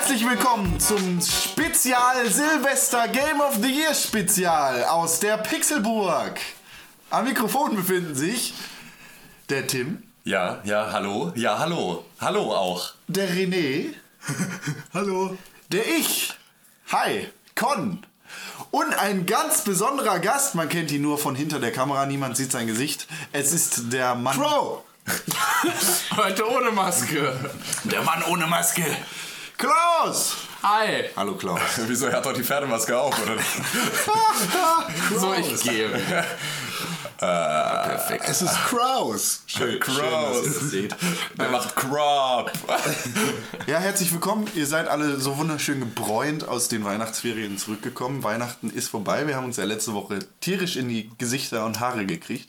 [0.00, 6.40] Herzlich willkommen zum Spezial Silvester Game of the Year Spezial aus der Pixelburg.
[7.10, 8.54] Am Mikrofon befinden sich
[9.50, 11.32] der Tim, Ja, ja, hallo.
[11.36, 12.06] Ja, hallo.
[12.18, 12.94] Hallo auch.
[13.08, 13.92] der René,
[14.94, 15.36] Hallo.
[15.70, 16.32] der Ich,
[16.90, 18.04] hi, Con.
[18.70, 22.52] Und ein ganz besonderer Gast, man kennt ihn nur von hinter der Kamera, niemand sieht
[22.52, 23.06] sein Gesicht.
[23.32, 24.36] Es ist der Mann.
[24.40, 24.82] Crow!
[26.16, 27.34] Heute ohne Maske.
[27.84, 28.84] Der Mann ohne Maske.
[29.60, 30.36] Klaus!
[30.62, 31.10] Hi.
[31.14, 31.60] Hallo Klaus.
[31.86, 33.36] Wieso, er hat doch die Pferdemaske auf, oder?
[35.18, 35.90] So, ich gehe.
[37.18, 38.24] Perfekt.
[38.28, 39.42] Es ist Kraus.
[39.46, 39.96] Schön, Kraus.
[39.96, 40.96] schön, dass ihr das seht.
[41.36, 42.50] Er macht Crop.
[43.66, 44.48] Ja, herzlich willkommen.
[44.54, 48.22] Ihr seid alle so wunderschön gebräunt aus den Weihnachtsferien zurückgekommen.
[48.22, 49.26] Weihnachten ist vorbei.
[49.26, 52.48] Wir haben uns ja letzte Woche tierisch in die Gesichter und Haare gekriegt.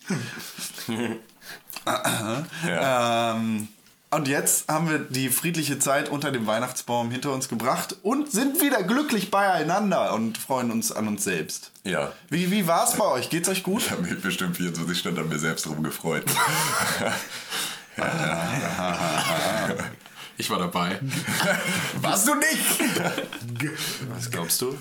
[2.65, 3.67] ähm,
[4.11, 8.61] und jetzt haben wir die friedliche Zeit unter dem Weihnachtsbaum hinter uns gebracht und sind
[8.61, 11.71] wieder glücklich beieinander und freuen uns an uns selbst.
[11.85, 12.11] Ja.
[12.29, 13.29] Wie, wie war es bei euch?
[13.29, 13.83] Geht's euch gut?
[13.83, 16.25] Ich habe mich bestimmt 24 Stunden an mir selbst rumgefreut.
[20.37, 20.99] Ich war dabei.
[22.01, 23.69] Warst du nicht?
[24.15, 24.75] Was glaubst du?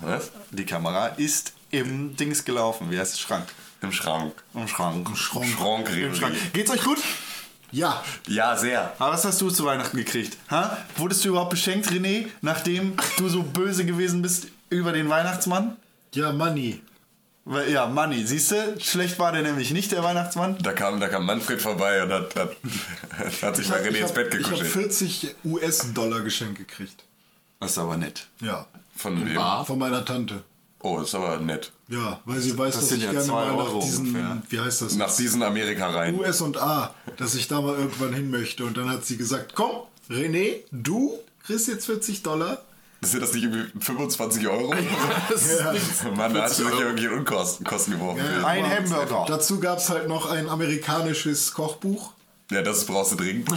[0.00, 0.32] Was?
[0.50, 2.90] Die Kamera ist im Dings gelaufen.
[2.90, 3.20] Wie heißt es?
[3.20, 3.46] Schrank.
[3.80, 4.32] Im Schrank.
[4.54, 5.08] Im Schrank.
[5.08, 5.46] Im Schrank.
[5.56, 6.34] Schrank, Im Schrank.
[6.52, 6.98] Geht's euch gut?
[7.74, 8.04] Ja.
[8.28, 8.92] Ja, sehr.
[9.00, 10.38] Aber was hast du zu Weihnachten gekriegt?
[10.48, 10.78] Ha?
[10.96, 15.76] Wurdest du überhaupt beschenkt, René, nachdem du so böse gewesen bist über den Weihnachtsmann?
[16.14, 16.80] Ja, Money.
[17.68, 20.56] Ja, Manni, siehst du, schlecht war der nämlich nicht, der Weihnachtsmann.
[20.62, 22.56] Da kam, da kam Manfred vorbei und hat, hat,
[23.42, 24.72] hat sich bei René ins Bett ich hab gekuschelt.
[24.72, 27.04] 40 US-Dollar geschenkt gekriegt.
[27.60, 28.28] Das ist aber nett.
[28.40, 28.66] Ja.
[28.96, 29.38] Von wem?
[29.66, 30.44] Von meiner Tante.
[30.86, 31.72] Oh, ist aber nett.
[31.88, 34.06] Ja, weil sie weiß, Das dass sind ich ja gerne zwei mal Euro nach diesen,
[34.08, 34.42] ungefähr.
[34.50, 34.96] wie heißt das?
[34.96, 36.14] Nach diesen Amerika rein.
[36.14, 38.66] US und A, dass ich da mal irgendwann hin möchte.
[38.66, 39.70] Und dann hat sie gesagt, komm,
[40.10, 42.58] René, du kriegst jetzt 40 Dollar.
[43.00, 44.74] Sind das nicht irgendwie 25 Euro?
[46.16, 48.20] Mann, da hast du dich irgendwie in Unkosten Kosten geworfen.
[48.44, 49.24] Ein Hamburger.
[49.26, 52.12] Dazu gab es halt noch ein amerikanisches Kochbuch.
[52.50, 53.48] Ja, das brauchst du dringend.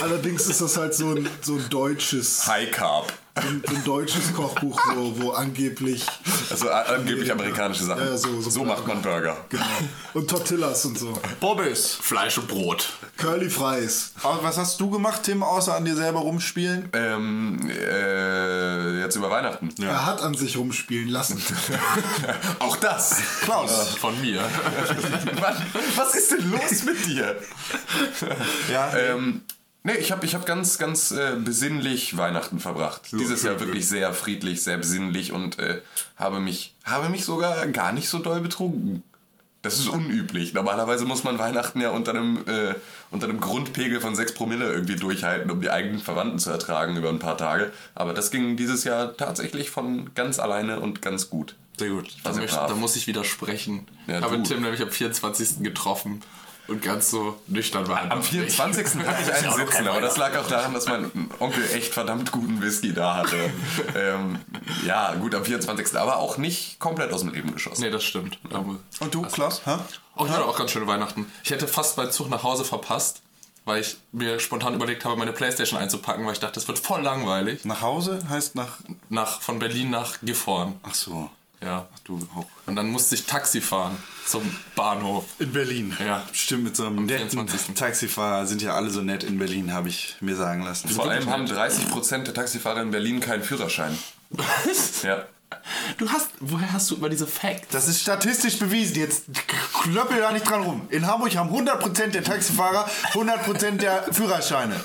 [0.00, 3.12] Allerdings ist das halt so ein, so ein deutsches, High Carb.
[3.40, 6.04] Ein, so ein deutsches Kochbuch, wo, wo angeblich
[6.50, 8.04] Also a- angeblich amerikanische Sachen.
[8.06, 9.36] Ja, so- so so macht man Burger.
[9.48, 9.64] Genau.
[10.14, 11.18] Und Tortillas und so.
[11.40, 11.94] Bobbes.
[12.00, 12.88] Fleisch und Brot.
[13.16, 14.12] Curly Fries.
[14.22, 16.88] Aber Was hast du gemacht, Tim, außer an dir selber rumspielen?
[16.92, 19.70] Ähm, äh, jetzt über Weihnachten.
[19.82, 21.42] Er hat an sich rumspielen lassen.
[22.58, 23.16] Auch das.
[23.42, 23.96] Klaus.
[24.00, 24.40] Von mir.
[25.40, 25.56] Mann,
[25.96, 27.36] was ist denn los mit dir?
[28.72, 29.42] Ja, Ähm,
[29.82, 33.02] nee, ich habe ich hab ganz, ganz äh, besinnlich Weihnachten verbracht.
[33.12, 35.80] Dieses Jahr wirklich sehr friedlich, sehr besinnlich und äh,
[36.16, 39.02] habe, mich, habe mich sogar gar nicht so doll betrunken.
[39.62, 40.54] Das ist unüblich.
[40.54, 42.74] Normalerweise muss man Weihnachten ja unter einem, äh,
[43.10, 47.10] unter einem Grundpegel von 6 Promille irgendwie durchhalten, um die eigenen Verwandten zu ertragen über
[47.10, 47.70] ein paar Tage.
[47.94, 51.56] Aber das ging dieses Jahr tatsächlich von ganz alleine und ganz gut.
[51.76, 52.08] sehr gut.
[52.22, 52.70] Brav.
[52.70, 53.86] da muss ich widersprechen.
[54.06, 54.42] Ja, ich habe.
[54.42, 55.62] Tim nämlich am 24.
[55.62, 56.22] getroffen
[56.70, 58.10] und ganz so nüchtern war.
[58.10, 58.94] Am noch 24.
[58.94, 59.06] nicht.
[59.06, 61.10] hatte ich einen sitzen, aber das lag auch daran, dass mein
[61.40, 63.36] Onkel echt verdammt guten Whisky da hatte.
[63.96, 64.38] ähm,
[64.86, 65.98] ja, gut, am 24.
[65.98, 67.82] aber auch nicht komplett aus dem Leben geschossen.
[67.82, 68.38] Nee, das stimmt.
[68.52, 69.66] Aber Und du, Klaus?
[69.66, 69.80] Ha?
[70.16, 71.30] Oh, ich hatte auch ganz schöne Weihnachten.
[71.42, 73.22] Ich hätte fast meinen Zug nach Hause verpasst,
[73.64, 77.02] weil ich mir spontan überlegt habe, meine Playstation einzupacken, weil ich dachte, das wird voll
[77.02, 77.64] langweilig.
[77.64, 78.78] Nach Hause heißt nach.
[79.08, 80.78] Nach, von Berlin nach Gifhorn.
[80.82, 81.30] Ach so.
[81.62, 81.88] Ja.
[82.04, 82.46] Du auch.
[82.66, 83.98] Und dann musste ich Taxi fahren
[84.30, 84.42] zum
[84.76, 85.24] Bahnhof.
[85.38, 85.96] In Berlin.
[85.98, 86.26] Ja.
[86.32, 87.74] Stimmt, mit so einem netten 24..
[87.74, 90.88] Taxifahrer sind ja alle so nett in Berlin, habe ich mir sagen lassen.
[90.88, 93.96] Vor allem haben 30% der Taxifahrer in Berlin keinen Führerschein.
[94.30, 95.02] Was?
[95.02, 95.24] Ja.
[95.98, 97.68] Du hast, woher hast du über diese Facts?
[97.72, 98.96] Das ist statistisch bewiesen.
[98.96, 99.24] Jetzt
[99.82, 100.86] klöppel da nicht dran rum.
[100.90, 104.76] In Hamburg haben 100% der Taxifahrer 100% der Führerscheine.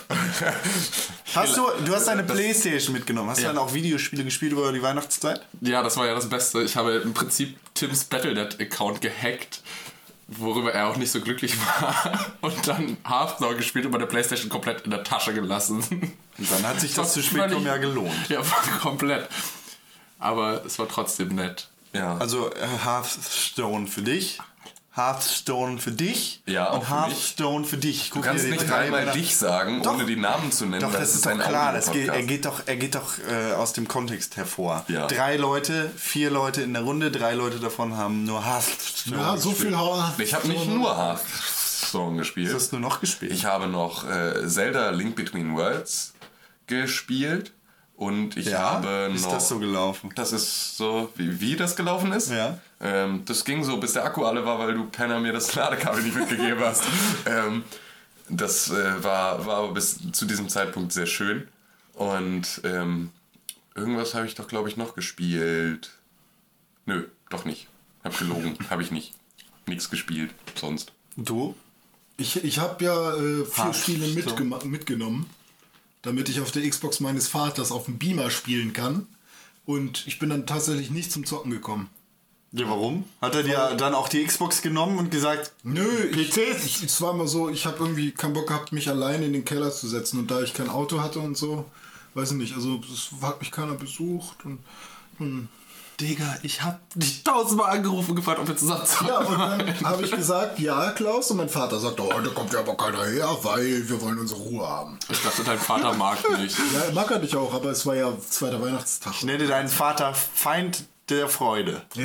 [1.35, 3.29] Hast du, du hast deine Playstation mitgenommen.
[3.29, 3.49] Hast Ja.
[3.49, 5.45] du dann auch Videospiele gespielt über die Weihnachtszeit?
[5.61, 6.61] Ja, das war ja das Beste.
[6.63, 9.61] Ich habe im Prinzip Tims Battlenet-Account gehackt,
[10.27, 12.25] worüber er auch nicht so glücklich war.
[12.41, 15.83] Und dann Hearthstone gespielt und meine Playstation komplett in der Tasche gelassen.
[16.37, 18.29] Und dann hat sich das zu spät nicht- ja gelohnt.
[18.29, 18.41] Ja,
[18.81, 19.29] komplett.
[20.25, 21.67] Aber es war trotzdem nett.
[21.93, 22.17] Ja.
[22.17, 24.39] Also äh, Hearthstone für dich,
[24.95, 27.03] Hearthstone für dich Ja, und für mich.
[27.03, 28.09] Hearthstone für dich.
[28.11, 29.93] Du kannst nicht dreimal dich sagen, Doch.
[29.93, 30.81] ohne die Namen zu nennen.
[30.81, 31.73] Doch, das es ist doch ein klar.
[31.73, 34.85] Das geht, er geht doch, er geht doch äh, aus dem Kontext hervor.
[34.87, 35.07] Ja.
[35.07, 39.17] Drei Leute, vier Leute in der Runde, drei Leute davon haben nur Hearthstone.
[39.17, 39.69] Ja, so gespielt.
[39.69, 40.15] viel Hauer.
[40.17, 42.47] Ich habe nicht nur Hearthstone gespielt.
[42.53, 43.31] Was hast du noch gespielt?
[43.33, 46.13] Ich habe noch äh, Zelda Link Between Worlds
[46.67, 47.51] gespielt
[47.97, 49.15] und ich ja, habe noch.
[49.15, 50.11] ist das so gelaufen?
[50.15, 52.29] Das ist so, wie, wie das gelaufen ist.
[52.29, 52.59] Ja.
[52.81, 56.03] Ähm, das ging so, bis der Akku alle war, weil du Penner mir das Ladekabel
[56.03, 56.83] nicht mitgegeben hast.
[57.25, 57.63] ähm,
[58.29, 61.47] das äh, war, war aber bis zu diesem Zeitpunkt sehr schön.
[61.93, 63.11] Und ähm,
[63.75, 65.91] irgendwas habe ich doch, glaube ich, noch gespielt.
[66.85, 67.67] Nö, doch nicht.
[68.03, 68.57] Hab gelogen.
[68.69, 69.13] habe ich nicht.
[69.67, 70.91] Nichts gespielt, sonst.
[71.15, 71.55] Du?
[72.17, 73.73] Ich, ich habe ja äh, vier.
[73.73, 75.29] Spiele mitgema- mitgenommen,
[76.05, 79.07] damit ich auf der Xbox meines Vaters auf dem Beamer spielen kann.
[79.65, 81.89] Und ich bin dann tatsächlich nicht zum Zocken gekommen.
[82.51, 83.03] Ja, warum?
[83.21, 86.63] Hat er dir dann auch die Xbox genommen und gesagt, Nö, PCs?
[86.63, 89.43] ich, es war mal so, ich habe irgendwie keinen Bock gehabt, mich alleine in den
[89.43, 90.19] Keller zu setzen.
[90.19, 91.65] Und da ich kein Auto hatte und so,
[92.13, 94.45] weiß ich nicht, also es hat mich keiner besucht.
[94.45, 94.59] Und,
[95.17, 95.49] und
[95.99, 99.79] Digga, ich hab dich tausendmal angerufen und gefragt, ob wir zusammen zocken ja, und dann
[99.83, 101.31] habe ich gesagt, ja, Klaus.
[101.31, 104.41] Und mein Vater sagt, oh, da kommt ja aber keiner her, weil wir wollen unsere
[104.41, 104.99] Ruhe haben.
[105.09, 106.57] Ich dachte, dein Vater mag mich.
[106.73, 109.13] Ja, er mag er dich auch, aber es war ja zweiter Weihnachtstag.
[109.15, 111.81] ich nenne deinen Vater Feind der Freude.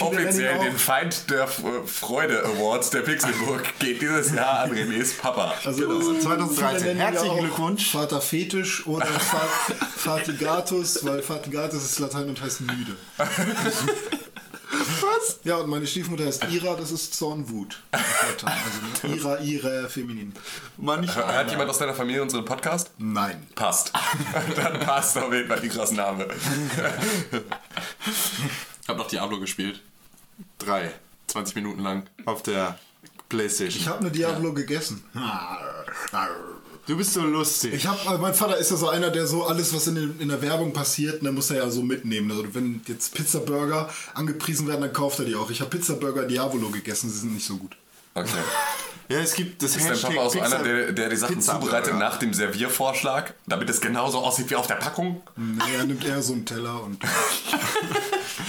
[0.00, 4.72] Offiziell ihn auch- den Feind der F- Freude Awards der Pixelburg geht dieses Jahr an
[4.72, 5.54] Renés Papa.
[5.64, 6.56] Also Genau, 2013.
[6.56, 7.90] viele nennen ihn Herzlichen ja Glückwunsch.
[7.92, 9.48] Vater Fetisch oder Fa-
[9.96, 12.96] Fatigatus, weil Fatigatus ist Latein und heißt müde.
[14.78, 15.40] Was?
[15.44, 17.82] Ja, und meine Stiefmutter heißt Ira, das ist Zornwut.
[17.92, 18.46] Also
[19.06, 20.32] Ira, Ira, feminin.
[20.76, 22.90] Manch Hört jemand aus deiner Familie unseren Podcast?
[22.98, 23.46] Nein.
[23.54, 23.92] Passt.
[24.56, 26.26] Dann passt auf jeden Fall die krassen Name.
[28.82, 29.80] Ich hab noch Diablo gespielt.
[30.58, 30.92] drei
[31.28, 32.06] 20 Minuten lang.
[32.26, 32.78] auf der
[33.28, 33.80] Playstation.
[33.80, 35.04] Ich habe eine Diablo gegessen.
[36.86, 37.74] du bist so lustig.
[37.74, 40.28] Ich habe, mein Vater ist ja so einer, der so alles, was in, den, in
[40.28, 42.30] der Werbung passiert, ne, muss er ja so mitnehmen.
[42.30, 45.50] Also wenn jetzt Pizza-Burger angepriesen werden, dann kauft er die auch.
[45.50, 47.76] Ich habe Pizza-Burger Diabolo gegessen, sie sind nicht so gut.
[48.14, 48.28] Okay.
[49.08, 51.36] ja, es gibt das Ist dein Papa auch so Pizza- einer, der, der die Sachen
[51.36, 52.04] Pizza zubereitet Burger.
[52.10, 55.22] nach dem Serviervorschlag, damit es genauso aussieht wie auf der Packung?
[55.36, 56.98] Nee, er nimmt eher so einen Teller und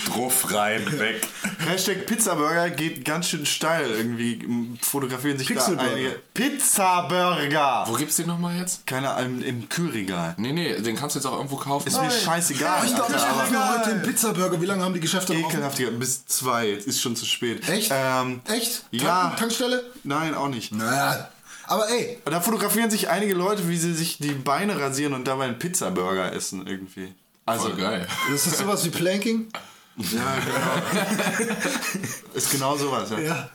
[0.07, 1.21] Druff rein, weg.
[1.59, 3.89] Hashtag Pizzaburger geht ganz schön steil.
[3.91, 4.39] Irgendwie
[4.81, 6.19] fotografieren sich da einige.
[6.33, 7.83] Pizzaburger!
[7.87, 8.85] Wo gibt's den nochmal jetzt?
[8.87, 10.33] Keine Ahnung, im Kühlregal.
[10.37, 11.87] Nee, nee, den kannst du jetzt auch irgendwo kaufen.
[11.87, 12.85] Ist mir scheißegal.
[12.85, 14.61] Ich glaube, ich habe heute einen Pizza-Burger.
[14.61, 15.91] Wie lange haben die Geschäfte ekelhaft, Digga.
[15.91, 16.69] bis zwei.
[16.69, 17.67] Ist schon zu spät.
[17.69, 17.91] Echt?
[17.93, 18.83] Ähm, Echt?
[18.91, 19.27] Ja.
[19.27, 19.83] Tank- Tankstelle?
[20.03, 20.71] Nein, auch nicht.
[20.73, 21.29] Na,
[21.67, 25.45] aber ey, da fotografieren sich einige Leute, wie sie sich die Beine rasieren und dabei
[25.45, 27.13] einen Pizzaburger essen irgendwie.
[27.47, 28.07] Also, Voll geil.
[28.31, 29.47] das ist sowas wie Planking?
[29.97, 31.15] Ja, genau.
[32.33, 33.09] ist genau sowas.
[33.11, 33.49] Ja, Ja.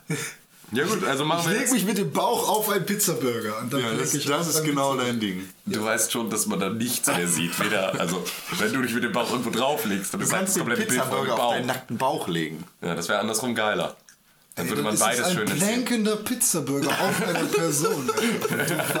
[0.73, 1.73] Ja gut, also machen Ich wir leg jetzt.
[1.73, 3.57] mich mit dem Bauch auf einen Pizzaburger.
[3.59, 5.49] Und dann ja leg das, ich das auf ist genau Pizza- dein Ding.
[5.65, 7.59] Du weißt schon, dass man da nichts mehr sieht.
[7.59, 8.23] Weder, also,
[8.57, 10.67] wenn du dich mit dem Bauch irgendwo drauflegst, dann Du ist halt kannst das den
[10.69, 11.53] komplette Bild dem Pizzaburger auf Bauch.
[11.55, 12.63] deinen nackten Bauch legen.
[12.81, 13.97] Ja, das wäre andersrum geiler.
[14.55, 15.57] Dann würde man Das ist beides ein schön sehen.
[15.59, 18.11] plankender Pizzaburger auf einer Person.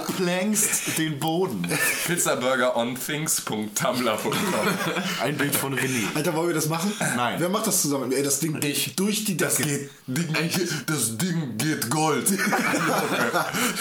[0.07, 1.67] Du plankst den Boden.
[2.07, 4.33] Pizzaburgeronthings.tumblr.com
[5.21, 6.03] Ein Bild von René.
[6.15, 6.91] Alter, wollen wir das machen?
[7.17, 7.35] Nein.
[7.39, 8.11] Wer macht das zusammen?
[8.13, 9.69] Ey, das Ding geht durch die Das Decke.
[9.69, 10.27] geht, Ding,
[10.87, 12.27] das Ding geht Gold.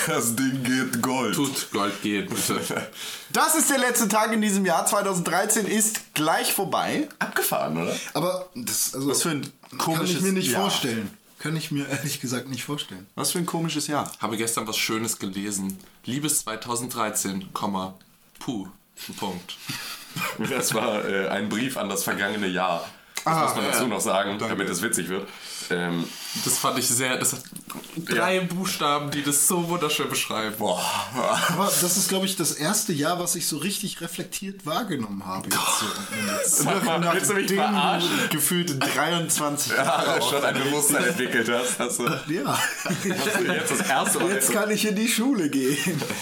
[0.07, 1.35] das Ding geht Gold.
[1.35, 2.61] Tut Gold gehen, bitte.
[3.33, 4.85] Das ist der letzte Tag in diesem Jahr.
[4.87, 7.09] 2013 ist gleich vorbei.
[7.21, 7.95] Abgefahren, oder?
[8.15, 10.63] Aber das also, Was für ein kann komisches ich mir nicht Jahr.
[10.63, 11.11] vorstellen.
[11.41, 13.07] Kann ich mir ehrlich gesagt nicht vorstellen.
[13.15, 14.13] Was für ein komisches Jahr.
[14.21, 15.79] Habe gestern was Schönes gelesen.
[16.05, 17.95] Liebes 2013, Komma,
[18.39, 18.69] puh,
[19.19, 19.57] Punkt.
[20.51, 22.85] Das war äh, ein Brief an das vergangene Jahr.
[23.25, 23.89] Das Ah, muss man dazu ja.
[23.89, 25.29] noch sagen, damit es witzig wird.
[25.71, 26.05] Ähm,
[26.45, 27.43] Das fand ich sehr, das hat
[27.97, 30.55] drei Buchstaben, die das so wunderschön beschreiben.
[30.59, 30.83] boah.
[31.51, 35.49] Aber das ist, glaube ich, das erste Jahr, was ich so richtig reflektiert wahrgenommen habe.
[35.49, 36.65] Jetzt so.
[36.65, 38.09] Mal, willst du mich verarschen?
[38.31, 41.79] gefühlte 23 Ja, Jahre schon ein Bewusstsein entwickelt hast.
[41.79, 42.59] Hast du, hast Ja,
[43.05, 46.03] du jetzt das erste Mal jetzt kann ich in die Schule gehen.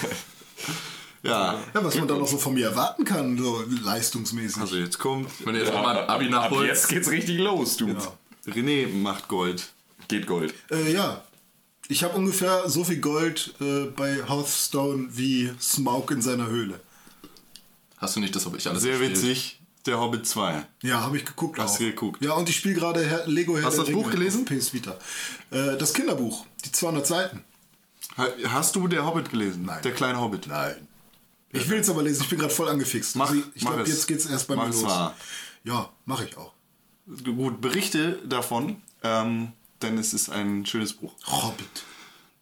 [1.22, 1.54] Ja.
[1.75, 4.60] Ja, was man dann noch so von mir erwarten kann, so leistungsmäßig.
[4.60, 7.76] Also jetzt kommt Wenn ihr jetzt noch mal Abi Ab nachholt, jetzt geht's richtig los,
[7.76, 7.94] du.
[8.46, 9.68] René macht Gold.
[10.08, 10.54] Geht Gold.
[10.70, 11.22] Äh, ja.
[11.88, 16.80] Ich habe ungefähr so viel Gold äh, bei Hearthstone wie Smaug in seiner Höhle.
[17.96, 19.16] hast du nicht das, habe ich alles Sehr gespielt.
[19.22, 19.54] witzig.
[19.87, 20.66] Der Hobbit 2.
[20.82, 21.58] Ja, habe ich geguckt.
[21.58, 21.78] Hast auch.
[21.78, 22.22] du geguckt?
[22.22, 24.42] Ja, und ich spiele gerade Herr- Lego Herr Hast du das Buch Ringe gelesen?
[24.42, 24.96] auf PS Vita.
[25.50, 27.42] Äh, das Kinderbuch, die 200 Seiten.
[28.18, 29.64] Ha- Hast du der Hobbit gelesen?
[29.64, 29.80] Nein.
[29.82, 30.46] Der kleine Hobbit.
[30.46, 30.75] Nein.
[31.52, 33.16] Ich will es aber lesen, ich bin gerade voll angefixt.
[33.16, 33.88] Mach- Also ich mach glaube, es.
[33.96, 34.90] jetzt geht's erst bei Mach mir es los.
[34.90, 35.14] wahr.
[35.64, 36.52] Ja, mache ich auch.
[37.24, 41.12] Gut, Berichte davon ähm, denn es ist ein schönes Buch.
[41.26, 41.84] Hobbit.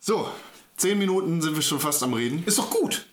[0.00, 0.28] So,
[0.76, 2.42] zehn Minuten sind wir schon fast am Reden.
[2.46, 3.06] Ist doch gut.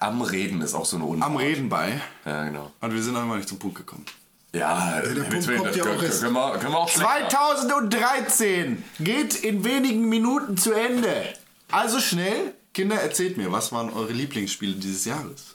[0.00, 1.30] Am Reden ist auch so eine Unwahrheit.
[1.30, 2.00] Am Reden bei.
[2.24, 2.72] Ja, genau.
[2.80, 4.04] Und wir sind einfach nicht zum Punkt gekommen.
[4.52, 6.20] Ja, der mit Punkt Willen, kommt ja können, auch erst.
[6.22, 7.28] können, wir, können wir auch schlechter.
[7.28, 11.14] 2013 geht in wenigen Minuten zu Ende.
[11.70, 15.54] Also schnell, Kinder, erzählt mir, was waren eure Lieblingsspiele dieses Jahres?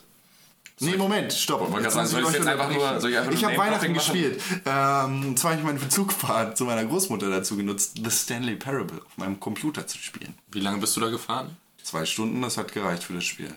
[0.80, 1.60] Nee, Moment, stopp.
[1.70, 4.42] sagen, soll ich soll ich nur ich habe Weihnachten gespielt.
[4.66, 9.18] Ähm, zwar habe ich meine Bezugfahrt zu meiner Großmutter dazu genutzt, The Stanley Parable auf
[9.18, 10.34] meinem Computer zu spielen.
[10.50, 11.56] Wie lange bist du da gefahren?
[11.84, 13.54] Zwei Stunden, das hat gereicht für das Spiel.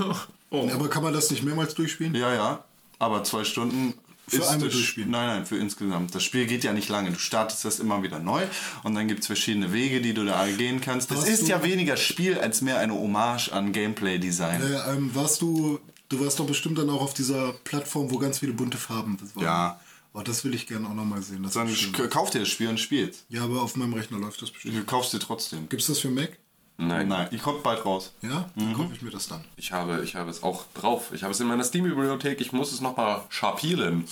[0.50, 2.16] Aber kann man das nicht mehrmals durchspielen?
[2.16, 2.64] Ja, ja.
[2.98, 3.94] Aber zwei Stunden
[4.26, 5.10] Für ist einmal durchspielen?
[5.10, 6.14] Nein, nein, für insgesamt.
[6.14, 7.10] Das Spiel geht ja nicht lange.
[7.10, 8.42] Du startest das immer wieder neu
[8.82, 11.10] und dann gibt es verschiedene Wege, die du da gehen kannst.
[11.10, 14.62] Das Hast ist ja weniger Spiel als mehr eine Hommage an Gameplay-Design.
[14.62, 15.78] Äh, ähm, warst du,
[16.08, 19.36] du warst doch bestimmt dann auch auf dieser Plattform, wo ganz viele bunte Farben das
[19.36, 19.44] waren.
[19.44, 19.80] Ja.
[20.16, 21.42] Oh, das will ich gerne auch nochmal sehen.
[21.42, 21.68] Das Dann
[22.08, 23.24] kauf dir das Spiel und spielst.
[23.28, 24.76] ja, aber auf meinem Rechner läuft das bestimmt.
[24.76, 25.68] Du kaufst dir trotzdem.
[25.68, 26.38] Gibt's das für Mac?
[26.76, 27.06] Nein.
[27.06, 28.12] Nein, ich kommt bald raus.
[28.20, 28.50] Ja?
[28.56, 29.44] Dann kaufe ich mir das dann.
[29.56, 31.12] Ich habe, ich habe es auch drauf.
[31.14, 32.40] Ich habe es in meiner Steam-Bibliothek.
[32.40, 34.04] Ich muss es nochmal schapieren.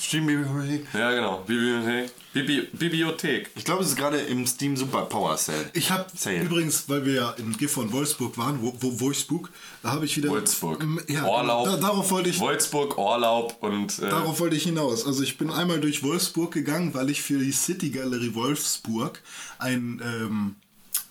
[0.94, 1.38] Ja, genau.
[1.44, 2.12] Bibliothek.
[2.32, 3.50] Bibi Bibliothek.
[3.56, 5.70] Ich glaube, es ist gerade im Steam Super Power Sale.
[5.72, 6.06] Ich habe
[6.44, 9.50] übrigens, weil wir ja in GIF von Wolfsburg waren, wo, wo Wolfsburg,
[9.82, 10.30] da habe ich wieder.
[10.30, 10.82] Wolfsburg.
[10.82, 11.66] Ähm, Ja, Urlaub.
[11.66, 12.38] Da, darauf wollte ich.
[12.38, 13.98] Wolfsburg, Urlaub und.
[13.98, 15.04] Äh, Darauf wollte ich hinaus.
[15.04, 19.20] Also ich bin einmal durch Wolfsburg gegangen, weil ich für die City Galerie Wolfsburg
[19.58, 20.56] ein, ähm,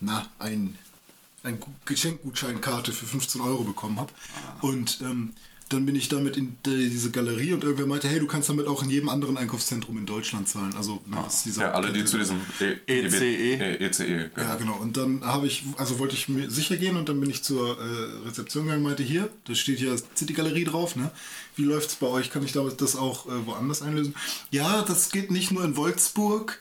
[0.00, 0.76] na, ein,
[1.42, 4.12] ein Gu- Geschenkgutscheinkarte für 15 Euro bekommen habe.
[4.60, 5.34] Und ähm,
[5.72, 8.66] dann bin ich damit in die, diese Galerie und irgendwer meinte, hey, du kannst damit
[8.66, 10.74] auch in jedem anderen Einkaufszentrum in Deutschland zahlen.
[10.76, 13.24] Also ist dieser ja, alle, die zu diesem e ECE.
[13.24, 14.30] E ECE.
[14.36, 14.76] Ja, genau.
[14.76, 17.78] Und dann habe ich, also wollte ich mir sicher gehen und dann bin ich zur
[17.78, 21.10] äh, Rezeption gegangen und meinte, hier, da steht hier City Galerie drauf, ne?
[21.54, 22.30] Wie läuft's bei euch?
[22.30, 24.14] Kann ich damit das auch äh, woanders einlösen?
[24.50, 26.58] Ja, das geht nicht nur in Wolfsburg.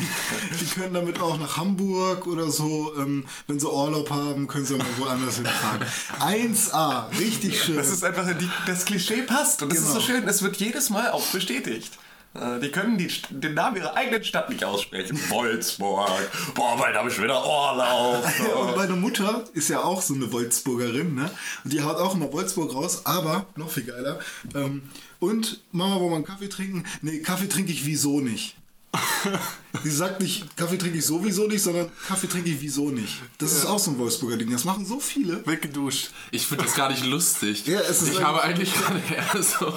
[0.60, 2.92] Die können damit auch nach Hamburg oder so.
[2.98, 5.80] Ähm, wenn sie Urlaub haben, können sie mal woanders hinfahren.
[6.20, 7.76] 1A, richtig schön.
[7.76, 10.04] Das ist einfach, die, das Klischee passt und das ist so Genau.
[10.06, 11.92] schön, es wird jedes Mal auch bestätigt.
[12.34, 15.18] Äh, Die können die, den Namen ihrer eigenen Stadt nicht aussprechen.
[15.30, 16.10] Wolfsburg.
[16.54, 18.24] Boah, bald habe ich wieder Urlaub.
[18.68, 21.30] Und meine Mutter ist ja auch so eine Wolfsburgerin, ne?
[21.64, 24.18] Und die haut auch immer Wolfsburg raus, aber noch viel geiler.
[24.54, 24.82] Ähm,
[25.18, 26.84] und Mama, wollen wir einen Kaffee trinken?
[27.00, 28.54] Nee, Kaffee trinke ich wieso nicht.
[29.84, 33.14] Sie sagt nicht, Kaffee trinke ich sowieso nicht, sondern Kaffee trinke ich wieso nicht.
[33.38, 34.50] Das ist auch so ein Wolfsburger Ding.
[34.50, 35.46] Das machen so viele.
[35.46, 36.10] Weggeduscht.
[36.30, 37.66] Ich finde das gar nicht lustig.
[37.66, 39.72] Ja, es ist ich habe eigentlich gerade eher so.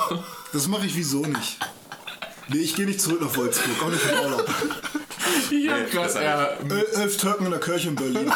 [0.54, 1.58] Das mache ich wieso nicht.
[2.48, 4.48] Nee, ich gehe nicht zurück nach Wolfsburg, auch nicht in Urlaub.
[5.52, 6.58] Ich habe das gerade ist eher.
[6.70, 8.32] El- Elf Türken in der Kirche in Berlin.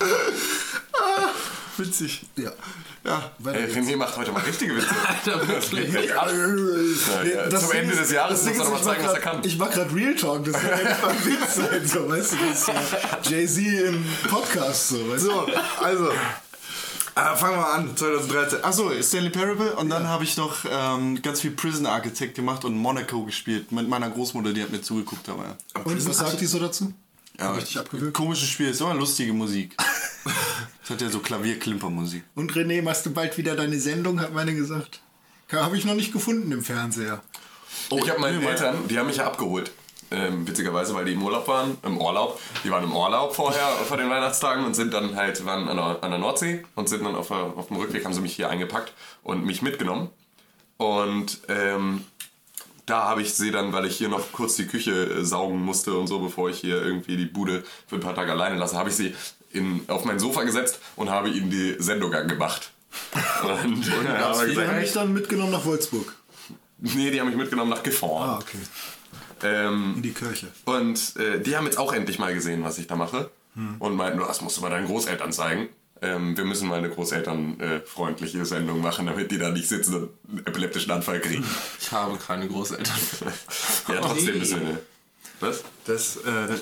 [1.80, 2.26] Witzig.
[2.36, 2.52] Ja.
[3.04, 3.30] Ja.
[3.44, 3.76] Ey, geht's.
[3.76, 4.88] René macht heute mal richtige Witze.
[5.08, 5.92] Alter, wirklich.
[5.94, 6.02] Ja,
[7.24, 9.14] ja, Das Zum Ende des Jahres muss er ist, noch mal ich zeigen, mach was
[9.14, 9.44] er grad- kann.
[9.44, 12.58] Ich mach grad Real Talk, das ja nicht mal Witz sein, so, weißt du, das
[12.60, 13.58] ist ja Jay-Z
[13.88, 15.30] im Podcast, so, weißt du.
[15.30, 15.46] So,
[15.82, 16.10] also.
[17.16, 18.62] Äh, fangen wir an, 2013.
[18.64, 22.76] Achso, Stanley Parable und dann habe ich noch ähm, ganz viel Prison Architect gemacht und
[22.76, 25.46] Monaco gespielt mit meiner Großmutter, die hat mir zugeguckt dabei.
[25.84, 26.92] Und was sagt die so dazu?
[27.40, 28.14] Ja, Richtig abgewürgt.
[28.14, 29.76] Komisches Spiel, ist aber lustige Musik.
[30.82, 32.24] Es hat ja so Klavier-Klimpermusik.
[32.34, 35.00] Und René, machst du bald wieder deine Sendung, hat meine gesagt.
[35.52, 37.22] Habe ich noch nicht gefunden im Fernseher.
[37.90, 39.70] ich habe meine nee, Eltern, die haben mich ja abgeholt.
[40.10, 42.40] Ähm, witzigerweise, weil die im Urlaub waren, im Urlaub.
[42.64, 46.02] Die waren im Urlaub vorher vor den Weihnachtstagen und sind dann halt, waren an der,
[46.02, 48.50] an der Nordsee und sind dann auf, der, auf dem Rückweg, haben sie mich hier
[48.50, 48.92] eingepackt
[49.22, 50.10] und mich mitgenommen.
[50.76, 52.04] Und ähm,
[52.90, 55.94] da habe ich sie dann, weil ich hier noch kurz die Küche äh, saugen musste
[55.94, 58.88] und so, bevor ich hier irgendwie die Bude für ein paar Tage alleine lasse, habe
[58.90, 59.14] ich sie
[59.52, 62.72] in, auf mein Sofa gesetzt und habe ihnen die Sendung angemacht.
[63.64, 66.12] Und, ja, gab's habe Die gesagt, haben mich dann mitgenommen nach Wolfsburg.
[66.78, 68.28] nee, die haben mich mitgenommen nach Gifhorn.
[68.30, 68.58] Ah, okay.
[69.42, 70.48] Ähm, In die Kirche.
[70.64, 73.30] und äh, die haben jetzt auch endlich mal gesehen, was ich da mache.
[73.78, 75.68] Und meinten, "Du, das musst du mal deinen Großeltern zeigen.
[76.02, 80.46] Ähm, wir müssen mal eine großelternfreundliche Sendung machen, damit die da nicht sitzen und einen
[80.46, 81.44] epileptischen Anfall kriegen.
[81.80, 82.96] Ich habe keine Großeltern.
[83.88, 84.80] ja, trotzdem müssen wir.
[85.40, 85.62] Was?
[85.86, 86.56] Das, äh,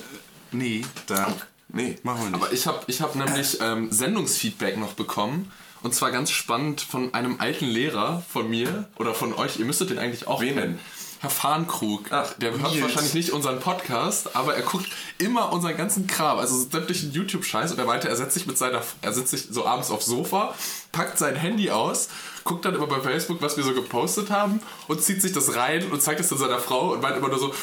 [0.51, 1.33] nee, da
[1.71, 1.97] Nee.
[2.03, 2.35] machen wir nicht.
[2.43, 5.51] Aber ich habe ich hab nämlich ähm, Sendungsfeedback noch bekommen.
[5.81, 9.59] Und zwar ganz spannend von einem alten Lehrer von mir oder von euch.
[9.59, 10.79] Ihr müsstet den eigentlich auch Wen kennen.
[11.19, 12.11] Herr Fahrenkrug.
[12.11, 12.81] Ach, der hört Nils.
[12.81, 17.71] wahrscheinlich nicht unseren Podcast, aber er guckt immer unseren ganzen Kram, also sämtlichen YouTube-Scheiß.
[17.73, 20.55] Und er meinte, er setzt sich mit seiner, er setzt sich so abends aufs Sofa,
[20.93, 22.07] packt sein Handy aus,
[22.45, 25.91] guckt dann immer bei Facebook, was wir so gepostet haben und zieht sich das rein
[25.91, 27.53] und zeigt es dann seiner Frau und meint immer nur so,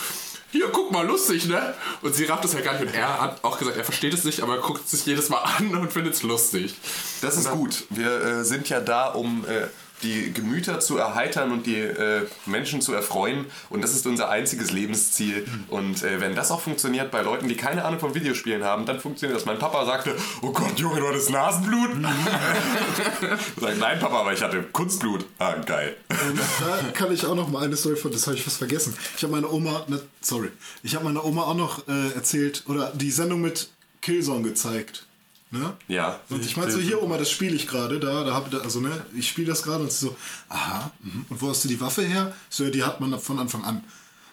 [0.53, 1.75] hier, guck mal, lustig, ne?
[2.03, 2.83] Und sie rafft es halt gar nicht.
[2.83, 5.29] Und er hat auch gesagt, er versteht es nicht, aber er guckt es sich jedes
[5.29, 6.75] Mal an und findet es lustig.
[7.21, 7.85] Das ist gut.
[7.91, 9.67] Wir äh, sind ja da, um äh,
[10.03, 13.47] die Gemüter zu erheitern und die äh, Menschen zu erfreuen.
[13.71, 15.47] Und das ist unser einziges Lebensziel.
[15.69, 19.01] Und äh, wenn das auch funktioniert bei Leuten, die keine Ahnung von Videospielen haben, dann
[19.01, 19.47] funktioniert das.
[19.47, 21.91] Mein Papa sagte, oh Gott, Junge, du hattest Nasenblut.
[21.97, 25.27] ich sag, nein, Papa, aber ich hatte Kunstblut.
[25.39, 25.97] Ah, geil.
[26.09, 28.97] Und da kann ich auch noch mal eine Story von, das habe ich fast vergessen.
[29.17, 30.51] Ich habe meiner Oma, ne, sorry,
[30.83, 33.71] ich habe meiner Oma auch noch äh, erzählt oder die Sendung mit
[34.03, 35.07] Killzone gezeigt.
[35.51, 35.77] Ne?
[35.87, 36.21] Ja.
[36.29, 38.81] Und ich meinte so, hier Oma, das spiele ich gerade, da, da hab ich, also
[38.81, 40.17] ne, ich spiele das gerade und sie so,
[40.49, 41.25] aha, mhm.
[41.29, 42.35] und wo hast du die Waffe her?
[42.51, 43.85] So, ja, die hat man von Anfang an.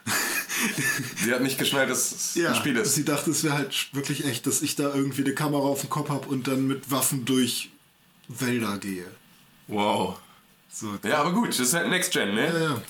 [1.17, 2.95] Sie hat nicht geschnallt, dass es ein Spiel ist.
[2.95, 5.89] sie dachte, es wäre halt wirklich echt, dass ich da irgendwie eine Kamera auf dem
[5.89, 7.71] Kopf habe und dann mit Waffen durch
[8.27, 9.05] Wälder gehe.
[9.67, 10.19] Wow.
[10.71, 12.47] So, Ja, aber gut, das ist halt Next Gen, ne?
[12.47, 12.81] ja, ja.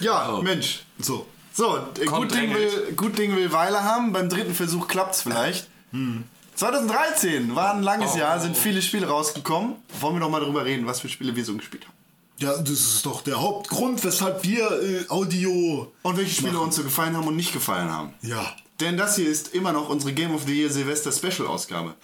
[0.00, 0.84] Ja, Mensch.
[0.98, 1.26] So.
[1.52, 4.12] So, äh, Kommt gut Ding, will, gut Ding will Weile haben.
[4.12, 5.68] Beim dritten Versuch klappt's vielleicht.
[6.58, 9.76] 2013 war ein langes Jahr, sind viele Spiele rausgekommen.
[10.00, 11.94] Wollen wir noch mal darüber reden, was für Spiele wir so gespielt haben?
[12.38, 15.92] Ja, das ist doch der Hauptgrund, weshalb wir äh, Audio.
[16.02, 18.12] Und welche Spiele uns so gefallen haben und nicht gefallen haben.
[18.22, 18.56] Ja.
[18.80, 21.94] Denn das hier ist immer noch unsere Game of the Year Silvester Special Ausgabe.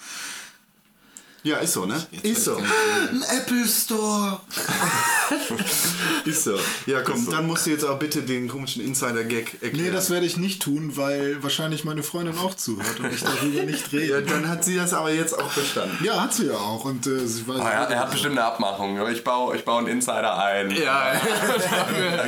[1.44, 2.02] Ja, ist so, ne?
[2.22, 2.56] Ist so.
[2.56, 4.40] Ein Apple Store.
[6.24, 6.58] Ist so.
[6.86, 9.86] Ja, komm, dann musst du jetzt auch bitte den komischen Insider-Gag erklären.
[9.86, 13.62] Nee, das werde ich nicht tun, weil wahrscheinlich meine Freundin auch zuhört und ich darüber
[13.62, 14.22] nicht ja, rede.
[14.22, 16.02] dann hat sie das aber jetzt auch verstanden.
[16.02, 16.84] Ja, hat sie ja auch.
[16.86, 17.56] Und äh, sie war.
[17.60, 19.06] Ah, er, er hat bestimmt eine Abmachung.
[19.08, 20.70] Ich baue, ich baue einen Insider ein.
[20.70, 21.12] Ja,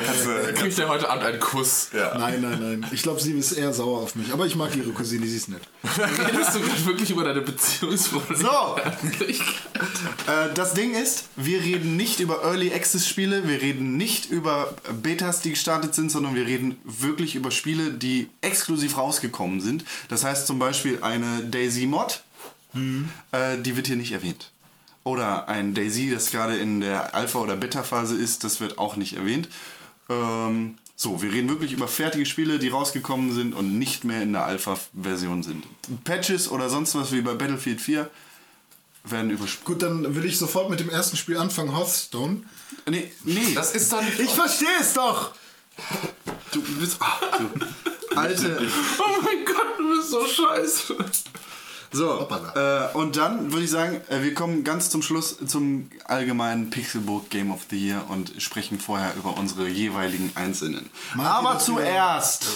[0.06, 1.88] kannst du- kriegt er heute Abend einen Kuss.
[1.94, 2.18] Ja.
[2.18, 2.86] Nein, nein, nein.
[2.92, 4.30] Ich glaube, sie ist eher sauer auf mich.
[4.32, 5.62] Aber ich mag ihre Cousine, sie ist nett.
[6.28, 8.42] Redest du gerade wirklich über deine Beziehungsprobleme?
[8.42, 8.76] So,
[10.26, 14.74] Äh, das Ding ist, wir reden nicht über Early Access Spiele, wir reden nicht über
[15.02, 19.84] Betas, die gestartet sind, sondern wir reden wirklich über Spiele, die exklusiv rausgekommen sind.
[20.08, 22.22] Das heißt zum Beispiel eine Daisy Mod,
[23.32, 24.50] äh, die wird hier nicht erwähnt.
[25.04, 29.16] Oder ein Daisy, das gerade in der Alpha- oder Beta-Phase ist, das wird auch nicht
[29.16, 29.48] erwähnt.
[30.08, 34.32] Ähm, so, wir reden wirklich über fertige Spiele, die rausgekommen sind und nicht mehr in
[34.32, 35.64] der Alpha-Version sind.
[36.04, 38.10] Patches oder sonst was wie bei Battlefield 4
[39.10, 39.78] werden übersprungen.
[39.78, 42.42] Gut, dann will ich sofort mit dem ersten Spiel anfangen, Hearthstone.
[42.88, 43.54] Nee, nee.
[43.54, 44.20] Das ist nicht.
[44.20, 45.32] Ich verstehe es doch!
[46.52, 46.96] du bist.
[47.00, 48.16] Ach, du.
[48.16, 48.58] Alte.
[48.98, 50.96] Oh mein Gott, du bist so scheiße.
[51.92, 52.90] So, Hoppala.
[52.92, 57.30] äh, und dann würde ich sagen, äh, wir kommen ganz zum Schluss zum allgemeinen Pixelbook
[57.30, 60.90] Game of the Year und sprechen vorher über unsere jeweiligen einzelnen.
[61.16, 62.46] Aber das zuerst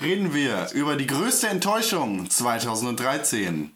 [0.00, 3.70] reden wir über die größte Enttäuschung 2013.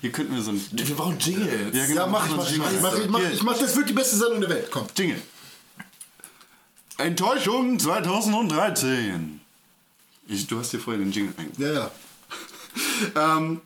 [0.00, 1.70] Hier könnten wir so ein Wir brauchen Jingle.
[1.72, 3.76] Ja, genau, Ja, mach ich, mach ich, mach ich, mach ich, mach ich mach, das
[3.76, 4.68] wird die beste Sendung der Welt.
[4.70, 4.86] Komm.
[4.96, 5.20] Jingle.
[6.98, 9.40] Enttäuschung 2013.
[10.26, 11.58] Ich, du hast dir vorher den Jingle eingebaut.
[11.58, 11.90] Ja, ja.
[13.14, 13.60] Ähm,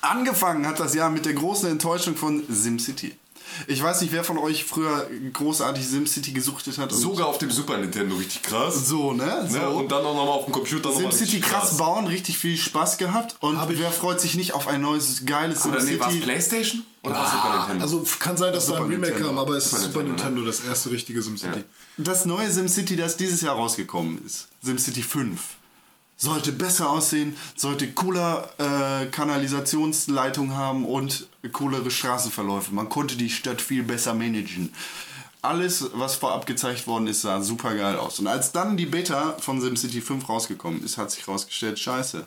[0.00, 3.16] angefangen hat das Jahr mit der großen Enttäuschung von SimCity.
[3.66, 6.92] Ich weiß nicht, wer von euch früher großartig SimCity gesuchtet hat.
[6.92, 8.86] Sogar auf dem Super Nintendo richtig krass.
[8.86, 9.46] so, ne?
[9.48, 9.58] So.
[9.58, 9.68] Ne?
[9.70, 12.98] Und dann auch nochmal auf dem Computer nochmal SimCity richtig krass bauen, richtig viel Spaß
[12.98, 13.36] gehabt.
[13.40, 16.12] Und Hab ich- wer freut sich nicht auf ein neues, geiles Oder nee, war es
[16.14, 16.20] SimCity?
[16.20, 16.82] Playstation?
[17.02, 17.82] Oder war es Super Nintendo?
[17.84, 19.26] Also kann sein, dass da ein Remake Nintendo.
[19.28, 21.64] kam, aber es ist Super Super Nintendo, Nintendo, das erste richtige SimCity.
[21.96, 25.40] das neue SimCity, das dieses Jahr rausgekommen ist, SimCity 5,
[26.20, 32.74] sollte besser aussehen, sollte cooler äh, Kanalisationsleitung haben und coolere Straßenverläufe.
[32.74, 34.72] Man konnte die Stadt viel besser managen.
[35.42, 38.18] Alles, was vorab gezeigt worden ist, sah super geil aus.
[38.18, 42.26] Und als dann die Beta von SimCity 5 rausgekommen ist, hat sich rausgestellt, scheiße.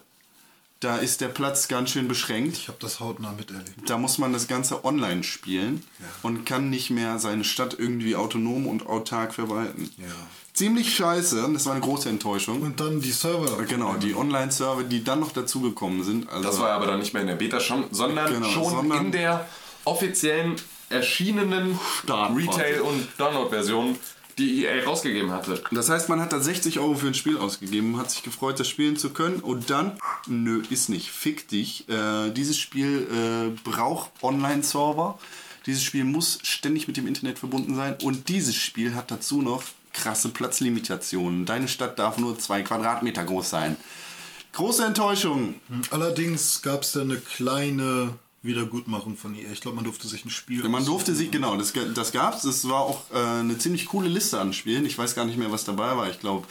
[0.79, 2.57] Da ist der Platz ganz schön beschränkt.
[2.57, 3.87] Ich habe das hautnah miterlebt.
[3.87, 5.83] Da muss man das Ganze online spielen
[6.23, 9.91] und kann nicht mehr seine Stadt irgendwie autonom und autark verwalten.
[9.97, 10.07] Ja.
[10.53, 12.61] Ziemlich scheiße, und das war eine große Enttäuschung.
[12.61, 13.63] Und dann die Server.
[13.63, 16.29] genau, die Online-Server, die dann noch dazugekommen sind.
[16.29, 19.05] Also Das war aber dann nicht mehr in der Beta, schon, sondern Genau, schon sondern-
[19.07, 19.47] in der
[19.83, 20.55] offiziellen
[20.89, 21.79] erschienenen.
[22.07, 23.97] Retail- und Download-Version,
[24.37, 25.61] die EA rausgegeben hatte.
[25.71, 28.67] Das heißt, man hat da 60 Euro für ein Spiel ausgegeben, hat sich gefreut, das
[28.67, 29.93] spielen zu können und dann,
[30.27, 31.87] nö, ist nicht, fick dich.
[31.89, 35.17] Äh, dieses Spiel äh, braucht Online-Server.
[35.65, 39.63] Dieses Spiel muss ständig mit dem Internet verbunden sein und dieses Spiel hat dazu noch
[39.93, 41.45] krasse Platzlimitationen.
[41.45, 43.77] Deine Stadt darf nur zwei Quadratmeter groß sein.
[44.53, 45.55] Große Enttäuschung.
[45.89, 49.49] Allerdings gab es da eine kleine Wiedergutmachung von ihr.
[49.51, 50.67] Ich glaube, man durfte sich ein Spiel.
[50.67, 52.43] Man durfte sie, genau, das, das gab's.
[52.43, 54.85] Es war auch äh, eine ziemlich coole Liste an Spielen.
[54.85, 56.09] Ich weiß gar nicht mehr, was dabei war.
[56.09, 56.45] Ich glaube,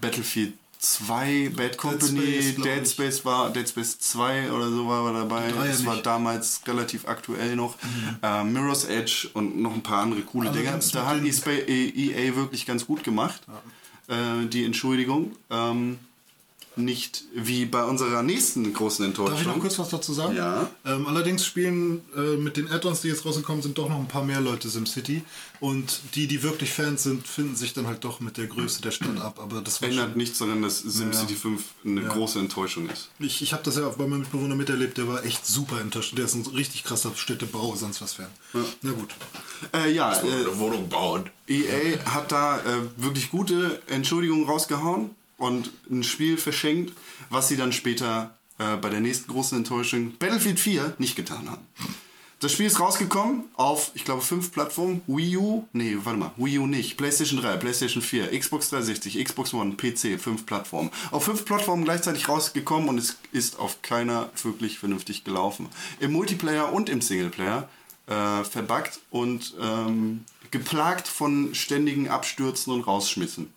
[0.00, 2.88] Battlefield 2, Bad Company, Space, glaub Dead.
[2.88, 5.50] Space war, Dead Space 2 oder so war dabei.
[5.52, 6.06] Das war nicht.
[6.06, 7.76] damals relativ aktuell noch.
[8.22, 10.68] Äh, Mirror's Edge und noch ein paar andere coole Dinge.
[10.68, 13.42] Allerdings Da hat EA, EA wirklich ganz gut gemacht.
[14.08, 15.32] Äh, die Entschuldigung.
[15.50, 15.98] Ähm,
[16.78, 19.34] nicht wie bei unserer nächsten großen Enttäuschung.
[19.34, 20.36] Darf ich noch kurz was dazu sagen?
[20.36, 20.70] Ja.
[20.84, 24.24] Ähm, allerdings spielen äh, mit den Add-ons, die jetzt rausgekommen sind, doch noch ein paar
[24.24, 25.22] mehr Leute SimCity.
[25.60, 28.92] Und die, die wirklich Fans sind, finden sich dann halt doch mit der Größe der
[28.92, 29.40] Stadt ab.
[29.40, 33.10] Aber das Ändert schon, nichts daran, dass SimCity 5 eine große Enttäuschung ist.
[33.18, 36.16] Ich, ich habe das ja auch bei meinem Mitbewohner miterlebt, der war echt super enttäuscht.
[36.16, 38.28] Der ist ein richtig krasser Städtebau, sonst was Fan.
[38.82, 39.10] Na gut.
[39.74, 41.28] Äh, ja, äh, Eine Wohnung bauen.
[41.48, 42.62] EA hat da äh,
[42.96, 46.92] wirklich gute Entschuldigungen rausgehauen und ein Spiel verschenkt,
[47.30, 51.66] was sie dann später äh, bei der nächsten großen Enttäuschung Battlefield 4 nicht getan haben.
[52.40, 55.02] Das Spiel ist rausgekommen auf, ich glaube, fünf Plattformen.
[55.08, 56.96] Wii U, nee, warte mal, Wii U nicht.
[56.96, 60.90] PlayStation 3, PlayStation 4, Xbox 360, Xbox One, PC, fünf Plattformen.
[61.10, 65.68] Auf fünf Plattformen gleichzeitig rausgekommen und es ist auf keiner wirklich vernünftig gelaufen.
[65.98, 67.68] Im Multiplayer und im Singleplayer
[68.06, 73.52] äh, verbuggt und ähm, geplagt von ständigen Abstürzen und Rausschmissen.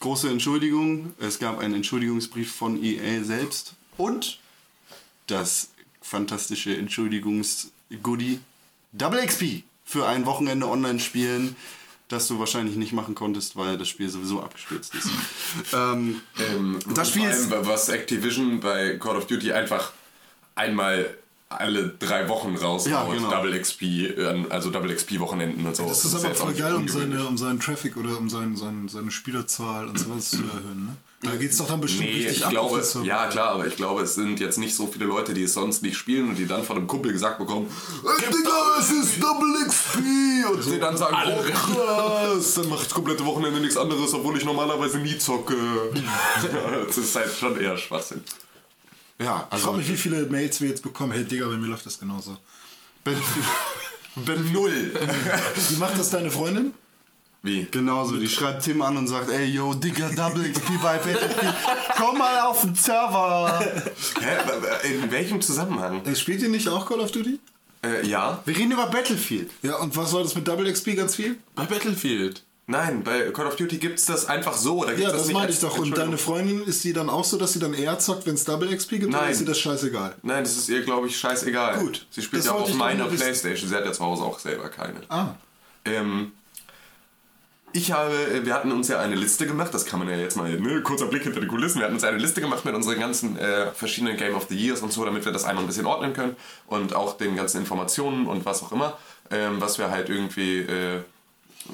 [0.00, 4.38] Große Entschuldigung, es gab einen Entschuldigungsbrief von EA selbst und
[5.26, 5.68] das
[6.02, 8.40] fantastische Entschuldigungs-Goodie
[8.92, 11.56] Double XP für ein Wochenende online spielen,
[12.08, 15.08] das du wahrscheinlich nicht machen konntest, weil das Spiel sowieso abgestürzt ist.
[15.72, 19.92] ähm, Ähm, Das Spiel ist- was Activision bei Call of Duty einfach
[20.54, 21.16] einmal
[21.58, 23.30] alle drei Wochen raushaut, Ja, genau.
[23.30, 25.86] Double XP, äh, also Double XP Wochenenden und so.
[25.86, 28.88] Das ist ja aber voll geil, um seine, um seinen Traffic oder um seinen, seinen,
[28.88, 30.86] seine Spielerzahl und sowas zu erhöhen.
[30.86, 30.96] Ne?
[31.22, 32.50] Da geht es doch dann bestimmt Nee, richtig ich ab.
[32.50, 35.44] glaube, das ja klar, aber ich glaube, es sind jetzt nicht so viele Leute, die
[35.44, 37.66] es sonst nicht spielen und die dann von einem Kumpel gesagt bekommen,
[38.04, 39.98] "Ey, Digga, es ist Double XP!
[40.52, 44.36] Und die dann sagen, oh krass, dann mache ich das komplette Wochenende nichts anderes, obwohl
[44.36, 45.56] ich normalerweise nie zocke.
[46.86, 48.22] das ist halt schon eher Schwachsinn.
[49.18, 51.12] Ja, Ich frage also mich, wie viele Mails wir jetzt bekommen.
[51.12, 52.36] Hey Digga, bei mir läuft das genauso.
[54.52, 54.92] Null.
[55.70, 56.72] Wie macht das deine Freundin?
[57.42, 57.66] Wie?
[57.70, 61.54] genauso, die schreibt Tim an und sagt, ey yo, Digga, Double XP bei Battlefield,
[61.94, 63.60] komm mal auf den Server.
[64.20, 64.88] Hä?
[64.88, 66.02] In welchem Zusammenhang?
[66.06, 67.38] Äh, Spielt ihr nicht auch Call of Duty?
[67.84, 68.40] Äh, ja?
[68.46, 69.50] Wir reden über Battlefield.
[69.60, 71.36] Ja, und was war das mit Double XP ganz viel?
[71.54, 72.42] Bei Battlefield.
[72.66, 74.80] Nein, bei Call of Duty gibt's das einfach so.
[74.80, 75.78] Oder gibt's Ja, das das nicht meine ich doch.
[75.78, 78.44] Und deine Freundin, ist die dann auch so, dass sie dann eher zockt, wenn es
[78.44, 79.08] Double XP gibt?
[79.08, 79.32] Oder Nein.
[79.32, 80.14] ist sie das scheißegal?
[80.22, 81.78] Nein, das ist ihr, glaube ich, scheißegal.
[81.78, 82.06] Gut.
[82.10, 83.04] Sie spielt Das ja wollte auf meiner.
[83.06, 83.68] Playstation.
[83.68, 85.00] Sie hat ja zu Hause auch selber keine.
[85.10, 85.34] Ah.
[85.84, 86.32] Ähm,
[87.76, 90.36] ich habe, äh, wir hatten uns ja eine Liste gemacht, das kann man ja jetzt
[90.36, 93.00] mal, ne, kurzer Blick hinter die Kulissen, wir hatten uns eine Liste gemacht mit unseren
[93.00, 95.84] ganzen äh, verschiedenen Game of the Years und so, damit wir das einmal ein bisschen
[95.84, 96.36] ordnen können
[96.68, 98.96] und auch den ganzen Informationen und was auch immer,
[99.30, 101.00] ähm, was wir halt irgendwie, äh,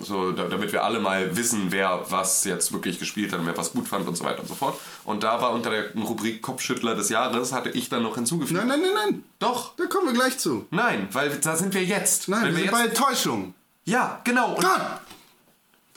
[0.02, 3.56] so, da, damit wir alle mal wissen, wer was jetzt wirklich gespielt hat und wer
[3.56, 4.78] was gut fand und so weiter und so fort.
[5.04, 8.56] Und da war unter der Rubrik Kopfschüttler des Jahres, hatte ich dann noch hinzugefügt.
[8.58, 9.24] Nein, nein, nein, nein.
[9.40, 10.66] Doch, Da kommen wir gleich zu.
[10.70, 12.28] nein, weil da sind wir jetzt.
[12.28, 13.54] Nein, Wenn wir sind bei Enttäuschung.
[13.84, 14.54] ja, genau.
[14.54, 14.80] Und Gott!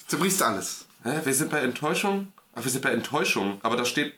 [0.08, 0.86] Zerbrichst alles.
[1.04, 2.32] Hä, wir sind bei Enttäuschung?
[2.56, 4.14] Ach, wir sind bei Enttäuschung, aber da steht.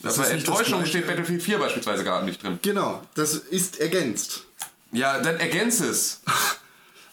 [0.00, 2.58] Das bei Enttäuschung steht Battlefield 4 beispielsweise gar nicht drin.
[2.62, 4.44] Genau, das ist ergänzt.
[4.92, 6.22] Ja, dann ergänze es.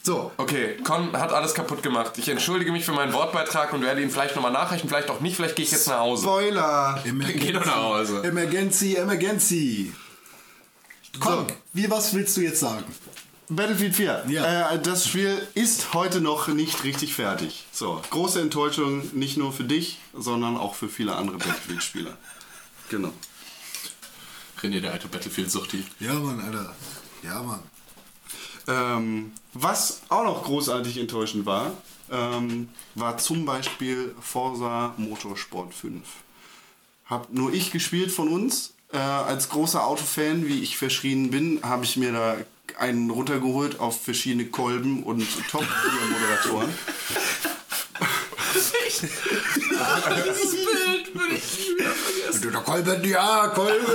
[0.06, 2.12] So, Okay, Con hat alles kaputt gemacht.
[2.18, 5.36] Ich entschuldige mich für meinen Wortbeitrag und werde ihn vielleicht nochmal nachreichen, vielleicht auch nicht,
[5.36, 6.22] vielleicht gehe ich jetzt nach Hause.
[6.22, 7.04] Spoiler.
[7.04, 8.22] Geh doch nach Hause.
[8.24, 9.92] Emergency, Emergency.
[11.20, 12.86] Komm, wie, was willst du jetzt sagen?
[13.50, 14.26] Battlefield 4.
[14.28, 14.74] Ja.
[14.74, 17.66] Äh, das Spiel ist heute noch nicht richtig fertig.
[17.72, 22.16] So, große Enttäuschung nicht nur für dich, sondern auch für viele andere Battlefield-Spieler.
[22.90, 23.12] Genau.
[24.62, 25.84] René, der alte Battlefield-Suchti.
[26.00, 26.76] Ja, Mann, Alter.
[27.24, 27.60] Ja, Mann.
[28.68, 31.72] Ähm, was auch noch großartig enttäuschend war,
[32.12, 36.02] ähm, war zum Beispiel Forza Motorsport 5.
[37.06, 38.74] Hab nur ich gespielt von uns.
[38.92, 42.38] Äh, als großer Autofan, wie ich verschrien bin, habe ich mir da
[42.78, 46.70] einen runtergeholt auf verschiedene Kolben und Top-Moderatoren.
[52.42, 53.86] Du, der Kolben, ja, Kolben.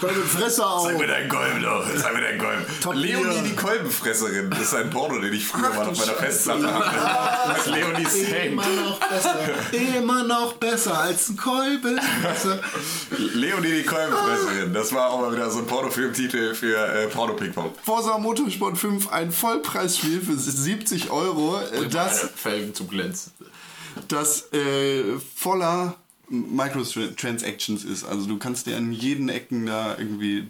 [0.00, 0.88] Kolben, Fresse auf.
[0.88, 2.64] Sag mir dein Kolben doch, sag mir dein Kolben.
[2.80, 3.42] Top Leonie Gear.
[3.44, 7.58] die Kolbenfresserin, das ist ein Porno, den ich früher mal auf meiner Festplatte hatte.
[7.58, 8.46] Ist Leonie Saint.
[8.46, 9.38] Immer noch besser.
[9.72, 12.00] Immer noch besser als ein Kolben.
[13.34, 17.74] Leonie die Kolbenfresserin, das war auch mal wieder so ein Pornofilmtitel für äh, Porno-Ping-Pong.
[17.84, 23.32] Forza Motorsport 5, ein Vollpreisspiel für 70 Euro, äh, das, Felgen zum Glänzen.
[24.08, 25.04] das äh,
[25.36, 25.94] voller
[26.30, 28.04] Microtransactions ist.
[28.04, 30.48] Also du kannst dir an jeden Ecken da irgendwie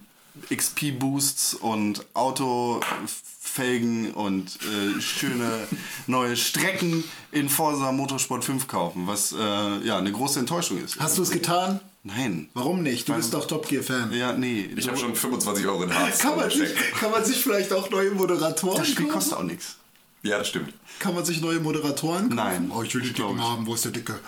[0.54, 5.66] XP-Boosts und Autofelgen und äh, schöne
[6.06, 10.98] neue Strecken in Forza Motorsport 5 kaufen, was äh, ja eine große Enttäuschung ist.
[11.00, 11.80] Hast du es getan?
[12.04, 12.48] Nein.
[12.54, 13.08] Warum nicht?
[13.08, 14.12] Du bist doch Top Gear Fan.
[14.12, 14.70] Ja, nee.
[14.76, 17.90] Ich habe schon 25 Euro in Harz Kann man, sich, kann man sich vielleicht auch
[17.90, 19.14] neue Moderatoren das Spiel kaufen?
[19.14, 19.76] kostet auch nichts.
[20.22, 20.72] Ja, das stimmt.
[21.00, 22.36] Kann man sich neue Moderatoren kaufen?
[22.36, 23.44] Nein, Oh, ich will glaub Dicken nicht.
[23.48, 23.66] haben.
[23.66, 24.18] Wo ist der Dicke?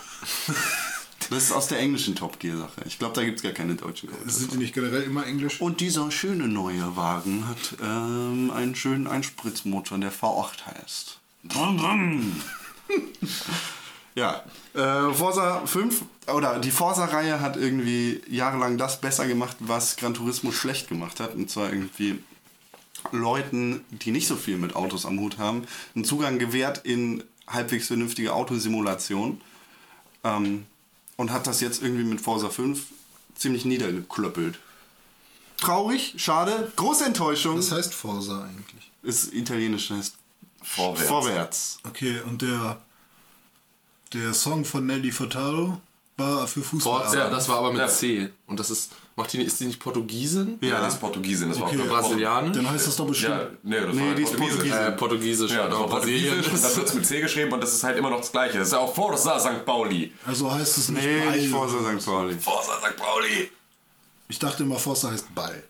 [1.29, 2.81] Das ist aus der englischen Top Gear-Sache.
[2.85, 4.37] Ich glaube, da gibt es gar keine deutschen Codes.
[4.37, 5.61] Sind die nicht generell immer Englisch?
[5.61, 11.19] Und dieser schöne neue Wagen hat ähm, einen schönen Einspritzmotor, der V8 heißt.
[11.45, 12.41] Drum, drum.
[14.15, 16.03] ja, äh, Forza 5
[16.33, 21.35] oder die Forza-Reihe hat irgendwie jahrelang das besser gemacht, was Gran Turismo schlecht gemacht hat.
[21.35, 22.19] Und zwar irgendwie
[23.11, 27.87] Leuten, die nicht so viel mit Autos am Hut haben, einen Zugang gewährt in halbwegs
[27.87, 29.41] vernünftige Autosimulation.
[30.23, 30.65] Ähm,
[31.17, 32.83] und hat das jetzt irgendwie mit Forza 5
[33.35, 34.59] ziemlich niedergeklöppelt.
[35.57, 37.57] Traurig, schade, große Enttäuschung.
[37.57, 38.91] Was heißt Forsa eigentlich?
[39.03, 40.15] ist italienisch, heißt
[40.61, 41.07] Vorwärts.
[41.07, 41.79] vorwärts.
[41.87, 42.79] Okay, und der,
[44.13, 45.81] der Song von Nelly Furtado
[46.17, 47.03] war für Fußball.
[47.03, 47.87] Forza, das war aber mit Ja.
[47.87, 48.29] C.
[48.47, 50.57] Und das ist, macht die, ist die nicht Portugiesin?
[50.61, 51.49] Ja, das ist Portugiesin.
[51.49, 51.77] Das Okay.
[51.79, 52.55] war Brasilianisch?
[52.55, 53.35] Dann heißt das doch bestimmt.
[53.35, 54.71] Ja, nee, das Nee, war die ist Portugiesisch.
[54.71, 55.51] Äh, Portugiesisch.
[55.51, 57.97] Ja, das oder war Portugiesisch dann wird es mit C geschrieben und das ist halt
[57.97, 58.57] immer noch das Gleiche.
[58.59, 59.65] Das ist ja auch Forza St.
[59.65, 60.13] Pauli.
[60.25, 61.37] Also heißt es nicht Nee, Ball.
[61.37, 62.05] nicht Forza St.
[62.05, 62.35] Pauli.
[62.39, 62.95] Forza St.
[62.97, 63.51] Pauli.
[64.27, 65.63] Ich dachte immer, Forza heißt Ball.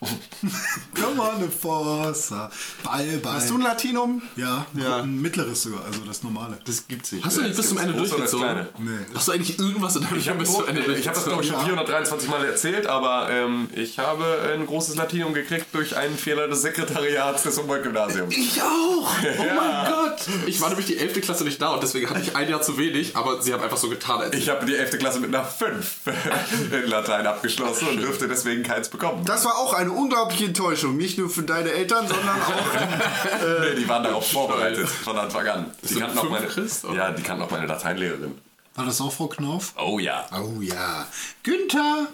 [0.94, 2.50] Come on, Forza.
[2.84, 3.34] Ball, Ball.
[3.34, 4.22] Hast du ein Latinum?
[4.36, 4.98] ja, Ja.
[4.98, 6.58] ein mittleres sogar, also das normale.
[6.64, 7.24] Das gibt's nicht.
[7.24, 8.44] Hast du nicht bis zum Ende durchgezogen?
[8.46, 8.68] Kleine?
[8.78, 8.90] Nee.
[9.14, 11.42] Hast du eigentlich irgendwas in deinem Ich habe bis zum Ende ich hab das, glaube
[11.42, 16.16] ich, schon 423 Mal erzählt, aber ähm, ich habe ein großes Latinum gekriegt durch einen
[16.16, 18.34] Fehler des Sekretariats des Humboldt-Gymnasiums.
[18.36, 19.08] Ich auch!
[19.38, 20.18] Oh mein Gott!
[20.46, 21.20] Ich war nämlich die 11.
[21.20, 23.76] Klasse nicht da und deswegen hatte ich ein Jahr zu wenig, aber sie haben einfach
[23.76, 24.98] so getan, als Ich habe die 11.
[24.98, 26.00] Klasse mit einer 5
[26.72, 29.24] in Latein abgeschlossen und dürfte deswegen keins bekommen.
[29.24, 30.96] Das war auch eine unglaubliche Enttäuschung.
[30.96, 32.62] Nicht nur für deine Eltern, sondern auch.
[33.60, 35.72] nee, die waren darauf vorbereitet von Anfang an.
[35.82, 38.38] Die sind kannten auch meine, Christ, ja, die kannten auch meine Lateinlehrerin.
[38.74, 39.74] War das auch Frau Knauf?
[39.76, 40.24] Oh ja.
[40.32, 41.06] Oh ja.
[41.42, 42.06] Günther,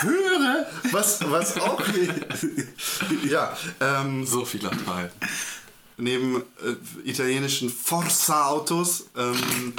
[0.00, 0.66] höre.
[0.92, 1.82] was, was auch.
[3.28, 5.10] ja, ähm, so viel Latein.
[5.96, 9.72] neben äh, italienischen Forza-Autos ähm,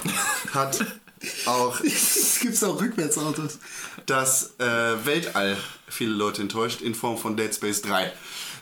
[0.53, 0.86] hat
[1.45, 3.60] auch Es gibt auch Rückwärtsautos.
[4.06, 8.12] das äh, Weltall viele Leute enttäuscht in Form von Dead Space 3.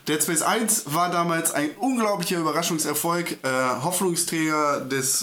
[0.08, 3.48] Dead Space 1 war damals ein unglaublicher Überraschungserfolg, äh,
[3.82, 5.18] Hoffnungsträger des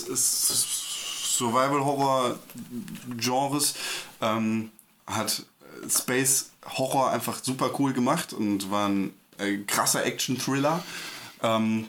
[1.38, 3.76] Survival-Horror-Genres,
[4.22, 4.72] ähm,
[5.08, 10.84] hat äh, Space Horror einfach super cool gemacht und war ein äh, krasser Action-Thriller.
[11.41, 11.88] Ähm,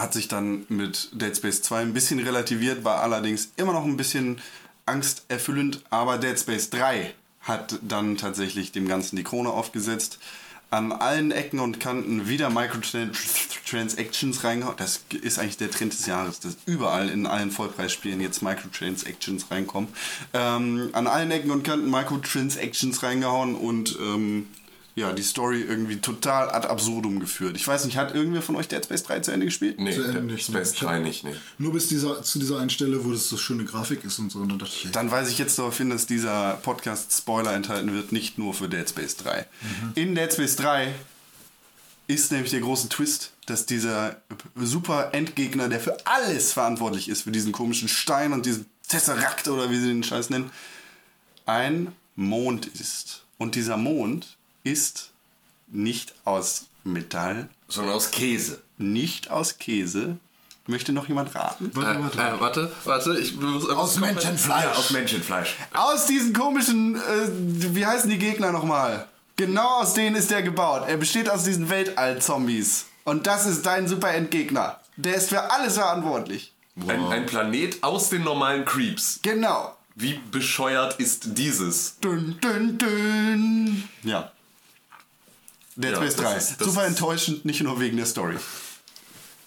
[0.00, 3.96] hat sich dann mit Dead Space 2 ein bisschen relativiert, war allerdings immer noch ein
[3.96, 4.40] bisschen
[4.86, 10.18] angsterfüllend, aber Dead Space 3 hat dann tatsächlich dem Ganzen die Krone aufgesetzt.
[10.72, 14.76] An allen Ecken und Kanten wieder Microtransactions reingehauen.
[14.76, 19.88] Das ist eigentlich der Trend des Jahres, dass überall in allen Vollpreisspielen jetzt Microtransactions reinkommen.
[20.32, 24.46] Ähm, an allen Ecken und Kanten Microtransactions reingehauen und ähm,
[24.96, 27.56] ja, die Story irgendwie total ad absurdum geführt.
[27.56, 29.78] Ich weiß nicht, hat irgendwer von euch Dead Space 3 zu Ende gespielt?
[29.80, 30.76] Nee, Zu Ende nicht, Space nee.
[30.76, 31.34] Ich hab- 3 nicht, nee.
[31.58, 34.40] Nur bis dieser, zu dieser einen Stelle, wo das so schöne Grafik ist und so.
[34.40, 37.54] Und dann dachte ich, ey, Dann weise ich jetzt darauf hin, dass dieser Podcast Spoiler
[37.54, 39.46] enthalten wird, nicht nur für Dead Space 3.
[39.94, 40.92] In Dead Space 3
[42.08, 44.20] ist nämlich der große Twist, dass dieser
[44.56, 49.70] super Endgegner, der für alles verantwortlich ist, für diesen komischen Stein und diesen Tesseract oder
[49.70, 50.50] wie sie den Scheiß nennen,
[51.46, 53.22] ein Mond ist.
[53.38, 55.10] Und dieser Mond ist
[55.68, 58.60] nicht aus Metall, Sondern aus Käse.
[58.78, 60.16] nicht aus Käse.
[60.66, 61.70] Möchte noch jemand raten?
[61.74, 62.18] warte, Äh, warte.
[62.18, 64.64] äh, warte, warte, ich muss Aus Menschenfleisch.
[64.64, 65.56] Ja, aus Menschenfleisch.
[65.72, 67.00] Aus diesen komischen, äh,
[67.74, 69.06] wie heißen die Gegner nochmal?
[69.36, 70.84] Genau aus denen ist der gebaut.
[70.86, 72.86] Er besteht aus diesen Weltall-Zombies.
[73.04, 74.78] Und das ist dein super Endgegner.
[74.96, 76.52] Der ist für alles verantwortlich.
[76.86, 79.18] Ein, ein Planet aus den normalen Creeps.
[79.22, 79.76] Genau.
[79.96, 81.98] Wie bescheuert ist dieses?
[82.00, 83.88] Dün, dün, dün.
[84.02, 84.30] Ja.
[85.76, 86.36] Dead Ja, Space das 3.
[86.36, 88.36] ist- super enttäuschend, nicht nur wegen der Story.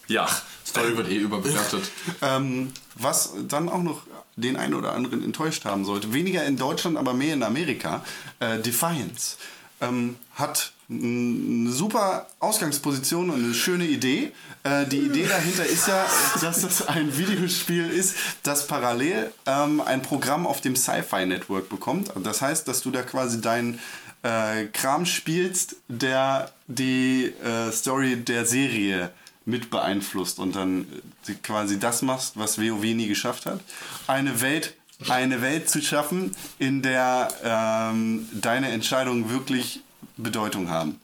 [0.07, 0.27] Ja.
[0.65, 1.83] Story wird eh überbewertet.
[2.21, 4.01] Ähm, was dann auch noch
[4.35, 8.03] den einen oder anderen enttäuscht haben sollte, weniger in Deutschland, aber mehr in Amerika,
[8.39, 9.37] äh, Defiance
[9.81, 14.31] ähm, hat eine super Ausgangsposition und eine schöne Idee.
[14.63, 16.05] Äh, die Idee dahinter ist ja,
[16.41, 22.11] dass das ein Videospiel ist, das parallel ähm, ein Programm auf dem Sci-Fi Network bekommt.
[22.23, 23.79] Das heißt, dass du da quasi deinen
[24.23, 29.11] äh, Kram spielst, der die äh, Story der Serie
[29.45, 30.87] mit beeinflusst und dann
[31.27, 33.59] äh, quasi das machst, was WoW nie geschafft hat.
[34.07, 34.73] Eine Welt,
[35.09, 39.81] eine Welt zu schaffen, in der ähm, deine Entscheidungen wirklich
[40.17, 40.99] Bedeutung haben.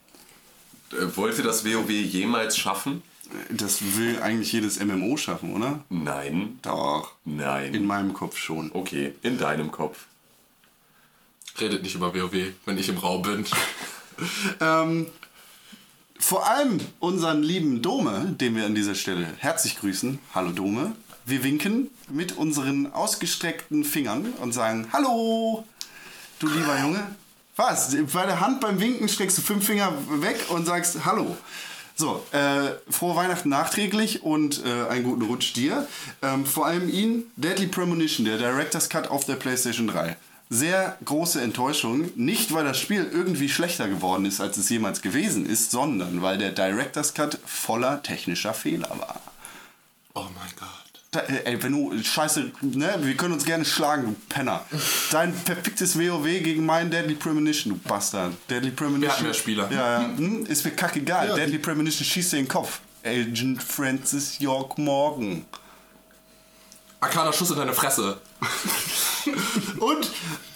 [0.94, 3.04] Äh, Wollte das WoW jemals schaffen?
[3.52, 5.84] Das will eigentlich jedes MMO schaffen, oder?
[5.90, 6.58] Nein.
[6.64, 7.14] Doch.
[7.26, 7.76] Nein.
[7.76, 8.72] In meinem Kopf schon.
[8.74, 10.08] okay, in deinem Kopf.
[11.60, 13.46] Redet nicht über WoW, wenn ich im Raum bin.
[14.60, 15.08] Ähm,
[16.20, 20.20] vor allem unseren lieben Dome, den wir an dieser Stelle herzlich grüßen.
[20.36, 20.92] Hallo Dome.
[21.26, 25.64] wir winken mit unseren ausgestreckten Fingern und sagen Hallo,
[26.40, 27.16] du lieber Junge.
[27.56, 27.96] Was?
[28.12, 31.38] Bei der Hand beim Winken streckst du fünf Finger weg und sagst Hallo.
[31.96, 35.88] So, äh, frohe Weihnachten nachträglich und äh, einen guten Rutsch dir.
[36.22, 40.18] Ähm, vor allem ihn, Deadly Premonition, der Director's Cut auf der PlayStation 3.
[40.52, 42.10] Sehr große Enttäuschung.
[42.16, 46.40] Nicht, weil das Spiel irgendwie schlechter geworden ist, als es jemals gewesen ist, sondern weil
[46.40, 49.22] der Director's Cut voller technischer Fehler war.
[50.16, 50.70] Oh mein Gott.
[51.12, 54.64] Da, äh, ey, wenn du scheiße, ne, wir können uns gerne schlagen, du Penner.
[55.12, 58.34] Dein verficktes WoW gegen mein Deadly Premonition, du Bastard.
[58.50, 59.02] Deadly Premonition.
[59.02, 59.72] Wir hatten mehr Spieler.
[59.72, 60.18] Ja, ja.
[60.18, 61.30] Hm, ist mir kackegal.
[61.30, 62.80] Ja, Deadly Premonition schießt dir in den Kopf.
[63.04, 65.46] Agent Francis York Morgan.
[67.00, 68.18] Arcana Schuss in deine Fresse.
[69.80, 70.12] Und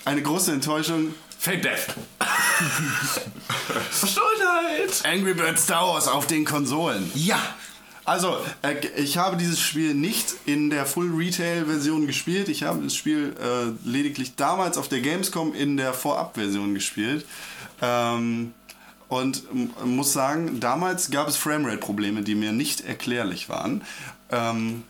[0.05, 1.13] eine große Enttäuschung.
[1.39, 1.87] Fake Death.
[3.91, 5.03] Verstohlenheit.
[5.05, 7.11] Angry Birds Star Wars auf den Konsolen.
[7.15, 7.39] Ja.
[8.05, 12.49] Also, äh, ich habe dieses Spiel nicht in der Full Retail Version gespielt.
[12.49, 17.25] Ich habe das Spiel äh, lediglich damals auf der Gamescom in der Vorab-Version gespielt.
[17.81, 18.53] Ähm,
[19.07, 19.43] und
[19.85, 23.83] muss sagen, damals gab es Framerate-Probleme, die mir nicht erklärlich waren.
[24.31, 24.83] Ähm,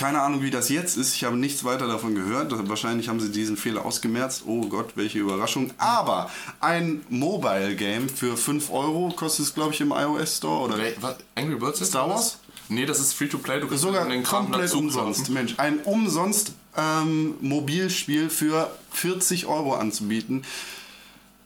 [0.00, 1.14] keine Ahnung, wie das jetzt ist.
[1.14, 2.52] Ich habe nichts weiter davon gehört.
[2.70, 4.44] Wahrscheinlich haben sie diesen Fehler ausgemerzt.
[4.46, 5.72] Oh Gott, welche Überraschung.
[5.76, 10.62] Aber ein Mobile-Game für 5 Euro kostet es, glaube ich, im iOS Store.
[10.62, 11.16] Oder was?
[11.34, 12.14] Angry Birds ist Star das?
[12.16, 12.38] Wars?
[12.70, 13.60] Nee, das ist Free-to-Play.
[13.60, 15.20] Du kannst sogar den Kram komplett umsonst.
[15.20, 15.34] kaufen.
[15.34, 20.44] Mensch, ein umsonst ähm, Mobilspiel für 40 Euro anzubieten,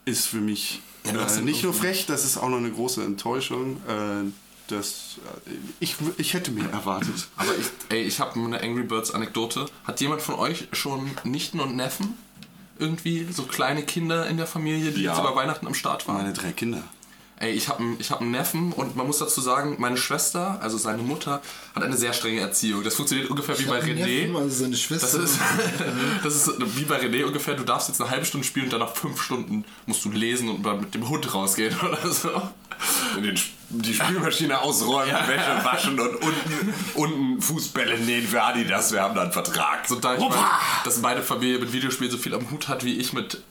[0.05, 3.79] ist für mich Ja, äh, nicht nur frech, das ist auch noch eine große Enttäuschung.
[3.89, 4.31] Äh,
[4.69, 5.51] das, äh,
[5.81, 7.29] ich, ich hätte mir erwartet.
[7.37, 9.67] Aber ich, ey, ich habe eine Angry Birds Anekdote.
[9.85, 12.15] Hat jemand von euch schon Nichten und Neffen?
[12.79, 15.13] Irgendwie so kleine Kinder in der Familie, die Ja.
[15.13, 16.17] jetzt über Weihnachten am Start waren?
[16.17, 16.83] Meine drei Kinder.
[17.41, 20.59] Ey, ich habe einen, ich hab einen Neffen und man muss dazu sagen, meine Schwester,
[20.63, 21.43] also seine Mutter,
[21.75, 22.85] hat eine sehr strenge Erziehung.
[22.85, 24.27] Das funktioniert ungefähr wie bei René.
[24.27, 25.19] Neffen, also seine Schwester.
[25.19, 25.41] Das ist,
[26.23, 28.95] das ist wie bei René ungefähr, du darfst jetzt eine halbe Stunde spielen und danach
[28.95, 32.31] fünf Stunden musst du lesen und mal mit dem Hund rausgehen oder so.
[33.17, 33.39] Den,
[33.71, 38.93] die Spülmaschine ausräumen, Wäsche waschen und unten, unten Fußbälle nähen für Adidas.
[38.93, 39.89] Wir haben da einen Vertrag.
[39.89, 40.35] So, da ich meine,
[40.85, 43.43] dass meine Familie mit Videospielen so viel am Hut hat wie ich mit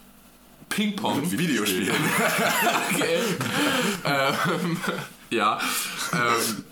[0.74, 1.32] Ping-Pong.
[1.32, 1.94] Videospiele.
[2.94, 3.20] Okay.
[4.06, 4.78] ähm,
[5.30, 5.60] ja.
[6.14, 6.64] Ähm,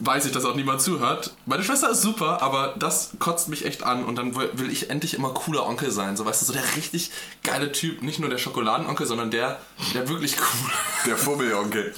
[0.00, 1.34] weiß ich, dass auch niemand zuhört.
[1.46, 5.14] Meine Schwester ist super, aber das kotzt mich echt an und dann will ich endlich
[5.14, 6.16] immer cooler Onkel sein.
[6.16, 7.10] So, weißt du, so der richtig
[7.42, 9.60] geile Typ, nicht nur der Schokoladenonkel, sondern der,
[9.92, 10.70] der wirklich cool.
[11.06, 11.94] Der Fummelonkel.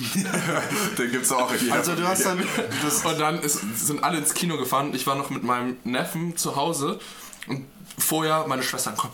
[0.98, 2.42] Den gibt's auch in jeder Also du hast dann
[2.82, 4.94] das Und dann ist, sind alle ins Kino gefahren.
[4.94, 6.98] Ich war noch mit meinem Neffen zu Hause
[7.46, 7.66] und
[7.98, 9.10] vorher meine Schwester komm,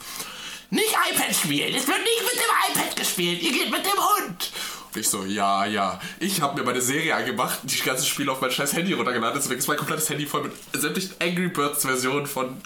[0.72, 4.50] nicht iPad spielen, es wird nicht mit dem iPad gespielt, ihr geht mit dem Hund.
[4.94, 6.00] Und ich so, ja, ja.
[6.18, 9.58] Ich habe mir meine Serie angemacht, die ganzen Spiele auf mein scheiß Handy runtergeladen, deswegen
[9.58, 12.56] ist mein komplettes Handy voll mit sämtlichen Angry Birds Versionen von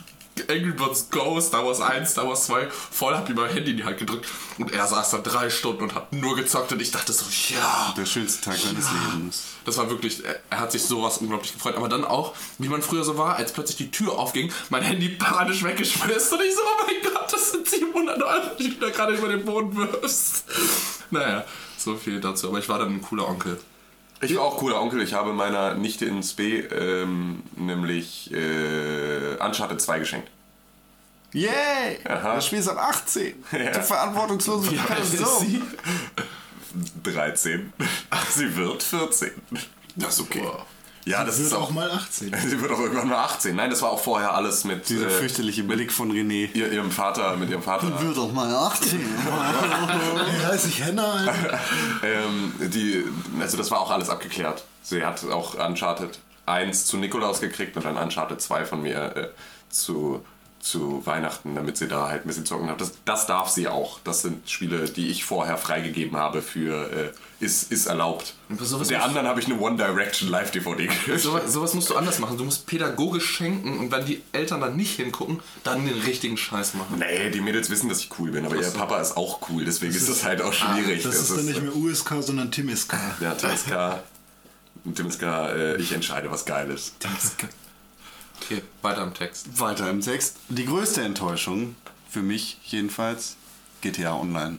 [0.49, 3.77] Angry Birds Go, Star Wars 1, Star Wars 2, voll hab ihm mein Handy in
[3.79, 4.27] die Hand gedrückt
[4.59, 7.95] und er saß da drei Stunden und hat nur gezockt und ich dachte so, ja,
[7.97, 9.43] der schönste Tag seines Lebens.
[9.65, 11.77] das war wirklich, er- er hat sich sowas unglaublich gefreut.
[11.77, 15.09] Aber dann auch, wie man früher so war, als plötzlich die Tür aufging, mein Handy
[15.11, 18.91] panisch weggeschmissen und ich so, oh mein Gott, das sind 700 Euro, die du da
[18.91, 20.45] gerade über den Boden wirfst.
[21.11, 21.45] Naja,
[21.79, 22.49] so viel dazu.
[22.49, 23.59] Aber ich war dann ein cooler Onkel.
[24.23, 25.03] Ich war auch cooler Onkel.
[25.03, 30.31] Ich habe meiner Nichte ins B ähm, nämlich äh, Uncharted 2 geschenkt.
[31.33, 31.99] Yay!
[32.09, 32.37] Aha.
[32.37, 33.45] Das Spiel ist ab 18.
[33.53, 33.71] Ja.
[33.73, 35.47] Du verantwortungslose Wie Person.
[35.47, 35.63] sie?
[37.11, 37.73] 13.
[38.31, 39.31] Sie wird 14.
[39.97, 40.43] Das ist okay.
[41.07, 41.71] Ja, das wird ist auch auch.
[41.71, 42.35] mal 18.
[42.47, 43.55] Sie wird auch irgendwann mal 18.
[43.55, 46.51] Nein, das war auch vorher alles mit Dieser äh, fürchterliche Blick von René.
[46.53, 48.01] ihr, ihrem Vater, mit ihrem Vater.
[48.03, 48.99] Wird doch mal 18.
[49.01, 51.33] Wie heißt ich Henna?
[52.03, 53.05] Ähm, die,
[53.41, 54.65] also das war auch alles abgeklärt.
[54.83, 59.29] Sie hat auch Uncharted 1 zu Nikolaus gekriegt und dann Uncharted 2 von mir äh,
[59.71, 60.25] zu,
[60.61, 62.81] zu Weihnachten, damit sie da halt ein bisschen zocken hat.
[62.81, 63.99] Das, das darf sie auch.
[64.05, 68.35] Das sind Spiele, die ich vorher freigegeben habe für äh, ist, ist erlaubt.
[68.89, 71.21] Der anderen habe ich eine One Direction Live-DVD gekriegt.
[71.21, 72.39] Sowas, sowas musst du anders machen.
[72.39, 76.75] Du musst pädagogisch schenken und wenn die Eltern dann nicht hingucken, dann den richtigen Scheiß
[76.75, 76.99] machen.
[76.99, 79.95] Nee, die Mädels wissen, dass ich cool bin, aber ihr Papa ist auch cool, deswegen
[79.95, 81.03] ist das halt auch schwierig.
[81.03, 82.95] Das ist dann nicht mehr USK, sondern TimSK.
[83.21, 84.01] Ja, TSK.
[84.95, 86.95] TSK, äh, ich entscheide, was geil ist.
[88.43, 89.59] Okay, weiter im Text.
[89.59, 90.37] Weiter im Text.
[90.49, 91.75] Die größte Enttäuschung,
[92.09, 93.37] für mich jedenfalls,
[93.81, 94.59] GTA Online.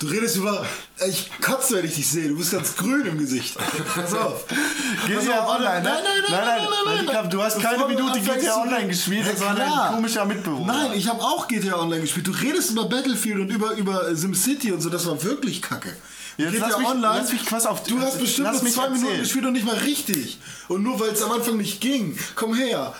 [0.00, 0.64] Du redest über.
[1.08, 2.28] Ich kotze, wenn ich dich sehe.
[2.28, 3.56] Du bist ganz grün im Gesicht.
[3.94, 4.44] Pass auf.
[5.06, 5.64] GTA warte.
[5.64, 5.90] Online, ne?
[5.90, 9.40] Nein, nein, nein, nein, nein, nein, glaub, Du hast keine Minute GTA Online gespielt, das
[9.40, 9.88] Ja, war klar.
[9.90, 10.72] ein komischer Mitbewohner.
[10.72, 12.26] Nein, ich habe auch GTA Online gespielt.
[12.26, 14.90] Du redest über Battlefield und über, über SimCity und so.
[14.90, 15.94] Das war wirklich kacke.
[16.38, 17.18] Jetzt lass ja mich- online.
[17.20, 19.22] lass mich quasi auf- Du hast bestimmt nur zwei Minuten erzählen.
[19.22, 20.38] gespielt und nicht mal richtig.
[20.68, 22.18] Und nur weil es am Anfang nicht ging.
[22.36, 22.94] Komm her.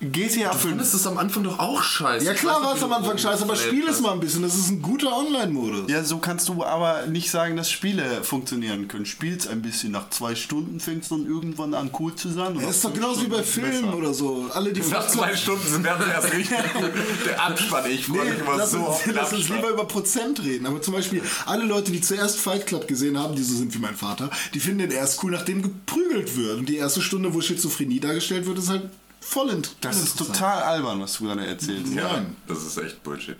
[0.00, 0.62] GTA 5.
[0.62, 2.24] Findest du es am Anfang doch auch scheiße?
[2.24, 4.42] Ja klar war es am du Anfang scheiße, aber spiel es mal ein bisschen.
[4.42, 5.90] Das ist ein guter Online-Modus.
[5.90, 9.04] Ja, so kannst du aber nicht sagen, dass Spiele funktionieren können.
[9.04, 9.92] Spiel's ein bisschen.
[9.92, 12.56] Nach zwei Stunden fängt es dann irgendwann an cool zu sein.
[12.56, 13.96] und Das ist doch genauso wie bei Filmen besser.
[13.96, 14.46] oder so.
[14.54, 16.90] Alle, die Nach zwei Stunden sind wir erst richtig gut.
[17.26, 20.64] Der Abspann, ich freue mich immer so uns, lass uns lieber über Prozent reden.
[20.64, 23.78] Aber zum Beispiel alle Leute, die zuerst Fight Club gesehen haben, die so sind wie
[23.78, 26.58] mein Vater, die finden den erst cool, nachdem geprügelt wird.
[26.58, 28.88] Und die erste Stunde, wo Schizophrenie dargestellt wird, ist halt
[29.20, 31.92] voll int Das ist total albern, was du gerade erzählst.
[31.92, 32.36] Ja, Nein.
[32.46, 33.36] das ist echt Bullshit.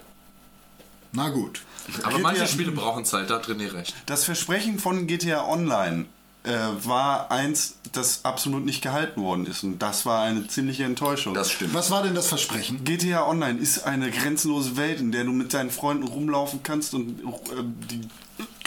[1.12, 1.62] Na gut.
[2.02, 3.94] Aber GTA manche Spiele brauchen Zeit, da hat René recht.
[4.06, 6.06] Das Versprechen von GTA Online
[6.44, 6.52] äh,
[6.84, 9.64] war eins, das absolut nicht gehalten worden ist.
[9.64, 11.34] Und das war eine ziemliche Enttäuschung.
[11.34, 11.74] Das stimmt.
[11.74, 12.84] Was war denn das Versprechen?
[12.84, 17.20] GTA Online ist eine grenzenlose Welt, in der du mit deinen Freunden rumlaufen kannst und
[17.20, 17.24] äh,
[17.90, 18.02] die,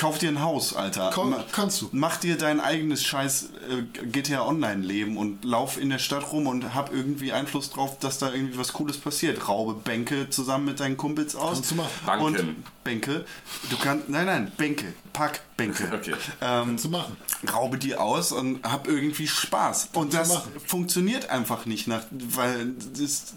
[0.04, 1.12] kauf dir ein Haus, Alter.
[1.24, 1.88] Ma- kannst du.
[1.94, 6.46] Mach dir dein eigenes scheiß äh, GTA Online Leben und lauf in der Stadt rum
[6.46, 9.48] und hab irgendwie Einfluss drauf, dass da irgendwie was Cooles passiert.
[9.48, 11.54] Raube Bänke zusammen mit deinen Kumpels aus.
[11.54, 11.90] Kannst du machen.
[12.06, 12.26] Banken.
[12.26, 13.24] Und Bänke.
[13.70, 14.94] Du kannst, nein, nein, Bänke.
[15.14, 15.84] Pack Bänke.
[15.94, 16.16] Okay.
[16.42, 17.16] Ähm, Zu machen.
[17.54, 19.90] raube die aus und hab irgendwie Spaß.
[19.94, 23.36] Und das funktioniert einfach nicht, nach, weil das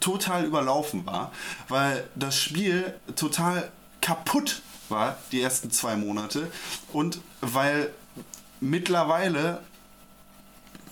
[0.00, 1.30] total überlaufen war,
[1.68, 3.70] weil das Spiel total
[4.00, 6.50] kaputt war, die ersten zwei Monate,
[6.92, 7.92] und weil
[8.60, 9.60] mittlerweile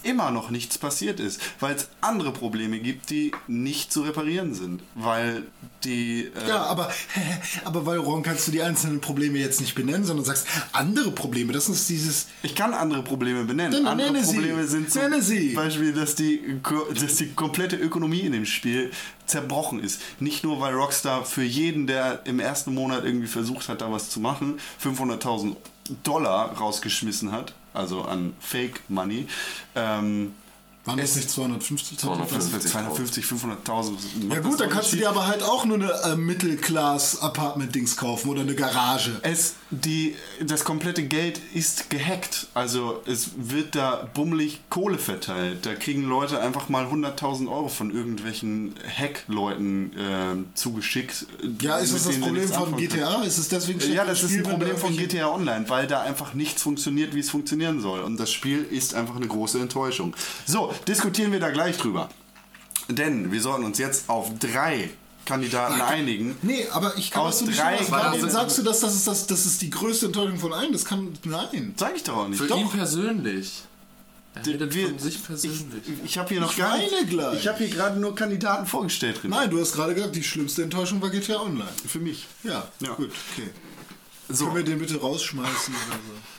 [0.03, 4.83] immer noch nichts passiert ist, weil es andere Probleme gibt, die nicht zu reparieren sind,
[4.95, 5.45] weil
[5.85, 6.91] die äh, Ja, aber,
[7.65, 11.53] aber weil, warum kannst du die einzelnen Probleme jetzt nicht benennen, sondern sagst andere Probleme?
[11.53, 12.27] Das ist dieses.
[12.43, 13.73] Ich kann andere Probleme benennen.
[13.73, 14.35] Dann andere nenne sie.
[14.35, 15.55] Probleme sind zum sie.
[15.55, 16.61] Beispiel, dass die,
[17.01, 18.91] dass die komplette Ökonomie in dem Spiel
[19.27, 20.01] zerbrochen ist.
[20.21, 24.11] Nicht nur, weil Rockstar für jeden, der im ersten Monat irgendwie versucht hat, da was
[24.11, 25.57] zu machen, 500.000
[26.03, 29.27] Dollar rausgeschmissen hat, also an Fake Money.
[29.75, 30.35] Ähm,
[30.89, 31.99] Waren das nicht 250.000?
[31.99, 32.71] 250.
[32.71, 33.93] 250, 500.000.
[34.31, 38.41] Ja gut, dann kannst du dir aber halt auch nur eine äh, Mittelklass-Apartment-Dings kaufen oder
[38.41, 39.21] eine Garage.
[39.23, 42.47] Es, die, das komplette Geld ist gehackt.
[42.55, 45.67] Also es wird da bummelig Kohle verteilt.
[45.67, 51.27] Da kriegen Leute einfach mal 100.000 Euro von irgendwelchen Hack-Leuten äh, zugeschickt.
[51.61, 52.77] Ja, ist das das Problem von.
[52.77, 53.23] GTA?
[53.23, 56.63] Ist es deswegen Ja, das ist ein Problem von GTA Online, weil da einfach nichts
[56.63, 58.01] funktioniert, wie es funktionieren soll.
[58.01, 60.15] Und das Spiel ist einfach eine große Enttäuschung.
[60.47, 62.09] So, diskutieren wir da gleich drüber.
[62.89, 64.89] Denn wir sollten uns jetzt auf drei
[65.29, 66.37] Kandidaten einigen.
[66.43, 67.91] Nee, aber ich kann Aus das so nicht drei sagen.
[67.91, 70.73] Warum sagst du, dass das ist, das, das ist die größte Enttäuschung von allen?
[70.73, 71.13] Das kann.
[71.25, 71.75] Nein.
[71.77, 72.39] Sag ich doch auch nicht.
[72.41, 72.59] Für Doch.
[72.59, 73.63] ihn persönlich.
[74.35, 75.83] Er redet Wir- von sich persönlich.
[76.05, 77.09] Ich habe hier noch Ich gar nicht.
[77.11, 77.41] gleich.
[77.41, 79.31] Ich habe hier gerade nur Kandidaten vorgestellt drin.
[79.31, 81.69] Nein, du hast gerade gesagt, die schlimmste Enttäuschung war GTA Online.
[81.87, 82.27] Für mich.
[82.45, 82.95] Ja, Ja.
[82.95, 83.49] gut, okay.
[84.29, 84.45] So.
[84.45, 86.38] Können wir den bitte rausschmeißen oder so?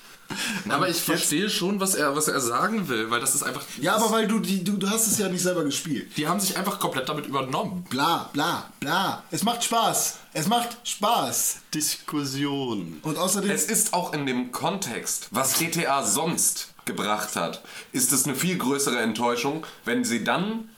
[0.68, 3.64] Aber ich verstehe schon, was er, was er sagen will, weil das ist einfach.
[3.80, 6.16] Ja, aber weil du, die, du, du hast es ja nicht selber gespielt.
[6.18, 7.86] Die haben sich einfach komplett damit übernommen.
[7.90, 9.24] Bla, bla, bla.
[9.32, 10.18] Es macht Spaß.
[10.34, 11.58] Es macht Spaß.
[11.74, 13.00] Diskussion.
[13.02, 13.50] Und außerdem.
[13.50, 17.62] Es ist auch in dem Kontext, was GTA sonst gebracht hat,
[17.92, 20.70] ist es eine viel größere Enttäuschung, wenn sie dann,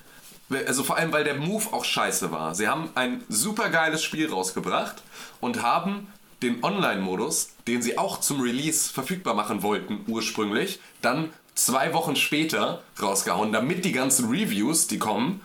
[0.68, 2.54] also vor allem weil der Move auch scheiße war.
[2.54, 5.02] Sie haben ein super geiles Spiel rausgebracht
[5.40, 6.08] und haben
[6.42, 12.82] den Online-Modus, den sie auch zum Release verfügbar machen wollten ursprünglich, dann zwei Wochen später
[13.02, 15.42] rausgehauen, damit die ganzen Reviews, die kommen,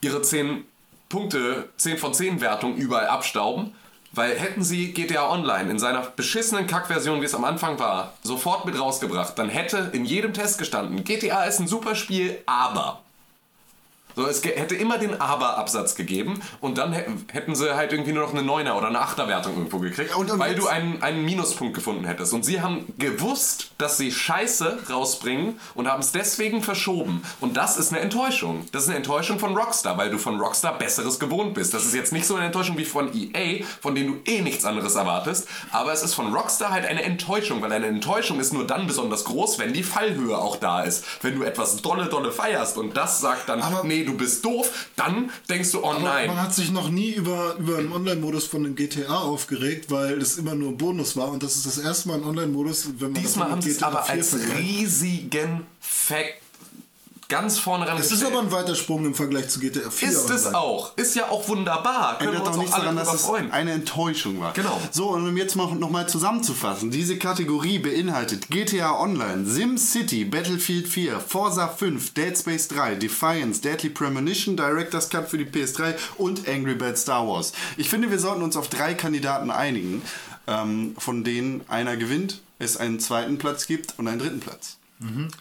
[0.00, 0.64] ihre 10
[1.08, 3.74] Punkte, 10 von 10 Wertung überall abstauben.
[4.12, 8.64] Weil hätten sie GTA Online in seiner beschissenen Kackversion, wie es am Anfang war, sofort
[8.64, 13.02] mit rausgebracht, dann hätte in jedem Test gestanden, GTA ist ein super Spiel, aber.
[14.16, 18.24] So, es hätte immer den Aber-Absatz gegeben und dann hä- hätten sie halt irgendwie nur
[18.24, 21.74] noch eine 9er oder eine 8er-Wertung irgendwo gekriegt, Und- und weil du einen, einen Minuspunkt
[21.74, 22.32] gefunden hättest.
[22.32, 27.22] Und sie haben gewusst, dass sie Scheiße rausbringen und haben es deswegen verschoben.
[27.40, 28.66] Und das ist eine Enttäuschung.
[28.72, 31.74] Das ist eine Enttäuschung von Rockstar, weil du von Rockstar Besseres gewohnt bist.
[31.74, 34.64] Das ist jetzt nicht so eine Enttäuschung wie von EA, von denen du eh nichts
[34.64, 38.66] anderes erwartest, aber es ist von Rockstar halt eine Enttäuschung, weil eine Enttäuschung ist nur
[38.66, 41.04] dann besonders groß, wenn die Fallhöhe auch da ist.
[41.22, 44.88] Wenn du etwas dolle, dolle feierst und das sagt dann, Aber- nee, du bist doof,
[44.96, 46.28] dann denkst du, oh nein.
[46.28, 50.38] Man hat sich noch nie über, über einen Online-Modus von einem GTA aufgeregt, weil es
[50.38, 51.30] immer nur Bonus war.
[51.30, 53.86] Und das ist das erste Mal ein Online-Modus, wenn man Diesmal haben sie es GTA
[53.88, 56.39] aber 4 als riesigen Fact
[57.30, 60.08] ganz vorne ran Es ist aber ein weiter Sprung im Vergleich zu GTA 4.
[60.08, 60.94] Ist es auch.
[60.96, 62.18] Ist ja auch wunderbar.
[62.18, 63.50] Können wir Ändert uns doch auch nichts alle daran, dass es freuen.
[63.50, 64.52] eine Enttäuschung war.
[64.52, 64.78] Genau.
[64.90, 66.90] So, und um jetzt mal nochmal zusammenzufassen.
[66.90, 73.88] Diese Kategorie beinhaltet GTA Online, SimCity, Battlefield 4, Forza 5, Dead Space 3, Defiance, Deadly
[73.88, 77.52] Premonition, Director's Cut für die PS3 und Angry Birds Star Wars.
[77.78, 80.02] Ich finde, wir sollten uns auf drei Kandidaten einigen.
[80.46, 84.79] ähm, von denen einer gewinnt, es einen zweiten Platz gibt und einen dritten Platz.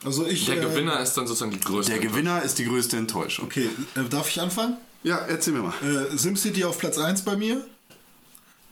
[0.05, 0.45] Also ich.
[0.45, 1.91] Der äh, Gewinner ist dann sozusagen die größte.
[1.91, 3.45] Der Gewinner ist die größte Enttäuschung.
[3.45, 4.77] Okay, äh, darf ich anfangen?
[5.03, 5.73] Ja, erzähl mir mal.
[5.83, 7.65] Äh, SimCity auf Platz 1 bei mir.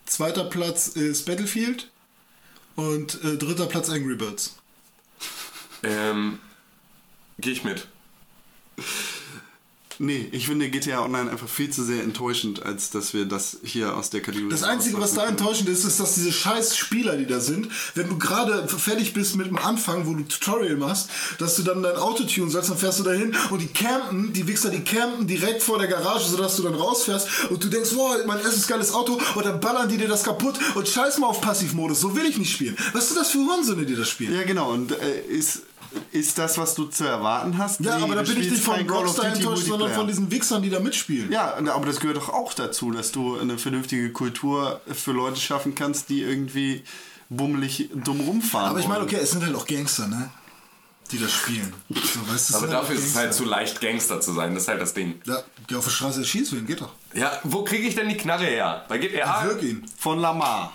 [0.05, 1.89] Zweiter Platz ist Battlefield.
[2.75, 4.55] Und äh, dritter Platz Angry Birds.
[5.83, 6.39] Ähm,
[7.39, 7.87] Gehe ich mit.
[9.99, 13.95] Nee, ich finde GTA Online einfach viel zu sehr enttäuschend, als dass wir das hier
[13.95, 14.49] aus der Kategorie.
[14.49, 18.07] Das Einzige, was da enttäuschend ist, ist, dass diese scheiß Spieler, die da sind, wenn
[18.09, 21.95] du gerade fertig bist mit dem Anfang, wo du Tutorial machst, dass du dann dein
[21.95, 25.63] Auto tunen sollst, dann fährst du dahin und die campen, die Wichser, die campen direkt
[25.63, 29.19] vor der Garage, sodass du dann rausfährst und du denkst, wow, mein erstes geiles Auto
[29.35, 32.37] und dann ballern die dir das kaputt und scheiß mal auf Passivmodus, so will ich
[32.37, 32.77] nicht spielen.
[32.93, 34.33] Was sind das für Hurensöhne, die das spielen?
[34.33, 34.71] Ja, genau.
[34.71, 35.63] Und äh, ist,
[36.11, 37.79] ist das, was du zu erwarten hast?
[37.79, 40.69] Ja, Nee, aber da bin ich nicht von Rockstar enttäuscht, sondern von diesen Wichsern, die
[40.69, 41.31] da mitspielen.
[41.31, 45.75] Ja, aber das gehört doch auch dazu, dass du eine vernünftige Kultur für Leute schaffen
[45.75, 46.83] kannst, die irgendwie
[47.29, 48.69] bummelig dumm rumfahren.
[48.69, 50.29] Aber ich meine, okay, es sind halt auch Gangster, ne?
[51.11, 51.73] Die das spielen.
[51.89, 54.33] So, weißt du, es Aber sind dafür halt ist es halt zu leicht, Gangster zu
[54.33, 54.53] sein.
[54.53, 55.21] Das ist halt das Ding.
[55.25, 56.91] Ja, geh auf der Straße schießen will, geht doch.
[57.13, 58.83] Ja, wo kriege ich denn die Knarre her?
[58.89, 59.45] Bei GTA?
[59.45, 59.85] Wirk ihn.
[59.97, 60.73] Von Lamar.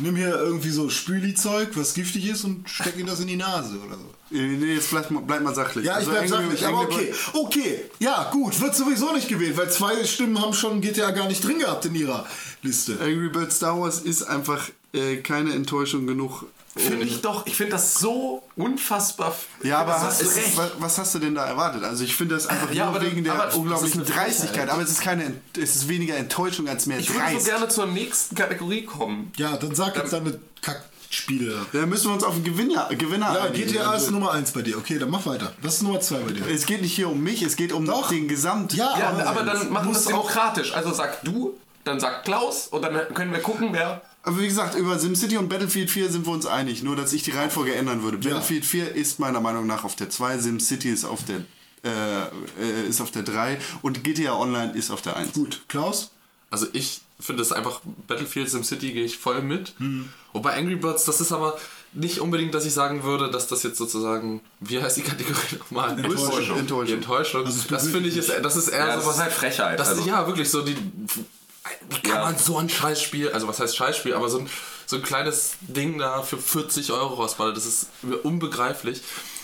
[0.00, 3.78] Nimm hier irgendwie so Spüli-Zeug, was giftig ist und steck ihm das in die Nase
[3.78, 4.04] oder so.
[4.30, 5.84] Nee, jetzt bleib, mal- bleib mal sachlich.
[5.84, 7.12] Ja, ich Also bleib sachlich, aber okay.
[7.32, 11.42] Okay, ja, gut, wird sowieso nicht gewählt, weil zwei Stimmen haben schon GTA gar nicht
[11.44, 12.26] drin gehabt in ihrer
[12.62, 12.92] Liste.
[13.00, 16.44] Angry Birds Star Wars ist einfach äh, keine Enttäuschung genug.
[16.76, 17.46] Finde ich doch.
[17.46, 19.34] Ich finde das so unfassbar.
[19.62, 20.58] Ja, aber hast, hast du recht.
[20.78, 21.82] was, hast du denn da erwartet?
[21.82, 24.14] Also ich finde das einfach Ja, nur aber wegen das- der unglaublichen ist.
[24.14, 24.68] Dreistigkeit.
[24.70, 27.86] Aber es ist keine, es ist weniger Enttäuschung als mehr Ich würde so gerne zur
[27.86, 29.32] nächsten Kategorie kommen.
[29.36, 31.66] Ja, dann sag jetzt deine Kackspiele.
[31.72, 33.66] Da müssen wir uns auf den Gewinner, Gewinner Ja, einigen.
[33.66, 34.78] GTA ist Also, Nummer 1 bei dir.
[34.78, 35.52] Okay, dann mach weiter.
[35.62, 36.46] Was ist Nummer 2 bei dir?
[36.48, 38.08] Es geht nicht hier um mich, es geht um Doch.
[38.10, 38.74] den Gesamt.
[38.74, 40.72] Ja, Ja, aber- aber dann machen wir muss es demokratisch.
[40.72, 44.02] Also sag du, dann sagt Klaus und dann können wir gucken, wer.
[44.22, 46.82] Aber wie gesagt, über SimCity und Battlefield 4 sind wir uns einig.
[46.82, 48.18] Nur, dass ich die Reihenfolge ändern würde.
[48.18, 51.44] Battlefield 4 ist meiner Meinung nach auf der 2, SimCity ist auf der,
[51.84, 52.22] äh,
[52.62, 55.32] äh, ist auf der 3 und GTA Online ist auf der 1.
[55.32, 56.10] Gut, Klaus?
[56.50, 59.74] Also ich finde es einfach, Battlefield SimCity gehe ich voll mit.
[59.78, 60.10] Hm.
[60.32, 61.58] Wobei Angry Birds, das ist aber
[61.92, 65.98] nicht unbedingt, dass ich sagen würde, dass das jetzt sozusagen, wie heißt die Kategorie nochmal?
[65.98, 66.58] Enttäuschung.
[66.58, 66.86] Enttäuschung.
[66.86, 67.46] Die Enttäuschung.
[67.46, 69.78] Also das bewegt finde ich, ist, das ist eher Ja, das sowas, ist halt Frechheit.
[69.78, 70.02] Das also.
[70.02, 70.76] ist ja wirklich so die.
[71.88, 72.24] Wie kann Ja.
[72.24, 74.50] man so ein Scheißspiel, also was heißt Scheißspiel, aber so ein,
[74.86, 79.02] so ein kleines Ding da für 40 Euro rausballert, das ist mir unbegreiflich.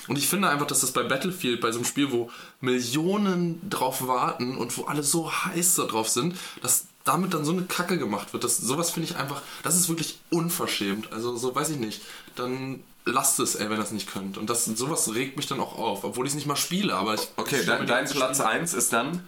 [0.09, 4.07] Und ich finde einfach, dass das bei Battlefield, bei so einem Spiel, wo Millionen drauf
[4.07, 7.99] warten und wo alle so heiß da drauf sind, dass damit dann so eine Kacke
[7.99, 8.45] gemacht wird.
[8.45, 11.12] Das, sowas finde ich einfach, das ist wirklich unverschämt.
[11.12, 12.03] Also so weiß ich nicht.
[12.35, 14.39] Dann lasst es, ey, wenn ihr das nicht könnt.
[14.39, 16.95] Und das, sowas regt mich dann auch auf, obwohl ich es nicht mal spiele.
[16.95, 19.24] Aber ich Okay, mir dein, dein Platz Spiele- 1 ist dann,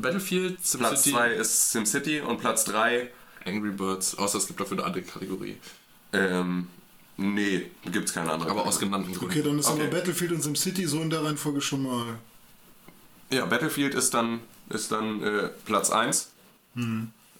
[0.00, 3.10] Battlefield, Platz SimCity, 2 ist SimCity und Platz 3,
[3.46, 5.56] Angry Birds, außer es gibt dafür eine andere Kategorie.
[6.12, 6.68] ähm,
[7.16, 8.50] nee, gibt's keine andere.
[8.50, 9.26] Aber aus genannten Gründen.
[9.26, 9.82] Okay, dann ist Okay.
[9.82, 12.18] aber Battlefield und SimCity so in der Reihenfolge schon mal.
[13.30, 16.30] Ja, Battlefield ist dann, ist dann äh, Platz 1.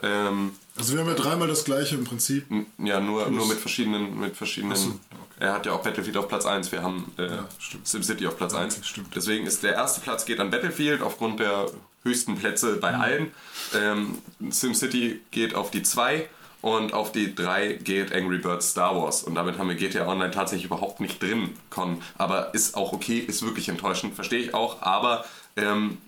[0.02, 2.46] Ähm, Also wir haben ja dreimal das gleiche im Prinzip.
[2.78, 5.00] ja, nur, nur mit verschiedenen, mit verschiedenen.
[5.38, 7.28] Er hat ja auch Battlefield auf Platz 1, wir haben äh,
[7.58, 7.86] stimmt.
[7.88, 8.86] SimCity auf Platz 1.
[8.86, 9.14] stimmt.
[9.16, 11.66] Deswegen ist der erste Platz geht an Battlefield aufgrund der
[12.04, 13.32] höchsten Plätze bei allen.
[13.74, 16.28] Ähm, SimCity geht auf die 2
[16.60, 19.22] und auf die 3 geht Angry Birds Star Wars.
[19.22, 22.02] Und damit haben wir GTA Online tatsächlich überhaupt nicht drin, Con.
[22.16, 24.82] Aber ist auch okay, ist wirklich enttäuschend, verstehe ich auch.
[24.82, 25.24] Aber
[25.56, 25.98] ähm,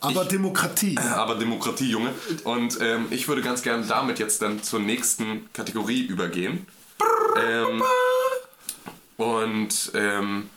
[0.00, 0.96] Aber Demokratie.
[1.14, 2.12] aber Demokratie, Junge.
[2.44, 6.66] Und ähm, ich würde ganz gern damit jetzt dann zur nächsten Kategorie übergehen.
[7.40, 7.82] Ähm,
[9.16, 10.50] und ähm,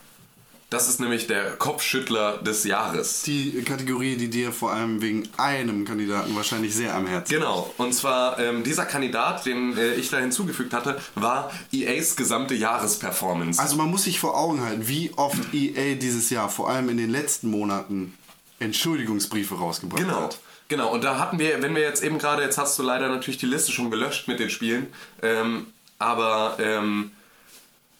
[0.70, 3.22] das ist nämlich der Kopfschüttler des Jahres.
[3.22, 7.92] Die Kategorie, die dir vor allem wegen einem Kandidaten wahrscheinlich sehr am Herzen Genau, und
[7.92, 13.60] zwar ähm, dieser Kandidat, den äh, ich da hinzugefügt hatte, war EAs gesamte Jahresperformance.
[13.60, 16.96] Also man muss sich vor Augen halten, wie oft EA dieses Jahr, vor allem in
[16.96, 18.14] den letzten Monaten,
[18.60, 20.20] Entschuldigungsbriefe rausgebracht Genau.
[20.20, 20.38] hat.
[20.68, 23.38] Genau, und da hatten wir, wenn wir jetzt eben gerade, jetzt hast du leider natürlich
[23.38, 24.86] die Liste schon gelöscht mit den Spielen,
[25.20, 25.66] ähm,
[25.98, 27.10] aber ähm,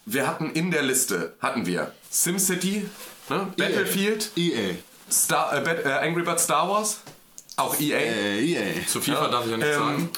[0.05, 2.85] wir hatten in der Liste, hatten wir SimCity,
[3.29, 4.75] ne, Battlefield, EA.
[5.11, 6.99] Star, äh, Bat- äh, Angry Birds Star Wars,
[7.57, 7.97] auch EA.
[7.97, 8.85] Äh, EA.
[8.87, 10.09] Zu FIFA darf ich ja nicht Ähm, sagen.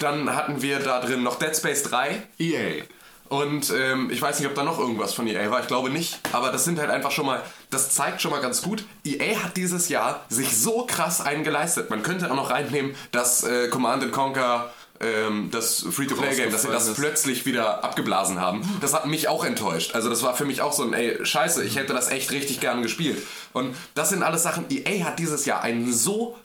[0.00, 2.22] Dann hatten wir da drin noch Dead Space 3.
[2.38, 2.84] EA.
[3.28, 5.60] Und ähm, ich weiß nicht, ob da noch irgendwas von EA war.
[5.60, 6.18] Ich glaube nicht.
[6.32, 7.40] Aber das sind halt einfach schon mal,
[7.70, 8.84] das zeigt schon mal ganz gut.
[9.04, 11.90] EA hat dieses Jahr sich so krass einen geleistet.
[11.90, 14.72] Man könnte auch noch reinnehmen, dass äh, Command Conquer,
[15.50, 16.96] das Free-to-Play-Game, dass sie das ist.
[16.96, 18.62] plötzlich wieder abgeblasen haben.
[18.82, 19.94] Das hat mich auch enttäuscht.
[19.94, 22.60] Also das war für mich auch so ein, ey, scheiße, ich hätte das echt richtig
[22.60, 23.22] gern gespielt.
[23.54, 26.36] Und das sind alles Sachen, EA hat dieses Jahr einen so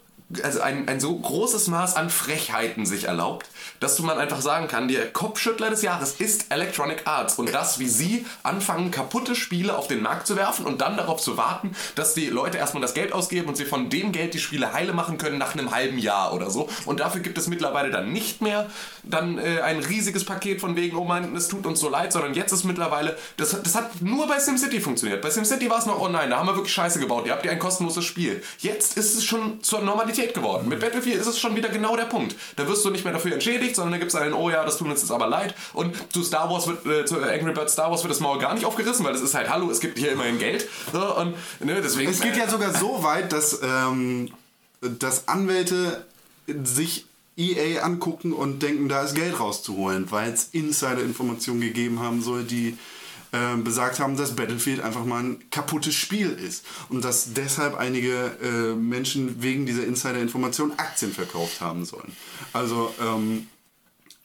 [0.42, 3.46] also ein, ein so großes Maß an Frechheiten sich erlaubt,
[3.78, 7.78] dass du man einfach sagen kann, der Kopfschüttler des Jahres ist Electronic Arts und das,
[7.78, 11.76] wie sie anfangen, kaputte Spiele auf den Markt zu werfen und dann darauf zu warten,
[11.94, 14.92] dass die Leute erstmal das Geld ausgeben und sie von dem Geld die Spiele heile
[14.92, 16.68] machen können nach einem halben Jahr oder so.
[16.86, 18.68] Und dafür gibt es mittlerweile dann nicht mehr
[19.04, 22.34] dann äh, ein riesiges Paket von wegen, oh mein, es tut uns so leid, sondern
[22.34, 25.22] jetzt ist mittlerweile, das, das hat nur bei SimCity funktioniert.
[25.22, 27.44] Bei SimCity war es noch, oh nein, da haben wir wirklich Scheiße gebaut, ihr habt
[27.44, 28.42] ja ein kostenloses Spiel.
[28.58, 30.68] Jetzt ist es schon zur Normalität geworden.
[30.68, 32.34] Mit Battlefield ist es schon wieder genau der Punkt.
[32.56, 34.78] Da wirst du nicht mehr dafür entschädigt, sondern da gibt es einen, oh ja, das
[34.78, 35.54] tut uns jetzt aber leid.
[35.72, 38.54] Und zu Star Wars wird, äh, zu Angry Birds Star Wars wird das Maul gar
[38.54, 40.68] nicht aufgerissen, weil es ist halt, hallo, es gibt hier immerhin Geld.
[40.92, 42.10] So, und ne, deswegen.
[42.10, 44.30] Es geht ja sogar so weit, dass, ähm,
[44.80, 46.04] dass Anwälte
[46.64, 47.06] sich
[47.36, 52.78] EA angucken und denken, da ist Geld rauszuholen, weil es Insider-Informationen gegeben haben soll, die
[53.36, 56.64] ähm, besagt haben, dass Battlefield einfach mal ein kaputtes Spiel ist.
[56.88, 58.12] Und dass deshalb einige
[58.42, 62.12] äh, Menschen wegen dieser Insider-Information Aktien verkauft haben sollen.
[62.52, 63.48] Also, ähm,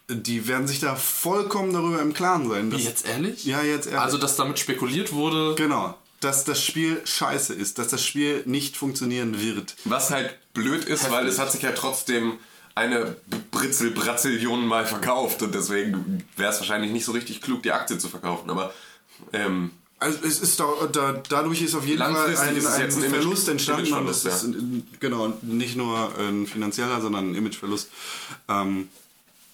[0.10, 2.70] die werden sich da vollkommen darüber im Klaren sein.
[2.70, 3.46] dass- Jetzt ehrlich?
[3.46, 4.02] Ja, jetzt ehrlich.
[4.02, 5.56] Also, dass damit spekuliert wurde.
[5.56, 5.98] Genau.
[6.20, 9.76] Dass das Spiel scheiße ist, dass das Spiel nicht funktionieren wird.
[9.86, 12.38] Was halt blöd ist, weil es hat sich ja trotzdem
[12.76, 13.16] eine
[13.52, 18.08] Britzel-Bratzellion mal verkauft und deswegen wäre es wahrscheinlich nicht so richtig klug, die Aktie zu
[18.10, 18.50] verkaufen.
[18.50, 18.74] Aber
[19.34, 23.10] ähm, Also es ist da, da, dadurch ist auf jeden Fall ein, ein ein Image-
[23.10, 23.82] Verlust entstanden.
[23.84, 24.56] und Imageverlust, das ist,
[25.00, 27.90] genau, nicht nur ein finanzieller, sondern ein Imageverlust.
[28.50, 28.90] Ähm,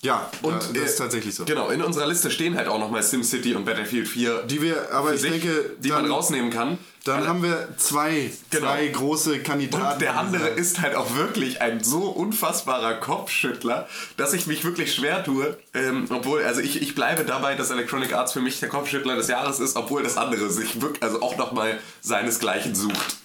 [0.01, 1.45] ja, und und das ist äh, tatsächlich so.
[1.45, 5.13] Genau, in unserer Liste stehen halt auch nochmal SimCity und Battlefield 4, Die wir, aber
[5.15, 6.77] ich sich, denke, die dann, man rausnehmen kann.
[7.03, 8.67] dann haben wir zwei, Genau.
[8.67, 9.93] zwei große Kandidaten.
[9.93, 13.87] Und der andere ist halt auch wirklich ein so unfassbarer Kopfschüttler,
[14.17, 15.57] dass ich mich wirklich schwer tue.
[15.73, 19.27] Ähm, obwohl, also ich, ich bleibe dabei, dass Electronic Arts für mich der Kopfschüttler des
[19.29, 23.17] Jahres ist, obwohl das andere sich wirklich, also auch nochmal seinesgleichen sucht.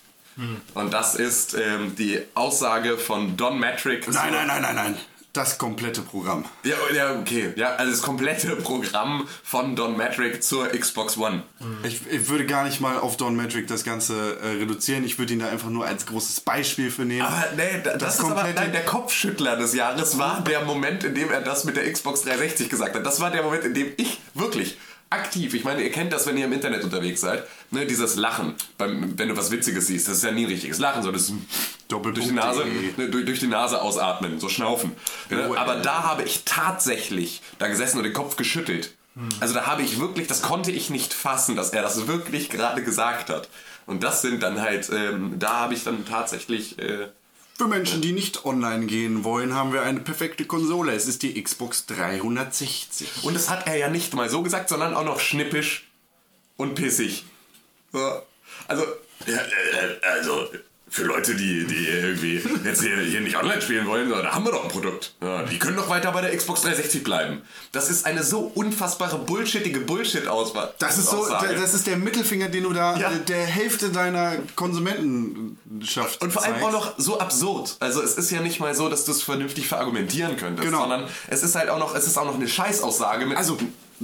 [0.72, 4.08] Und das ist ähm, die Aussage von Don Matrick.
[4.08, 4.96] Nein, nein, nein, nein, nein.
[5.32, 6.44] Das komplette Programm.
[6.62, 7.54] Ja, ja, okay.
[7.56, 11.42] Ja, also das komplette Programm von Don Matrick zur Xbox One.
[11.84, 15.04] Ich, ich würde gar nicht mal auf Don Matrick das Ganze äh, reduzieren.
[15.04, 17.22] Ich würde ihn da einfach nur als großes Beispiel für nehmen.
[17.22, 21.14] Aber nee, da- das, ist aber, nein, der Kopfschüttler des Jahres war der Moment, in
[21.14, 23.06] dem er das mit der Xbox 360 gesagt hat.
[23.06, 24.76] Das war der Moment, in dem ich wirklich
[25.12, 28.54] aktiv, ich meine, ihr kennt das, wenn ihr im Internet unterwegs seid, ne, dieses Lachen,
[28.78, 31.28] beim, wenn du was Witziges siehst, das ist ja nie ein richtiges Lachen, sondern das
[31.28, 31.36] ist
[31.88, 32.64] Doppelpunkt durch die Nase,
[32.96, 34.92] ne, durch, durch die Nase ausatmen, so schnaufen.
[35.30, 35.48] Ne?
[35.50, 35.82] Oh, Aber äh.
[35.82, 38.94] da habe ich tatsächlich da gesessen und den Kopf geschüttelt.
[39.40, 42.82] Also da habe ich wirklich, das konnte ich nicht fassen, dass er das wirklich gerade
[42.82, 43.48] gesagt hat.
[43.84, 46.78] Und das sind dann halt, ähm, da habe ich dann tatsächlich...
[46.78, 47.08] Äh,
[47.62, 50.94] Für Menschen, die nicht online gehen wollen, haben wir eine perfekte Konsole.
[50.94, 53.22] Es ist die Xbox 360.
[53.22, 55.88] Und das hat er ja nicht mal so gesagt, sondern auch noch schnippisch
[56.56, 57.24] und pissig.
[57.92, 58.20] So.
[58.66, 58.84] Also,
[59.28, 60.48] ja, äh, also
[60.94, 64.52] für Leute, die, die irgendwie jetzt hier, hier nicht online spielen wollen, da haben wir
[64.52, 65.14] doch ein Produkt.
[65.22, 67.40] Ja, die können doch weiter bei der Xbox 360 bleiben.
[67.72, 70.74] Das ist eine so unfassbare bullshittige Bullshit-Auswahl.
[70.78, 71.54] Das ist so, Aussage.
[71.54, 73.10] das ist der Mittelfinger, den du da Ja.
[73.10, 76.66] äh, der Hälfte deiner Konsumentenschaft Und vor allem zeigst.
[76.66, 77.76] auch noch so absurd.
[77.80, 80.80] Also es ist ja nicht mal so, dass du es vernünftig verargumentieren könntest, Genau.
[80.82, 83.56] sondern es ist halt auch noch, es ist auch noch eine Scheißaussage mit, Also-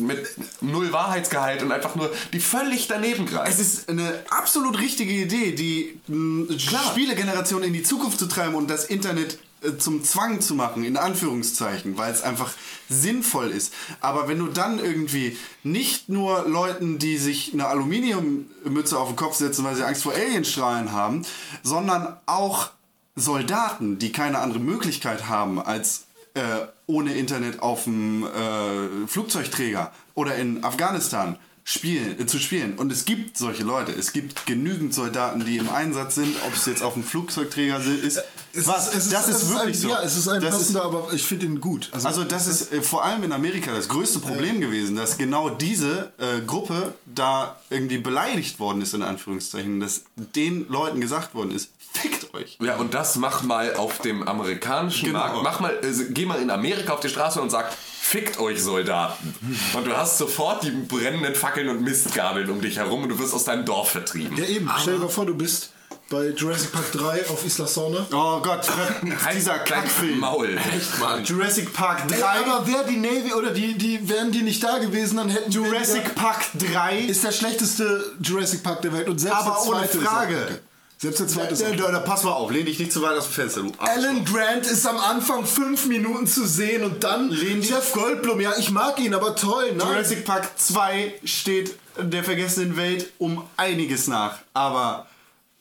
[0.07, 0.27] mit
[0.61, 3.53] null Wahrheitsgehalt und einfach nur, die völlig daneben greift.
[3.53, 8.69] Es ist eine absolut richtige Idee, die mh, Spielegeneration in die Zukunft zu treiben und
[8.69, 12.53] das Internet äh, zum Zwang zu machen, in Anführungszeichen, weil es einfach
[12.89, 13.73] sinnvoll ist.
[14.01, 19.37] Aber wenn du dann irgendwie nicht nur Leuten, die sich eine Aluminiummütze auf den Kopf
[19.37, 21.25] setzen, weil sie Angst vor Alienstrahlen haben,
[21.63, 22.71] sondern auch
[23.17, 26.05] Soldaten, die keine andere Möglichkeit haben, als
[26.39, 32.79] äh, ohne Internet auf dem äh, Flugzeugträger oder in Afghanistan spielen, äh, zu spielen.
[32.79, 33.93] Und es gibt solche Leute.
[33.93, 38.23] Es gibt genügend Soldaten, die im Einsatz sind, ob es jetzt auf dem Flugzeugträger ist.
[38.55, 38.95] Was?
[38.95, 39.89] Es das ist, es wirklich ein, so.
[39.91, 41.91] Ja, es ist ein das ist, passender, aber ich finde ihn gut.
[41.93, 46.13] also das ist äh, vor allem in Amerika das größte Problem gewesen, dass genau diese
[46.19, 51.71] äh, Gruppe da irgendwie beleidigt worden ist, in Anführungszeichen, dass den Leuten gesagt worden ist,
[51.93, 52.59] fickt euch.
[52.61, 55.19] Ja, und das mach mal auf dem amerikanischen Genau.
[55.19, 55.43] Markt.
[55.43, 59.35] Mach mal, äh, geh mal in Amerika auf die Straße und sag, fickt euch Soldaten.
[59.75, 63.35] Und du hast sofort die brennenden Fackeln und Mistgabeln um dich herum und du wirst
[63.35, 64.37] aus deinem Dorf vertrieben.
[64.37, 64.71] Ja, eben.
[64.81, 65.71] Stell dir mal vor, du bist
[66.11, 68.07] bei Jurassic Park 3 auf Isla Sauna.
[68.11, 68.67] Oh Gott,
[69.35, 70.19] dieser Dein Kackfilm.
[70.21, 70.57] Maul.
[70.75, 71.23] Echt, Mann.
[71.23, 72.17] Jurassic Park 3.
[72.17, 75.53] Ey, aber wäre die Navy oder die, die wären die nicht da gewesen, dann hätten
[75.53, 79.69] wir Jurassic Park 3 ist der schlechteste Jurassic Park der Welt und selbst Aber der
[79.69, 80.61] ohne zweite Frage.
[81.01, 83.27] Selbst der zweite auch da, da, pass mal auf, lehn dich nicht zu weit aus
[83.27, 83.87] dem Fenster, du Arschloch.
[83.87, 88.41] Alan Grant ist am Anfang fünf Minuten zu sehen und dann Jeff Goldblum.
[88.41, 89.75] Ja, ich mag ihn, aber toll.
[89.77, 89.87] Nein.
[89.87, 95.07] Jurassic Park 2 steht der vergessenen Welt um einiges nach, aber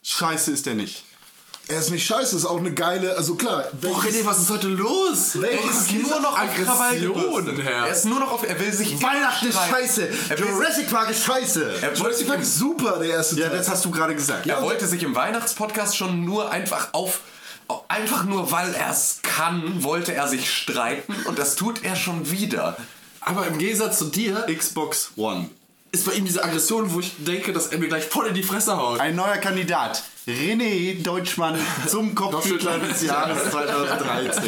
[0.01, 1.03] scheiße ist er nicht.
[1.69, 3.65] Er ist nicht scheiße, ist auch eine geile, also klar.
[3.81, 5.31] Boah, René, was ist heute los?
[5.41, 7.59] Welches Ey, nur noch Aggression.
[7.61, 7.87] Herr.
[7.87, 10.07] Er ist nur noch auf, er will sich Weihnachten ist scheiße.
[10.29, 11.63] Er will- Jurassic Park ist scheiße.
[11.81, 13.57] Er wollte Jurassic sich Park ist super, der erste Ja, Teil.
[13.57, 14.47] das hast du gerade gesagt.
[14.47, 17.19] er wollte sich im Weihnachtspodcast schon nur einfach auf
[17.89, 22.31] einfach nur weil er es kann, wollte er sich streiten und das tut er schon
[22.31, 22.77] wieder.
[23.19, 25.49] Aber im Gegensatz zu dir Xbox One.
[25.91, 28.43] Ist bei ihm diese Aggression, wo ich denke, dass er mir gleich voll in die
[28.43, 28.99] Fresse haut.
[28.99, 30.03] Ein neuer Kandidat.
[30.27, 31.57] René Deutschmann
[31.87, 34.43] zum Kopfschüttler des Jahres 2013.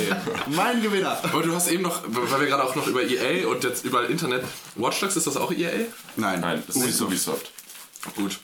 [0.48, 1.18] Mein Gewinner.
[1.24, 4.08] Aber du hast eben noch, weil wir gerade auch noch über EA und jetzt überall
[4.08, 4.44] Internet.
[4.76, 5.86] Watch Dogs, ist das auch EA?
[6.18, 7.52] Nein, Nein, das ist Ubisoft.
[8.16, 8.40] Gut.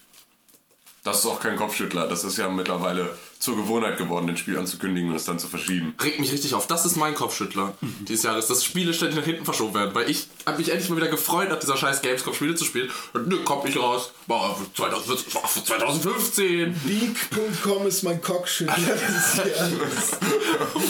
[1.04, 2.08] Das ist auch kein Kopfschüttler.
[2.08, 3.16] Das ist ja mittlerweile
[3.46, 5.94] zur Gewohnheit geworden, ein Spiel anzukündigen und es dann zu verschieben.
[6.04, 6.66] Regt mich richtig auf.
[6.68, 7.76] Das ist mein Kopfschüttler
[8.08, 9.94] dieses Jahres, dass Spiele ständig nach hinten verschoben werden.
[9.94, 12.90] Weil ich habe mich endlich mal wieder gefreut, nach dieser scheiß Gamescom Spiele zu spielen.
[13.14, 14.12] Und nö, kommt nicht raus.
[14.28, 16.82] Boah, 2014, boah, 2015.
[16.86, 18.76] Leak.com ist mein Cockschüttler.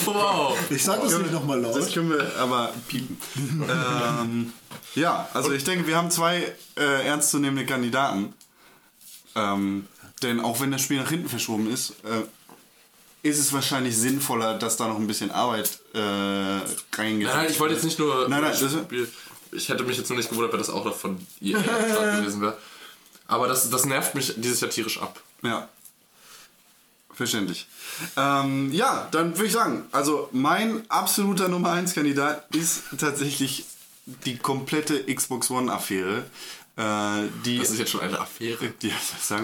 [0.06, 0.58] Wow.
[0.70, 1.93] ich sag das nicht nochmal Das laut.
[1.93, 3.18] können wir aber piepen.
[3.70, 4.53] ähm,
[4.93, 8.34] ja, also ich denke, wir haben zwei äh, ernstzunehmende Kandidaten.
[9.36, 9.88] Ähm,
[10.24, 12.24] denn auch wenn das Spiel nach hinten verschoben ist, äh,
[13.26, 17.28] ist es wahrscheinlich sinnvoller, dass da noch ein bisschen Arbeit äh, reingeht.
[17.28, 18.28] Nein, nein, ich wollte jetzt nicht nur.
[18.30, 19.12] Nein, nein, das- Spiel.
[19.52, 21.66] Ich hätte mich jetzt nur nicht gewundert, wenn das auch noch von Start
[22.20, 22.58] gewesen wäre.
[23.28, 25.20] Aber das, das nervt mich dieses Jahr tierisch ab.
[25.42, 25.70] Ja.
[27.14, 27.68] Verständlich.
[28.18, 33.66] Ähm, ja, dann würde ich sagen, also mein absoluter Nummer 1 Kandidat ist tatsächlich
[34.26, 36.26] die komplette Xbox One-Affäre.
[36.76, 38.68] Äh, die, Das ist jetzt schon eine Affäre.
[38.82, 38.92] die,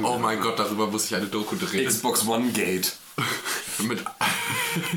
[0.04, 1.88] Oh mein Gott, darüber muss ich eine Doku drehen.
[1.88, 2.94] Xbox One Gate.
[3.80, 4.04] mit,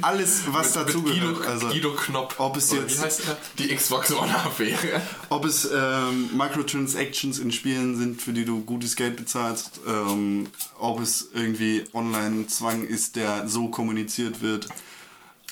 [0.02, 1.46] Alles, was mit Guido, dazugehört.
[1.46, 2.34] Also, Guido Knopp.
[2.38, 3.36] ob es jetzt- Wie heißt er?
[3.58, 5.02] Die Xbox One-Affäre.
[5.30, 10.48] ob es ähm, Microtransactions in Spielen sind, für die du gutes Geld bezahlst, ähm,
[10.78, 14.68] ob es irgendwie Online-Zwang ist, der so kommuniziert wird.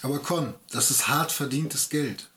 [0.03, 2.29] Aber Con, das ist hart verdientes Geld,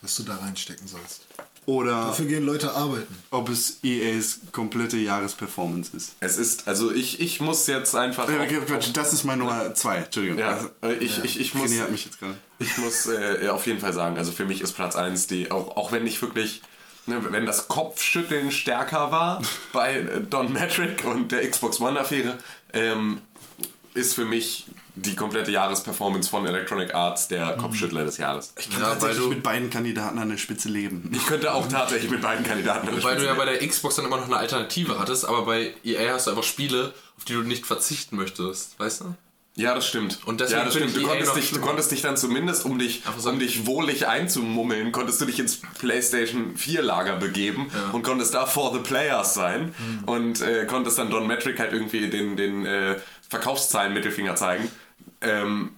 [0.00, 1.22] was du da reinstecken sollst.
[1.64, 3.14] Oder Dafür gehen Leute arbeiten.
[3.30, 6.16] ob es EAs komplette Jahresperformance ist.
[6.18, 8.28] Es ist, also ich, ich muss jetzt einfach.
[8.28, 10.38] Äh, okay, Quatsch, das ist mein Nummer 2, Entschuldigung.
[10.38, 11.72] Ja, Also, äh, ich, ich, ich muss.
[11.78, 12.36] Hat mich jetzt gerade.
[12.58, 15.76] Ich muss äh, auf jeden Fall sagen, also für mich ist Platz 1 die, auch,
[15.76, 16.62] auch wenn ich wirklich,
[17.06, 19.40] ne, wenn das Kopfschütteln stärker war
[19.72, 22.38] bei äh, Don Metric und der Xbox One-Affäre,
[22.72, 23.20] ähm,
[23.94, 28.52] ist für mich die komplette Jahresperformance von Electronic Arts der Kopfschüttler des Jahres.
[28.58, 31.10] Ich, Ja, weil Tatsächlich du, mit beiden Kandidaten an der Spitze leben.
[31.14, 33.66] ich könnte auch tatsächlich mit beiden Kandidaten an der weil du Spitze ja bei der
[33.66, 37.24] Xbox dann immer noch eine Alternative hattest, aber bei EA hast du einfach Spiele, auf
[37.24, 39.14] die du nicht verzichten möchtest, weißt du?
[39.54, 40.20] Ja, das stimmt.
[40.24, 40.96] Und deswegen ja, das stimmt.
[40.96, 44.92] Du EA konntest, dich, du konntest dich dann zumindest, um dich, um dich wohlig einzumummeln,
[44.92, 49.74] konntest du dich ins PlayStation 4 Lager begeben und konntest da for the players sein
[49.78, 50.04] Mhm.
[50.08, 52.96] und äh, konntest dann Don Metric halt irgendwie den, den äh,
[53.32, 54.70] Verkaufszahlen Mittelfinger zeigen.
[55.22, 55.70] Ähm,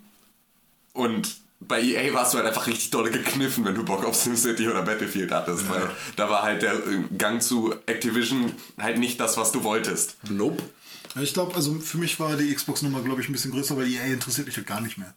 [0.92, 4.68] und bei EA warst du halt einfach richtig dolle gekniffen, wenn du Bock auf SimCity
[4.68, 9.36] oder Battlefield hattest, weil da war halt der äh, Gang zu Activision halt nicht das,
[9.36, 10.16] was du wolltest.
[10.28, 10.62] Nope.
[11.22, 14.06] Ich glaube, also für mich war die Xbox-Nummer, glaube ich, ein bisschen größer, weil EA
[14.06, 15.14] interessiert mich halt gar nicht mehr.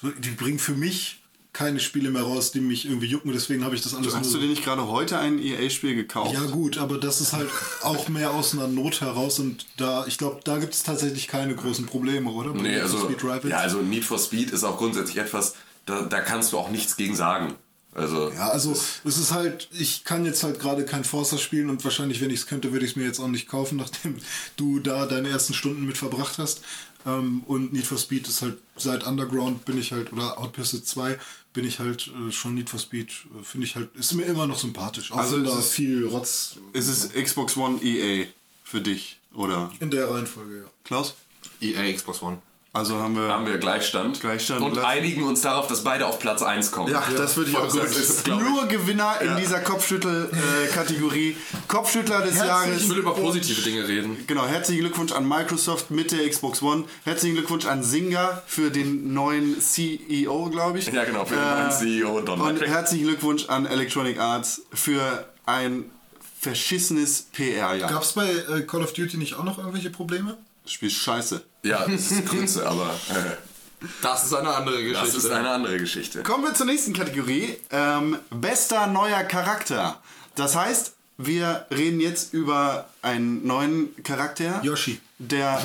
[0.00, 1.21] So, die bringen für mich
[1.52, 4.38] keine Spiele mehr raus, die mich irgendwie jucken, deswegen habe ich das alles Hast du
[4.38, 4.40] nur...
[4.42, 6.32] dir nicht gerade heute ein EA-Spiel gekauft?
[6.32, 7.50] Ja gut, aber das ist halt
[7.82, 11.54] auch mehr aus einer Not heraus und da, ich glaube, da gibt es tatsächlich keine
[11.54, 12.52] großen Probleme, oder?
[12.52, 13.48] Bei Nee, Need for also, Speed Rivals?
[13.50, 16.96] ja, also Need for Speed ist auch grundsätzlich etwas, da, da kannst du auch nichts
[16.96, 17.54] gegen sagen.
[17.94, 18.72] Also, Ja, also
[19.04, 22.40] es ist halt, ich kann jetzt halt gerade kein Forza spielen und wahrscheinlich, wenn ich
[22.40, 24.16] es könnte, würde ich es mir jetzt auch nicht kaufen, nachdem
[24.56, 26.62] du da deine ersten Stunden mit verbracht hast.
[27.04, 30.86] Ähm, und Need for Speed ist halt, seit Underground bin ich halt, oder Out Pursuit
[30.86, 31.18] 2
[31.52, 34.46] bin ich halt äh, schon Need for Speed, äh, finde ich halt, ist mir immer
[34.46, 35.12] noch sympathisch.
[35.12, 38.26] Auch Also da ist- viel Rotz Ist es Xbox One EA
[38.64, 39.70] für dich, oder?
[39.80, 40.70] in der Reihenfolge, ja.
[40.84, 41.14] Klaus?
[41.60, 42.40] EA Xbox One.
[42.74, 43.28] Also haben wir...
[43.28, 44.18] haben wir Gleichstand.
[44.20, 44.62] Gleichstand.
[44.62, 46.90] Und einigen uns darauf, dass beide auf Platz 1 kommen.
[46.90, 47.82] Ja, das würde ich auch gut.
[47.84, 51.36] ist, ich- Nur Gewinner in dieser Kopfschüttel-Kategorie.
[51.68, 52.88] Kopfschüttler des Ich Jahres.
[52.88, 54.24] will über positive Dinge reden.
[54.26, 56.84] Genau, herzlichen Glückwunsch an Microsoft mit der Xbox One.
[57.04, 60.86] Herzlichen Glückwunsch an Singa für den neuen CEO, glaube ich.
[60.86, 65.90] Ja, genau, für den neuen CEO Don Und herzlichen Glückwunsch an Electronic Arts für ein
[66.40, 67.90] verschissenes PR-Jahr.
[67.90, 70.38] Gab es bei äh, Call of Duty nicht auch noch irgendwelche Probleme?
[70.64, 71.42] Das Spiel ist scheiße.
[71.64, 75.06] Ja, das ist Grütze, aber äh, Das ist eine andere Geschichte.
[75.06, 76.22] das ist eine andere Geschichte.
[76.22, 77.56] Kommen wir zur nächsten Kategorie.
[77.70, 80.00] Ähm, bester neuer Charakter.
[80.34, 84.60] Das heißt, wir reden jetzt über einen neuen Charakter.
[84.64, 85.00] Yoshi.
[85.18, 85.64] Der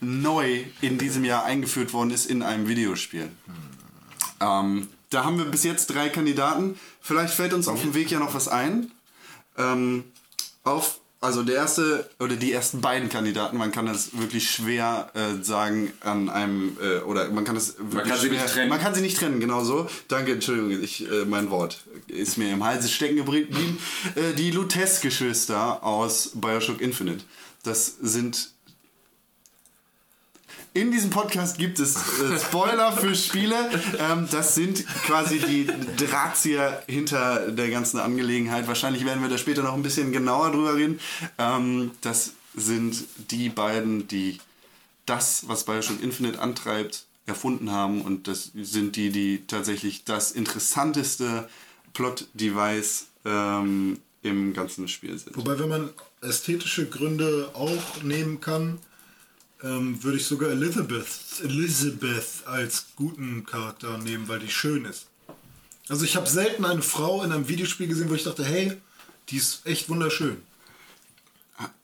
[0.00, 3.28] neu in diesem Jahr eingeführt worden ist in einem Videospiel.
[4.40, 6.78] Ähm, da haben wir bis jetzt drei Kandidaten.
[7.00, 8.90] Vielleicht fällt uns auf dem Weg ja noch was ein.
[9.56, 10.04] Ähm,
[10.64, 15.42] auf also der erste oder die ersten beiden Kandidaten, man kann das wirklich schwer äh,
[15.42, 18.68] sagen an einem äh, oder man kann das wirklich kann sie schwer, nicht trennen.
[18.68, 19.88] Man kann sie nicht trennen, genau so.
[20.08, 23.78] Danke, Entschuldigung, ich äh, mein Wort ist mir im Halse stecken geblieben.
[24.14, 27.24] äh, die Lutes-Geschwister aus BioShock Infinite.
[27.62, 28.50] Das sind
[30.76, 33.56] in diesem Podcast gibt es äh, Spoiler für Spiele.
[33.98, 35.66] Ähm, das sind quasi die
[35.96, 38.68] Drahtzieher hinter der ganzen Angelegenheit.
[38.68, 41.00] Wahrscheinlich werden wir da später noch ein bisschen genauer drüber reden.
[41.38, 44.38] Ähm, das sind die beiden, die
[45.06, 48.02] das, was Bioshock Infinite antreibt, erfunden haben.
[48.02, 51.48] Und das sind die, die tatsächlich das interessanteste
[51.94, 55.36] Plot-Device ähm, im ganzen Spiel sind.
[55.36, 58.78] Wobei, wenn man ästhetische Gründe auch nehmen kann,
[59.66, 61.06] ähm, würde ich sogar Elizabeth,
[61.42, 65.06] Elizabeth als guten Charakter nehmen, weil die schön ist.
[65.88, 68.76] Also ich habe selten eine Frau in einem Videospiel gesehen, wo ich dachte, hey,
[69.28, 70.38] die ist echt wunderschön.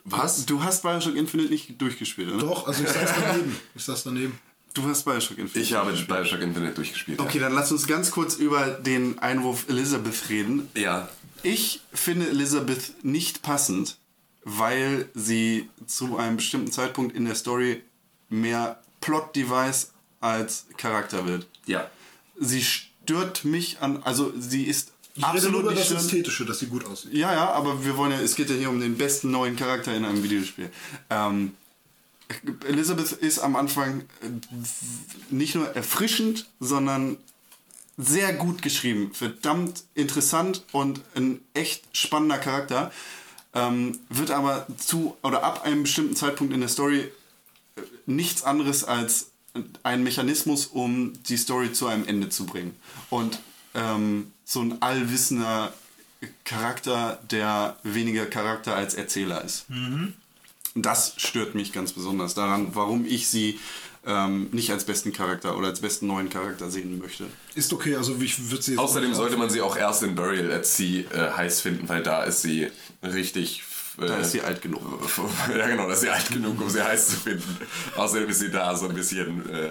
[0.04, 0.44] Was?
[0.46, 2.38] Du hast Bioshock Infinite nicht durchgespielt, oder?
[2.38, 3.56] Doch, also ich saß daneben.
[3.74, 4.38] Ich saß daneben.
[4.74, 5.60] Du hast Bioshock Infinite.
[5.60, 7.20] Ich habe Bioshock Infinite durchgespielt.
[7.20, 10.68] Okay, dann lass uns ganz kurz über den Einwurf Elizabeth reden.
[10.74, 11.08] Ja.
[11.42, 13.96] Ich finde Elizabeth nicht passend,
[14.44, 17.82] weil sie zu einem bestimmten Zeitpunkt in der Story
[18.28, 21.46] mehr Plot-Device als Charakter wird.
[21.66, 21.90] Ja.
[22.38, 25.96] Sie stört mich an, also sie ist Ich rede nur absolut über nicht das schön.
[25.98, 27.12] Ästhetische, dass sie gut aussieht.
[27.12, 29.94] Ja, ja, aber wir wollen ja, es geht ja hier um den besten neuen Charakter
[29.94, 30.70] in einem Videospiel.
[31.10, 31.54] Ähm,
[32.66, 34.04] Elizabeth ist am Anfang äh,
[35.30, 37.18] nicht nur erfrischend, sondern
[37.98, 39.12] sehr gut geschrieben.
[39.12, 42.90] Verdammt interessant und ein echt spannender Charakter.
[43.54, 47.10] Ähm, wird aber zu oder ab einem bestimmten Zeitpunkt in der Story
[47.76, 49.32] äh, nichts anderes als
[49.82, 52.74] ein Mechanismus, um die Story zu einem Ende zu bringen.
[53.10, 53.40] Und
[53.74, 55.72] ähm, so ein allwissender
[56.44, 59.66] Charakter, der weniger Charakter als Erzähler ist.
[60.74, 63.58] Und das stört mich ganz besonders daran, warum ich sie
[64.06, 67.24] ähm, nicht als besten Charakter oder als besten neuen Charakter sehen möchte.
[67.54, 70.52] Ist okay, also ich würde sie jetzt Außerdem sollte man sie auch erst in Burial
[70.52, 72.68] at Sea äh, heiß finden, weil da ist sie
[73.02, 73.62] richtig.
[74.00, 74.80] Äh, Da ist sie alt genug.
[75.56, 77.58] ja, genau, da ist sie alt genug, um sie heiß zu finden.
[77.96, 79.70] Außerdem ist sie da so ein bisschen äh,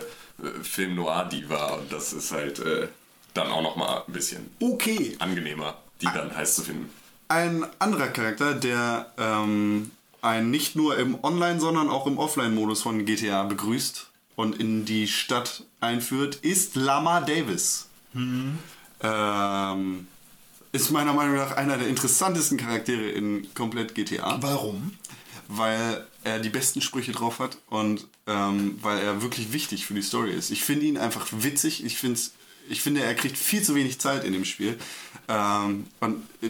[0.64, 2.88] Film Noir-Diva und das ist halt äh,
[3.34, 5.16] dann auch nochmal ein bisschen Okay.
[5.20, 6.90] angenehmer, die dann heiß zu finden.
[7.28, 13.06] Ein anderer Charakter, der ähm, einen nicht nur im Online, sondern auch im Offline-Modus von
[13.06, 14.08] GTA begrüßt
[14.42, 17.88] und in die Stadt einführt, ist Lama Davis.
[19.02, 20.08] Ähm,
[20.72, 24.42] ist meiner Meinung nach einer der interessantesten Charaktere in komplett GTA.
[24.42, 24.94] Warum?
[25.54, 30.02] weil er die besten Sprüche drauf hat und ähm, weil er wirklich wichtig für die
[30.02, 30.50] Story ist.
[30.50, 31.84] Ich finde ihn einfach witzig.
[31.84, 32.34] Ich, find's,
[32.70, 34.78] ich finde, er kriegt viel zu wenig Zeit in dem Spiel.
[35.32, 36.50] Ähm, und äh,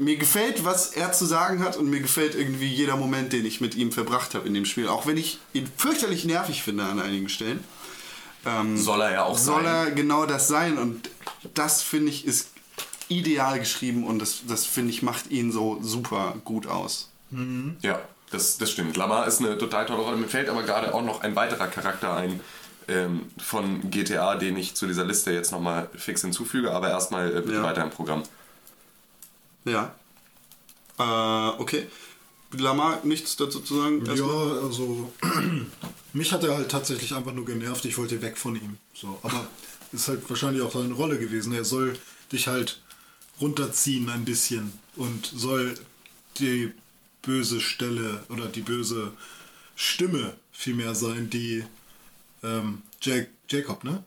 [0.00, 3.60] mir gefällt, was er zu sagen hat und mir gefällt irgendwie jeder Moment, den ich
[3.60, 4.88] mit ihm verbracht habe in dem Spiel.
[4.88, 7.62] Auch wenn ich ihn fürchterlich nervig finde an einigen Stellen.
[8.44, 9.86] Ähm, Soll er ja auch soll sein.
[9.86, 11.10] er genau das sein und
[11.54, 12.50] das finde ich ist
[13.08, 17.10] ideal geschrieben und das, das finde ich macht ihn so super gut aus.
[17.82, 18.00] Ja,
[18.30, 18.96] das, das stimmt.
[18.96, 20.16] Lamar ist eine total tolle Rolle.
[20.16, 22.40] Mir fällt aber gerade auch noch ein weiterer Charakter ein
[22.88, 27.40] ähm, von GTA, den ich zu dieser Liste jetzt nochmal fix hinzufüge, aber erstmal äh,
[27.40, 27.62] bitte Ja.
[27.62, 28.22] weiter im Programm.
[29.64, 29.94] Ja.
[30.98, 31.86] Äh, okay.
[32.52, 34.04] Lamar, nichts dazu zu sagen?
[34.06, 34.58] Ja, Erstmal?
[34.60, 35.12] also
[36.14, 37.84] mich hat er halt tatsächlich einfach nur genervt.
[37.84, 38.78] Ich wollte weg von ihm.
[38.94, 39.46] So, aber
[39.92, 41.52] ist halt wahrscheinlich auch seine Rolle gewesen.
[41.52, 41.98] Er soll
[42.32, 42.80] dich halt
[43.40, 45.74] runterziehen ein bisschen und soll
[46.38, 46.72] die
[47.22, 49.12] böse Stelle oder die böse
[49.76, 51.64] Stimme vielmehr sein, die
[52.42, 54.04] ähm, Jack, Jacob, ne?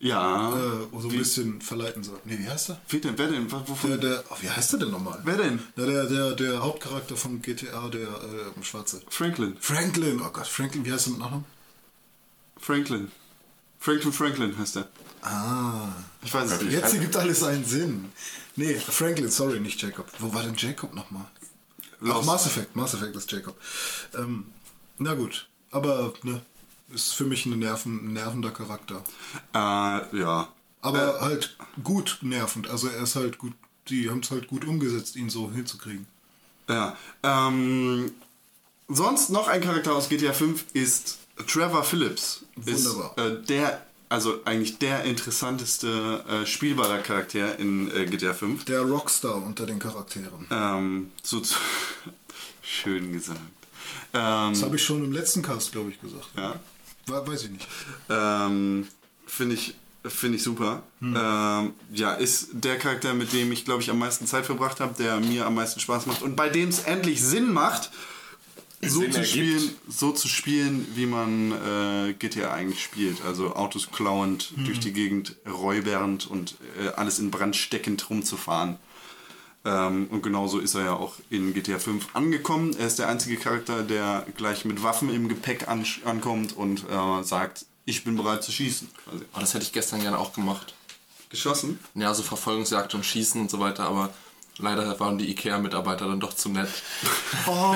[0.00, 0.50] Ja.
[0.56, 2.18] Äh, so ein bisschen verleiten soll.
[2.24, 2.80] Nee, wie heißt er?
[2.88, 3.16] Wie denn?
[3.16, 3.50] Wer denn?
[3.50, 3.90] Wovon?
[3.90, 5.20] Der, der, oh, wie heißt er denn nochmal?
[5.24, 5.60] Wer denn?
[5.76, 9.00] Ja, der, der, der Hauptcharakter von GTA, der äh, Schwarze.
[9.08, 9.56] Franklin.
[9.60, 11.44] Franklin, oh Gott, Franklin, wie heißt er mit Nachnamen?
[12.58, 13.10] Franklin.
[13.78, 14.88] Franklin Franklin heißt er.
[15.22, 15.88] Ah,
[16.22, 16.72] Ich weiß es nicht.
[16.72, 18.10] jetzt ergibt alles einen Sinn.
[18.56, 20.06] Nee, Franklin, sorry, nicht Jacob.
[20.18, 21.26] Wo war denn Jacob nochmal?
[22.04, 22.24] Ach.
[22.24, 23.56] Mass Effect, Mass Effect ist Jacob.
[24.16, 24.46] Ähm,
[24.98, 26.40] na gut, aber ne,
[26.92, 29.02] ist für mich ein, nerven, ein nervender Charakter.
[29.54, 30.48] Äh, ja.
[30.80, 32.68] Aber halt gut nervend.
[32.68, 33.52] Also er ist halt gut,
[33.88, 36.06] die haben es halt gut umgesetzt, ihn so hinzukriegen.
[36.68, 36.96] Ja.
[37.22, 38.12] Ähm,
[38.88, 42.44] sonst noch ein Charakter aus GTA 5 ist Trevor Phillips.
[42.56, 43.12] Wunderbar.
[43.16, 48.64] Ist, äh, der, also eigentlich der interessanteste äh, spielbare Charakter in äh, GTA 5.
[48.64, 50.46] Der Rockstar unter den Charakteren.
[50.50, 51.56] Ähm, so zu
[52.62, 53.40] schön gesagt.
[54.14, 56.28] Ähm, Das habe ich schon im letzten Cast, glaube ich, gesagt.
[56.36, 56.58] ja.
[57.08, 57.66] We- Weiß ich nicht.
[58.08, 58.86] Ähm,
[59.26, 59.74] Finde ich
[60.06, 60.84] Finde ich super.
[61.02, 64.94] Ähm, ja, ist der Charakter, mit dem ich, glaube ich, am meisten Zeit verbracht habe,
[64.96, 67.90] der mir am meisten Spaß macht und bei dem es endlich Sinn macht,
[68.80, 69.28] so Sinn zu, ergibt.
[69.34, 73.22] spielen, so zu spielen, wie man äh, GTA eigentlich spielt.
[73.24, 78.76] Also Autos klauend, durch die Gegend räubernd und äh, alles in Brand steckend rumzufahren.
[79.64, 82.74] Ähm, und genauso ist er ja auch in GTA 5 angekommen.
[82.78, 87.22] Er ist der einzige Charakter, der gleich mit Waffen im Gepäck an, ankommt und äh,
[87.24, 88.88] sagt, ich bin bereit zu schießen.
[89.04, 89.24] quasi.
[89.34, 90.74] Oh, das hätte ich gestern gerne auch gemacht.
[91.30, 91.78] Geschossen?
[91.94, 94.10] Ja, so Verfolgungsjagd und Schießen und so weiter, aber
[94.58, 96.68] leider waren die Ikea-Mitarbeiter dann doch zu nett.
[97.46, 97.74] Oh,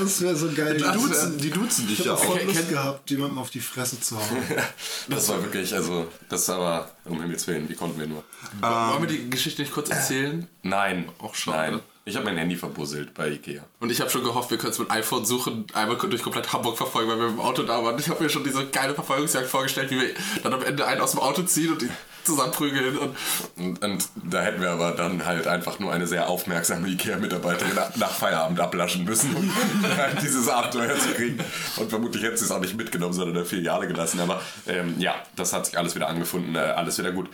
[0.00, 0.76] das wäre so geil.
[0.76, 2.24] Die duzen, die duzen dich Ich ja habe auch.
[2.24, 4.42] voll Okay, Lust gehabt, jemandem auf die Fresse zu hauen.
[5.08, 8.24] Das war wirklich, also, das aber, um Himmels Willen, wie konnten wir nur?
[8.60, 10.46] Wollen wir die Geschichte nicht kurz erzählen?
[10.62, 11.08] Nein.
[11.18, 11.72] Auch schade.
[11.72, 11.80] Nein.
[12.08, 13.64] Ich habe mein Handy verbusselt bei Ikea.
[13.80, 16.76] Und ich habe schon gehofft, wir können es mit iPhone suchen, einmal durch komplett Hamburg
[16.76, 17.98] verfolgen, weil wir mit dem Auto da waren.
[17.98, 20.10] Ich habe mir schon diese geile Verfolgungsjagd vorgestellt, wie wir
[20.44, 21.88] dann am Ende einen aus dem Auto ziehen und die
[22.26, 22.98] zusammenprügeln.
[22.98, 23.16] Und
[23.56, 28.10] Und, und da hätten wir aber dann halt einfach nur eine sehr aufmerksame Ikea-Mitarbeiterin nach,
[28.10, 29.50] Feierabend ablaschen müssen, um
[30.22, 31.38] dieses Abenteuer zu kriegen.
[31.76, 34.20] Und vermutlich hätte sie es auch nicht mitgenommen, sondern in der Filiale gelassen.
[34.20, 37.28] Aber ähm, ja, das hat sich alles wieder angefunden, äh, alles wieder gut.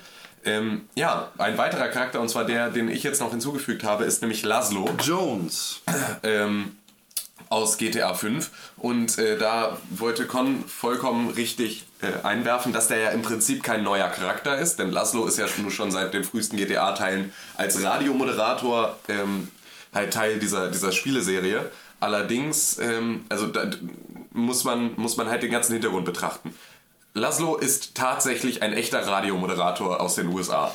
[0.45, 4.23] Ähm, ja, ein weiterer Charakter, und zwar der, den ich jetzt noch hinzugefügt habe, ist
[4.23, 5.83] nämlich Laszlo Jones.
[6.25, 6.77] ähm,
[7.53, 13.11] aus GTA 5 und äh, da wollte Con vollkommen richtig äh, einwerfen, dass der ja
[13.11, 16.57] im Prinzip kein neuer Charakter ist, denn Laszlo ist ja schon, schon seit den frühesten
[16.57, 19.49] GTA-Teilen als Radiomoderator ähm,
[19.93, 21.71] halt Teil dieser, dieser Spieleserie.
[22.01, 23.71] Allerdings, ähm, also da
[24.31, 26.55] muss man, muss man halt den ganzen Hintergrund betrachten.
[27.13, 30.75] Laszlo ist tatsächlich ein echter Radiomoderator aus den USA.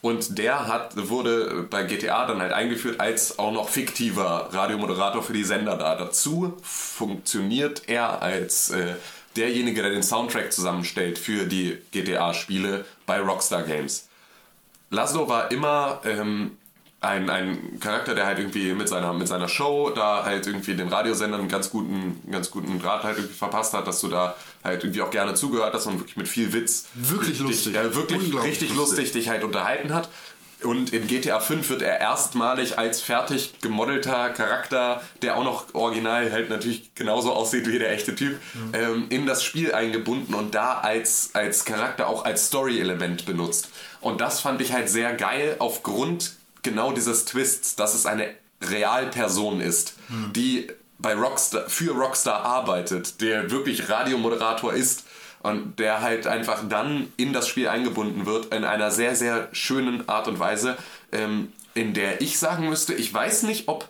[0.00, 5.32] Und der hat, wurde bei GTA dann halt eingeführt als auch noch fiktiver Radiomoderator für
[5.32, 5.96] die Sender da.
[5.96, 8.94] Dazu funktioniert er als äh,
[9.36, 14.08] derjenige, der den Soundtrack zusammenstellt für die GTA-Spiele bei Rockstar Games.
[14.90, 16.56] Laszlo war immer ähm,
[17.00, 20.88] ein, ein Charakter, der halt irgendwie mit seiner, mit seiner Show da halt irgendwie den
[20.88, 24.34] Radiosendern einen ganz guten, ganz guten Draht halt irgendwie verpasst hat, dass du da
[24.64, 27.74] halt irgendwie auch gerne zugehört hast und wirklich mit viel Witz Wirklich dich, lustig.
[27.74, 28.76] Ja, wirklich richtig lustig.
[28.76, 30.08] lustig dich halt unterhalten hat.
[30.64, 36.32] Und in GTA 5 wird er erstmalig als fertig gemodelter Charakter, der auch noch original
[36.32, 38.40] halt natürlich genauso aussieht wie der echte Typ,
[38.72, 43.68] ähm, in das Spiel eingebunden und da als, als Charakter auch als Story-Element benutzt.
[44.00, 46.32] Und das fand ich halt sehr geil aufgrund
[46.64, 48.28] genau dieses Twists, dass es eine
[48.60, 49.94] Realperson ist,
[50.34, 50.66] die
[50.98, 55.04] bei Rockstar, für Rockstar arbeitet, der wirklich Radiomoderator ist
[55.40, 60.08] und der halt einfach dann in das Spiel eingebunden wird in einer sehr, sehr schönen
[60.08, 60.76] Art und Weise,
[61.12, 63.88] ähm, in der ich sagen müsste, ich weiß nicht, ob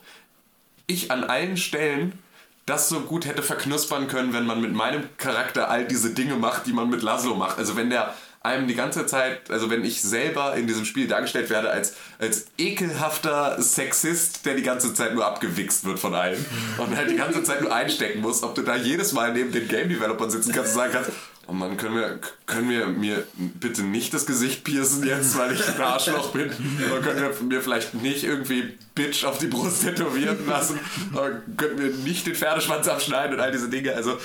[0.86, 2.18] ich an allen Stellen
[2.66, 6.66] das so gut hätte verknuspern können, wenn man mit meinem Charakter all diese Dinge macht,
[6.66, 7.58] die man mit Laszlo macht.
[7.58, 8.14] Also wenn der
[8.48, 12.46] einem die ganze Zeit, also wenn ich selber in diesem Spiel dargestellt werde als, als
[12.58, 16.44] ekelhafter Sexist, der die ganze Zeit nur abgewichst wird von allen
[16.78, 19.68] und halt die ganze Zeit nur einstecken muss, ob du da jedes Mal neben den
[19.68, 21.10] Game Developern sitzen kannst und sagen kannst,
[21.48, 25.66] oh Mann, können wir, können wir mir bitte nicht das Gesicht piercen jetzt, weil ich
[25.66, 26.50] ein Arschloch bin?
[26.90, 30.78] Oder können wir mir vielleicht nicht irgendwie Bitch auf die Brust tätowieren lassen?
[31.12, 33.94] Oder können wir nicht den Pferdeschwanz abschneiden und all diese Dinge?
[33.94, 34.18] Also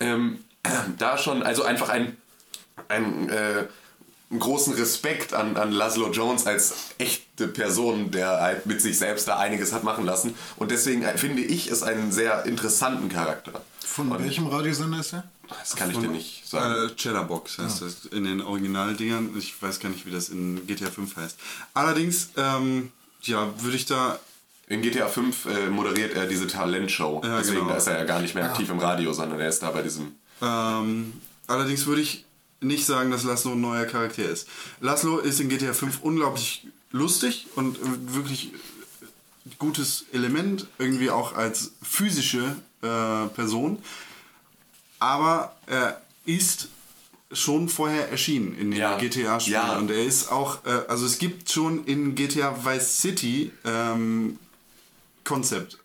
[0.00, 0.38] ähm,
[0.98, 2.16] da schon, also einfach ein
[2.88, 3.66] einen, äh,
[4.30, 9.26] einen großen Respekt an, an Laszlo Jones als echte Person, der halt mit sich selbst
[9.28, 10.34] da einiges hat machen lassen.
[10.56, 13.60] Und deswegen äh, finde ich es einen sehr interessanten Charakter.
[13.80, 15.24] Von Und welchem Radiosender ist der?
[15.48, 16.90] Das kann ich dir nicht sagen.
[16.90, 19.30] Äh, Cheddarbox heißt das in den Originaldingern.
[19.36, 21.38] Ich weiß gar nicht, wie das in GTA 5 heißt.
[21.74, 24.18] Allerdings, ähm, ja, würde ich da.
[24.68, 27.20] In GTA 5 äh, moderiert er diese Talentshow.
[27.24, 27.70] Ja, Deswegen genau.
[27.70, 29.82] da ist er ja gar nicht mehr aktiv im Radio, sondern er ist da bei
[29.82, 30.14] diesem.
[30.40, 31.12] Ähm,
[31.48, 32.24] allerdings würde ich
[32.60, 34.48] nicht sagen, dass Laszlo ein neuer Charakter ist.
[34.80, 37.80] Laszlo ist in GTA 5 unglaublich lustig und äh,
[38.14, 38.52] wirklich
[39.58, 43.78] gutes Element, irgendwie auch als physische äh, Person.
[44.98, 46.68] Aber er ist
[47.32, 48.98] schon vorher erschienen in den Ja.
[48.98, 49.54] GTA-Spielen.
[49.54, 49.78] Ja.
[49.78, 54.38] Und er ist auch, äh, also es gibt schon in GTA Vice City ähm,
[55.24, 55.78] Concept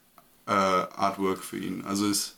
[0.48, 1.84] äh, Artwork für ihn.
[1.86, 2.35] Also es,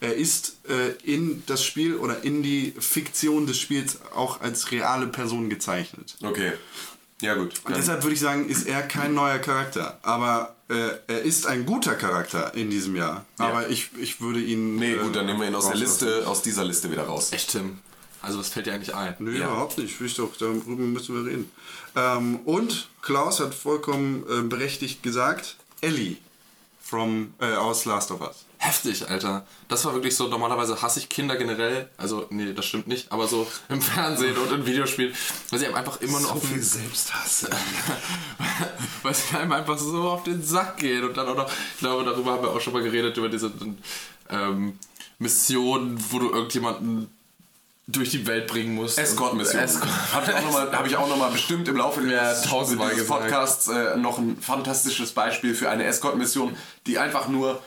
[0.00, 5.06] er ist äh, in das Spiel oder in die Fiktion des Spiels auch als reale
[5.06, 6.16] Person gezeichnet.
[6.22, 6.52] Okay.
[7.22, 7.54] Ja, gut.
[7.64, 9.98] Und deshalb würde ich sagen, ist er kein neuer Charakter.
[10.02, 13.24] Aber äh, er ist ein guter Charakter in diesem Jahr.
[13.38, 14.76] Aber ich, ich würde ihn.
[14.76, 15.76] nee, äh, gut, dann nehmen wir ihn aus der.
[15.76, 17.32] Liste, aus dieser Liste wieder raus.
[17.32, 17.78] Echt, Tim?
[18.20, 19.14] Also, was fällt dir eigentlich ein?
[19.18, 19.46] Nö, Ja.
[19.46, 19.98] überhaupt nicht.
[20.00, 21.50] Ich doch, darüber müssen wir reden.
[21.94, 26.16] Ähm, und Klaus hat vollkommen äh, berechtigt gesagt, Ellie
[26.82, 28.44] from, äh, aus Last of Us.
[28.66, 29.46] Heftig, Alter.
[29.68, 31.88] Das war wirklich so, normalerweise hasse ich Kinder generell.
[31.96, 35.14] Also, nee, das stimmt nicht, aber so im Fernsehen und in Videospielen.
[35.50, 37.46] Weil sie einem einfach immer nur auf den, Selbsthass.
[39.02, 41.04] weil sie einem einfach so auf den Sack gehen.
[41.04, 43.52] Und dann auch noch, ich glaube, darüber haben wir auch schon mal geredet, über diese
[44.30, 44.78] ähm,
[45.18, 47.10] Mission, wo du irgendjemanden
[47.88, 48.98] durch die Welt bringen musst.
[48.98, 49.62] Escort-Mission.
[49.62, 49.88] Escort.
[50.12, 52.32] Habe ich auch nochmal hab ich auch noch mal bestimmt im Laufe Ja,
[52.96, 53.06] gesagt.
[53.06, 56.56] Podcasts äh, noch ein fantastisches Beispiel für eine Escort-Mission,
[56.86, 57.62] die einfach nur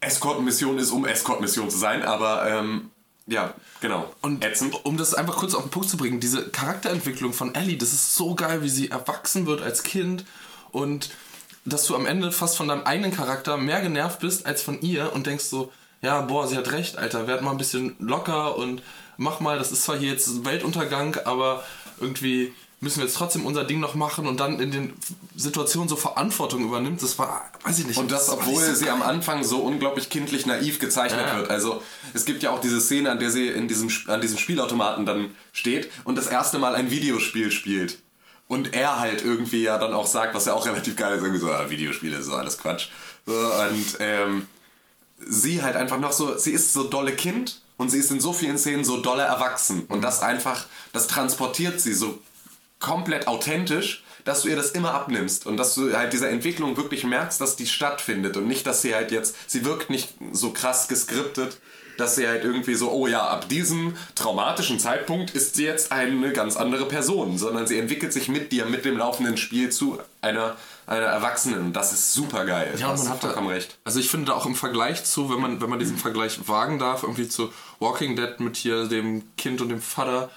[0.00, 2.02] Escort-Mission ist, um Escort-Mission zu sein.
[2.02, 2.90] Aber ähm,
[3.26, 4.12] ja, genau.
[4.22, 4.74] Und Ätzend.
[4.84, 8.14] um das einfach kurz auf den Punkt zu bringen, diese Charakterentwicklung von Ellie, das ist
[8.14, 10.24] so geil, wie sie erwachsen wird als Kind
[10.72, 11.10] und
[11.64, 15.12] dass du am Ende fast von deinem eigenen Charakter mehr genervt bist als von ihr
[15.12, 15.70] und denkst so,
[16.00, 18.82] ja, boah, sie hat recht, Alter, werd mal ein bisschen locker und
[19.16, 21.64] mach mal, das ist zwar hier jetzt Weltuntergang, aber
[22.00, 24.92] irgendwie müssen wir jetzt trotzdem unser Ding noch machen und dann in den
[25.34, 27.98] Situationen so Verantwortung übernimmt, das war, weiß ich nicht.
[27.98, 31.36] Und das, obwohl so sie am Anfang so unglaublich kindlich naiv gezeichnet Ja, ja.
[31.38, 31.50] wird.
[31.50, 31.82] Also
[32.14, 35.34] es gibt ja auch diese Szene, an der sie in diesem, an diesem Spielautomaten dann
[35.52, 37.98] steht und das erste Mal ein Videospiel spielt.
[38.46, 41.40] Und er halt irgendwie ja dann auch sagt, was ja auch relativ geil ist, irgendwie
[41.40, 42.88] so, ah, Videospiele so alles Quatsch.
[43.26, 44.46] So, und ähm,
[45.18, 48.32] sie halt einfach noch so, sie ist so dolle Kind und sie ist in so
[48.32, 49.82] vielen Szenen so dolle erwachsen.
[49.88, 52.18] Und das einfach, das transportiert sie so
[52.78, 57.04] komplett authentisch, dass du ihr das immer abnimmst und dass du halt diese Entwicklung wirklich
[57.04, 60.88] merkst, dass die stattfindet und nicht, dass sie halt jetzt, sie wirkt nicht so krass
[60.88, 61.58] geskriptet,
[61.96, 66.32] dass sie halt irgendwie so, oh ja, ab diesem traumatischen Zeitpunkt ist sie jetzt eine
[66.32, 70.56] ganz andere Person, sondern sie entwickelt sich mit dir, mit dem laufenden Spiel zu einer,
[70.88, 72.74] einer Erwachsenen und das ist super geil.
[72.78, 73.78] Ja, man hat da, vollkommen recht.
[73.84, 76.78] Also ich finde da auch im Vergleich zu, wenn man, wenn man diesen Vergleich wagen
[76.78, 80.30] darf, irgendwie zu Walking Dead mit hier dem Kind und dem Vater,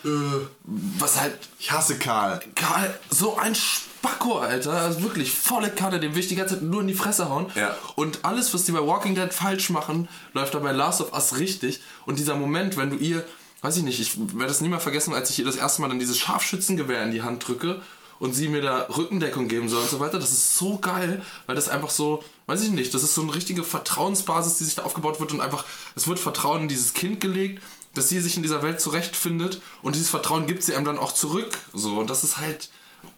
[0.63, 2.41] was halt Ich hasse Karl.
[2.55, 4.73] Karl, so ein Spacko, Alter.
[4.73, 7.49] Also wirklich volle Kanne, dem will ich die ganze Zeit nur in die Fresse hauen.
[7.55, 7.75] Ja.
[7.95, 11.37] Und alles, was die bei Walking Dead falsch machen, läuft da bei Last of Us
[11.37, 11.81] richtig.
[12.05, 13.23] Und dieser Moment, wenn du ihr,
[13.61, 15.87] weiß ich nicht, ich werde das nie mehr vergessen, als ich ihr das erste Mal
[15.87, 17.81] dann dieses Scharfschützengewehr in die Hand drücke
[18.21, 20.19] und sie mir da Rückendeckung geben soll und so weiter.
[20.19, 23.33] Das ist so geil, weil das einfach so, weiß ich nicht, das ist so eine
[23.33, 25.65] richtige Vertrauensbasis, die sich da aufgebaut wird und einfach,
[25.95, 27.63] es wird Vertrauen in dieses Kind gelegt,
[27.95, 31.13] dass sie sich in dieser Welt zurechtfindet und dieses Vertrauen gibt sie einem dann auch
[31.13, 31.57] zurück.
[31.73, 32.69] So, und das ist halt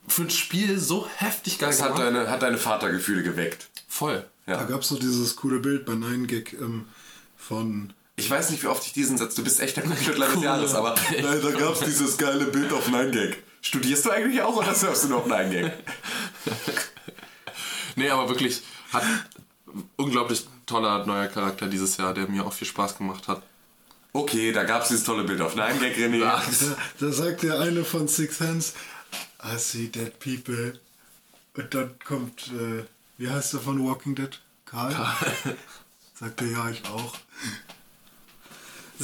[0.07, 3.67] für ein Spiel so heftig geil Das hat deine, hat deine Vatergefühle geweckt.
[3.89, 4.25] Voll.
[4.45, 6.85] Da gab es doch dieses coole Bild bei 9gag ähm,
[7.35, 7.91] von.
[8.15, 9.35] Ich weiß nicht, wie oft ich diesen Satz.
[9.35, 12.71] Du bist echt der Computer des Jahres, aber da, da gab es dieses geile Bild
[12.71, 13.35] auf 9gag.
[13.63, 15.71] Studierst du eigentlich auch oder surfst du nur auf 9gag?
[17.95, 19.03] Nee, aber wirklich hat
[19.97, 23.43] unglaublich toller neuer Charakter dieses Jahr, der mir auch viel Spaß gemacht hat.
[24.13, 26.19] Okay, da gab es dieses tolle Bild auf 9gag, René.
[26.19, 26.41] Da,
[26.99, 28.73] da sagt der eine von Six Hands,
[29.43, 30.79] I see dead people.
[31.55, 32.83] Und dann kommt, äh,
[33.19, 34.39] wie heißt der von Walking Dead?
[34.65, 34.95] Karl?
[36.19, 37.15] Sagt er, ja, ich auch.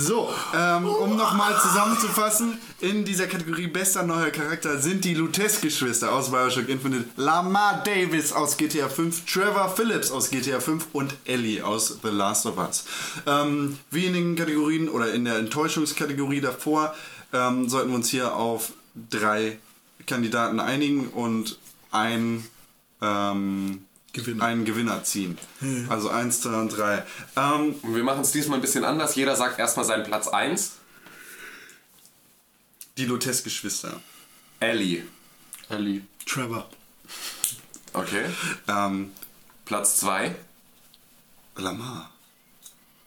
[0.02, 6.32] So, ähm, um nochmal zusammenzufassen, in dieser Kategorie bester neuer Charakter sind die Lutes-Geschwister aus
[6.32, 12.00] Bioshock Infinite, Lamar Davis aus GTA 5, Trevor Phillips aus GTA 5 und Ellie aus
[12.02, 12.86] The Last of Us.
[13.28, 16.96] Ähm, wie in den Kategorien oder in der Enttäuschungskategorie davor
[17.34, 18.72] ähm, sollten wir uns hier auf
[19.10, 19.60] drei
[20.08, 21.60] Kandidaten einigen und
[21.92, 22.48] ein
[23.02, 23.84] ähm,
[24.14, 24.44] Gewinner.
[24.44, 25.38] einen Gewinner ziehen.
[25.90, 27.04] Also eins, zwei und drei.
[27.36, 29.16] Ähm, Und wir machen es diesmal ein bisschen anders.
[29.16, 30.74] Jeder sagt erstmal seinen Platz 1.
[32.98, 34.02] die Lutes-Geschwister.
[34.60, 35.04] Ellie.
[35.70, 36.02] Ellie.
[36.26, 36.68] Trevor.
[37.94, 38.26] Okay.
[38.68, 39.12] Ähm,
[39.66, 40.36] Platz 2.
[41.56, 42.12] Lamar.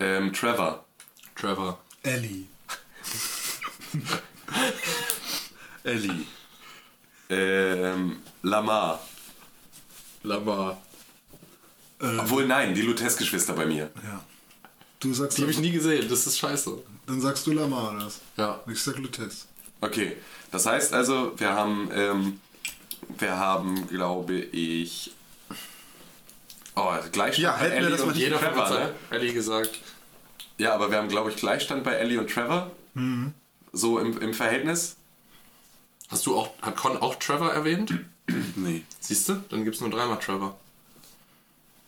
[0.00, 0.84] Ähm, Trevor.
[1.36, 1.78] Trevor.
[2.02, 2.46] Ellie.
[5.84, 6.26] Ellie.
[7.28, 9.00] Ähm, Lamar.
[10.22, 10.80] Lamar.
[12.18, 13.90] Obwohl, nein, die Lutes-Geschwister bei mir.
[14.02, 14.24] Ja.
[15.00, 16.78] Du sagst, Die habe ich nie gesehen, das ist scheiße.
[17.06, 18.20] dann sagst du Lamar oder was?
[18.36, 18.60] Ja.
[18.70, 19.46] Ich sag Lutes.
[19.80, 20.16] Okay.
[20.50, 22.40] Das heißt also, wir haben, ähm,
[23.18, 25.12] wir haben, glaube ich.
[26.74, 28.94] Oh, Gleichstand Ja, bei hätten wir Ellie das mal und nicht- Jeder Trevor, hat ne?
[29.10, 29.80] Ellie gesagt.
[30.58, 32.70] Ja, aber wir haben, glaube ich, Gleichstand bei Ellie und Trevor.
[33.72, 34.96] So im, im Verhältnis.
[36.08, 37.92] Hast du auch, hat Con auch Trevor erwähnt?
[38.56, 38.82] Nee.
[39.00, 39.42] Siehst du?
[39.50, 40.58] Dann gibt es nur dreimal Trevor.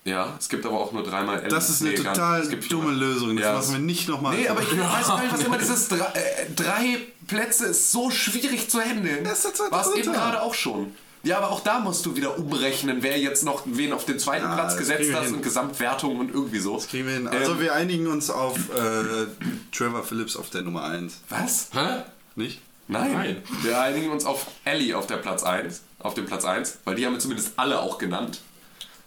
[0.04, 1.48] Ja, es gibt aber auch nur dreimal Ellie.
[1.48, 2.92] Das ist eine Nee, total Es gibt dumme.
[2.92, 3.36] Lösung.
[3.36, 4.36] Das Ja, machen wir nicht nochmal.
[4.36, 8.10] Nee, aber ich weiß gar nicht, was immer dieses drei, äh, drei Plätze ist so
[8.10, 9.24] schwierig zu handeln.
[9.24, 10.94] Das ist War es eben gerade auch schon.
[11.22, 14.44] Ja, aber auch da musst du wieder umrechnen, wer jetzt noch wen auf den zweiten
[14.44, 16.76] Ja, Platz das gesetzt hat und Gesamtwertung und irgendwie so.
[16.76, 17.26] Kriegen wir hin.
[17.26, 19.26] Also Ähm, wir einigen uns auf äh,
[19.74, 21.22] Trevor Phillips auf der Nummer 1.
[21.30, 21.68] was?
[21.72, 22.02] Hä?
[22.36, 22.60] Nicht?
[22.88, 23.12] Nein.
[23.14, 23.36] Nein.
[23.62, 27.06] Wir einigen uns auf Ellie auf der Platz 1, auf dem Platz 1, weil die
[27.06, 28.42] haben wir zumindest alle auch genannt.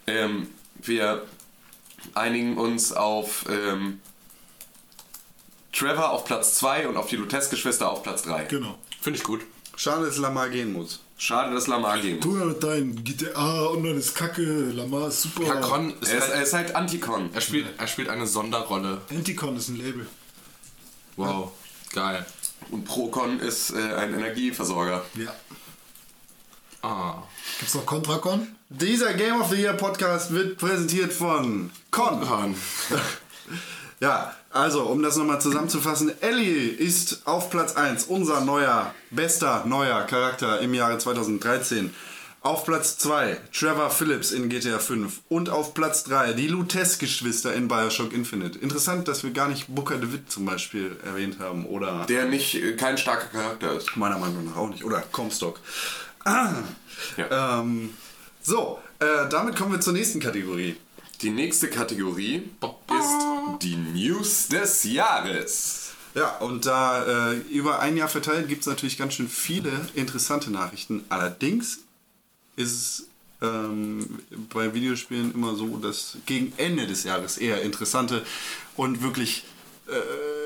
[0.07, 0.47] Ähm,
[0.83, 1.25] wir,
[2.13, 3.99] einigen uns auf ähm,
[5.73, 8.45] Trevor auf Platz 2 und auf die Lutes-Geschwister auf Platz 3.
[8.45, 8.77] Genau.
[9.01, 9.41] Finde ich gut.
[9.75, 11.01] Schade, dass Lamar gehen muss.
[11.19, 12.25] Schade, dass Lamar gehen muss.
[12.25, 15.61] Tu ja mit deinem GTA und dann ist Kacke, Lamar ist super.
[15.61, 17.29] Con ist Er ist, er halt, ist halt Anticon.
[17.33, 19.01] er, spielt, er spielt eine Sonderrolle.
[19.09, 20.07] Anticon ist ein Label.
[21.15, 21.51] Wow.
[21.93, 22.25] Geil.
[22.71, 25.05] Und Procon ist äh, ein Energieversorger.
[25.15, 25.33] Ja.
[26.87, 27.21] Ah.
[27.59, 28.47] Gibt's noch Contracon?
[28.69, 32.21] Dieser Game of the Year Podcast wird präsentiert von Con.
[33.99, 40.03] Ja, also, um das nochmal zusammenzufassen, Ellie ist auf Platz 1 unser neuer, bester neuer
[40.03, 41.91] Charakter im Jahre 2013.
[42.41, 47.67] Auf Platz 2 Trevor Phillips in GTA 5 und auf Platz 3 die Lutes-Geschwister in
[47.67, 48.59] Bioshock Infinite.
[48.59, 52.73] Interessant, dass wir gar nicht Booker DeWitt zum Beispiel erwähnt haben oder Der nicht äh,
[52.75, 53.97] kein starker Charakter ist.
[53.97, 55.59] meiner Meinung nach auch nicht oder Comstock.
[56.27, 56.63] Ah.
[57.15, 57.61] Ja.
[57.61, 57.91] Ähm,
[58.41, 60.75] so, äh, damit kommen wir zur nächsten Kategorie.
[61.21, 62.49] Die nächste Kategorie
[62.99, 65.91] ist die News des Jahres.
[66.15, 70.51] Ja, und da äh, über ein Jahr verteilt gibt es natürlich ganz schön viele interessante
[70.51, 71.05] Nachrichten.
[71.07, 71.79] Allerdings
[72.57, 73.07] ist es
[73.41, 74.19] ähm,
[74.53, 78.25] bei Videospielen immer so, dass gegen Ende des Jahres eher interessante
[78.75, 79.45] und wirklich
[79.87, 80.36] äh,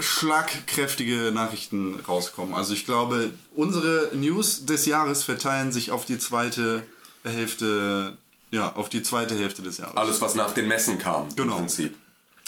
[0.00, 2.54] schlagkräftige Nachrichten rauskommen.
[2.54, 6.82] Also ich glaube, unsere News des Jahres verteilen sich auf die zweite
[7.24, 8.16] Hälfte,
[8.50, 9.96] ja, auf die zweite Hälfte des Jahres.
[9.96, 11.54] Alles, was nach den Messen kam, Genau.
[11.54, 11.94] im Prinzip.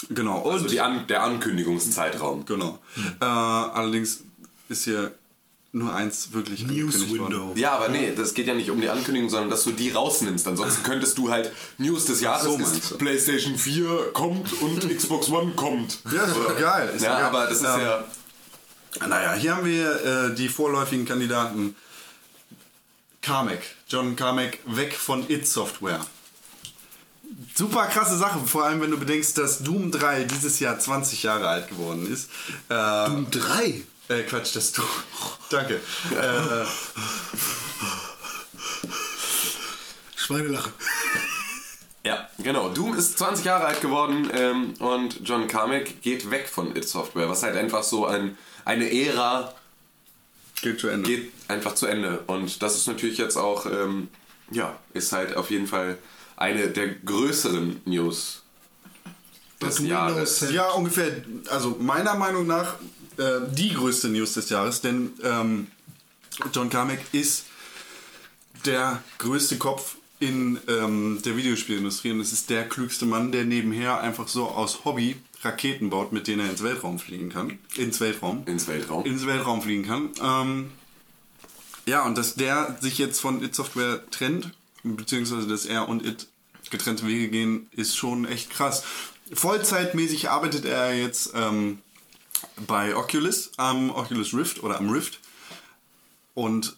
[0.09, 0.39] Genau.
[0.39, 2.45] Und Also die An der Ankündigungszeitraum.
[2.45, 2.79] Genau.
[3.19, 4.21] Äh, allerdings
[4.69, 5.11] ist hier
[5.71, 7.09] nur eins wirklich News.
[7.11, 7.51] Window.
[7.55, 10.47] Ja, aber nee, das geht ja nicht um die Ankündigung, sondern dass du die rausnimmst.
[10.47, 12.97] Ansonsten könntest du halt News des Jahres So ist.
[12.97, 15.99] PlayStation 4 kommt und Xbox One kommt.
[16.11, 16.91] Ja, ist doch geil.
[16.95, 17.23] Ist Ja, geil.
[17.25, 18.03] aber das ist Ähm, ja.
[19.07, 21.75] Naja, hier haben wir äh, die vorläufigen Kandidaten.
[23.21, 25.99] Carmack, John Carmack, weg von It Software.
[27.53, 31.47] Super krasse Sache, vor allem wenn du bedenkst, dass Doom 3 dieses Jahr 20 Jahre
[31.47, 32.29] alt geworden ist.
[32.69, 33.81] Äh, Doom 3?
[34.09, 34.81] Äh, Quatsch, das du.
[35.49, 35.75] Danke.
[35.75, 36.65] Äh,
[40.15, 40.71] Schweinelache.
[42.05, 42.69] Ja, genau.
[42.69, 47.29] Doom ist 20 Jahre alt geworden ähm, und John Carmack geht weg von It Software,
[47.29, 49.53] was halt einfach so ein, eine Ära
[50.61, 51.09] geht zu Ende.
[51.09, 52.23] geht einfach zu Ende.
[52.27, 54.09] Und das ist natürlich jetzt auch, ähm,
[54.51, 55.97] ja, ist halt auf jeden Fall
[56.37, 58.43] eine der größeren News
[59.61, 60.51] des Das Jahres.
[60.51, 61.11] Ja, ungefähr,
[61.49, 62.75] also meiner Meinung nach
[63.19, 65.67] äh, die größte News des Jahres, denn ähm,
[66.53, 67.45] John Carmack ist
[68.65, 74.01] der größte Kopf in ähm, der Videospielindustrie und es ist der klügste Mann, der nebenher
[74.01, 77.59] einfach so aus Hobby Raketen baut, mit denen er ins Weltraum fliegen kann.
[77.77, 78.43] Ins Weltraum.
[78.45, 79.05] Ins Weltraum.
[79.05, 80.09] Ins Weltraum fliegen kann.
[80.21, 80.71] Ähm,
[81.85, 84.51] ja, und dass der sich jetzt von It Software trennt,
[84.83, 86.27] beziehungsweise dass er und It
[86.69, 88.83] getrennte Wege gehen, ist schon echt krass.
[89.33, 91.79] Vollzeitmäßig arbeitet er jetzt ähm,
[92.67, 95.19] bei Oculus, am Oculus Rift oder am Rift
[96.33, 96.75] und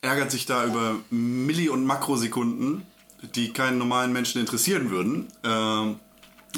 [0.00, 2.86] ärgert sich da über Milli- und Makrosekunden,
[3.34, 5.28] die keinen normalen Menschen interessieren würden.
[5.44, 6.00] Ähm,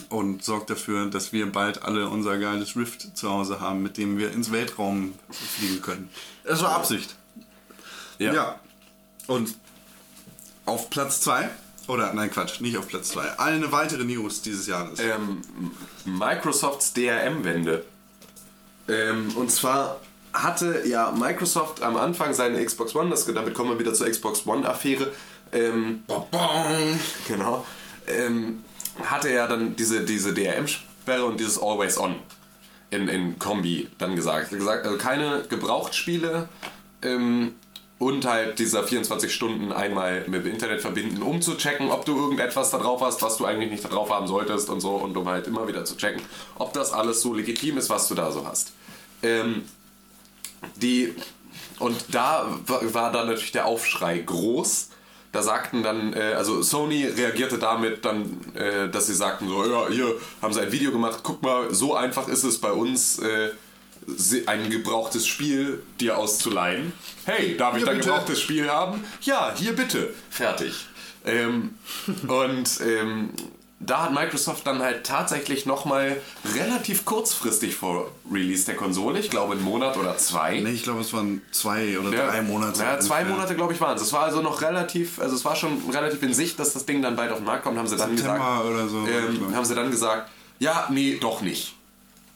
[0.08, 4.18] und sorgt dafür, dass wir bald alle unser geiles Rift zu Hause haben, mit dem
[4.18, 6.10] wir ins Weltraum fliegen können.
[6.42, 7.14] Das war Absicht.
[8.18, 8.58] Ja.
[9.26, 9.54] Und
[10.66, 11.48] auf Platz 2,
[11.86, 14.98] oder nein Quatsch, nicht auf Platz 2, eine weitere News dieses Jahres.
[14.98, 15.42] ähm,
[16.04, 17.84] Microsofts DRM-Wende.
[18.88, 20.00] Ähm, und zwar
[20.32, 24.46] hatte ja Microsoft am Anfang seine Xbox One, das, damit kommen wir wieder zur Xbox
[24.46, 25.12] One-Affäre,
[25.52, 26.02] ähm,
[27.28, 27.64] genau,
[28.08, 28.64] ähm,
[29.04, 32.16] hatte ja dann diese, diese DRM-Sperre und dieses Always On
[32.90, 34.50] in, in Kombi dann gesagt.
[34.50, 36.48] gesagt also keine Gebrauchtspiele
[37.02, 37.54] ähm,
[37.98, 42.16] und halt dieser 24 Stunden einmal mit dem Internet verbinden, um zu checken, ob du
[42.16, 45.16] irgendetwas da drauf hast, was du eigentlich nicht da drauf haben solltest und so und
[45.16, 46.20] um halt immer wieder zu checken,
[46.56, 48.72] ob das alles so legitim ist, was du da so hast.
[49.22, 49.62] Ähm,
[50.76, 51.14] die
[51.78, 54.88] und da wa- war dann natürlich der Aufschrei groß.
[55.32, 59.88] Da sagten dann, äh, also Sony reagierte damit dann, äh, dass sie sagten so, ja,
[59.88, 63.50] hier haben sie ein Video gemacht, guck mal, so einfach ist es bei uns, äh,
[64.46, 66.92] ein gebrauchtes Spiel dir auszuleihen.
[67.24, 68.08] Hey, darf ich Hier dein bitte.
[68.08, 69.04] gebrauchtes Spiel haben?
[69.22, 70.12] Ja, hier bitte.
[70.30, 70.86] Fertig.
[71.26, 71.70] Ähm,
[72.28, 73.30] und ähm,
[73.80, 76.16] da hat Microsoft dann halt tatsächlich nochmal
[76.54, 80.60] relativ kurzfristig vor Release der Konsole, ich glaube einen Monat oder zwei.
[80.60, 82.82] nee, ich glaube, es waren zwei oder Ja, drei Monate.
[82.82, 83.34] Ja, zwei ungefähr.
[83.36, 84.02] Monate, glaube ich, waren es.
[84.02, 87.02] Es war also noch relativ, also es war schon relativ in Sicht, dass das Ding
[87.02, 88.64] dann bald auf den Markt kommt, haben sie dann September gesagt.
[88.66, 89.54] oder so, Ähm, ich.
[89.56, 91.74] haben sie dann gesagt, ja, nee, doch nicht.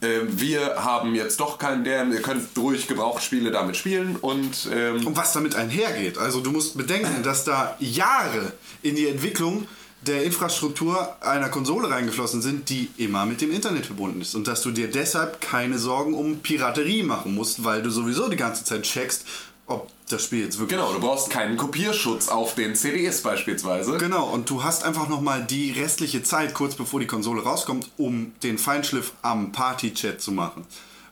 [0.00, 5.04] Ähm, wir haben jetzt doch keinen DRM, ihr könnt ruhig Gebrauchsspiele damit spielen und ähm,
[5.06, 6.18] Und was damit einhergeht.
[6.18, 8.52] Also du musst bedenken, dass da Jahre
[8.82, 9.66] in die Entwicklung
[10.06, 14.36] der Infrastruktur einer Konsole reingeflossen sind, die immer mit dem Internet verbunden ist.
[14.36, 18.36] Und dass du dir deshalb keine Sorgen um Piraterie machen musst, weil du sowieso die
[18.36, 19.24] ganze Zeit checkst,
[19.68, 23.98] ob das Spiel jetzt wirklich Genau, du brauchst keinen Kopierschutz auf den CDs beispielsweise.
[23.98, 28.32] Genau, und du hast einfach nochmal die restliche Zeit, kurz bevor die Konsole rauskommt, um
[28.42, 30.66] den Feinschliff am Party-Chat zu machen.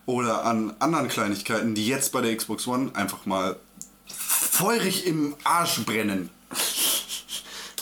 [0.07, 3.57] Oder an anderen Kleinigkeiten, die jetzt bei der Xbox One einfach mal
[4.07, 6.31] feurig im Arsch brennen.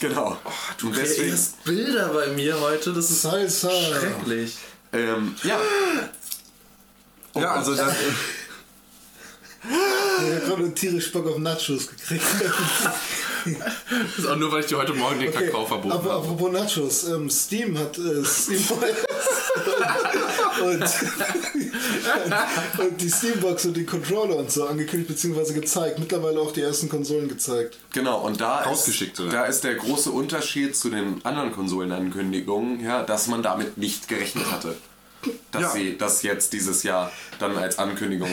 [0.01, 0.37] Genau.
[0.79, 3.71] Du Und deswegen, kreierst Bilder bei mir heute, das ist Salsa.
[3.71, 4.57] schrecklich.
[4.93, 5.59] ähm, ja,
[7.37, 7.95] ja, also das,
[9.67, 12.23] Ich habe gerade tierisch Bock auf Nachos gekriegt.
[13.45, 16.23] Das ist auch nur, weil ich dir heute Morgen den Kakao verboten aber habe.
[16.23, 18.63] apropos Nachos, ähm, Steam hat äh, Steam
[20.65, 20.83] und,
[22.79, 25.53] und die Steambox und die Controller und so angekündigt bzw.
[25.55, 25.99] gezeigt.
[25.99, 27.79] Mittlerweile auch die ersten Konsolen gezeigt.
[27.93, 28.91] Genau, und da ist,
[29.31, 34.51] da ist der große Unterschied zu den anderen Konsolenankündigungen, ja, dass man damit nicht gerechnet
[34.51, 34.77] hatte.
[35.53, 35.71] Dass Ja.
[35.71, 38.29] sie das jetzt dieses Jahr dann als Ankündigung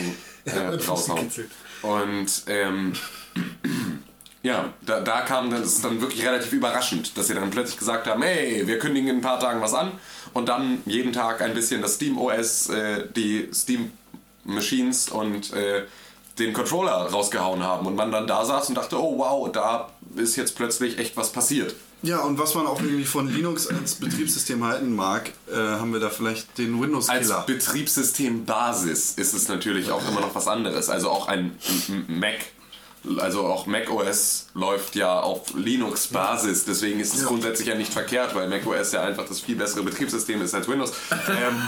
[0.46, 1.18] äh, Ja, raushauen.
[1.30, 1.52] gekitzelt.
[1.82, 2.94] Und ähm,
[4.44, 8.22] ja, da, da kam das dann wirklich relativ überraschend, dass sie dann plötzlich gesagt haben,
[8.22, 9.92] hey, wir kündigen in ein paar Tagen was an
[10.34, 13.92] und dann jeden Tag ein bisschen das Steam OS, äh, die Steam
[14.44, 15.86] Machines und äh,
[16.40, 20.36] den Controller rausgehauen haben und man dann da saß und dachte, oh wow, da ist
[20.36, 21.76] jetzt plötzlich echt was passiert.
[22.04, 26.00] Ja, und was man auch irgendwie von Linux als Betriebssystem halten mag, äh, haben wir
[26.00, 27.44] da vielleicht den Als Windows-Killer.
[27.46, 30.90] Betriebssystembasis ist es natürlich auch immer noch was anderes.
[30.90, 31.58] Also auch ein
[32.08, 32.40] Mac,
[33.18, 36.66] also auch Mac OS läuft ja auf Linux-Basis.
[36.66, 39.84] Deswegen ist es grundsätzlich ja nicht verkehrt, weil Mac OS ja einfach das viel bessere
[39.84, 40.94] Betriebssystem ist als Windows.
[41.32, 41.62] Ähm,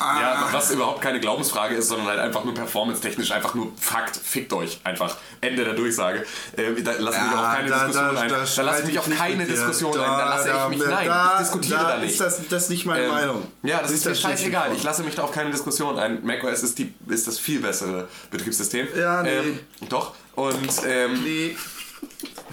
[0.00, 4.16] ja, was überhaupt keine Glaubensfrage ist, sondern halt einfach nur performance-technisch, einfach nur Fakt.
[4.16, 5.16] Fickt euch einfach.
[5.40, 6.24] Ende der Durchsage.
[6.56, 8.28] Äh, da lasse ich mich auf keine Diskussion ein.
[8.28, 8.36] Da,
[8.66, 10.18] lasse ich mich auf keine Diskussion ein.
[10.18, 12.12] Da lasse ich mich, nein, ich diskutiere da, nicht.
[12.12, 13.46] Ist das, das ist nicht meine Ähm, Meinung.
[13.62, 14.74] Ja, das ist mir das schlicht scheißegal.
[14.76, 16.24] Ich lasse mich da auf keine Diskussion ein.
[16.24, 18.88] macOS ist, die, ist das viel bessere Betriebssystem.
[18.96, 19.30] Ja, nee.
[19.30, 20.14] Ähm, doch.
[20.38, 21.56] Und ähm, Nee.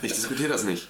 [0.01, 0.87] ich diskutiere das nicht.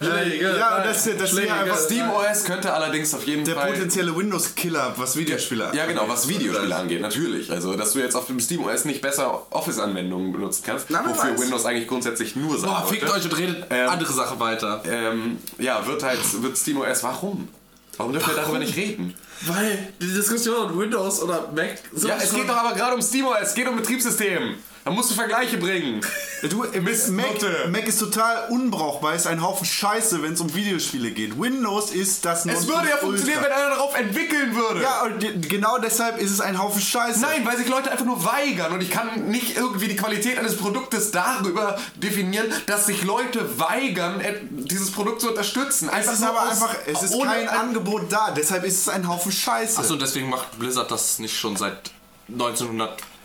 [0.00, 3.72] Äh, ja, das, das ist ja einfach Steam OS könnte allerdings auf jeden der Fall.
[3.72, 7.50] potenzielle Windows-Killer, was Videospiele Ja, genau, was Videospiele angeht, natürlich.
[7.50, 11.32] Also, dass du jetzt auf dem Steam OS nicht besser Office-Anwendungen benutzen kannst, Na, wofür
[11.32, 11.40] weiß.
[11.40, 12.94] Windows eigentlich grundsätzlich nur sein Boah, sollte.
[12.94, 14.82] fickt euch und redet Ähm, andere Sache weiter.
[14.84, 17.48] Ähm, ja, wird halt, wird Steam OS, warum?
[17.96, 19.14] Warum dürfen wir darüber nicht reden?
[19.42, 21.78] Weil die Diskussion Windows oder Mac.
[21.94, 24.56] So Ja, es geht doch aber gerade um SteamOS, es geht um Betriebssystem.
[24.86, 26.00] Da musst du Vergleiche bringen.
[26.48, 27.26] Du, Mist, Mac.
[27.70, 31.36] Mac ist total unbrauchbar, ist ein Haufen Scheiße, wenn es um Videospiele geht.
[31.40, 34.82] Windows ist das Es würde ja funktionieren, wenn einer darauf entwickeln würde.
[34.82, 37.18] Ja, und genau deshalb ist es ein Haufen Scheiße.
[37.20, 40.56] Nein, weil sich Leute einfach nur weigern und ich kann nicht irgendwie die Qualität eines
[40.56, 44.40] Produktes darüber definieren, dass sich Leute weigern, et-
[44.70, 45.88] dieses Produkt zu unterstützen.
[45.88, 48.30] es Einfach ist nur aber aus- einfach, es ist ohne kein ein- Angebot da.
[48.30, 49.80] Deshalb ist es ein Haufen Scheiße.
[49.80, 51.90] Achso, und deswegen macht Blizzard das nicht schon seit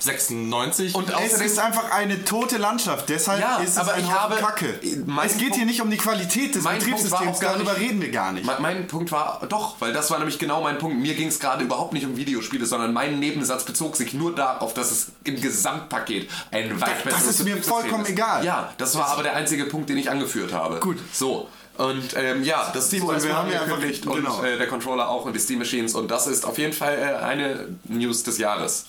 [0.06, 0.96] 1996.
[0.96, 3.10] Und es ist einfach eine tote Landschaft.
[3.10, 4.80] Deshalb Ja, ist es aber ein ich habe- Kacke.
[5.26, 7.40] es geht hier nicht um die Qualität des Betriebssystems.
[7.40, 8.46] Darüber nicht- reden wir gar nicht.
[8.46, 10.98] Mein, mein Punkt war, doch, weil das war nämlich genau mein Punkt.
[10.98, 14.74] Mir ging es gerade überhaupt nicht um Videospiele, sondern mein Nebensatz bezog sich nur darauf,
[14.74, 18.44] dass es im Gesamtpaket ein weit Das- das besseres ist mir vollkommen egal.
[18.44, 20.80] Ja, das war aber der einzige Punkt, den ich angeführt habe.
[20.80, 20.98] Gut.
[21.14, 21.48] So.
[21.78, 24.40] Und ähm, ja, das Steam OS wir haben ja einfach- angekündigt genau.
[24.40, 26.98] und äh, der Controller auch und die Steam Machines und das ist auf jeden Fall
[26.98, 28.86] äh, eine News des Jahres.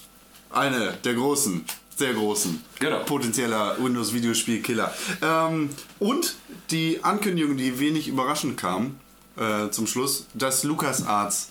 [0.52, 1.64] Eine der großen,
[1.96, 3.02] sehr großen, Genau.
[3.04, 4.94] potenzieller Windows-Videospiel-Killer.
[5.22, 6.36] Ähm, und
[6.70, 8.96] die Ankündigung, die wenig überraschend kam,
[9.36, 11.48] äh, zum Schluss, dass LucasArts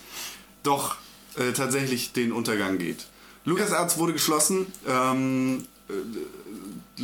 [0.62, 0.96] doch
[1.36, 3.06] äh, tatsächlich den Untergang geht.
[3.44, 7.02] LucasArts wurde geschlossen, ähm, äh,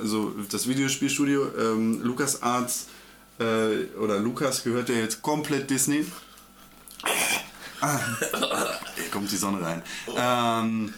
[0.00, 1.48] also das Videospielstudio.
[1.58, 2.86] Ähm, LucasArts
[3.40, 6.04] äh, oder Lucas gehört ja jetzt komplett Disney.
[7.80, 9.82] Hier kommt die Sonne rein.
[10.16, 10.94] Ähm,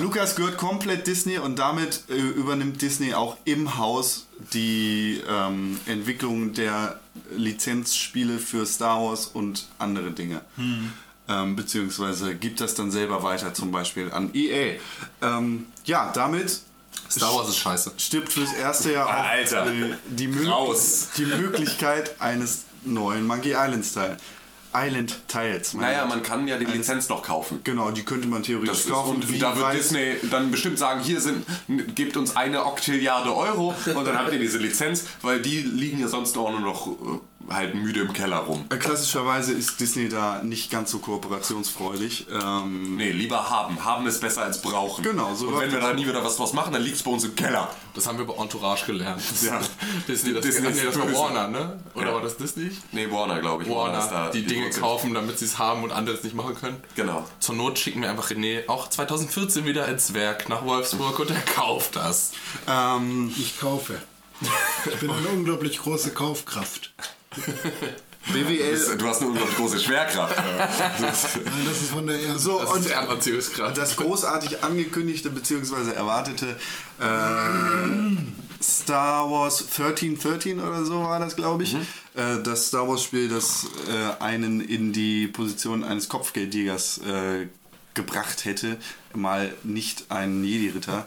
[0.00, 6.52] Lukas gehört komplett Disney und damit äh, übernimmt Disney auch im Haus die ähm, Entwicklung
[6.52, 7.00] der
[7.36, 10.42] Lizenzspiele für Star Wars und andere Dinge.
[11.28, 14.78] Ähm, beziehungsweise gibt das dann selber weiter, zum Beispiel an EA.
[15.20, 16.60] Ähm, ja, damit
[17.10, 17.92] Star Wars ist scheiße.
[17.98, 19.66] stirbt fürs erste Jahr auch Alter.
[19.66, 21.08] äh, die, Raus.
[21.16, 24.16] die Möglichkeit eines neuen Monkey Island Teil.
[24.74, 25.74] Island Teils.
[25.74, 27.60] meine Naja, man kann ja die Lizenz noch kaufen.
[27.64, 29.16] Genau, die könnte man theoretisch Das ist, kaufen.
[29.16, 31.44] und Wie da wird Disney dann bestimmt sagen, hier sind,
[31.94, 36.08] gebt uns eine Oktilliarde Euro und dann habt ihr diese Lizenz, weil die liegen ja
[36.08, 37.20] sonst auch nur noch, äh,
[37.50, 38.64] halt müde im Keller rum.
[38.70, 42.26] Äh, Klassischerweise ist Disney da nicht ganz so kooperationsfreudig.
[42.30, 43.84] Ähm, Nee, lieber haben.
[43.84, 45.02] Haben ist besser als brauchen.
[45.04, 47.10] Genau, so Und wenn wir da nie wieder was draus machen, dann liegt es bei
[47.10, 47.68] uns im Keller.
[47.94, 49.22] Das haben wir bei Entourage gelernt.
[49.42, 49.60] Ja.
[50.08, 51.12] Disney, das, Disney nee, ist das war.
[51.12, 51.80] Warner, ne?
[51.94, 52.14] Oder Ja.
[52.14, 52.70] war das Disney?
[52.92, 53.68] Nee, Warner, glaube ich.
[53.70, 54.80] Warner, ist da die Dinge Wurzel.
[54.80, 56.76] kaufen, damit sie es haben und andere es nicht machen können.
[56.96, 57.26] Genau.
[57.40, 61.40] Zur Not schicken wir einfach René auch 2014 wieder ins Werk nach Wolfsburg und er
[61.42, 62.32] kauft das.
[62.68, 64.00] ähm, Ich kaufe.
[64.86, 66.92] Ich bin eine unglaublich große Kaufkraft.
[68.32, 68.96] BWL.
[68.98, 70.36] Du hast eine unglaublich große Schwerkraft.
[71.00, 71.34] Das
[71.82, 72.38] ist von der ersten.
[72.38, 73.76] So, Das und ist der Anziehungsgrad.
[73.76, 75.92] das großartig angekündigte bzw.
[75.92, 76.56] erwartete
[77.00, 81.74] äh, Star Wars 1313 oder so war das, glaube ich.
[81.74, 87.48] Äh, das Star Wars Spiel, das äh, einen in die Position eines Kopfgeldjägers äh,
[87.94, 88.76] gebracht hätte,
[89.14, 91.06] mal nicht einen Jedi-Ritter.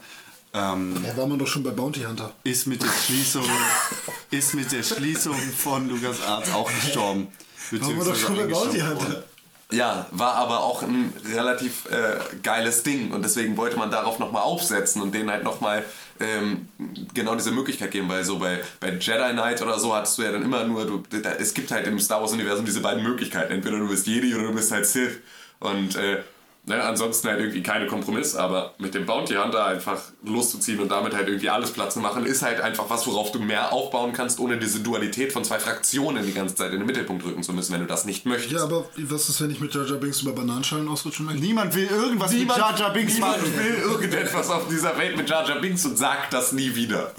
[0.55, 2.31] Ähm, Da war man doch schon bei Bounty Hunter.
[2.43, 3.43] ist mit der Schließung
[4.31, 7.27] ist mit der Schließung von LucasArts auch gestorben.
[7.71, 8.79] Waren wir doch schon bei Bounty.
[8.79, 9.23] Hunter.
[9.71, 14.43] Ja, war aber auch ein relativ äh, geiles Ding und deswegen wollte man darauf nochmal
[14.43, 15.83] aufsetzen und denen halt nochmal
[16.19, 16.69] ähm,
[17.15, 20.31] genau diese Möglichkeit geben, weil so bei, bei Jedi Knight oder so hattest du ja
[20.31, 23.51] dann immer nur, du, da, es gibt halt im Star Wars Universum diese beiden Möglichkeiten,
[23.53, 25.17] entweder du bist Jedi oder du bist halt Sith
[25.59, 26.21] und äh,
[26.65, 31.15] ne, ansonsten halt irgendwie keine Kompromiss, aber mit dem Bounty Hunter einfach loszuziehen und damit
[31.15, 34.39] halt irgendwie alles Platz zu machen, ist halt einfach was, worauf du mehr aufbauen kannst,
[34.39, 37.73] ohne diese Dualität von zwei Fraktionen die ganze Zeit in den Mittelpunkt rücken zu müssen,
[37.73, 38.53] wenn du das nicht möchtest.
[38.53, 41.41] Ja, aber was ist, wenn ich mit Jar Jar Binks über Bananenschalen ausrutschen möchte?
[41.41, 43.57] Niemand will irgendwas mit Jar Jar Binks niemand machen.
[43.57, 47.13] will irgendetwas auf dieser Welt mit Jar Jar Binks und sagt das nie wieder.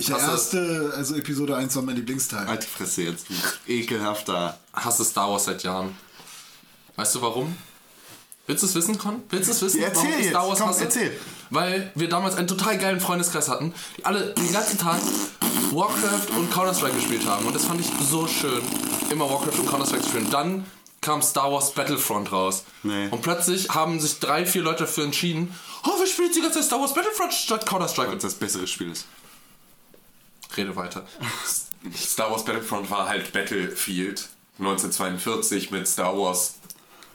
[0.00, 2.46] Der erste, also Episode 1 war mein Lieblingsteil.
[2.46, 3.34] Halt die Fresse jetzt, du
[3.72, 4.58] ekelhafter.
[4.72, 5.96] hasse Star Wars seit Jahren.
[6.96, 7.56] Weißt du warum?
[8.46, 9.22] Willst du es wissen, Con?
[9.30, 10.30] Willst du es wissen, Ja, erzähl warum ich jetzt.
[10.30, 10.84] Star Wars Komm, hasse?
[10.84, 11.20] erzähl.
[11.50, 15.00] Weil wir damals einen total geilen Freundeskreis hatten, die alle den ganzen Tag
[15.70, 17.46] Warcraft und Counter-Strike gespielt haben.
[17.46, 18.60] Und das fand ich so schön,
[19.10, 20.30] immer Warcraft und Counter-Strike zu spielen.
[20.30, 20.66] Dann
[21.00, 22.64] kam Star Wars Battlefront raus.
[22.82, 23.08] Nee.
[23.10, 25.54] Und plötzlich haben sich drei, vier Leute dafür entschieden,
[25.84, 28.10] oh, wir spielen jetzt die ganze Zeit Star Wars Battlefront statt Counter-Strike.
[28.12, 29.06] Und das bessere Spiel ist.
[30.56, 31.06] Rede weiter.
[31.96, 36.54] Star Wars Battlefront war halt Battlefield 1942 mit Star Wars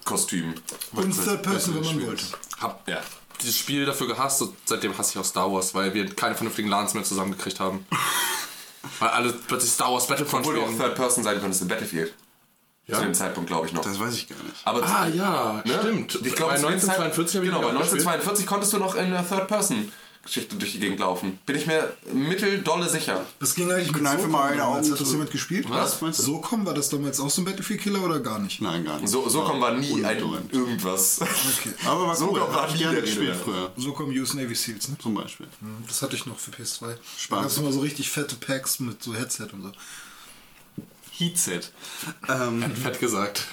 [0.05, 0.55] Kostümen.
[0.93, 2.25] Und Third Person, wenn man wollte.
[2.59, 3.01] Hab Ja.
[3.41, 6.67] dieses Spiel dafür gehasst und seitdem hasse ich auch Star Wars, weil wir keine vernünftigen
[6.69, 7.85] LANs mehr zusammengekriegt haben.
[8.99, 10.79] weil alle plötzlich Star Wars Battlefront Obwohl du auch spielen.
[10.81, 12.13] Third Person sein konntest in Battlefield.
[12.91, 13.83] Zu dem Zeitpunkt glaube ich noch.
[13.83, 14.55] Das weiß ich gar nicht.
[14.65, 15.77] Aber Ah ja, ne?
[15.79, 16.15] stimmt.
[16.25, 18.01] Ich glaube, bei zu dem 1942 habe ich Genau, bei ihn auch gespielt.
[18.07, 19.91] 1942 konntest du noch in der Third Person
[20.23, 21.39] Geschichte durch die Gegend laufen.
[21.45, 23.25] Bin ich mir mitteldolle sicher.
[23.39, 24.63] Das ging eigentlich mit Kneife SOCOM mal eine.
[24.65, 25.11] Augen Hat das zu.
[25.13, 25.65] jemand gespielt?
[25.69, 26.23] Was meinst du?
[26.23, 28.61] SOCOM, war das damals auch so ein Battlefield-Killer oder gar nicht?
[28.61, 29.09] Nein, gar nicht.
[29.09, 30.19] So, so kommen wir nie ein
[30.51, 31.19] irgendwas.
[31.21, 31.73] Okay.
[31.85, 32.41] Aber war So cool.
[32.41, 33.71] war ich nie gerne der gespielt früher.
[33.77, 34.97] SOCOM US Navy Seals, ne?
[35.01, 35.47] Zum Beispiel.
[35.87, 36.65] Das hatte ich noch für PS2.
[36.77, 36.95] Spaß.
[37.29, 39.71] Da gab es immer so richtig fette Packs mit so Headset und so.
[41.17, 41.71] Heatset.
[42.27, 43.47] Ähm, Fett gesagt.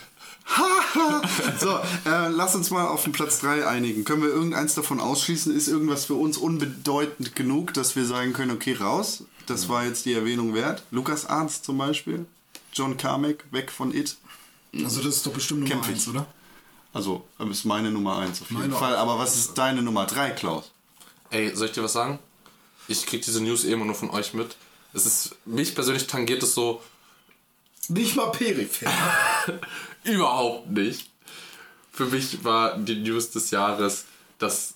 [1.60, 1.78] so,
[2.08, 4.04] äh, lass uns mal auf den Platz 3 einigen.
[4.04, 5.54] Können wir irgendeins davon ausschließen?
[5.54, 9.24] Ist irgendwas für uns unbedeutend genug, dass wir sagen können, okay, raus?
[9.46, 10.82] Das war jetzt die Erwähnung wert.
[10.90, 12.26] Lukas Arzt zum Beispiel.
[12.72, 14.16] John Carmack, weg von It.
[14.74, 16.26] Also das ist doch bestimmt Nummer Kämpfe 1, oder?
[16.92, 18.96] Also, das ist meine Nummer 1 auf jeden Meine Fall.
[18.96, 20.70] Aber was ist deine Nummer 3, Klaus?
[21.30, 22.18] Ey, soll ich dir was sagen?
[22.88, 24.56] Ich krieg diese News eh immer nur von euch mit.
[24.92, 26.80] Es ist, mich persönlich tangiert es so
[27.88, 28.90] Nicht mal peripher.
[30.06, 31.10] überhaupt nicht.
[31.92, 34.04] Für mich war die News des Jahres,
[34.38, 34.74] dass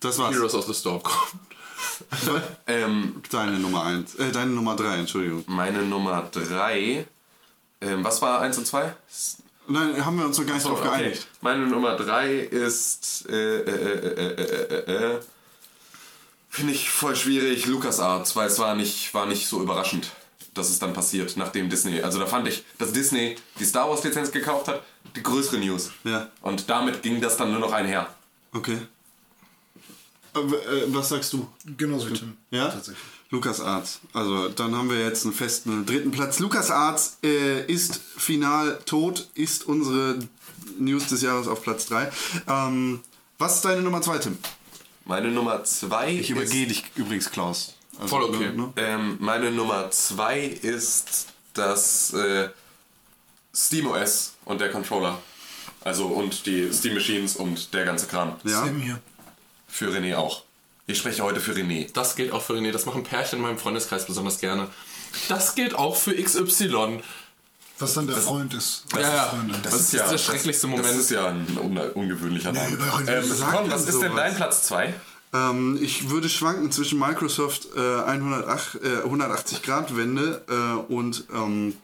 [0.00, 0.34] Das war's.
[0.34, 1.42] Heroes of the Storm kommt.
[2.66, 4.14] Ähm, Deine Nummer 1.
[4.16, 5.44] Äh, deine Nummer 3, Entschuldigung.
[5.46, 7.06] meine Nummer 3.
[7.80, 8.94] Ähm, was war 1 und 2?
[9.68, 11.26] Nein, haben wir uns noch gar nicht drauf geeinigt.
[11.40, 13.26] Meine Nummer 3 ist.
[13.28, 15.20] Äh, äh, äh, äh, äh, äh, äh,
[16.48, 20.10] Finde ich voll schwierig, LucasArts, weil es war nicht, war nicht so überraschend,
[20.54, 22.00] dass es dann passiert, nachdem Disney.
[22.00, 24.82] Also da fand ich, dass Disney die Star Wars Lizenz gekauft hat,
[25.16, 25.90] die größere News.
[26.04, 26.30] Ja.
[26.40, 28.08] Und damit ging das dann nur noch einher.
[28.52, 28.78] Okay.
[30.34, 31.48] Äh, äh, was sagst du?
[31.76, 32.36] Genauso wie Tim.
[32.50, 32.68] Ja?
[32.68, 33.04] Tatsächlich.
[33.30, 34.00] Lukas Arzt.
[34.12, 36.38] Also dann haben wir jetzt einen festen dritten Platz.
[36.38, 40.18] Lukas Arzt äh, ist final tot, ist unsere
[40.78, 42.10] News des Jahres auf Platz 3.
[42.46, 43.00] Ähm,
[43.38, 44.38] was ist deine Nummer 2, Tim?
[45.04, 47.73] Meine Nummer 2 Ich übergehe dich übrigens, Klaus.
[48.00, 48.50] Also, Voll okay.
[48.54, 48.72] Ne?
[48.76, 52.48] Ähm, meine Nummer 2 ist das äh,
[53.54, 55.18] SteamOS und der Controller.
[55.84, 58.36] Also und die Steam Machines und der ganze Kram.
[58.44, 58.66] Ja.
[59.68, 60.42] Für René auch.
[60.86, 61.92] Ich spreche heute für René.
[61.92, 62.72] Das gilt auch für René.
[62.72, 64.68] Das machen Pärchen in meinem Freundeskreis besonders gerne.
[65.28, 67.00] Das gilt auch für XY.
[67.78, 68.84] Was dann der Freund ist.
[68.92, 69.24] Ja, ja.
[69.26, 69.56] Freundin.
[69.62, 70.88] Das ist der schrecklichster Moment.
[70.88, 72.76] Das ist ja ein un ungewöhnlicher Name.
[72.76, 74.94] bei René Ähm, man was ist denn dein Platz 2?
[75.34, 81.74] Ähm, ich würde schwanken zwischen Microsoft äh, 108, äh, 180 Grad Wende äh, und ähm,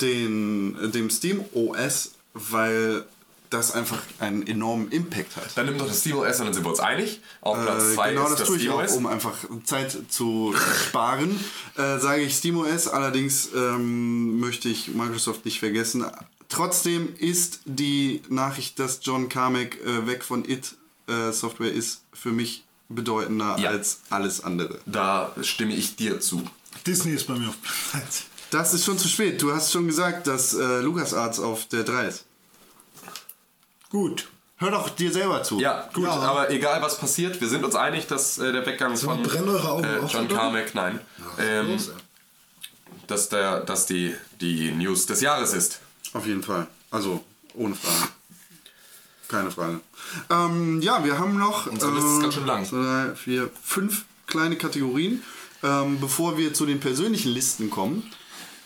[0.00, 3.04] den, äh, dem Steam OS, weil
[3.50, 5.56] das einfach einen enormen Impact hat.
[5.56, 7.20] Dann nimm doch das SteamOS und dann sind wir uns einig.
[7.40, 10.54] Auf Platz 2 Äh, genau ist das das tue ich auch, um einfach Zeit zu
[10.86, 11.38] sparen.
[11.76, 16.04] Äh, sage ich SteamOS, allerdings ähm, möchte ich Microsoft nicht vergessen.
[16.48, 20.74] Trotzdem ist die Nachricht, dass John Carmack äh, weg von IT
[21.08, 23.70] äh, Software ist, für mich bedeutender Ja.
[23.70, 24.78] als alles andere.
[24.86, 26.42] Da stimme ich dir zu.
[26.86, 28.24] Disney ist bei mir auf Platz 1.
[28.50, 29.42] Das ist schon zu spät.
[29.42, 32.24] Du hast schon gesagt, dass äh, LucasArts auf der 3 ist.
[33.90, 34.28] Gut.
[34.56, 35.60] Hör doch dir selber zu.
[35.60, 36.12] Ja, gut, Ja.
[36.12, 39.84] aber egal was passiert, wir sind uns einig, dass äh, der Weggang von eure Augen
[39.84, 40.26] äh, auch John?
[40.28, 40.98] Carmack, nein,
[41.38, 41.94] ähm, Los, ey.
[43.06, 45.78] dass, der, dass die, die News des Jahres ist.
[46.12, 46.66] Auf jeden Fall.
[46.90, 47.22] Also,
[47.54, 48.10] ohne Frage.
[49.28, 49.80] Keine Frage.
[50.30, 51.66] Ähm, ja, wir haben noch.
[51.66, 52.64] Unsere Liste ist ganz schön lang.
[52.64, 55.22] Zwei, drei, vier, fünf kleine Kategorien.
[55.62, 58.10] Ähm, bevor wir zu den persönlichen Listen kommen.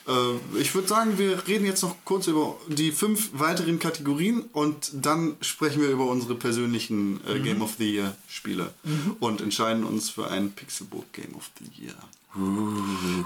[0.07, 4.91] Äh, ich würde sagen, wir reden jetzt noch kurz über die fünf weiteren Kategorien und
[4.93, 8.73] dann sprechen wir über unsere persönlichen äh, Game of the Year Spiele
[9.19, 11.95] und entscheiden uns für ein Pixelbook Game of the Year.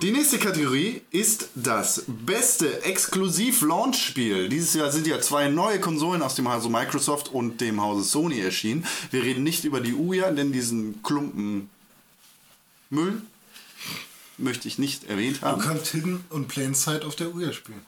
[0.02, 4.50] Die nächste Kategorie ist das beste Exklusiv-Launch-Spiel.
[4.50, 8.42] Dieses Jahr sind ja zwei neue Konsolen aus dem Hause Microsoft und dem Hause Sony
[8.42, 8.86] erschienen.
[9.12, 11.70] Wir reden nicht über die Uya, denn diesen Klumpen
[12.90, 13.22] Müll
[14.38, 15.62] möchte ich nicht erwähnt Du haben.
[15.62, 17.86] kannst Hidden und Plain Sight auf der Uhr spielen.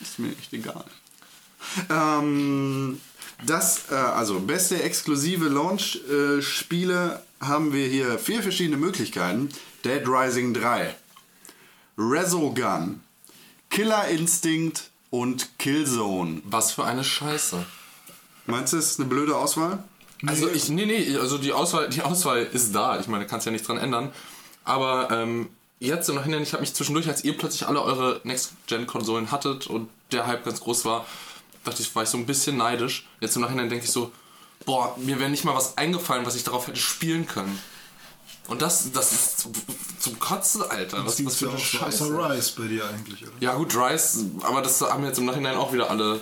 [0.00, 0.84] Ist mir echt egal.
[1.88, 3.00] Ähm,
[3.46, 9.48] das, äh, also beste exklusive Launch-Spiele haben wir hier vier verschiedene Möglichkeiten.
[9.84, 10.94] Dead Rising 3,
[11.96, 13.00] Resogun,
[13.70, 16.42] Killer Instinct und Killzone.
[16.44, 17.64] Was für eine Scheiße.
[18.46, 19.82] Meinst du, das ist eine blöde Auswahl?
[20.26, 23.00] Also ich, nee, nee, also die Auswahl, die Auswahl ist da.
[23.00, 24.12] Ich meine, kannst ja nichts dran ändern.
[24.64, 25.48] Aber ähm,
[25.80, 29.88] jetzt im Nachhinein, ich habe mich zwischendurch, als ihr plötzlich alle eure Next-Gen-Konsolen hattet und
[30.12, 31.06] der Hype ganz groß war,
[31.64, 33.08] dachte ich, war ich so ein bisschen neidisch.
[33.20, 34.12] Jetzt im Nachhinein denke ich so,
[34.64, 37.58] boah, mir wäre nicht mal was eingefallen, was ich darauf hätte spielen können.
[38.48, 39.52] Und das, das ist zum,
[39.98, 41.06] zum Kotzen, Alter.
[41.06, 42.04] Was, was für eine Scheiße.
[42.04, 43.32] außer Rise bei dir eigentlich, oder?
[43.40, 46.20] Ja gut, Rise, aber das haben jetzt im Nachhinein auch wieder alle.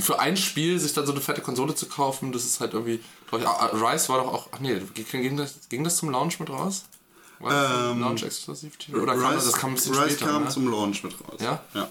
[0.00, 3.00] Für ein Spiel sich dann so eine fette Konsole zu kaufen, das ist halt irgendwie.
[3.32, 4.48] Ich, ah, Rise war doch auch.
[4.52, 6.84] Ach nee, ging das, ging das zum Launch mit raus?
[7.38, 8.98] War das ein Ähm, Launch-Exklusiv-Titel?
[8.98, 10.30] Oder kam das, das kam ein bisschen Rise später?
[10.30, 10.48] kam ne?
[10.50, 11.40] zum Launch mit raus.
[11.40, 11.62] Ja?
[11.74, 11.90] ja.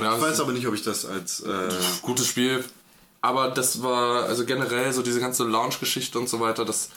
[0.00, 1.40] ja, Ich weiß aber nicht, ob ich das als...
[1.40, 1.68] Äh,
[2.02, 2.64] gutes Spiel.
[3.20, 6.88] Aber das war, also generell so diese ganze Launch-Geschichte und so weiter, das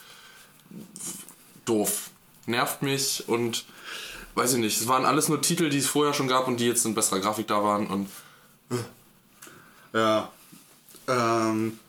[1.66, 2.10] doof.
[2.46, 3.66] Nervt mich und
[4.36, 4.80] weiß ich nicht.
[4.80, 7.20] Es waren alles nur Titel, die es vorher schon gab und die jetzt in besserer
[7.20, 8.10] Grafik da waren und
[9.94, 10.30] ja.
[11.08, 11.80] Ähm,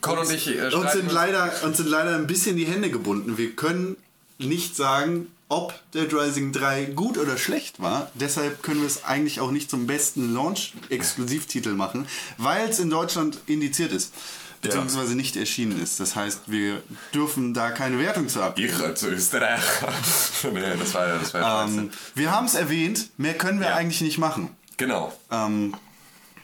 [0.00, 3.38] Con und ich äh, uns sind, leider, uns sind leider ein bisschen die Hände gebunden.
[3.38, 3.96] Wir können
[4.38, 8.10] nicht sagen, ob Dead Rising 3 gut oder schlecht war.
[8.14, 12.06] Deshalb können wir es eigentlich auch nicht zum besten Launch-Exklusivtitel machen,
[12.36, 14.12] weil es in Deutschland indiziert ist.
[14.60, 16.00] Beziehungsweise nicht erschienen ist.
[16.00, 16.82] Das heißt, wir
[17.14, 18.74] dürfen da keine Wertung zu abgeben.
[18.76, 19.92] Ich als Österreicher.
[20.52, 21.64] nee, das war ja das war ja.
[21.64, 23.74] Ähm, wir haben es erwähnt, mehr können wir Ja.
[23.76, 24.50] eigentlich nicht machen.
[24.76, 25.16] Genau.
[25.30, 25.74] Ähm,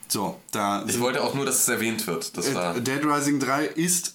[0.06, 2.36] so, da Ich wollte auch nur, dass es erwähnt wird.
[2.36, 4.13] Das war, äh, Dead Rising 3 ist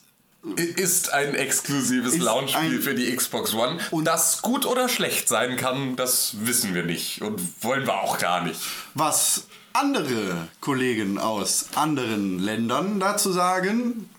[0.56, 3.80] ist ein exklusives Launchspiel für die Xbox One.
[3.92, 7.22] Und das gut oder schlecht sein kann, das wissen wir nicht.
[7.22, 8.60] Und wollen wir auch gar nicht.
[8.94, 9.44] was
[9.74, 14.10] andere Kollegen aus anderen Ländern dazu sagen,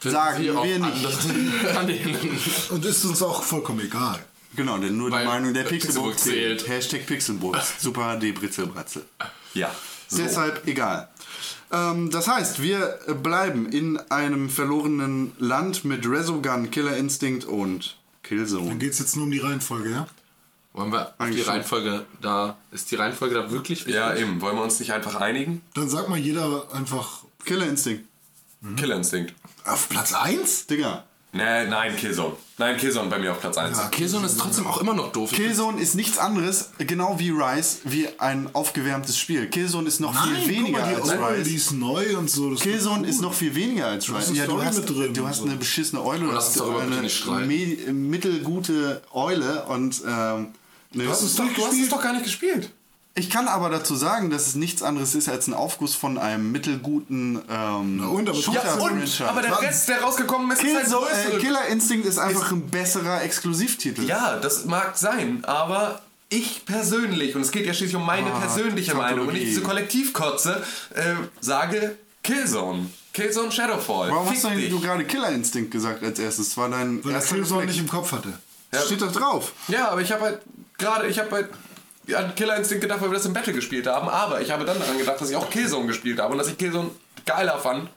[0.00, 2.70] sagen Sie auf wir nicht.
[2.70, 4.24] Und ist uns auch vollkommen egal.
[4.54, 6.60] Genau, denn nur Weil die Meinung der Pixelburg Pixelburg zählt.
[6.60, 6.70] zählt.
[6.70, 7.58] Hashtag Pixelburg.
[7.78, 9.04] Super die Britzelbratzel.
[9.54, 9.74] Ja.
[10.08, 10.22] So.
[10.22, 11.08] Deshalb egal.
[11.70, 18.68] Ähm, das heißt, wir bleiben in einem verlorenen Land mit Resogun, Killer Instinct und Killzone.
[18.68, 20.06] Dann geht es jetzt nur um die Reihenfolge, ja?
[20.72, 21.52] Wollen wir auf die Eigentlich schon.
[21.54, 22.56] Reihenfolge da.
[22.70, 23.94] Ist die Reihenfolge da wirklich wichtig?
[23.94, 24.40] Ja, eben.
[24.40, 25.62] Wollen wir uns nicht einfach einigen?
[25.74, 28.04] Dann sag mal jeder einfach Killer Instinct.
[28.76, 29.34] Killer Instinct.
[29.64, 30.66] auf Platz 1?
[30.66, 31.04] Digga.
[31.30, 32.36] Nee, nein, Killzone.
[32.56, 33.90] Nein, Killzone bei mir auf Platz 1.
[33.90, 35.30] Killzone ist trotzdem auch immer noch doof.
[35.30, 39.46] Killzone ist nichts anderes, genau wie Rise, wie ein aufgewärmtes Spiel.
[39.48, 41.56] Killzone ist noch viel weniger guck mal, die als Eule, die Rise.
[41.56, 42.50] ist neu und so.
[42.50, 43.08] Das Killzone cool.
[43.08, 44.32] ist noch viel weniger als Rise.
[44.34, 45.44] Ja, du hast, du und hast so.
[45.44, 50.48] eine beschissene Eule, du lass hast eine mittelgute Eule und ähm,
[50.94, 52.70] ne, hast es Du hast es doch gar nicht gespielt.
[53.18, 56.50] Ich kann aber dazu sagen, dass es nichts anderes ist als ein Aufguss von einem
[56.52, 59.20] mittelguten ähm, und, aber- Ja, und-.
[59.22, 61.38] Aber der Rest, der rausgekommen ist, ist halt äh.
[61.38, 64.04] Killer Instinct ist einfach ein besserer Exklusivtitel.
[64.04, 66.00] Ja, das mag sein, aber
[66.30, 69.44] ich persönlich, und es geht ja schließlich um meine Ah, persönliche Meinung und nicht Tautologie.
[69.46, 70.62] diese Kollektivkotze,
[70.94, 72.86] äh, sage, Killzone.
[73.14, 74.10] Killzone Shadowfall.
[74.10, 76.48] Warum Fick hast du du gerade Killer Instinct gesagt als erstes?
[76.50, 77.76] Das war dein Weil er erster Killzone Reflex.
[77.76, 78.32] nicht im Kopf hatte.
[78.84, 79.52] Steht doch drauf.
[79.68, 80.40] Ja, aber ich habe halt
[80.76, 81.48] gerade, ich habe halt
[82.14, 84.78] an Killer Instinct gedacht, weil wir das im Battle gespielt haben, aber ich habe dann
[84.78, 86.90] daran gedacht, dass ich auch Killzone gespielt habe und dass ich Killzone
[87.26, 87.90] geiler fand.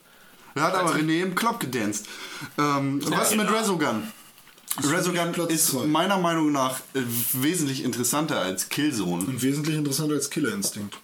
[0.56, 2.08] Da hat aber René im Klopp gedanced.
[2.58, 4.12] Ähm, was mit Resogun?
[4.84, 7.02] Resogun ist meiner Meinung nach äh,
[7.34, 9.24] wesentlich interessanter als Killzone.
[9.24, 10.98] Und wesentlich interessanter als Killer Instinct.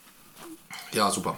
[0.91, 1.37] Ja, super.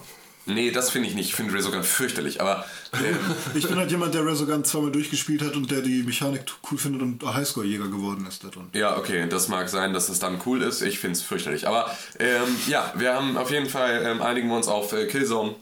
[0.49, 1.29] Nee, das finde ich nicht.
[1.29, 3.17] Ich finde Resogun fürchterlich, aber ähm,
[3.55, 7.01] Ich bin halt jemand, der Resogun zweimal durchgespielt hat und der die Mechanik cool findet
[7.01, 8.67] und Highscore-Jäger geworden ist da drin.
[8.73, 10.81] ja, okay, das mag sein, dass es dann cool ist.
[10.81, 11.67] Ich finde es fürchterlich.
[11.67, 11.89] Aber
[12.19, 15.55] ähm, ja, wir haben auf jeden Fall, ähm, einigen wir uns auf äh, Killzone.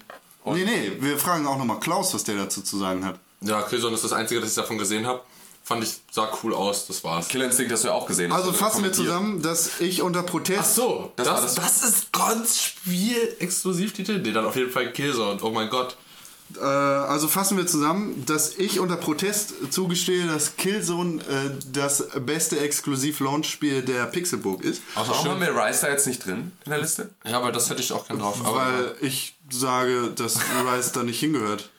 [0.43, 3.19] Und Nee, nee, wir fragen auch nochmal Klaus, was der dazu zu sagen hat.
[3.41, 5.21] Ja, Killzone ist das Einzige, das ich davon gesehen habe.
[5.67, 7.27] Fand ich, sah cool aus, das war's.
[7.27, 8.31] Killer Instinct hast du ja auch gesehen.
[8.31, 10.61] Also fassen wir zusammen, dass ich unter Protest...
[10.61, 14.19] Ach so, Das das, das, das- ist ganz Spiel-Exklusivtitel?
[14.19, 15.39] Nee, dann auf jeden Fall Killzone.
[15.43, 15.97] Oh mein Gott.
[16.55, 22.59] Äh, also fassen wir zusammen, dass ich unter Protest zugestehe, dass Killzone äh, das beste
[22.61, 24.81] Exklusiv-Launch-Spiel der Pixelburg ist.
[24.95, 27.09] Warum haben wir Rise da jetzt nicht drin in der Liste?
[27.25, 28.37] Ja, aber das hätte ich auch gern drauf.
[28.45, 31.69] Aber Weil ich sage, dass Rise da nicht hingehört.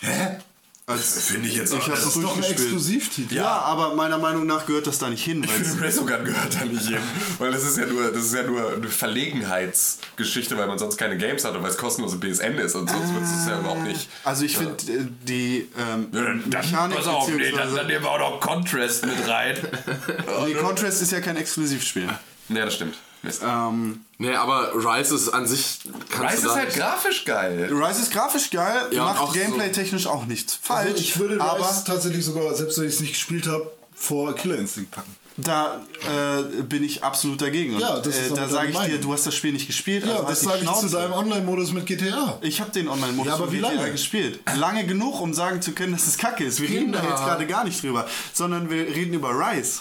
[0.00, 0.38] Hä?
[0.88, 1.82] Finde ich jetzt ich auch.
[1.82, 2.60] habe Das es Das ist doch ein durchgespielt.
[2.74, 3.34] Exklusivtitel.
[3.34, 5.42] Ja, aber meiner Meinung nach gehört das da nicht hin.
[5.42, 6.98] Ich finde, Resogun gehört da nicht hin.
[7.40, 11.16] Weil das ist ja nur, das ist ja nur eine Verlegenheitsgeschichte, weil man sonst keine
[11.18, 14.08] Games hat und weil es kostenlose PSN ist und sonst wird es ja überhaupt nicht.
[14.22, 16.08] Also ich finde äh, die ähm,
[16.48, 19.56] Mechanik beziehungsweise- nehmen wir auch noch Contrast mit rein.
[20.46, 22.08] Nee, Contrast ist ja kein Exklusivspiel.
[22.48, 22.94] ne, das stimmt.
[23.22, 23.42] Mist.
[23.44, 25.80] Ähm, nee, aber Rise ist an sich.
[26.20, 27.68] Rise du ist halt grafisch geil.
[27.72, 30.90] Rise ist grafisch geil, Ja, macht auch so- gameplay-technisch auch nichts falsch.
[30.90, 34.34] Also ich würde aber Rise tatsächlich sogar, selbst wenn ich es nicht gespielt habe, vor
[34.34, 35.16] Killer Instinct packen.
[35.38, 37.74] da äh, bin ich absolut dagegen.
[37.74, 40.04] Und, Ja, das ist äh, da sage ich dir, du hast das Spiel nicht gespielt.
[40.06, 42.38] Ja, also das halt sage ich zu deinem Online-Modus mit GTA.
[42.42, 43.92] Ich habe den Online-Modus Ja, aber wie GTA lange?
[43.92, 44.40] gespielt.
[44.56, 46.60] Lange genug, um sagen zu können, dass es kacke ist.
[46.60, 49.80] Wir reden da jetzt gerade gar nicht drüber, sondern wir reden über Rise.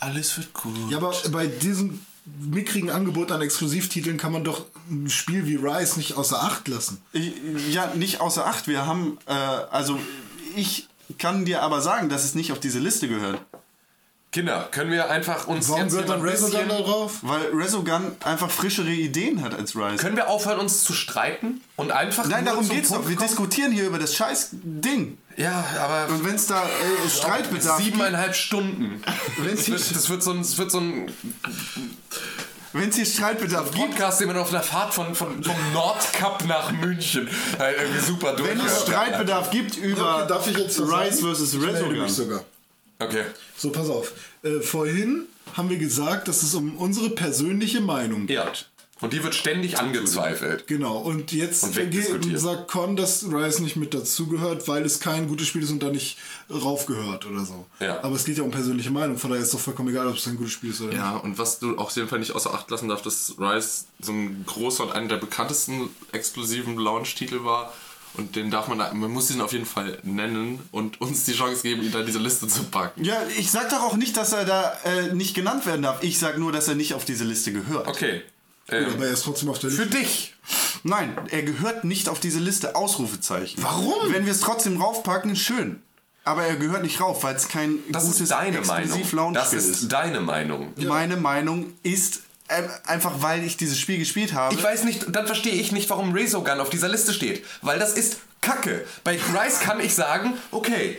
[0.00, 0.74] Alles wird gut.
[0.90, 2.00] Ja, aber bei diesem
[2.40, 7.00] mickrigen Angebot an Exklusivtiteln kann man doch ein Spiel wie Rise nicht außer Acht lassen.
[7.70, 8.66] Ja, nicht außer Acht.
[8.68, 9.98] Wir haben, äh, also
[10.56, 10.88] ich
[11.18, 13.40] kann dir aber sagen, dass es nicht auf diese Liste gehört.
[14.32, 17.18] Kinder, können wir einfach uns Warum jetzt gehört dann Resogun bisschen- da drauf?
[17.22, 19.96] Weil Resogun einfach frischere Ideen hat als Rise.
[19.96, 23.08] Können wir aufhören, uns zu streiten und einfach Nein, nur darum zum geht's Punkt doch.
[23.08, 23.28] Wir kommen?
[23.28, 25.16] diskutieren hier über das scheiß Ding.
[25.36, 29.02] Ja, aber Und wenn es da äh, Streitbedarf gibt, siebeneinhalb Stunden.
[29.38, 31.10] Wenn's Das wird, das wird so ein, das wird so ein
[32.72, 36.44] wenn es hier Streitbedarf gibt, Podcast, den man auf einer Fahrt von, von, vom Nordkap
[36.46, 38.50] nach München halt irgendwie super durch.
[38.50, 41.34] wenn es Streitbedarf gibt über Darf ich jetzt was Rise sagen?
[41.34, 41.54] vs.
[41.62, 42.08] Resogun.
[42.08, 42.44] sogar.
[42.98, 43.24] Okay.
[43.56, 44.12] So, pass auf.
[44.42, 48.36] Äh, vorhin haben wir gesagt, dass es um unsere persönliche Meinung geht.
[48.36, 48.52] Ja.
[49.02, 50.66] Und die wird ständig angezweifelt.
[50.66, 55.48] Genau, und jetzt Und sagt Con, dass Rise nicht mit dazugehört, weil es kein gutes
[55.48, 56.16] Spiel ist und da nicht
[56.50, 57.66] raufgehört oder so.
[57.78, 58.02] Ja.
[58.02, 60.26] Aber es geht ja um persönliche Meinung, von daher ist doch vollkommen egal, ob es
[60.26, 60.98] ein gutes Spiel ist oder nicht.
[60.98, 63.84] Ja, und was du auch auf jeden Fall nicht außer Acht lassen darfst, dass Rise
[64.00, 67.74] so ein großer und einer der bekanntesten exklusiven Launch-Titel war.
[68.14, 71.34] Und den darf man, da, man muss ihn auf jeden Fall nennen und uns die
[71.34, 73.04] Chance geben, ihn da in diese Liste zu packen.
[73.04, 76.02] Ja, ich sag doch auch nicht, dass er da äh, nicht genannt werden darf.
[76.02, 77.86] Ich sag nur, dass er nicht auf diese Liste gehört.
[77.86, 78.22] Okay.
[78.68, 79.84] Gut, Ähm, aber er ist trotzdem auf der Liste.
[79.84, 80.34] für dich.
[80.82, 82.76] Nein, er gehört nicht auf diese Liste.
[82.76, 83.62] Ausrufezeichen.
[83.62, 84.12] Warum?
[84.12, 85.82] Wenn wir es trotzdem raufpacken, schön.
[86.24, 89.32] Aber er gehört nicht rauf, weil es kein Das gutes ist deine Meinung.
[89.32, 89.92] Das ist ist.
[89.92, 90.72] deine Meinung.
[90.76, 94.54] Meine Meinung ist äh, einfach, weil ich dieses Spiel gespielt habe.
[94.54, 97.44] Ich weiß nicht, dann verstehe ich nicht, warum Resogun auf dieser Liste steht.
[97.62, 98.84] Weil das ist Kacke.
[99.04, 100.96] Bei Rise kann ich sagen, okay,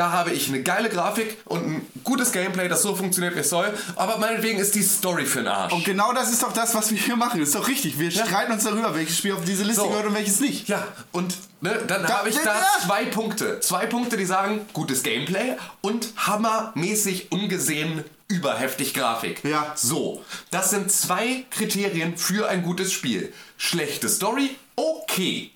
[0.00, 3.50] da habe ich eine geile Grafik und ein gutes Gameplay, das so funktioniert, wie es
[3.50, 3.70] soll.
[3.96, 5.74] Aber meinetwegen ist die Story für den Arsch.
[5.74, 7.42] und genau das ist doch das, was wir hier machen.
[7.42, 7.98] Ist doch richtig.
[7.98, 9.88] Wir streiten uns darüber, welches Spiel auf diese Liste So.
[9.88, 10.68] gehört und welches nicht.
[10.68, 12.66] Ja, und ne, dann Da- habe ich da- da ja.
[12.86, 13.60] zwei Punkte.
[13.60, 19.44] Zwei Punkte, die sagen, gutes Gameplay und hammermäßig ungesehen überheftig Grafik.
[19.44, 19.72] Ja.
[19.74, 23.32] So, das sind zwei Kriterien für ein gutes Spiel.
[23.58, 25.50] Schlechte Story, okay.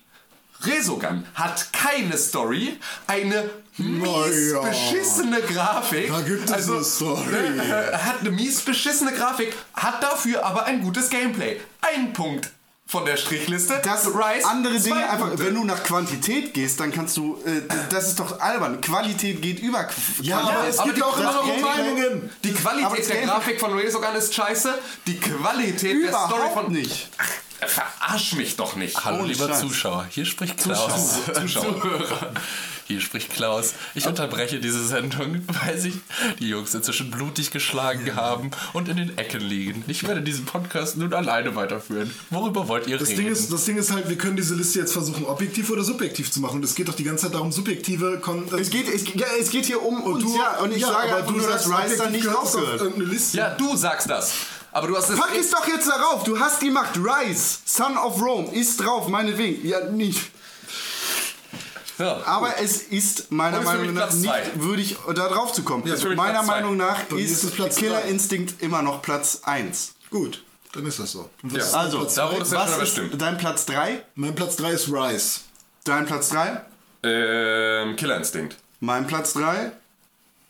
[0.63, 2.77] Resogun hat keine Story,
[3.07, 4.61] eine mies ja.
[4.61, 6.07] beschissene Grafik.
[6.09, 7.33] Da gibt es eine Story.
[7.33, 11.59] äh, hat eine mies beschissene Grafik, hat dafür aber ein gutes Gameplay.
[11.81, 12.51] Ein Punkt
[12.87, 13.81] von der Strichliste.
[13.83, 15.45] Das Rise, andere Dinge einfach, Punkte.
[15.45, 18.79] wenn du nach Quantität gehst, dann kannst du, äh, das ist doch albern.
[18.79, 20.57] Qualität geht über Qu Ja, Quantität.
[20.59, 22.29] aber es aber gibt auch immer noch Meinungen.
[22.43, 24.77] Die Qualität der Grafik von Resogun ist scheiße.
[25.07, 26.71] Die Qualität der Story Überhaupt von.
[26.71, 27.09] nicht.
[27.17, 29.03] Ach, verarsch mich doch nicht.
[29.03, 29.61] Hallo, Ohne lieber Scheiß.
[29.61, 31.21] Zuschauer, hier spricht Klaus.
[31.33, 31.81] Zuschauer.
[31.81, 32.31] Zuhörer.
[32.87, 33.73] Hier spricht Klaus.
[33.95, 35.95] Ich unterbreche diese Sendung, weil sich
[36.39, 39.83] die Jungs inzwischen blutig geschlagen haben und in den Ecken liegen.
[39.87, 42.13] Ich werde diesen Podcast nun alleine weiterführen.
[42.29, 43.23] Worüber wollt ihr Das reden?
[43.23, 46.31] Ding, ist, das Ding ist halt, wir können diese Liste jetzt versuchen, objektiv oder subjektiv
[46.31, 46.57] zu machen.
[46.57, 49.49] Und es geht doch die ganze Zeit darum, subjektive Kon Es geht, es, ja, es
[49.49, 50.59] geht hier um uns, du, ja.
[50.59, 52.81] Und ich sage aber einfach nur, dass sagst, Rice da nicht gehört es auf draufgehört.
[52.81, 53.37] Irgendeine Liste.
[53.37, 54.33] Ja, du sagst das.
[54.71, 55.17] Aber du hast es.
[55.17, 56.23] Pack es doch jetzt darauf.
[56.23, 56.97] Du hast die Macht.
[56.97, 59.65] Rise, Son of Rome, ist drauf, meinetwegen.
[59.67, 60.19] Ja, nicht.
[61.97, 62.21] Ja.
[62.25, 64.43] Aber es ist meiner Und ist Meinung nach nicht zwei.
[64.55, 65.85] würdig, da drauf zu kommen.
[65.87, 66.47] ist mich meiner Platz.
[66.47, 68.03] Meinung nach mir ist ist Killer.
[68.05, 69.93] Instinct immer noch Platz 1.
[70.11, 70.43] Gut,
[70.73, 71.29] dann ist das so.
[71.41, 71.63] Und was Ja.
[71.67, 72.33] ist Also, Platz da drei?
[72.33, 73.11] wurde es ja schon Was bestimmt.
[73.13, 74.03] ist dein Platz 3?
[74.15, 75.39] Mein Platz 3 ist Rise.
[75.85, 76.61] Dein Platz 3?
[77.03, 78.57] Ähm, Killer Instinct.
[78.81, 79.71] Mein Platz 3?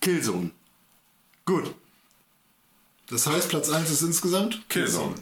[0.02, 0.52] Killzone.
[1.46, 1.74] Gut.
[3.10, 5.14] Das heißt, Platz 1 ist insgesamt Killzone.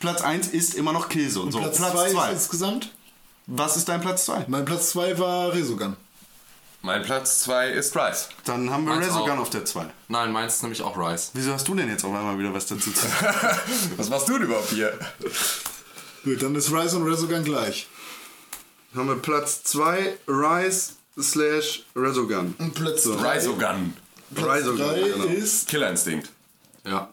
[0.00, 1.52] Platz 1 ist immer noch Killzone.
[1.52, 2.26] So, Platz Platz 2 2.
[2.28, 2.90] ist insgesamt.
[3.52, 4.44] Was ist dein Platz 2?
[4.46, 5.96] Mein Platz 2 war Resogun.
[6.82, 8.26] Mein Platz 2 ist Rise.
[8.44, 9.38] Dann haben wir Meins Resogun auch.
[9.40, 9.86] auf der 2.
[10.06, 11.32] Nein, meins ist nämlich auch Rice.
[11.34, 13.36] Wieso hast du denn jetzt auf einmal wieder was dazu zu sagen?
[13.96, 14.96] Was machst du denn überhaupt hier?
[16.22, 17.88] Gut, dann ist Rise und Resogun gleich.
[18.94, 22.54] haben wir Platz 2 Rise slash Resogun.
[22.56, 23.94] Und Platz 3 Risogun.
[24.32, 25.24] Platz Resogun, drei genau.
[25.24, 25.66] ist.
[25.66, 26.30] Killer Instinct.
[26.86, 27.10] Ja.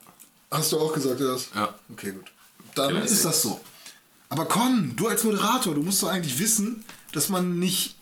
[0.51, 1.47] Hast du auch gesagt, das?
[1.55, 1.73] Ja.
[1.91, 2.31] Okay, gut.
[2.75, 3.59] Dann ist das so.
[4.29, 6.83] Aber Con, du als Moderator, du musst doch eigentlich wissen,
[7.13, 7.96] dass man nicht.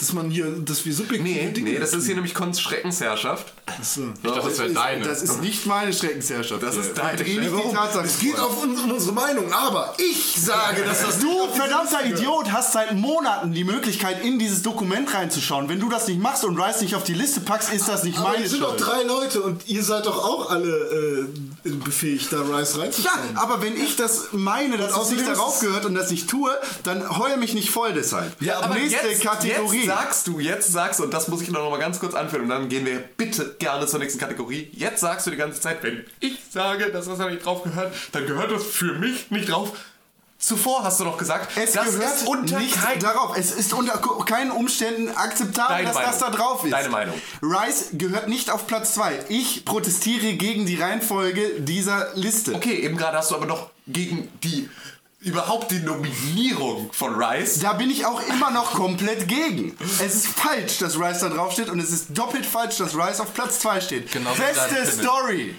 [0.00, 0.46] Dass man hier.
[0.64, 1.70] Dass wir subjektive Nee, Dinge.
[1.72, 3.52] nee, das ist hier nämlich Cons Schreckensherrschaft.
[3.66, 4.00] Achso.
[4.22, 5.04] Ich dachte, das wäre deine.
[5.04, 6.62] Das ist nicht meine Schreckensherrschaft.
[6.62, 7.74] Das ist deine nicht die Warum?
[7.74, 12.04] Tatsachen Es geht auf uns, um unsere Meinung, aber ich sage, dass das Du verdammter
[12.06, 15.68] Idiot hast seit Monaten die Möglichkeit, in dieses Dokument reinzuschauen.
[15.68, 18.18] Wenn du das nicht machst und Rice nicht auf die Liste packst, ist das nicht
[18.18, 18.86] Aber meine wir sind doch Schuld.
[18.86, 21.28] drei Leute und ihr seid doch auch alle
[21.64, 23.18] äh, befähigt, da Rice Ja, reinzuschauen.
[23.36, 26.28] aber wenn ich das meine, dass es außerdem nicht darauf es- gehört und das nicht
[26.30, 26.50] tue,
[26.84, 28.34] dann heul mich nicht voll deshalb.
[28.40, 29.78] Nächste Kategorie.
[29.84, 32.42] Jetzt sagst du, jetzt sagst du, und das muss ich noch mal ganz kurz anführen,
[32.44, 34.70] und dann gehen wir bitte gerne zur nächsten Kategorie.
[34.72, 37.92] Jetzt sagst du die ganze Zeit, wenn ich sage, dass das da nicht drauf gehört,
[38.12, 39.72] dann gehört das für mich nicht drauf.
[40.38, 43.36] Zuvor hast du doch gesagt, Es das gehört ist unter nicht kein- darauf.
[43.36, 46.38] Es ist unter keinen Umständen akzeptabel, Deine dass das da Meinung.
[46.40, 46.72] drauf ist.
[46.72, 47.14] Deine Meinung.
[47.42, 49.18] Rice gehört nicht auf Platz 2.
[49.28, 52.54] Ich protestiere gegen die Reihenfolge dieser Liste.
[52.54, 54.70] Okay, eben gerade hast du aber noch gegen die
[55.20, 57.58] überhaupt die Nominierung von Rice.
[57.58, 59.76] Da bin ich auch immer noch komplett gegen.
[60.02, 63.20] Es ist falsch, dass Rice da drauf steht und es ist doppelt falsch, dass Rice
[63.20, 64.12] auf Platz 2 steht.
[64.12, 64.86] Genau beste.
[64.90, 65.54] Story.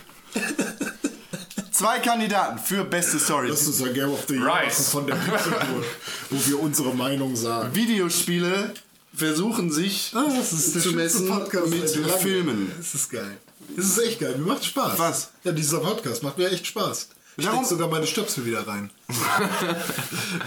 [1.71, 3.49] Zwei Kandidaten für beste Story.
[3.49, 5.85] Das ist ein Game of the Year von der Pixelburg,
[6.29, 7.73] wo wir unsere Meinung sagen.
[7.75, 8.73] Videospiele
[9.13, 11.89] versuchen sich Ah, das ist der zu messen Podcast mit.
[11.89, 12.71] Filmen.
[12.77, 13.37] Das ist geil.
[13.75, 14.35] Das ist echt geil.
[14.37, 14.97] Mir macht Spaß.
[14.97, 15.29] Was?
[15.43, 17.09] Ja, dieser Podcast macht mir echt Spaß.
[17.37, 18.89] Ich Darum- steck sogar meine Stöpsel wieder rein.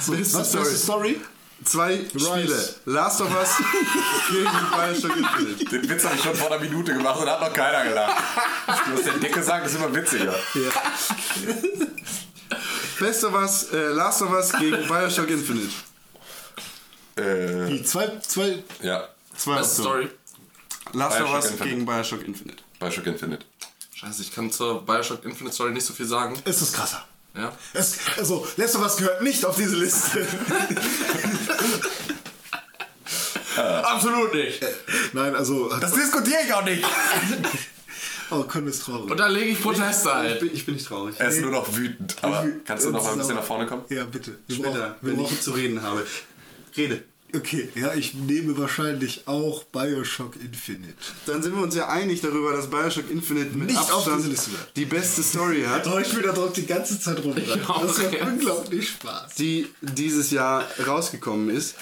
[0.07, 0.49] Beste Was?
[0.49, 0.65] Story.
[0.65, 1.21] Beste Story?
[1.65, 2.75] Zwei Spiele.
[2.85, 3.49] Last of Us
[4.31, 5.65] gegen Bioshock Infinite.
[5.65, 8.23] Den Witz habe ich schon vor einer Minute gemacht und hat noch keiner gelacht.
[8.87, 10.35] Du musst der Dicke sagen, das ist immer witziger.
[13.01, 15.73] Beste was, äh, Last of Us gegen Bioshock Infinite.
[17.17, 19.65] Äh, Die zwei, zwei ja, Zwei Optionen.
[19.65, 20.11] Story.
[20.93, 21.71] Last of Bioshock Us Infinite.
[21.71, 22.63] gegen Bioshock Infinite.
[22.79, 23.45] Bioshock Infinite.
[23.95, 26.35] Scheiße, ich kann zur Bioshock Infinite Story nicht so viel sagen.
[26.45, 27.05] ist es krasser.
[27.37, 27.53] Ja.
[27.73, 30.27] Es, also, Last of Us gehört nicht auf diese Liste.
[33.57, 34.61] Absolut nicht.
[35.13, 35.69] Nein, also.
[35.81, 36.85] Das diskutiere ich auch nicht.
[38.31, 39.11] Oh, Con ist traurig.
[39.11, 40.39] Und da lege ich Proteste Ich ein.
[40.41, 41.15] bin, ich bin nicht traurig.
[41.19, 42.17] Er ist nur noch wütend.
[42.23, 43.85] Aber kannst du noch mal ein bisschen nach vorne kommen?
[43.91, 44.39] Ja, bitte.
[44.47, 46.07] Wir Später, brauchen- wenn brauchen- ich zu reden habe.
[46.75, 47.05] Rede.
[47.35, 50.95] Okay, ja, ich nehme wahrscheinlich auch Bioshock Infinite.
[51.27, 54.25] Dann sind wir uns ja einig darüber, dass Bioshock Infinite mit Nicht Abstand
[54.77, 57.35] die beste Story hat, Oh, ich spiele da drauf die ganze Zeit rum.
[57.35, 58.23] Das macht jetzt.
[58.23, 59.35] unglaublich Spaß.
[59.35, 61.75] die dieses Jahr rausgekommen ist.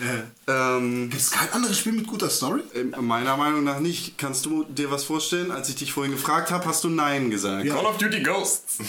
[0.48, 2.62] Ähm, Gibt es kein anderes Spiel mit guter Story?
[2.74, 4.16] ähm, meiner Meinung nach nicht.
[4.18, 5.50] Kannst du dir was vorstellen?
[5.50, 7.64] Als ich dich vorhin gefragt habe, hast du Nein gesagt.
[7.64, 7.74] Ja.
[7.74, 8.78] Call of Duty Ghosts.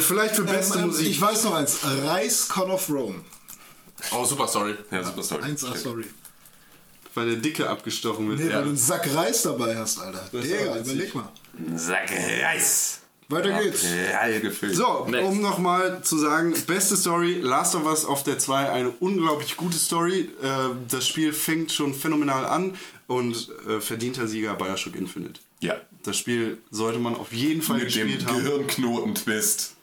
[0.00, 1.08] Vielleicht für beste Ähm, ähm, Musik.
[1.08, 1.78] Ich weiß noch eins.
[1.84, 3.16] Rise Con of Rome.
[4.12, 4.74] Oh, super Story.
[4.90, 5.42] Ja, super Story.
[5.42, 6.04] 1A Story.
[7.14, 8.38] weil der Dicke abgestochen wird.
[8.40, 8.56] Nee, Ja.
[8.56, 10.28] weil du einen Sack Reis dabei hast, Alter.
[10.32, 11.28] Digga, überleg mal.
[11.74, 12.10] Sack
[12.42, 13.00] Reis.
[13.28, 13.84] Weiter geht's.
[14.42, 14.74] Gefüllt.
[14.76, 15.24] So, Next.
[15.28, 19.76] um nochmal zu sagen, beste Story, Last of Us auf der 2, eine unglaublich gute
[19.76, 20.30] Story.
[20.42, 20.48] Äh,
[20.88, 25.40] das Spiel fängt schon phänomenal an und äh, verdienter Sieger Bioshock Infinite.
[25.60, 25.80] Ja.
[26.02, 28.42] Das Spiel sollte man auf jeden Fall Mit dem gespielt haben.
[28.42, 29.74] Gehirnknoten-Twist,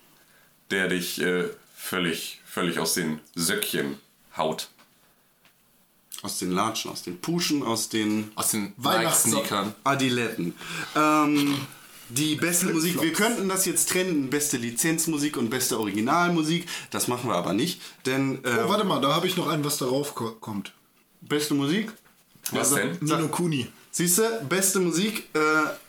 [0.72, 1.46] der dich äh,
[1.76, 3.98] völlig, völlig aus den Söckchen
[4.38, 4.70] haut.
[6.24, 9.36] Aus den Latschen, aus den Puschen, aus den Aus den Weihnachtssocken.
[9.38, 9.76] Nike-Sneakern.
[9.84, 10.56] Adiletten.
[10.96, 11.58] Ähm,
[12.10, 13.02] die beste Musik.
[13.02, 16.66] Wir könnten das jetzt trennen, beste Lizenzmusik und beste Originalmusik.
[16.90, 19.64] Das machen wir aber nicht, denn äh, Oh, warte mal, da habe ich noch einen,
[19.64, 20.74] was darauf ko kommt.
[21.22, 21.92] beste Musik.
[22.52, 22.98] Was denn?
[23.02, 23.68] Nino Kuni.
[23.92, 25.40] Siehst du, beste Musik äh,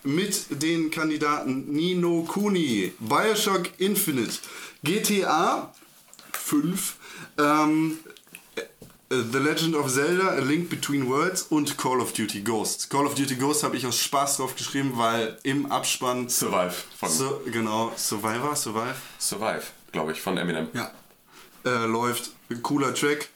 [0.03, 4.39] mit den Kandidaten Nino Kuni, Bioshock Infinite,
[4.83, 5.73] GTA
[6.33, 6.97] 5,
[7.39, 8.08] ähm, äh,
[9.11, 12.91] The Legend of Zelda, A Link Between Worlds und Call of Duty Ghosts.
[12.91, 17.09] Call of Duty Ghosts habe ich aus Spaß drauf geschrieben, weil im Abspann Survive von
[17.09, 19.63] so, genau Survivor, Survive, Survive,
[19.93, 20.69] glaube ich, von Eminem.
[20.75, 20.91] ja,
[21.65, 22.33] äh, läuft.
[22.63, 23.31] Cooler Track.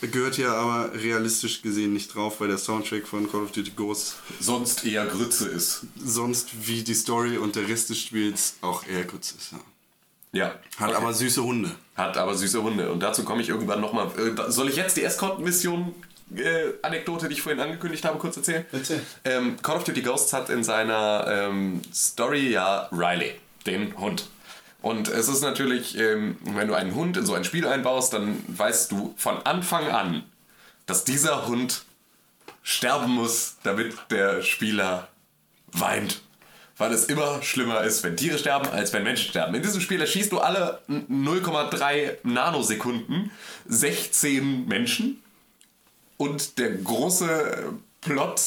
[0.00, 4.16] Gehört hier aber realistisch gesehen nicht drauf, weil der Soundtrack von Call of Duty Ghosts
[4.38, 5.82] Sonst eher Grütze ist.
[6.02, 9.52] sonst wie die Story und der Rest des Spiels auch eher kurz ist.
[9.52, 9.58] Ja.
[10.32, 10.54] Ja.
[10.78, 10.94] Hat Okay.
[10.96, 11.70] aber süße Hunde.
[11.96, 12.90] Hat aber süße Hunde.
[12.90, 14.06] Und dazu komme ich irgendwann nochmal.
[14.16, 15.94] Äh, soll ich jetzt die Escort-Mission,
[16.36, 18.64] äh, Anekdote, die ich vorhin angekündigt habe, kurz erzählen?
[18.72, 19.02] Erzähl.
[19.24, 23.34] Ähm, Call of Duty Ghosts hat in seiner ähm, Story ja Riley,
[23.66, 24.28] den Hund.
[24.82, 28.42] Und es ist natürlich, ähm, wenn du einen Hund in so ein Spiel einbaust, dann
[28.46, 30.22] weißt du von Anfang an,
[30.86, 31.82] dass dieser Hund
[32.62, 35.08] sterben muss, damit der Spieler
[35.72, 36.22] weint.
[36.80, 39.54] Weil es immer schlimmer ist, wenn Tiere sterben, als wenn Menschen sterben.
[39.54, 43.30] In diesem Spiel erschießt du alle 0,3 Nanosekunden
[43.68, 45.22] 16 Menschen.
[46.16, 48.40] Und der große Plot,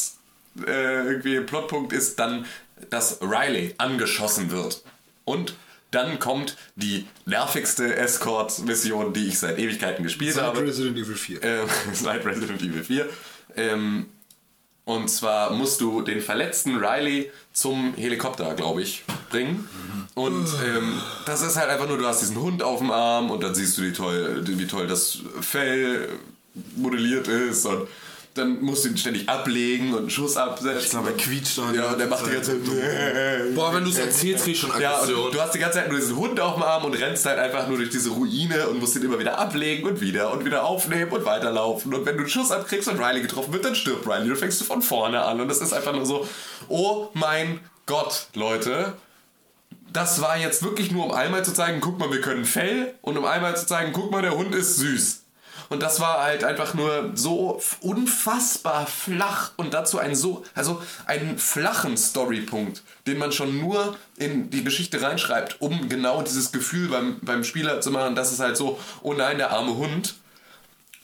[0.65, 2.47] äh, irgendwie Plotpunkt ist dann,
[2.89, 4.81] dass Riley angeschossen wird.
[5.25, 5.53] Und
[5.91, 10.61] dann kommt die nervigste Escort-Mission, die ich seit Ewigkeiten gespielt Seit habe.
[10.63, 11.43] Resident Evil 4.
[11.43, 13.09] Ähm, seit Resident Evil 4.
[13.57, 14.07] Ähm,
[14.85, 19.67] und zwar musst du den verletzten Riley zum Helikopter, glaube ich, bringen.
[20.13, 23.41] Und ähm, das ist halt einfach nur, du hast diesen Hund auf dem Arm und
[23.41, 26.09] dann siehst du, wie toll, wie toll das Fell
[26.75, 27.87] modelliert ist und
[28.33, 30.79] dann musst du ihn ständig ablegen und einen Schuss absetzen.
[30.79, 33.55] Ich glaube, er quietscht die Ja, und der ganze macht die ganze Zeit.
[33.55, 35.25] Boah, wenn du es erzählst, krieg ich schon Ja, Aggression.
[35.25, 37.37] und du hast die ganze Zeit nur diesen Hund auf dem Arm und rennst halt
[37.37, 40.63] einfach nur durch diese Ruine und musst ihn immer wieder ablegen und wieder und wieder
[40.65, 41.93] aufnehmen und weiterlaufen.
[41.93, 44.27] Und wenn du einen Schuss abkriegst und Riley getroffen wird, dann stirbt Riley.
[44.29, 45.39] Du fängst du von vorne an.
[45.39, 46.27] Und das ist einfach nur so,
[46.69, 48.93] oh mein Gott, Leute.
[49.91, 52.95] Das war jetzt wirklich nur, um einmal zu zeigen, guck mal, wir können Fell.
[53.03, 55.22] Und um einmal zu zeigen, guck mal, der Hund ist süß.
[55.69, 61.37] Und das war halt einfach nur so unfassbar flach und dazu einen so, also einen
[61.37, 67.19] flachen Storypunkt, den man schon nur in die Geschichte reinschreibt, um genau dieses Gefühl beim,
[67.21, 70.15] beim Spieler zu machen, dass es halt so, oh nein, der arme Hund,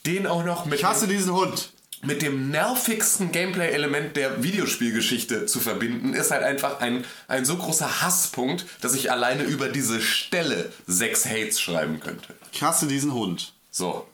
[0.05, 1.71] den auch noch mit, Ich hasse diesen Hund.
[2.03, 8.01] mit dem nervigsten Gameplay-Element der Videospielgeschichte zu verbinden, ist halt einfach ein, ein so großer
[8.01, 12.33] Hasspunkt, dass ich alleine über diese Stelle sechs Hates schreiben könnte.
[12.53, 13.53] Ich hasse diesen Hund.
[13.71, 14.07] So,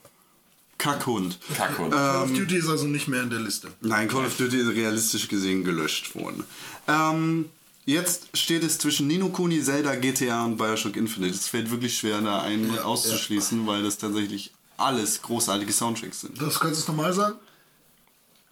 [0.78, 1.38] Kackhund.
[1.56, 1.92] Kackhund.
[1.92, 3.68] Call of Duty ist also nicht mehr in der Liste.
[3.80, 6.44] Nein, Call of Duty ist realistisch gesehen gelöscht worden.
[6.86, 7.46] Ähm,
[7.86, 11.34] jetzt steht es zwischen Nino Kuni, Zelda, GTA und Bioshock Infinite.
[11.34, 16.40] Es fällt wirklich schwer, da einen auszuschließen, weil das tatsächlich alles großartige Soundtracks sind.
[16.40, 17.36] Das kannst du es nochmal sagen?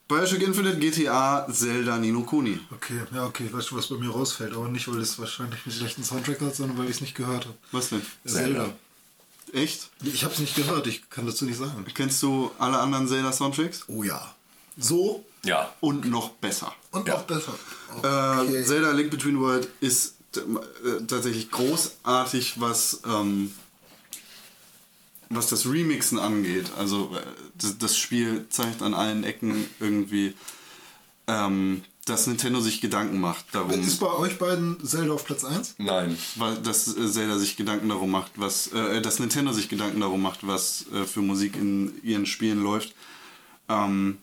[0.08, 2.58] Bioshock Infinite, GTA, Zelda, Nino Kuni.
[2.70, 3.48] Okay, ja, okay.
[3.50, 4.54] Weißt du, was bei mir rausfällt?
[4.54, 7.46] Aber nicht, weil es wahrscheinlich einen schlechten Soundtrack hat, sondern weil ich es nicht gehört
[7.46, 7.56] habe.
[7.72, 8.02] Was denn?
[8.26, 8.70] Zelda.
[9.54, 9.88] Echt?
[10.02, 11.84] Ich habe es nicht gehört, ich kann dazu nicht sagen.
[11.94, 13.84] Kennst du alle anderen Zelda-Soundtracks?
[13.88, 14.34] Oh ja.
[14.76, 15.72] So ja.
[15.80, 16.74] Und noch besser.
[16.90, 17.14] und Ja.
[17.14, 17.52] noch besser.
[18.02, 20.40] Äh, Zelda Link Between World ist äh,
[21.06, 23.52] tatsächlich großartig, was, ähm,
[25.28, 26.72] was das Remixen angeht.
[26.78, 27.20] Also äh,
[27.56, 30.34] das, das Spiel zeigt an allen Ecken irgendwie,
[31.26, 35.76] ähm, dass Nintendo sich Gedanken macht darum, Ist bei euch beiden Zelda auf Platz 1?
[35.78, 36.16] Nein.
[36.36, 40.20] weil, dass äh, Zelda sich Gedanken darum macht, was, äh, dass Nintendo sich Gedanken darum
[40.22, 42.94] macht, was äh, für Musik in ihren Spielen läuft.
[43.68, 44.18] Ähm,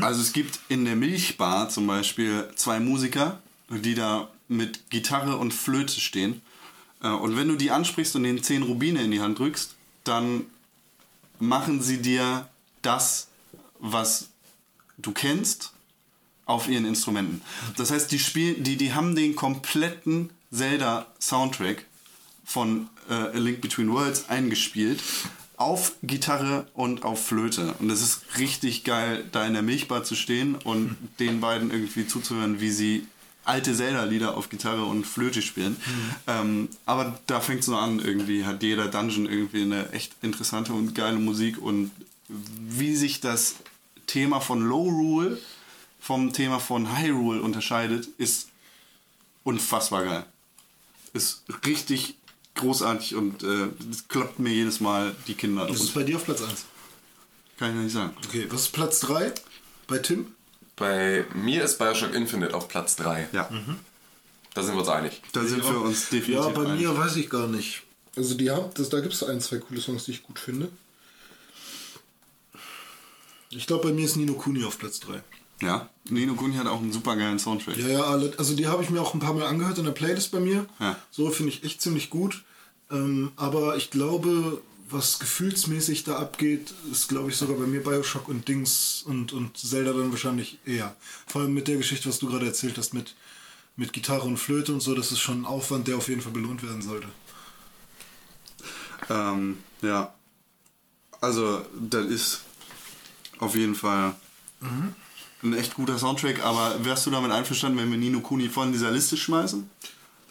[0.00, 3.40] Also es gibt in der Milchbar zum Beispiel zwei Musiker,
[3.70, 6.40] die da mit Gitarre und Flöte stehen.
[7.02, 9.74] Äh, Und wenn du die ansprichst und denen zehn Rubine in die Hand drückst,
[10.04, 10.46] dann
[11.40, 12.48] machen sie dir
[12.82, 13.28] das,
[13.80, 14.28] was
[14.98, 15.71] du kennst,
[16.52, 17.42] auf ihren Instrumenten.
[17.76, 21.84] Das heißt, die, spielen, die, die haben den kompletten Zelda-Soundtrack
[22.44, 25.00] von äh, A Link Between Worlds eingespielt
[25.56, 27.74] auf Gitarre und auf Flöte.
[27.78, 32.06] Und es ist richtig geil, da in der Milchbar zu stehen und den beiden irgendwie
[32.06, 33.06] zuzuhören, wie sie
[33.44, 35.76] alte Zelda-Lieder auf Gitarre und Flöte spielen.
[36.26, 40.72] Ähm, aber da fängt es nur an, irgendwie hat jeder Dungeon irgendwie eine echt interessante
[40.72, 41.90] und geile Musik und
[42.28, 43.56] wie sich das
[44.06, 45.38] Thema von Low Rule
[46.02, 48.48] vom Thema von High Rule unterscheidet, ist
[49.44, 50.26] unfassbar geil.
[51.12, 52.16] Ist richtig
[52.56, 55.64] großartig und äh, das klappt mir jedes Mal die Kinder.
[55.66, 56.64] Das ist bei dir auf Platz 1.
[57.56, 58.16] kann ich nicht sagen.
[58.26, 59.32] Okay, was ist Platz 3?
[59.86, 60.34] Bei Tim?
[60.74, 63.28] Bei mir ist Bioshock Infinite auf Platz 3.
[63.32, 63.48] Ja.
[64.54, 65.22] Da sind wir uns einig.
[65.32, 66.80] Da sind wir uns definitiv Ja, bei einig.
[66.80, 67.82] mir weiß ich gar nicht.
[68.16, 70.68] Also die haben, das, da gibt es ein, zwei coole Songs, die ich gut finde.
[73.50, 75.22] Ich glaube, bei mir ist Nino Kuni auf Platz 3.
[75.62, 77.76] Ja, Nino Kuni hat auch einen super geilen Soundtrack.
[77.76, 80.32] Ja, ja, also die habe ich mir auch ein paar Mal angehört in der Playlist
[80.32, 80.66] bei mir.
[80.80, 80.96] Ja.
[81.12, 82.42] So finde ich echt ziemlich gut.
[82.90, 84.60] Ähm, aber ich glaube,
[84.90, 89.56] was gefühlsmäßig da abgeht, ist glaube ich sogar bei mir Bioshock und Dings und, und
[89.56, 90.96] Zelda dann wahrscheinlich eher.
[91.28, 93.14] Vor allem mit der Geschichte, was du gerade erzählt hast mit,
[93.76, 96.32] mit Gitarre und Flöte und so, das ist schon ein Aufwand, der auf jeden Fall
[96.32, 97.06] belohnt werden sollte.
[99.08, 100.12] Ähm, ja.
[101.20, 102.40] Also, das ist
[103.38, 104.16] auf jeden Fall
[105.42, 108.90] ein echt guter Soundtrack, aber wärst du damit einverstanden, wenn wir Nino Kuni von dieser
[108.90, 109.68] Liste schmeißen?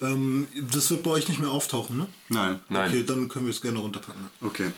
[0.01, 2.07] Ähm, das wird bei euch nicht mehr auftauchen, ne?
[2.29, 2.59] Nein.
[2.69, 2.89] Nein.
[2.89, 4.29] Okay, dann können wir es gerne runterpacken.
[4.41, 4.71] Okay.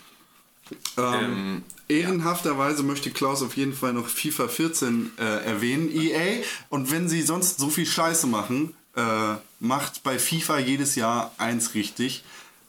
[0.98, 5.90] Ähm, ehrenhafterweise möchte Klaus auf jeden Fall noch FIFA 14 äh, erwähnen.
[5.94, 11.34] EA, und wenn sie sonst so viel Scheiße machen, äh, macht bei FIFA jedes Jahr
[11.38, 12.24] eins richtig,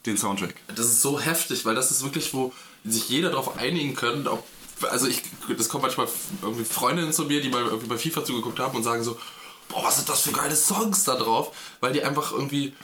[0.06, 0.54] den Soundtrack.
[0.74, 2.52] Das ist so heftig, weil das ist wirklich, wo
[2.84, 4.46] sich jeder darauf einigen können, ob,
[4.90, 5.22] also ich,
[5.56, 6.08] das kommt manchmal
[6.42, 9.18] irgendwie Freundinnen zu mir, die mal irgendwie bei FIFA zugeguckt haben und sagen so,
[9.68, 12.74] boah, was sind das für geile Songs da drauf, weil die einfach irgendwie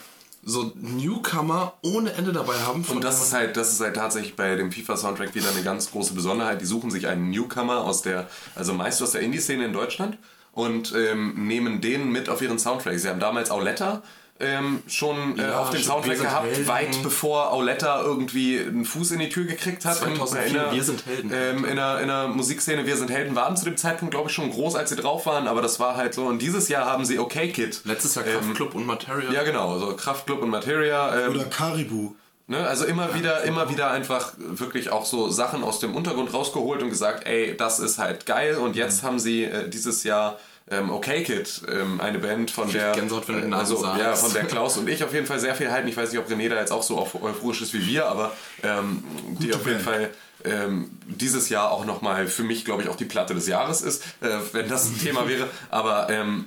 [0.43, 2.83] so Newcomer ohne Ende dabei haben.
[2.85, 6.15] Und das ist halt, das ist halt tatsächlich bei dem FIFA-Soundtrack wieder eine ganz große
[6.15, 6.61] Besonderheit.
[6.61, 10.17] Die suchen sich einen Newcomer aus der, also meist aus der Indie-Szene in Deutschland
[10.53, 12.99] und ähm, nehmen den mit auf ihren Soundtrack.
[12.99, 14.03] Sie haben damals Auletta
[14.41, 16.67] ähm, schon äh, Ja, auf dem Soundtrack Wir sind gehabt, Helden.
[16.69, 19.97] weit bevor Auletta irgendwie einen Fuß in die Tür gekriegt hat.
[19.97, 21.31] 2004, in, der- Wir sind Helden.
[21.35, 24.35] Ähm, in, der, in der Musikszene Wir sind Helden waren zu dem Zeitpunkt, glaube ich,
[24.35, 26.25] schon groß, als sie drauf waren, aber das war halt so.
[26.27, 27.83] Und dieses Jahr haben sie Okay Kid.
[27.85, 29.29] Letztes Jahr Kraftclub und Materia.
[29.29, 31.27] Ähm, Ja, genau, so Kraftclub und Materia.
[31.27, 32.15] Ähm, Oder Caribou.
[32.47, 36.83] Ne, also immer wieder, immer wieder einfach wirklich auch so Sachen aus dem Untergrund rausgeholt
[36.83, 38.57] und gesagt, ey, das ist halt geil.
[38.57, 40.37] Und jetzt haben sie äh, dieses Jahr
[40.71, 44.01] ähm, Okay Kid, ähm, eine Band, von der Gänsehaut, wenn du den Namen also, sagst.
[44.01, 45.89] ja, von der Klaus und ich auf jeden Fall sehr viel halten.
[45.89, 48.33] Ich weiß nicht, ob René da jetzt auch so auf- euphorisch ist wie wir, aber
[48.63, 49.03] ähm,
[49.41, 50.11] die auf jeden Fall
[50.45, 54.05] ähm, dieses Jahr auch nochmal für mich, glaube ich, auch die Platte des Jahres ist,
[54.23, 55.47] äh, wenn das ein Thema wäre.
[55.71, 56.47] Aber ähm,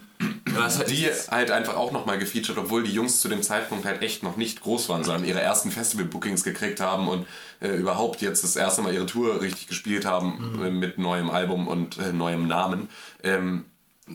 [0.55, 4.01] das hat- die halt einfach auch nochmal gefeatured, obwohl die Jungs zu dem Zeitpunkt halt
[4.01, 7.27] echt noch nicht groß waren, sondern ihre ersten Festival-Bookings gekriegt haben und
[7.61, 11.67] äh, überhaupt jetzt das erste Mal ihre Tour richtig gespielt haben äh, mit neuem Album
[11.67, 12.89] und äh, neuem Namen.
[13.23, 13.65] Ähm,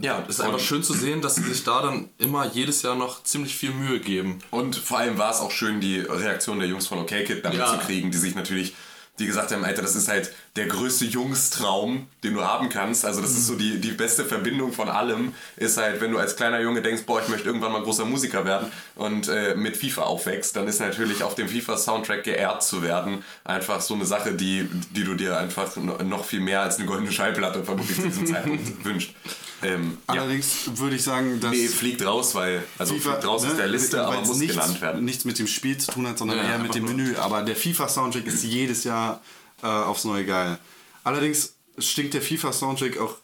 [0.02, 2.82] ja, Es ist einfach und, schön zu sehen, dass sie sich da dann immer jedes
[2.82, 4.38] Jahr noch ziemlich viel Mühe geben.
[4.50, 7.58] Und vor allem war es auch schön, die Reaktion der Jungs von OK Kid damit
[7.58, 7.66] Ja.
[7.72, 8.74] zu kriegen, die sich natürlich,
[9.18, 13.04] die gesagt haben, Alter, das ist halt der größte Jungstraum, den du haben kannst.
[13.04, 16.36] Also das ist so die, die beste Verbindung von allem, ist halt, wenn du als
[16.36, 20.02] kleiner Junge denkst, boah, ich möchte irgendwann mal großer Musiker werden und äh, mit FIFA
[20.02, 24.68] aufwächst, dann ist natürlich auf dem FIFA-Soundtrack geehrt zu werden einfach so eine Sache, die,
[24.90, 28.26] die du dir einfach no- noch viel mehr als eine goldene Schallplatte vermutlich zu diesem
[28.32, 29.14] Zeitpunkt wünscht.
[29.62, 30.20] Ähm, ja.
[30.20, 33.66] Allerdings würde ich sagen, dass Nee, fliegt raus, weil, also fliegt raus aus ne, der
[33.66, 35.04] Liste, aber muss nichts, genannt werden.
[35.04, 37.16] nichts mit dem Spiel zu tun hat, sondern Ja, eher mit dem Menü.
[37.16, 39.20] Aber der FIFA-Soundtrack ist jedes Jahr
[39.62, 40.58] äh, aufs Neue geil.
[41.02, 43.16] Allerdings stinkt der FIFA-Soundtrack auch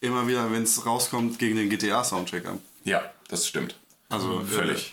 [0.00, 2.58] immer wieder, wenn es rauskommt, gegen den GTA-Soundtrack ab.
[2.84, 3.76] Ja, das stimmt.
[4.08, 4.92] Also Völlig.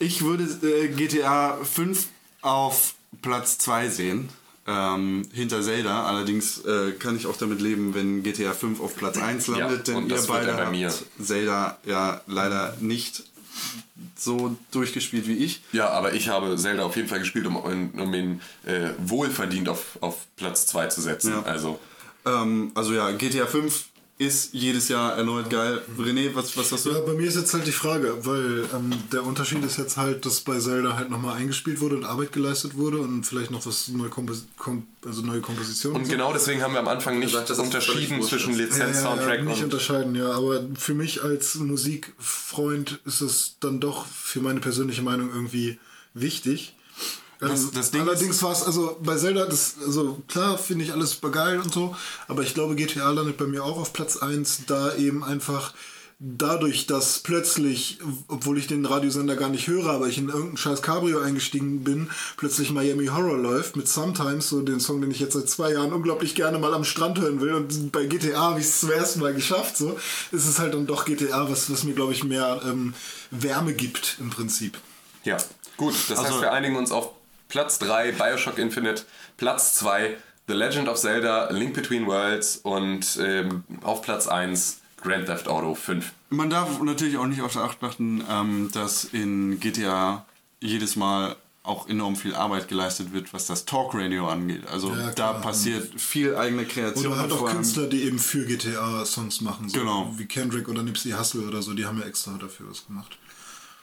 [0.00, 2.06] Äh, ich würde äh, GTA 5
[2.42, 4.28] auf Platz 2 sehen.
[4.68, 6.06] Ähm, hinter Zelda.
[6.06, 9.94] Allerdings äh, kann ich auch damit leben, wenn GTA 5 auf Platz 1 landet, Ja,
[9.94, 13.22] denn ihr beide bei habt Zelda ja leider nicht
[14.16, 15.62] so durchgespielt wie ich.
[15.72, 19.98] Ja, aber ich habe Zelda auf jeden Fall gespielt, um, um ihn äh, wohlverdient auf,
[20.00, 21.32] auf Platz 2 zu setzen.
[21.32, 21.42] Ja.
[21.42, 21.78] Also,
[22.24, 23.84] Ähm, also ja, GTA 5
[24.18, 25.82] ist jedes Jahr erneut geil.
[25.98, 26.90] René, was, was hast du?
[26.90, 30.24] Ja, bei mir ist jetzt halt die Frage, weil ähm, der Unterschied ist jetzt halt,
[30.24, 33.88] dass bei Zelda halt nochmal eingespielt wurde und Arbeit geleistet wurde und vielleicht noch was
[33.88, 36.00] neue, Kompos kom also neue Kompositionen.
[36.02, 38.54] und genau deswegen haben wir am Anfang nicht gesagt, unterschieden zwischen.
[38.56, 39.64] Lizenz-Soundtrack nicht und.
[39.64, 40.30] unterscheiden, ja.
[40.30, 45.78] Aber für mich als Musikfreund ist es dann doch für meine persönliche Meinung irgendwie
[46.14, 46.75] wichtig.
[47.38, 51.10] Das- das Ding allerdings war es, also bei Zelda, das, also klar finde ich alles
[51.12, 51.94] super geil und so,
[52.28, 55.74] aber ich glaube GTA landet bei mir auch auf Platz 1, da eben einfach
[56.18, 57.98] dadurch, dass plötzlich,
[58.28, 62.08] obwohl ich den Radiosender gar nicht höre, aber ich in irgendein scheiß Cabrio eingestiegen bin,
[62.38, 65.92] plötzlich Miami Horror läuft mit Sometimes, so den Song, den ich jetzt seit zwei Jahren
[65.92, 69.20] unglaublich gerne mal am Strand hören will und bei GTA habe ich es zum ersten
[69.20, 69.98] Mal geschafft, so,
[70.32, 72.94] ist es halt dann doch GTA, was, was mir, glaube ich, mehr ähm,
[73.30, 74.78] Wärme gibt im Prinzip.
[75.24, 75.36] Ja,
[75.76, 75.92] gut.
[76.08, 77.10] Das Also- heißt, wir einigen uns auf
[77.48, 79.04] Platz 3 Bioshock Infinite,
[79.36, 80.16] Platz 2
[80.48, 85.74] The Legend of Zelda, Link Between Worlds und ähm, auf Platz 1 Grand Theft Auto
[85.74, 86.12] 5.
[86.30, 90.24] Man darf natürlich auch nicht außer Acht achten, ähm, dass in GTA
[90.60, 94.62] jedes Mal auch enorm viel Arbeit geleistet wird, was das Talkradio angeht.
[94.68, 97.12] Also Ja, da passiert viel eigene Kreation.
[97.12, 99.68] Oder halt auch vor allem- Künstler, die eben für GTA Songs machen.
[99.68, 100.12] So Genau.
[100.16, 103.18] Wie Kendrick oder Nipsey Hussle oder so, die haben ja extra dafür was gemacht.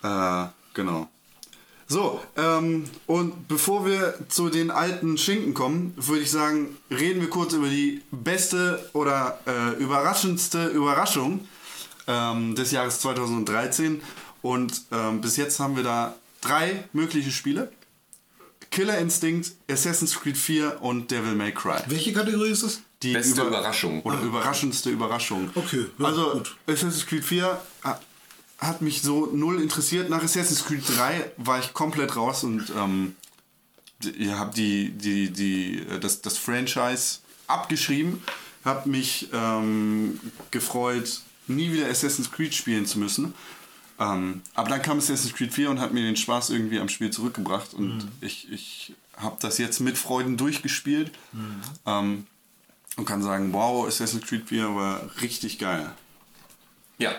[0.02, 1.10] Äh, genau.
[1.94, 7.30] So, ähm, und bevor wir zu den alten Schinken kommen, würde ich sagen, reden wir
[7.30, 11.48] kurz über die beste oder äh, überraschendste Überraschung
[12.08, 14.02] ähm, des Jahres 2013.
[14.42, 17.72] Und ähm, bis jetzt haben wir da drei mögliche Spiele.
[18.72, 21.78] Killer Instinct, Assassin's Creed 4 und Devil May Cry.
[21.86, 22.82] Welche Kategorie ist es?
[23.04, 24.02] Die Beste Überraschung.
[24.02, 25.52] Oder überraschendste Überraschung.
[25.54, 26.56] Okay, ja, also gut.
[26.66, 28.00] Assassin's Creed 4 ha-
[28.66, 30.10] hat mich so null interessiert.
[30.10, 33.16] Nach Assassin's Creed 3 war ich komplett raus und ähm,
[34.18, 38.22] ihr habt die, die, die, äh, das, das Franchise abgeschrieben.
[38.66, 40.20] Hab mich ähm,
[40.52, 43.34] gefreut, nie wieder Assassin's Creed spielen zu müssen.
[44.00, 47.12] Ähm, aber dann kam Assassin's Creed 4 und hat mir den Spaß irgendwie am Spiel
[47.12, 47.74] zurückgebracht.
[47.74, 48.12] Und Mhm.
[48.22, 51.12] ich, ich habe das jetzt mit Freuden durchgespielt.
[51.34, 51.62] Mhm.
[51.86, 52.28] Ähm,
[52.96, 55.92] und kann sagen, wow, Assassin's Creed 4 war richtig geil.
[57.00, 57.12] Ja.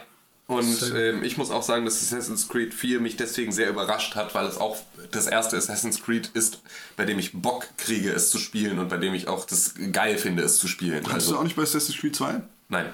[0.46, 4.34] Und ähm, ich muss auch sagen, dass Assassin's Creed 4 mich deswegen sehr überrascht hat,
[4.34, 4.76] weil es auch
[5.10, 6.60] das erste Assassin's Creed ist,
[6.96, 10.18] bei dem ich Bock kriege, es zu spielen und bei dem ich auch das geil
[10.18, 10.98] finde, es zu spielen.
[11.04, 12.42] Hattest Also, du auch nicht bei Assassin's Creed 2?
[12.68, 12.86] nein.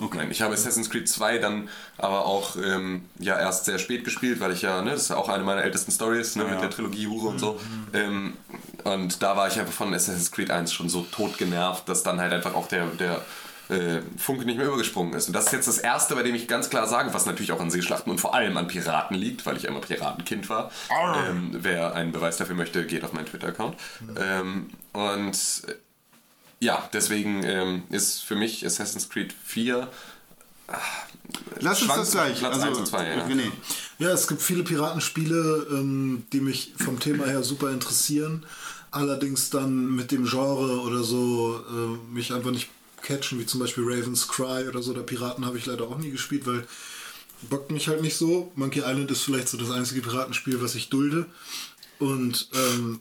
[0.00, 0.18] Okay.
[0.18, 4.40] Nein, ich habe Assassin's Creed 2 dann aber auch ähm, ja erst sehr spät gespielt,
[4.40, 6.70] weil ich ja, ne, das ist ja auch eine meiner ältesten Stories ne, mit der
[6.70, 7.60] Trilogie Hure und so.
[7.92, 8.34] Ähm,
[8.84, 12.20] und da war ich einfach von Assassin's Creed 1 schon so tot genervt, dass dann
[12.20, 13.20] halt einfach auch der, der
[13.70, 15.28] äh, Funke nicht mehr übergesprungen ist.
[15.28, 17.60] Und das ist jetzt das erste, bei dem ich ganz klar sage, was natürlich auch
[17.60, 20.70] an Seeschlachten und vor allem an Piraten liegt, weil ich immer Piratenkind war.
[21.28, 23.76] Ähm, wer einen Beweis dafür möchte, geht auf meinen Twitter-Account.
[24.18, 25.34] Ähm, und
[25.68, 25.74] äh,
[26.58, 29.88] ja, deswegen ähm, ist für mich Assassin's Creed 4
[31.60, 32.38] Lass uns das gleich.
[32.38, 33.26] Platz also, eins und zwei, ja.
[33.26, 33.50] René.
[33.98, 38.44] Ja, es gibt viele Piratenspiele, ähm, die mich vom Thema her super interessieren.
[38.90, 42.68] Allerdings dann mit dem Genre oder so äh, mich einfach nicht
[43.02, 44.92] catchen, wie zum Beispiel Raven's Cry oder so.
[44.92, 46.66] Der Piraten habe ich leider auch nie gespielt, weil
[47.48, 48.52] bockt mich halt nicht so.
[48.54, 51.26] Monkey Island ist vielleicht so das einzige Piratenspiel, was ich dulde.
[51.98, 53.00] Und ähm,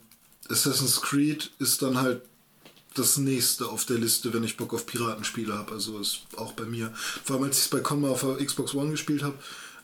[0.49, 2.21] Assassin's Creed ist dann halt
[2.95, 5.73] das nächste auf der Liste, wenn ich Bock auf Piratenspiele habe.
[5.73, 6.93] Also ist auch bei mir.
[7.23, 9.37] Vor allem als ich es bei Comma auf der Xbox One gespielt habe,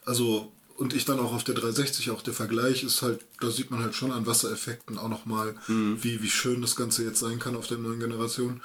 [0.05, 3.71] also und ich dann auch auf der 360 auch der Vergleich ist halt, da sieht
[3.71, 5.55] man halt schon an Wassereffekten auch nochmal,
[6.01, 8.61] wie, wie schön das Ganze jetzt sein kann auf der neuen Generation.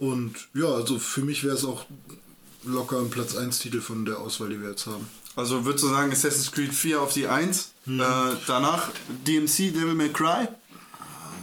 [0.00, 1.84] Und ja, also für mich wäre es auch
[2.64, 5.06] locker ein Platz 1 Titel von der Auswahl, die wir jetzt haben.
[5.36, 7.72] Also würdest du sagen, Assassin's Creed 4 auf die 1?
[7.86, 7.98] Äh,
[8.46, 8.90] danach
[9.26, 10.48] DMC, Devil May Cry,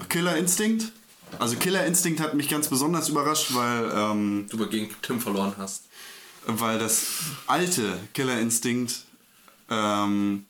[0.10, 0.92] Killer Instinct.
[1.38, 5.84] Also Killer Instinct hat mich ganz besonders überrascht, weil, ähm, Du gegen Tim verloren hast.
[6.48, 7.06] weil das
[7.46, 9.04] alte Killer Instinct
[9.70, 10.46] ähm,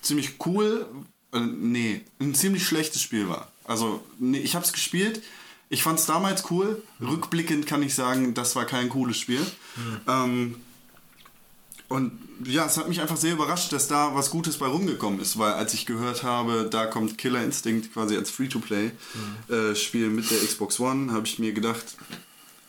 [0.00, 0.86] ziemlich cool,
[1.32, 3.50] äh, nee, ein ziemlich schlechtes Spiel war.
[3.64, 5.22] Also nee, ich habe es gespielt,
[5.70, 6.82] ich fand es damals cool.
[7.00, 9.40] Rückblickend kann ich sagen, das war kein cooles Spiel.
[10.06, 10.56] Ähm,
[11.88, 15.38] und ja, es hat mich einfach sehr überrascht, dass da was Gutes bei rumgekommen ist,
[15.38, 20.80] weil als ich gehört habe, da kommt Killer Instinct quasi als Free-to-Play-Spiel mit der Xbox
[20.80, 21.96] One, habe ich mir gedacht,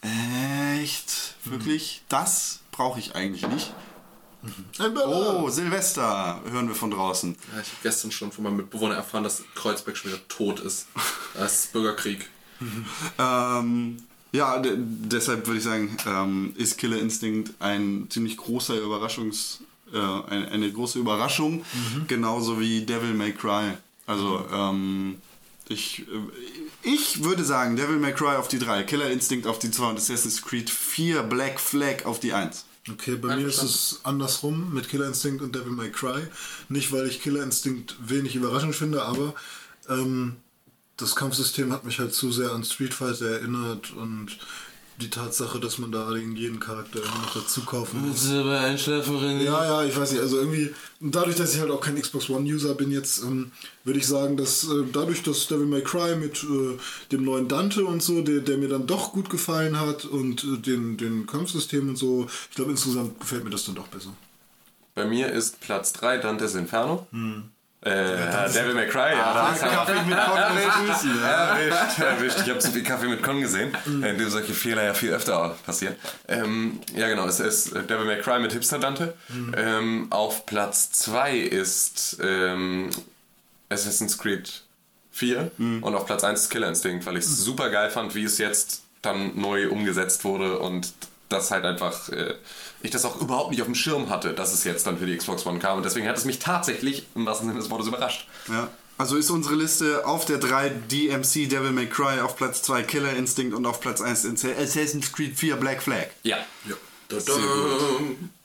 [0.02, 1.36] echt?
[1.46, 2.04] Wirklich?
[2.08, 3.74] Das brauche ich eigentlich nicht.
[5.06, 7.36] Oh, Silvester hören wir von draußen.
[7.54, 10.88] Ja, ich habe gestern schon von meinem Mitbewohner erfahren, dass Kreuzberg schon wieder tot ist.
[11.34, 12.30] Das ist Bürgerkrieg.
[13.20, 13.98] Ähm,
[14.32, 19.60] ja, de- deshalb würde ich sagen, ähm, ist Killer Instinct ein ziemlich großer Überraschungs,
[19.94, 21.66] äh, eine, eine große Überraschung,
[22.08, 23.72] genauso wie Devil May Cry.
[24.08, 25.18] Also ähm,
[25.68, 26.04] ich, äh,
[26.84, 29.98] ich würde sagen, Devil May Cry auf die 3, Killer Instinct auf die 2 und
[29.98, 32.66] Assassin's Creed 4, Black Flag auf die 1.
[32.90, 36.24] Okay, bei mir ist es andersrum mit Killer Instinct und Devil May Cry.
[36.70, 39.36] Nicht, weil ich Killer Instinct wenig überraschend finde, aber
[39.90, 40.38] ähm,
[41.02, 44.38] das Kampfsystem hat mich halt zu sehr an Street Fighter erinnert und
[45.02, 48.30] die Tatsache, dass man da jeden Charakter immer noch dazu kaufen muss.
[48.30, 49.44] einschlafen, René?
[49.44, 50.22] Ja, ja, ich weiß nicht.
[50.22, 53.52] Also irgendwie, dadurch, dass ich halt auch kein Xbox One-User bin jetzt, ähm,
[53.84, 56.78] würde ich sagen, dass äh, dadurch, dass Devil May Cry mit äh,
[57.12, 60.58] dem neuen Dante und so, der, der mir dann doch gut gefallen hat und äh,
[60.58, 64.14] den, den Kampfsystemen und so, ich glaube, insgesamt gefällt mir das dann doch besser.
[64.94, 67.08] Bei mir ist Platz 3 Dantes Inferno.
[67.84, 69.34] Äh, Devil May Cry, ja.
[69.34, 71.24] da hat's Kaffee mit Kornfüßen.
[71.24, 72.40] Erwischt, erwischt.
[72.44, 75.56] Ich habe zu viel Kaffee mit Con gesehen, in dem solche Fehler ja viel öfter
[75.66, 75.96] passieren.
[76.28, 79.16] Ähm, ja, genau, es ist Devil May Cry mit Hipster Dante.
[79.58, 82.92] Ähm, auf Platz 2 ist ähm,
[83.70, 84.62] Assassin's Creed
[85.12, 88.24] 4 und auf Platz 1 ist Killer Instinct, weil ich es super geil fand, wie
[88.24, 90.94] es jetzt dann neu umgesetzt wurde und
[91.30, 92.36] das halt einfach, äh,
[92.84, 95.16] ich das auch überhaupt nicht auf dem Schirm hatte, dass es jetzt dann für die
[95.16, 98.28] Xbox One kam und deswegen hat es mich tatsächlich im wahrsten Sinne des Wortes überrascht.
[98.48, 98.70] Ja.
[98.98, 103.14] Also ist unsere Liste auf der 3 DMC Devil May Cry, auf Platz 2 Killer
[103.14, 106.08] Instinct und auf Platz 1 Assassin's Creed 4 Black Flag.
[106.24, 106.38] Ja.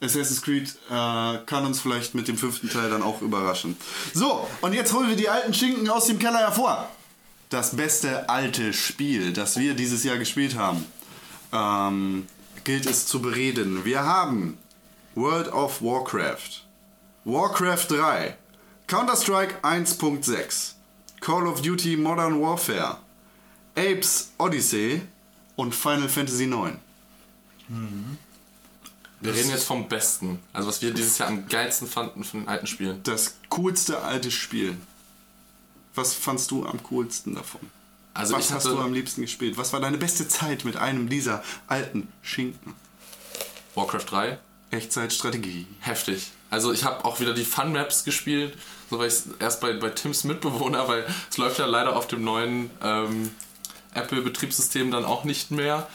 [0.01, 3.77] Assassin's Creed äh, kann uns vielleicht mit dem fünften Teil dann auch überraschen.
[4.15, 6.89] So, und jetzt holen wir die alten Schinken aus dem Keller hervor.
[7.51, 10.85] Das beste alte Spiel, das wir dieses Jahr gespielt haben,
[11.53, 12.27] ähm,
[12.67, 13.85] gilt es zu bereden.
[13.85, 14.59] Wir haben
[15.15, 16.67] World of Warcraft,
[17.25, 18.37] Warcraft 3,
[18.89, 20.73] Counter-Strike 1.6,
[21.21, 22.99] Call of Duty Modern Warfare,
[23.77, 25.03] Apes Odyssey
[25.55, 26.73] und Final Fantasy IX.
[29.21, 30.41] Wir reden jetzt vom Besten.
[30.53, 33.01] Also was wir dieses Jahr am geilsten fanden von den alten Spielen.
[33.05, 34.77] Das coolste alte Spiel.
[35.95, 37.61] Was fandst du am coolsten davon?
[38.17, 39.59] Also Was ich hast du am liebsten gespielt?
[39.59, 42.75] Was war deine beste Zeit mit einem dieser alten Schinken?
[43.75, 44.39] Warcraft 3.
[44.71, 45.67] Echtzeitstrategie.
[45.81, 46.31] Heftig.
[46.49, 48.57] Also ich habe auch wieder die Fun Maps gespielt,
[48.89, 52.25] so weil ich erst bei, bei Tims Mitbewohner, weil es läuft ja leider auf dem
[52.25, 53.31] neuen ähm,
[53.95, 55.87] Apple-Betriebssystem dann auch nicht mehr.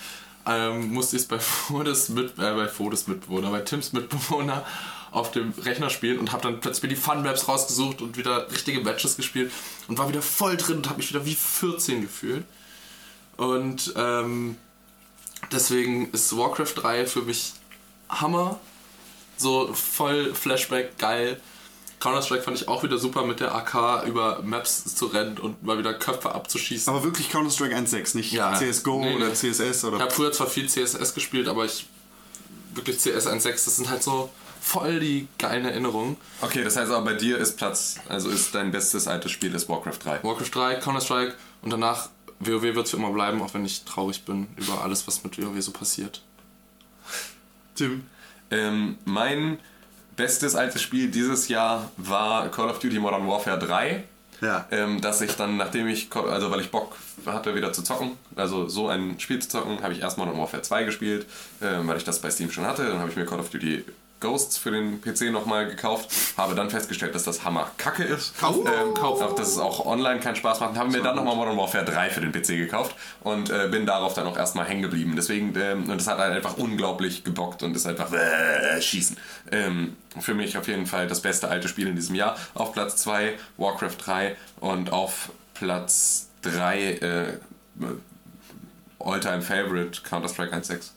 [0.45, 4.65] Ähm, musste ich es bei Fodes mit, äh, bei Fodes Mitbewohner, bei Tims Mitbewohner
[5.11, 8.49] auf dem Rechner spielen und habe dann plötzlich mir die Fun Maps rausgesucht und wieder
[8.49, 9.51] richtige Matches gespielt
[9.87, 12.45] und war wieder voll drin und habe mich wieder wie 14 gefühlt.
[13.37, 14.57] Und ähm,
[15.51, 17.53] deswegen ist Warcraft 3 für mich
[18.09, 18.59] Hammer.
[19.37, 21.39] So voll Flashback, geil.
[21.99, 25.77] Counter-Strike fand ich auch wieder super mit der AK über Maps zu rennen und mal
[25.77, 26.91] wieder Köpfe abzuschießen.
[26.91, 28.53] Aber wirklich Counter-Strike 1.6, nicht Ja.
[28.53, 29.33] CSGO Nee, oder nee.
[29.33, 29.97] CSS oder.
[29.97, 31.85] Ich habe früher zwar viel CSS gespielt, aber ich
[32.73, 34.29] wirklich CS 1.6, das sind halt so
[34.61, 36.15] voll die geilen Erinnerungen.
[36.39, 39.67] Okay, das heißt aber bei dir ist Platz, also ist dein bestes altes Spiel ist
[39.67, 40.23] Warcraft 3.
[40.23, 41.33] Warcraft 3, Counter-Strike
[41.63, 42.09] und danach
[42.39, 45.59] WoW wird für immer bleiben, auch wenn ich traurig bin über alles, was mit WoW
[45.61, 46.21] so passiert.
[47.75, 48.05] Tim.
[48.51, 49.59] Ähm, mein
[50.15, 54.03] bestes altes Spiel dieses Jahr war Call of Duty Modern Warfare 3.
[54.41, 54.65] Ja.
[54.71, 56.97] Ähm, dass ich dann, nachdem ich, also weil ich Bock
[57.27, 60.63] hatte, wieder zu zocken, also so ein Spiel zu zocken, habe ich erst Modern Warfare
[60.63, 61.27] 2 gespielt,
[61.61, 62.83] ähm, weil ich das bei Steam schon hatte.
[62.85, 63.85] Dann habe ich mir Call of Duty
[64.21, 68.37] Ghosts für den PC nochmal gekauft, habe dann festgestellt, dass das Hammer Kacke ist.
[68.39, 68.55] Kauf.
[68.65, 70.75] Ähm, auch, dass es auch online keinen Spaß macht.
[70.75, 74.13] Habe mir dann nochmal Modern Warfare 3 für den PC gekauft und äh, bin darauf
[74.13, 75.13] dann auch erstmal hängen geblieben.
[75.15, 79.17] Deswegen, ähm, und das hat halt einfach unglaublich gebockt und ist einfach äh, schießen.
[79.51, 82.37] Ähm, für mich auf jeden Fall das beste alte Spiel in diesem Jahr.
[82.53, 87.25] Auf Platz 2 Warcraft 3 und auf Platz 3 äh,
[88.99, 90.91] All-Time Favorite Counter-Strike 1.6.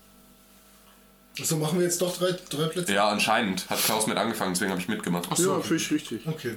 [1.42, 2.94] So machen wir jetzt doch drei, drei Plätze?
[2.94, 5.28] Ja, anscheinend hat Klaus mit angefangen, deswegen habe ich mitgemacht.
[5.38, 6.26] Ja, finde ich richtig.
[6.26, 6.56] Okay.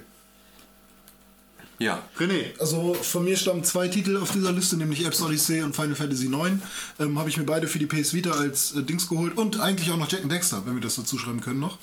[1.80, 2.02] Ja.
[2.18, 2.58] René.
[2.58, 6.26] Also von mir stammen zwei Titel auf dieser Liste, nämlich Apps Odyssey und Final Fantasy
[6.26, 6.60] IX.
[6.98, 9.90] Ähm, Habe ich mir beide für die PS Vita als äh, Dings geholt und eigentlich
[9.92, 11.78] auch noch Jack and Dexter, wenn wir das dazu schreiben können noch.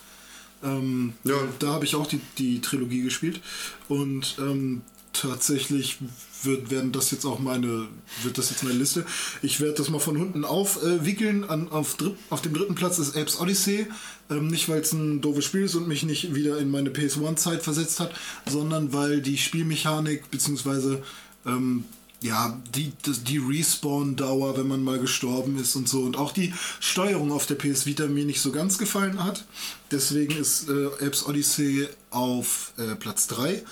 [0.64, 1.36] Ähm, Ja.
[1.60, 3.40] Da habe ich auch die, die Trilogie gespielt
[3.88, 4.82] und ähm,
[5.22, 5.98] tatsächlich
[6.44, 7.88] wird, werden das jetzt auch meine,
[8.24, 9.06] wird das jetzt meine Liste.
[9.42, 11.44] Ich werde das mal von unten aufwickeln.
[11.44, 11.98] An, auf,
[12.30, 13.88] auf dem dritten Platz ist Apes Odyssey.
[14.30, 17.62] Ähm, nicht, weil es ein doofes Spiel ist und mich nicht wieder in meine PS1-Zeit
[17.62, 18.14] versetzt hat,
[18.50, 21.04] sondern weil die Spielmechanik beziehungsweise
[21.46, 21.86] ähm,
[22.22, 22.92] ja, die,
[23.28, 26.02] die Respawn-Dauer, wenn man mal gestorben ist und so.
[26.02, 29.46] Und auch die Steuerung auf der PS Vita mir nicht so ganz gefallen hat.
[29.92, 33.64] Deswegen ist äh, Apes Odyssey auf äh, Platz 3.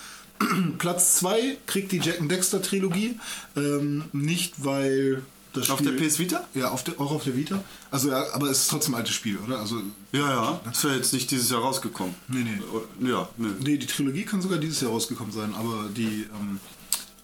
[0.78, 3.20] Platz 2 kriegt die Jack and Dexter Trilogie.
[3.56, 6.48] Ähm, nicht, weil das Auf Spiel, der PS Vita?
[6.56, 7.64] Ja, auf der, auch auf der Vita.
[7.92, 9.60] Also, ja, aber es ist trotzdem ein altes Spiel, oder?
[9.60, 10.62] Also, Ja, ja.
[10.66, 12.16] Das wäre jetzt nicht dieses Jahr rausgekommen.
[12.28, 13.10] Nee, nee.
[13.10, 13.50] Ja, nee.
[13.60, 16.60] nee, die Trilogie kann sogar dieses Jahr rausgekommen sein, aber die ähm,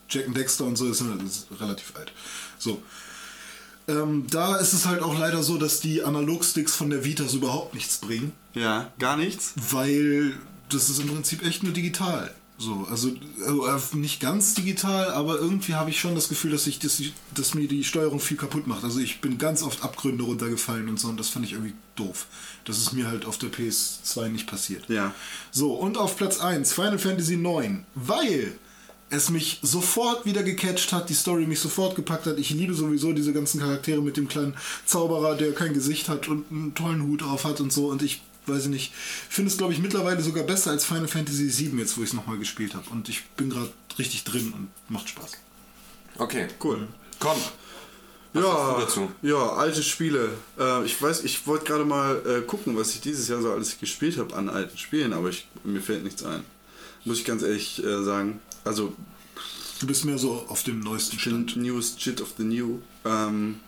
[0.10, 2.12] Jack and Dexter und so ist, ist relativ alt.
[2.60, 2.82] So.
[3.88, 7.38] Ähm, da ist es halt auch leider so, dass die Analogsticks von der Vita so
[7.38, 8.34] überhaupt nichts bringen.
[8.54, 9.54] Ja, gar nichts.
[9.72, 10.34] weil
[10.70, 12.34] das ist im Prinzip echt nur digital.
[12.62, 13.12] So, also,
[13.46, 17.54] also nicht ganz digital, aber irgendwie habe ich schon das Gefühl, dass, ich, ich, dass
[17.54, 18.84] mir die Steuerung viel kaputt macht.
[18.84, 22.28] Also ich bin ganz oft Abgründe runtergefallen und so und das fand ich irgendwie doof.
[22.66, 24.90] Das ist mir halt auf der PS2 nicht passiert.
[24.90, 25.16] Ja.
[25.52, 28.54] So, und auf Platz 1 Final Fantasy 9, weil
[29.10, 32.38] es mich sofort wieder gecatcht hat, die Story mich sofort gepackt hat.
[32.40, 34.56] Ich liebe sowieso diese ganzen Charaktere mit dem kleinen
[34.86, 37.88] Zauberer, der kein Gesicht hat und einen tollen Hut auf hat und so.
[37.88, 38.94] Und ich weiß ich nicht,
[39.30, 42.14] finde es glaube ich mittlerweile sogar besser als Final Fantasy 7 jetzt, wo ich es
[42.14, 42.90] nochmal gespielt habe.
[42.90, 45.32] Und ich bin gerade richtig drin und macht Spaß.
[46.18, 46.48] Okay.
[46.64, 46.88] Cool.
[47.20, 47.38] Komm.
[48.34, 49.12] Was ja, dazu?
[49.24, 50.30] ja, alte Spiele.
[50.60, 53.80] Äh, ich weiß, ich wollte gerade mal äh, gucken, was ich dieses Jahr so alles
[53.80, 56.44] gespielt habe an alten Spielen, aber ich, mir fällt nichts ein.
[57.06, 58.40] Muss ich ganz ehrlich äh, sagen.
[58.64, 58.94] Also,
[59.80, 61.52] Du bist mehr so auf dem neuesten Stand.
[61.52, 62.80] Shit, News, Shit of the New.
[63.06, 63.62] Ähm,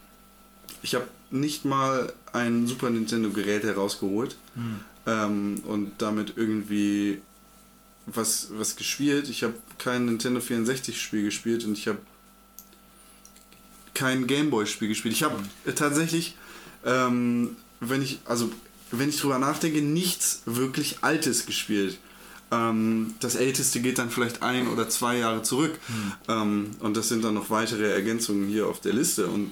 [0.84, 4.80] ich habe nicht mal ein Super Nintendo Gerät herausgeholt Hm.
[5.08, 7.22] ähm, und damit irgendwie
[8.06, 9.30] was, was gespielt.
[9.30, 12.00] Ich habe kein Nintendo 64-Spiel gespielt und ich habe
[13.94, 15.14] kein Gameboy-Spiel gespielt.
[15.14, 15.36] Ich habe
[15.66, 16.36] äh, tatsächlich,
[16.86, 18.52] ähm, wenn ich, also
[18.92, 21.98] wenn ich drüber nachdenke, nichts wirklich Altes gespielt.
[22.52, 25.80] Ähm, das Älteste geht dann vielleicht ein oder zwei Jahre zurück.
[26.28, 29.28] Ähm, und das sind dann noch weitere Ergänzungen hier auf der Liste.
[29.28, 29.52] Und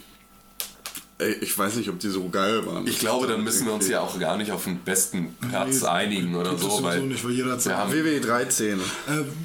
[1.41, 2.88] ich weiß nicht, ob die so geil waren.
[2.88, 5.88] Ich glaube, dann müssen wir uns ja auch gar nicht auf den besten Platz Nee,
[5.88, 8.80] einigen oder so, sowieso weil nicht, weil jeder hat wir haben WW 13.
[8.80, 8.82] Äh,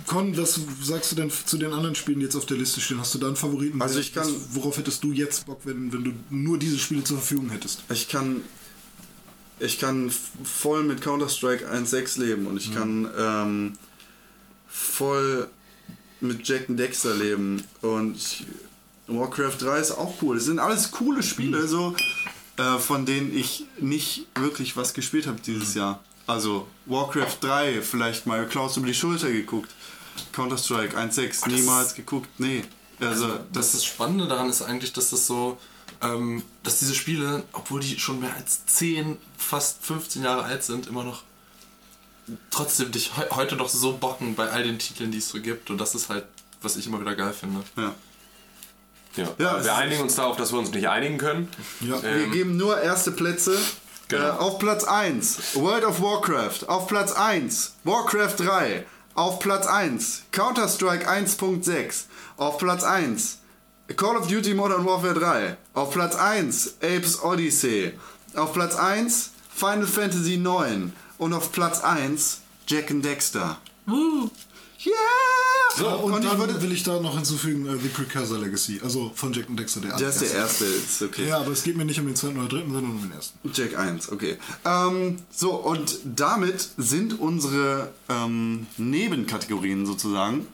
[0.06, 3.00] Con, was sagst du denn zu den anderen Spielen, die jetzt auf der Liste stehen?
[3.00, 3.82] Hast du da einen Favoriten?
[3.82, 7.02] Also ich kann- Was- Worauf hättest du jetzt Bock, wenn, wenn du nur diese Spiele
[7.02, 7.82] zur Verfügung hättest?
[7.92, 8.42] Ich kann.
[9.60, 10.10] Ich kann
[10.42, 13.72] voll mit Counter-Strike 1.6 leben und ich kann ähm,
[14.68, 15.48] voll
[16.20, 18.44] mit Jack and Dexter leben und ich,
[19.06, 20.36] Warcraft 3 ist auch cool.
[20.36, 21.94] Es sind alles coole Spiele, so
[22.56, 26.02] äh, von denen ich nicht wirklich was gespielt habe dieses Jahr.
[26.26, 29.70] Also Warcraft 3 vielleicht mal Klaus über die Schulter geguckt.
[30.32, 32.28] Counter-Strike 1.6 niemals geguckt.
[32.38, 32.64] Nee.
[33.00, 35.58] Also Das, das Spannende daran ist eigentlich, dass das so,
[36.00, 40.86] ähm, dass diese Spiele, obwohl die schon mehr als 10, fast 15 Jahre alt sind,
[40.86, 41.22] immer noch
[42.50, 45.68] trotzdem dich he heute noch so bocken bei all den Titeln, die es so gibt.
[45.70, 46.24] Und das ist halt,
[46.62, 47.62] was ich immer wieder geil finde.
[47.76, 47.94] ja.
[49.16, 51.48] Ja, Ja, wir einigen uns darauf, dass wir uns nicht einigen können.
[51.80, 52.02] Ja.
[52.02, 53.56] Wir geben nur erste Plätze.
[54.08, 54.24] Genau.
[54.24, 56.68] Äh, auf Platz 1 World of Warcraft.
[56.68, 58.84] Auf Platz 1 Warcraft 3.
[59.14, 62.04] Auf Platz 1 Counter-Strike 1.6.
[62.36, 63.38] Auf Platz 1
[63.96, 65.56] Call of Duty Modern Warfare 3.
[65.74, 67.92] Auf Platz 1 Apes Odyssey.
[68.34, 70.92] Auf Platz 1 Final Fantasy 9.
[71.18, 73.58] Und auf Platz 1 Jack and Dexter.
[74.86, 74.92] Yeah!
[75.76, 76.62] So, und, und dann würde.
[76.62, 79.96] will ich da noch hinzufügen, äh, The Precursor Legacy, also von Jack and Dexter, der
[79.96, 81.28] Das ist der erste, ist okay.
[81.28, 83.38] Ja, aber es geht mir nicht um den zweiten oder dritten, sondern um den ersten.
[83.52, 84.36] Jack 1, okay.
[84.64, 90.46] Ähm, so, und damit sind unsere ähm, Nebenkategorien sozusagen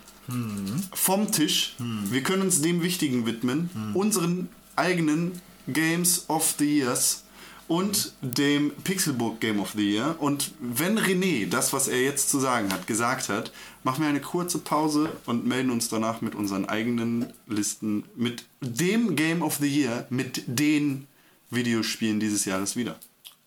[0.94, 1.74] vom Tisch.
[2.05, 7.24] Wir können uns dem Wichtigen widmen, unseren eigenen Games of the Years
[7.71, 10.17] und dem Pixelbook Game of the Year.
[10.19, 13.53] Und wenn René das, was er jetzt zu sagen hat, gesagt hat,
[13.85, 19.15] machen wir eine kurze Pause und melden uns danach mit unseren eigenen Listen, mit dem
[19.15, 21.07] Game of the Year, mit den
[21.51, 22.99] Videospielen dieses Jahres wieder.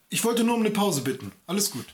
[0.08, 1.34] Ich wollte nur um eine Pause bitten.
[1.46, 1.86] Alles gut.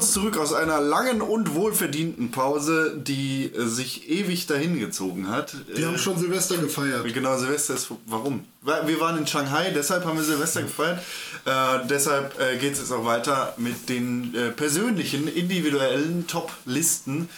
[0.00, 5.54] Uns zurück aus einer langen und wohlverdienten Pause, die äh, sich ewig dahingezogen hat.
[5.68, 7.04] Wir haben schon Silvester gefeiert.
[7.12, 7.88] Genau, Silvester ist.
[8.06, 8.46] Warum?
[8.62, 11.02] Wir waren in Shanghai, deshalb haben wir Silvester gefeiert.
[11.44, 17.28] Äh, deshalb äh, geht es jetzt auch weiter mit den äh, persönlichen, individuellen Top-Listen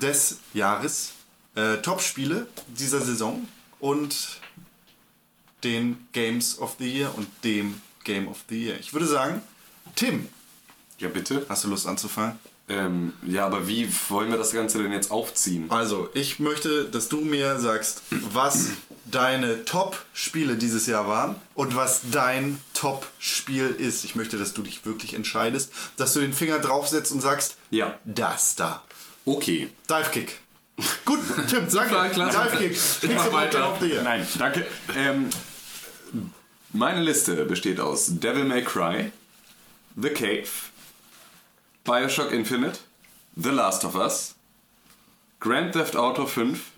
[0.00, 1.12] des Jahres.
[1.54, 3.46] Äh, Top-Spiele dieser Saison
[3.78, 4.40] und
[5.64, 8.76] den Games of the Year und dem Game of the Year.
[8.80, 9.42] Ich würde sagen,
[9.94, 10.28] Tim,
[10.98, 11.44] Ja, bitte.
[11.48, 12.38] hast du Lust anzufangen?
[12.68, 15.70] Ähm, ja, aber wie wollen wir das Ganze denn jetzt aufziehen?
[15.70, 18.70] Also, ich möchte, dass du mir sagst, was
[19.04, 24.04] deine Top-Spiele dieses Jahr waren und was dein Top-Spiel ist.
[24.04, 27.94] Ich möchte, dass du dich wirklich entscheidest, dass du den Finger draufsetzt und sagst, Ja.
[28.04, 28.82] das da.
[29.24, 29.68] Okay.
[29.88, 30.40] Dive Kick.
[31.04, 32.38] Gut, Tim, sag Super, klasse.
[32.50, 32.72] Dive Kick.
[33.02, 33.66] Ich mach weiter.
[33.68, 34.02] Auf dir.
[34.02, 34.66] Nein, danke.
[34.96, 35.30] Ähm,
[36.72, 39.12] meine Liste besteht aus Devil May Cry,
[39.94, 40.48] The Cave,
[41.86, 42.80] Bioshock Infinite,
[43.36, 44.34] The Last of Us,
[45.38, 46.72] Grand Theft Auto 5,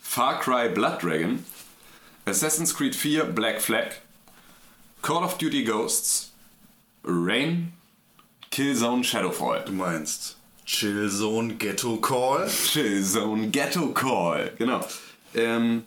[0.00, 1.44] Far Cry Blood Dragon,
[2.26, 3.96] Assassin's Creed 4 Black Flag,
[5.02, 6.30] Call of Duty Ghosts,
[7.04, 7.74] Rain,
[8.50, 9.66] Killzone Shadowfall.
[9.66, 12.48] Du meinst Chillzone Ghetto Call?
[12.48, 14.52] Chillzone Ghetto Call.
[14.56, 14.80] Genau.
[15.34, 15.84] Ähm,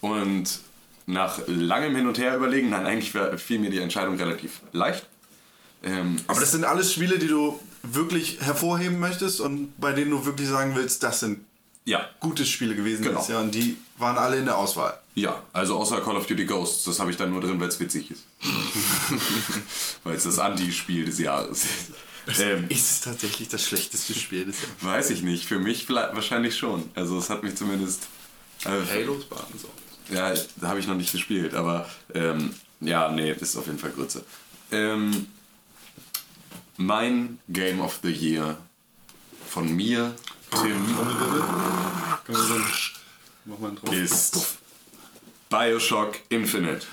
[0.00, 0.58] und
[1.06, 5.06] nach langem Hin und Her überlegen, dann eigentlich fiel mir die Entscheidung relativ leicht.
[5.84, 10.24] Ähm, Aber das sind alles Spiele, die du wirklich hervorheben möchtest und bei denen du
[10.24, 11.44] wirklich sagen willst, das sind
[11.84, 13.22] ja, gute Spiele gewesen Genau.
[13.28, 14.98] Jahr und die waren alle in der Auswahl.
[15.14, 17.78] ja, also außer Call of Duty Ghosts, das habe ich dann nur drin, weil es
[17.78, 18.22] witzig ist.
[20.04, 22.40] weil es das Anti-Spiel des Jahres ist.
[22.40, 24.74] Ähm, Ist es tatsächlich das schlechteste Spiel des Jahres?
[24.80, 26.88] weiß ich nicht, für mich wahrscheinlich schon.
[26.94, 28.04] Also es hat mich zumindest...
[28.64, 29.68] Also, Halos waren so.
[30.14, 33.90] Ja, da habe ich noch nicht gespielt, aber ähm, Ja, nee, ist auf jeden Fall
[33.90, 34.24] Grütze.
[34.72, 35.26] Ähm,
[36.76, 38.56] mein Game of the Year
[39.48, 40.14] von mir,
[40.50, 40.96] Tim,
[43.92, 44.58] ist
[45.48, 46.86] Bioshock Infinite.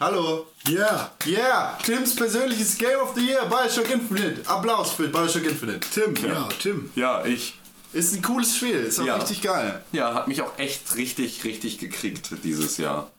[0.00, 0.46] Hallo.
[0.68, 1.78] Yeah, yeah.
[1.82, 4.48] Tims persönliches Game of the Year, Bioshock Infinite.
[4.48, 5.80] Applaus für Bioshock Infinite.
[5.92, 6.90] Tim, ja, Tim.
[6.94, 7.54] Ja, ich.
[7.92, 9.16] Ist ein cooles Spiel, ist auch Ja.
[9.16, 9.84] richtig geil.
[9.92, 13.10] Ja, hat mich auch echt richtig, richtig gekriegt dieses Jahr.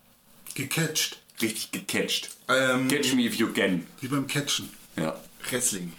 [0.54, 1.18] Gecatcht.
[1.40, 2.30] Richtig gecatcht.
[2.48, 3.86] Ähm, Catch me if you can.
[4.00, 4.70] Wie beim Catchen.
[4.96, 5.18] Ja,
[5.50, 5.92] Wrestling.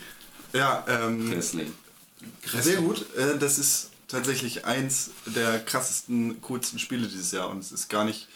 [0.53, 1.71] Ja, ähm, Wrestling.
[2.45, 3.05] sehr gut.
[3.15, 8.05] Äh, das ist tatsächlich eins der krassesten, coolsten Spiele dieses Jahr und es ist gar
[8.05, 8.27] nicht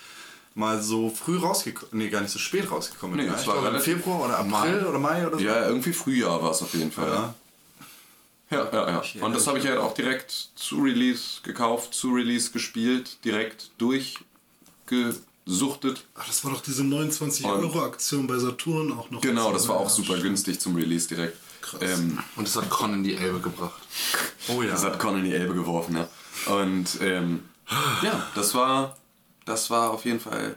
[0.53, 3.15] mal so früh rausgekommen, nee, gar nicht so spät rausgekommen.
[3.15, 5.43] Nee, es war im Februar oder April oder Mai oder so.
[5.43, 7.07] Ja, irgendwie Frühjahr war es auf jeden Fall.
[7.07, 7.33] Ja.
[8.51, 9.23] Ja, ja, ja.
[9.23, 13.71] Und das habe ich ja auch direkt zu Release gekauft, zu Release gespielt, direkt
[15.51, 16.05] durchgesuchtet.
[16.15, 19.21] Ach, das war doch diese 29-Euro-Aktion bei Saturn auch noch.
[19.21, 20.23] Genau, das war auch super stimmt.
[20.23, 21.37] günstig zum Release direkt.
[21.79, 23.81] Ähm, Und das hat Con in die Elbe gebracht.
[24.47, 24.71] Oh ja.
[24.71, 26.07] Das hat Con in die Elbe geworfen, ja.
[26.51, 27.43] Und ähm,
[28.01, 28.97] ja, das war,
[29.45, 30.55] das war auf jeden Fall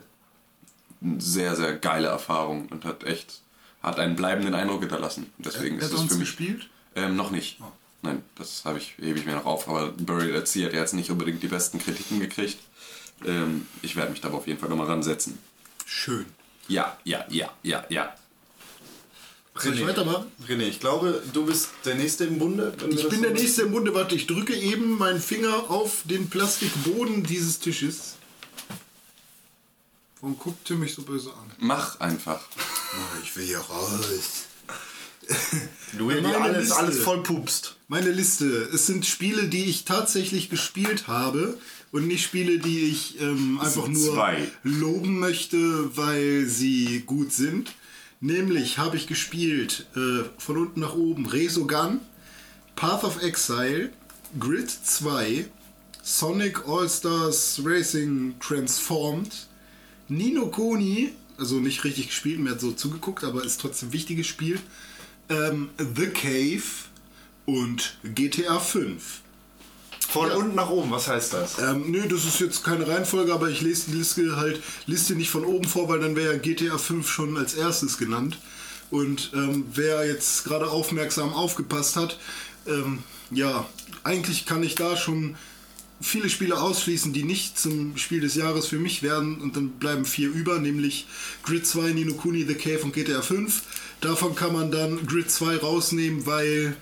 [1.03, 3.41] eine sehr, sehr geile Erfahrung und hat echt,
[3.83, 5.31] hat einen bleibenden Eindruck hinterlassen.
[5.37, 6.19] Deswegen Er ist das für mich.
[6.21, 6.67] gespielt?
[6.95, 7.59] Ähm, noch nicht.
[8.01, 9.69] Nein, das habe ich, hebe ich mir noch auf.
[9.69, 12.57] Aber Buried at Sea hat jetzt nicht unbedingt die besten Kritiken gekriegt.
[13.23, 15.37] Ähm, ich werde mich da auf jeden Fall nochmal ransetzen.
[15.85, 16.25] Schön.
[16.67, 18.15] Ja, ja, ja, ja, ja.
[19.57, 20.29] Soll ich weitermachen?
[20.49, 22.73] René, ich glaube, du bist der Nächste im Bunde.
[22.89, 23.41] Ich bin der machen.
[23.41, 23.93] Nächste im Bunde.
[23.93, 28.15] Warte, ich drücke eben meinen Finger auf den Plastikboden dieses Tisches.
[30.19, 31.51] Warum guckt Tim mich so böse an?
[31.59, 32.41] Mach einfach.
[32.57, 34.45] Oh, ich will hier raus.
[35.93, 36.75] Du Meine alles, Liste.
[36.75, 37.77] alles voll pupst.
[37.87, 38.45] Meine Liste.
[38.73, 41.57] Es sind Spiele, die ich tatsächlich gespielt habe
[41.91, 44.47] und nicht Spiele, die ich ähm, einfach nur zwei.
[44.63, 47.73] loben möchte, weil sie gut sind.
[48.21, 51.99] Nämlich habe ich gespielt äh, von unten nach oben Resogun,
[52.75, 53.91] Path of Exile,
[54.39, 55.45] Grid 2,
[56.01, 59.47] Sonic All-Stars Racing Transformed,
[60.07, 64.27] Nino Kuni, also nicht richtig gespielt, mir hat so zugeguckt, aber ist trotzdem ein wichtiges
[64.27, 64.59] Spiel.
[65.29, 66.63] Ähm, The Cave
[67.45, 69.21] und GTA 5.
[70.09, 71.59] Von unten nach oben, was heißt das?
[71.59, 75.29] Ähm, nö, das ist jetzt keine Reihenfolge, aber ich lese die Liste halt Liste nicht
[75.29, 78.37] von oben vor, weil dann wäre ja GTA 5 schon als erstes genannt.
[78.91, 82.17] Und ähm, wer jetzt gerade aufmerksam aufgepasst hat,
[82.67, 82.99] ähm,
[83.31, 83.67] ja,
[84.03, 85.35] eigentlich kann ich da schon
[86.01, 90.05] viele Spiele ausschließen, die nicht zum Spiel des Jahres für mich werden und dann bleiben
[90.05, 91.07] vier über, nämlich
[91.43, 93.61] Grid 2, Nino Kuni, The Cave und GTA 5.
[94.01, 96.75] Davon kann man dann Grid 2 rausnehmen, weil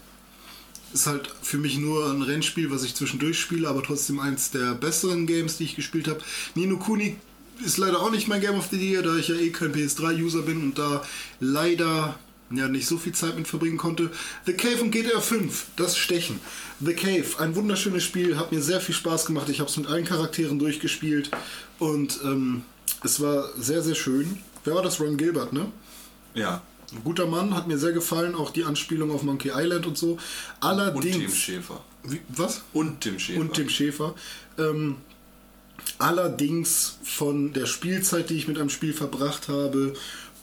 [0.94, 4.74] ist halt für mich nur ein Rennspiel, was ich zwischendurch spiele, aber trotzdem eins der
[4.76, 6.22] besseren Games, die ich gespielt habe.
[6.56, 7.18] Nino Kuni
[7.66, 10.42] ist leider auch nicht mein Game of the Year, da ich ja eh kein PS3-User
[10.42, 11.04] bin und da
[11.40, 12.18] leider
[12.52, 14.12] ja nicht so viel Zeit mit verbringen konnte.
[14.46, 16.40] The Cave und GTA 5, das Stechen.
[16.80, 19.50] The Cave, ein wunderschönes Spiel, hat mir sehr viel Spaß gemacht.
[19.50, 21.32] Ich habe es mit allen Charakteren durchgespielt
[21.80, 22.64] und ähm,
[23.04, 24.38] es war sehr, sehr schön.
[24.64, 25.00] Wer war das?
[25.00, 25.72] Ron Gilbert, ne?
[26.36, 26.62] Ja.
[26.96, 30.14] Ein guter Mann, hat mir sehr gefallen, auch die Anspielung auf Monkey Island und so.
[30.14, 30.20] Und
[30.60, 31.18] Allerdings.
[31.18, 31.82] Tim Schäfer.
[32.04, 32.64] Wie, was?
[32.74, 33.40] Und Tim Schäfer.
[33.40, 34.16] Und Tim Schäfer.
[34.58, 34.98] Ähm,
[35.98, 39.94] allerdings von der Spielzeit, die ich mit einem Spiel verbracht habe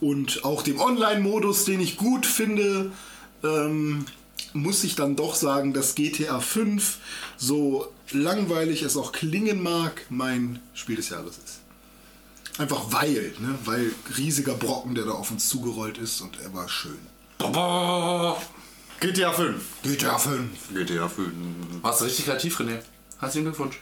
[0.01, 2.91] und auch dem Online-Modus, den ich gut finde,
[3.45, 4.07] ähm,
[4.53, 6.99] muss ich dann doch sagen, dass GTA 5,
[7.37, 11.60] so langweilig es auch klingen mag, mein Spiel des Jahres ist.
[12.59, 13.59] Einfach weil, ne?
[13.65, 16.99] weil riesiger Brocken, der da auf uns zugerollt ist und er war schön.
[19.01, 19.63] GTA 5.
[19.83, 20.51] GTA 5.
[20.75, 21.29] GTA 5.
[21.83, 22.81] Warst du richtig kreativ, René?
[23.19, 23.79] Herzlichen Glückwunsch.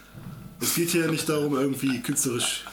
[0.61, 2.65] Es geht hier nicht darum, irgendwie künstlerisch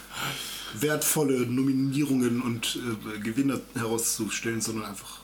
[0.74, 2.78] wertvolle Nominierungen und
[3.16, 5.18] äh, Gewinner herauszustellen, sondern einfach.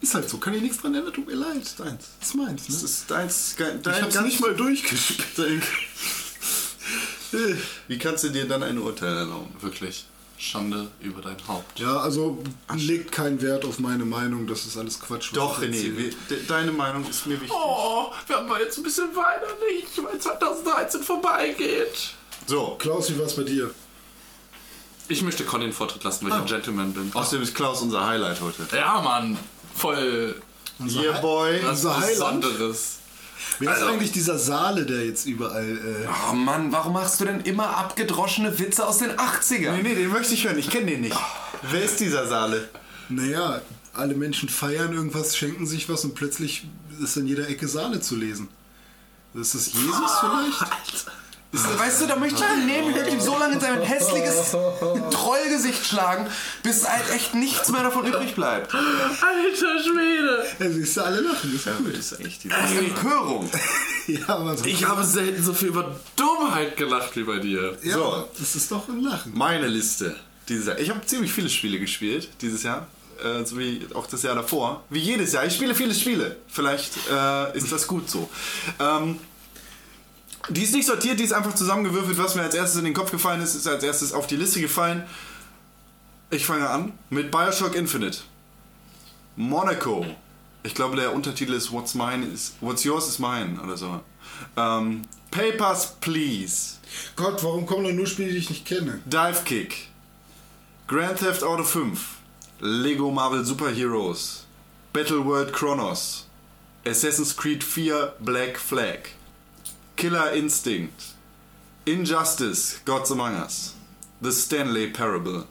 [0.00, 1.62] Ist halt so, kann ich nichts dran ändern, tut mir leid.
[1.62, 2.04] Ist deins.
[2.20, 2.66] Das ist meins.
[2.66, 2.84] Das Ne?
[2.84, 3.54] ist deins.
[3.58, 5.64] Dein, Ich hab's nicht mal durchgespielt.
[7.88, 9.54] Wie kannst du dir dann ein Urteil erlauben?
[9.60, 10.06] Wirklich.
[10.36, 11.78] Schande über dein Haupt.
[11.78, 12.42] Ja, also
[12.76, 15.30] legt keinen Wert auf meine Meinung, das ist alles Quatsch.
[15.32, 17.52] Doch, ich René, we- de- deine Meinung ist mir wichtig.
[17.52, 22.10] Oh, wir haben jetzt ein bisschen weinerlich, weil 2013 vorbeigeht.
[22.46, 23.70] So, Klaus, wie war's bei dir?
[25.08, 27.10] Ich möchte Con den Vortritt lassen, weil ich ein Gentleman bin.
[27.14, 28.66] außerdem ist Klaus unser Highlight heute.
[28.76, 29.38] Ja, Mann.
[29.74, 30.40] Voll
[30.86, 31.60] Hier, Boy.
[31.62, 32.10] was Unser Highlight?
[32.40, 32.98] Besonderes.
[33.58, 35.68] Wer Also- ist eigentlich dieser Saale, der jetzt überall.
[35.68, 39.72] Äh, Oh Mann, warum machst du denn immer abgedroschene Witze aus den 80ern?
[39.76, 40.58] Nee, nee, den möchte ich hören.
[40.58, 41.16] Ich kenne den nicht.
[41.70, 42.68] Wer ist dieser Saale?
[43.08, 43.60] naja,
[43.92, 46.66] alle Menschen feiern irgendwas, schenken sich was und plötzlich
[47.02, 48.48] ist in jeder Ecke Saale zu lesen.
[49.34, 50.62] Ist das Jesus vielleicht?
[50.94, 51.06] Ist-
[51.54, 54.56] Weißt du, da möchte ich einen Nebenhälftig so lange in sein hässliches
[55.10, 56.26] Trollgesicht schlagen,
[56.62, 58.74] bis halt echt nichts mehr davon übrig bleibt.
[58.74, 60.44] Alter Schwede!
[60.58, 61.96] Ja, siehst du, alle lachen, das ist gut.
[61.96, 63.50] Das ist echt die Empörung.
[64.06, 67.74] Ja, aber so, Ich habe selten so viel über Dummheit gelacht wie bei dir.
[67.82, 68.28] ja, so.
[68.38, 69.32] das ist doch ein Lachen.
[69.34, 70.14] Meine Liste
[70.46, 70.78] dieses Jahr.
[70.78, 72.86] Ich habe ziemlich viele Spiele gespielt dieses Jahr.
[73.24, 74.82] Äh, so wie auch das Jahr davor.
[74.90, 75.46] Wie jedes Jahr.
[75.46, 76.36] Ich spiele viele Spiele.
[76.48, 78.28] Vielleicht äh, ist das gut so.
[78.78, 79.18] Ähm,
[80.48, 82.18] die ist nicht sortiert, die ist einfach zusammengewürfelt.
[82.18, 84.60] Was mir als erstes in den Kopf gefallen ist, ist als erstes auf die Liste
[84.60, 85.04] gefallen.
[86.30, 88.18] Ich fange an mit Bioshock Infinite.
[89.36, 90.06] Monaco.
[90.62, 94.00] Ich glaube, der Untertitel ist What's Mine is What's Yours is Mine oder so.
[94.56, 96.76] Ähm, Papers, Please.
[97.16, 99.00] Gott, warum kommen da nur Spiele, die ich nicht kenne?
[99.04, 99.88] Dive Kick,
[100.86, 102.00] Grand Theft Auto 5,
[102.60, 104.44] Lego Marvel Super Heroes,
[104.92, 106.26] Battle World Chronos,
[106.86, 109.10] Assassin's Creed 4 Black Flag,
[109.96, 111.14] Killer Instinct,
[111.84, 113.74] Injustice Gods Among Us,
[114.20, 115.44] The Stanley Parable,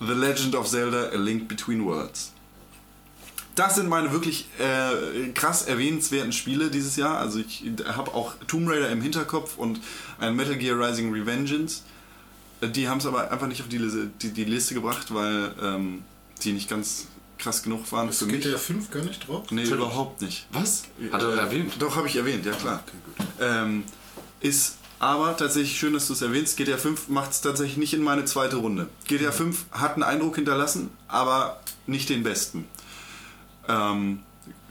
[0.00, 2.32] The Legend of Zelda A Link Between Worlds.
[3.54, 7.18] Das sind meine wirklich äh, krass erwähnenswerten Spiele dieses Jahr.
[7.18, 9.78] Also ich habe auch Tomb Raider im Hinterkopf und
[10.18, 11.82] ein Metal Gear Rising Revengeance.
[12.60, 15.54] Äh, Die haben es aber einfach nicht auf die, Liste- die, die Liste gebracht, weil
[15.62, 16.02] ähm,
[16.42, 17.06] die nicht ganz
[17.38, 18.42] krass genug waren für mich.
[18.42, 19.48] GTA 5 gar nicht drauf?
[19.52, 20.46] Nee, überhaupt nicht.
[20.50, 20.84] Was?
[21.12, 21.74] Hat er erwähnt?
[21.78, 22.82] Doch, habe ich erwähnt, ja klar.
[23.40, 23.84] Ähm,
[24.40, 26.56] ist aber tatsächlich schön, dass du es erwähnst.
[26.56, 28.88] GTA 5 macht es tatsächlich nicht in meine zweite Runde.
[29.06, 32.66] GTA 5 hat einen Eindruck hinterlassen, aber nicht den besten.
[33.68, 34.20] Ähm,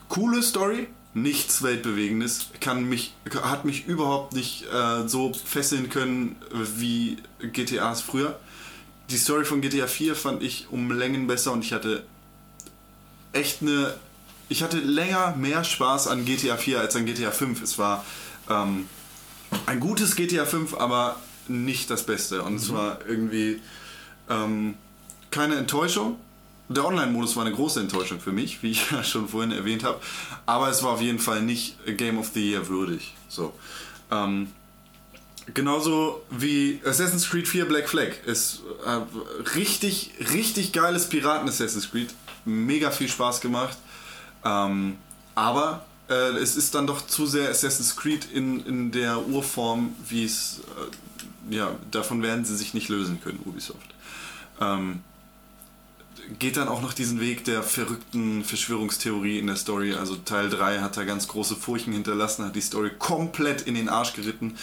[0.10, 3.14] coole Story, nichts Weltbewegendes, kann mich,
[3.44, 6.36] hat mich überhaupt nicht äh, so fesseln können
[6.78, 8.40] wie GTAs früher.
[9.10, 12.04] Die Story von GTA 4 fand ich um Längen besser und ich hatte
[13.34, 13.94] echt eine.
[14.50, 17.62] Ich hatte länger mehr Spaß an GTA 4 als an GTA 5.
[17.62, 18.06] Es war
[18.50, 18.88] ähm,
[19.66, 22.42] ein gutes GTA 5, aber nicht das Beste.
[22.44, 23.62] Und es war irgendwie
[24.30, 24.76] ähm,
[25.32, 26.18] keine Enttäuschung.
[26.70, 30.00] Der Online-Modus war eine große Enttäuschung für mich, wie ich ja schon vorhin erwähnt habe.
[30.46, 33.14] Aber es war auf jeden Fall nicht Game of the Year würdig.
[33.28, 33.54] So.
[34.12, 34.48] Ähm,
[35.54, 42.14] Genauso wie Assassin's Creed 4 Black Flag ist äh, richtig, richtig geiles Piraten Assassin's Creed.
[42.46, 43.78] Mega viel Spaß gemacht.
[44.46, 44.98] Ähm,
[45.36, 50.26] aber äh, es ist dann doch zu sehr Assassin's Creed in, in der Urform, wie
[50.26, 50.62] es,
[51.50, 53.94] äh, ja, davon werden sie sich nicht lösen können, Ubisoft.
[54.62, 55.02] Ähm,
[56.40, 59.94] geht dann auch noch diesen Weg der verrückten Verschwörungstheorie in der Story.
[59.94, 63.90] Also Teil 3 hat da ganz große Furchen hinterlassen, hat die Story komplett in den
[63.90, 64.56] Arsch geritten.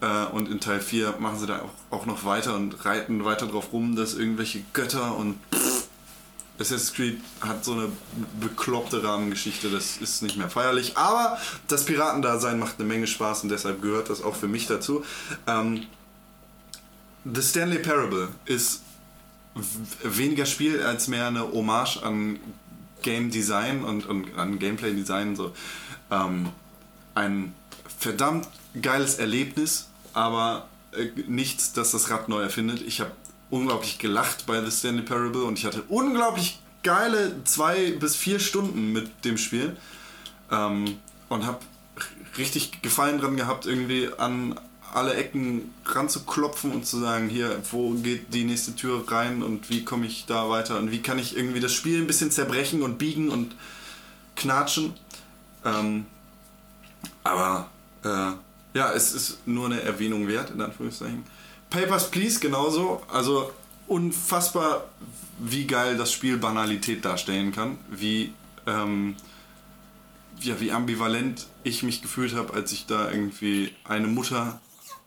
[0.00, 3.72] Äh, Und in Teil 4 machen sie da auch, noch weiter und reiten weiter drauf
[3.72, 5.79] rum, dass irgendwelche Götter und pff,
[6.60, 7.90] Assassin's Creed hat so eine
[8.38, 10.96] bekloppte Rahmengeschichte, das ist nicht mehr feierlich.
[10.96, 11.38] Aber
[11.68, 15.02] das Piratendasein macht eine Menge Spaß und deshalb gehört das auch für mich dazu.
[15.46, 15.86] Ähm,
[17.24, 18.82] The Stanley Parable ist
[20.02, 22.38] weniger Spiel als mehr eine Hommage an
[23.02, 25.36] Game Design und, und an Gameplay Design.
[25.36, 25.52] So.
[26.10, 26.50] Ähm,
[27.14, 27.54] ein
[27.98, 28.48] verdammt
[28.80, 32.82] geiles Erlebnis, aber äh, nichts, das das Rad neu erfindet.
[32.82, 33.12] Ich habe
[33.50, 38.92] unglaublich gelacht bei The Stanley Parable und ich hatte unglaublich geile zwei bis vier Stunden
[38.92, 39.76] mit dem Spiel
[40.50, 40.96] ähm,
[41.28, 41.58] und habe
[42.38, 44.58] richtig Gefallen dran gehabt, irgendwie an
[44.92, 49.84] alle Ecken ranzuklopfen und zu sagen, hier, wo geht die nächste Tür rein und wie
[49.84, 52.98] komme ich da weiter und wie kann ich irgendwie das Spiel ein bisschen zerbrechen und
[52.98, 53.54] biegen und
[54.36, 54.94] knatschen.
[55.64, 56.06] Ähm,
[57.22, 57.70] aber
[58.04, 58.32] äh,
[58.74, 61.24] ja, es ist nur eine Erwähnung wert, in Anführungszeichen.
[61.70, 63.02] Papers, Please genauso.
[63.12, 63.52] Also
[63.86, 64.84] unfassbar,
[65.38, 67.78] wie geil das Spiel Banalität darstellen kann.
[67.88, 68.32] Wie,
[68.66, 69.16] ähm,
[70.40, 74.60] ja, wie ambivalent ich mich gefühlt habe, als ich da irgendwie eine Mutter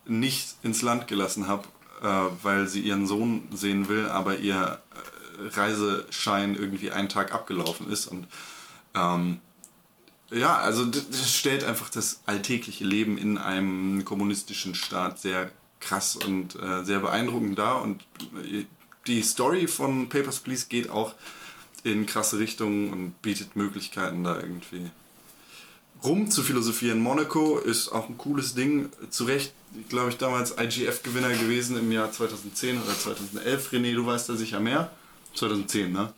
[0.05, 1.67] nicht ins Land gelassen habe,
[2.01, 2.07] äh,
[2.41, 4.79] weil sie ihren Sohn sehen will, aber ihr
[5.39, 8.07] äh, Reiseschein irgendwie einen Tag abgelaufen ist.
[8.07, 8.27] Und
[8.95, 9.39] ähm,
[10.31, 15.51] ja, also das stellt einfach das alltägliche Leben in einem kommunistischen Staat sehr
[15.83, 17.81] krass und äh, sehr beeindruckend dar.
[17.81, 18.03] Und
[18.43, 18.65] äh,
[19.07, 21.13] die Story von Papers, Please geht auch
[21.83, 24.89] in krasse Richtungen und bietet Möglichkeiten, da irgendwie
[26.03, 26.99] rum zu philosophieren.
[26.99, 28.89] Monaco ist auch ein cooles Ding.
[29.09, 29.53] Zu Recht,
[29.89, 33.71] glaube ich, damals IGF-Gewinner gewesen im Jahr 2010 oder 2011.
[33.71, 34.91] René, du weißt da sicher mehr.
[35.35, 36.13] 2010, ne?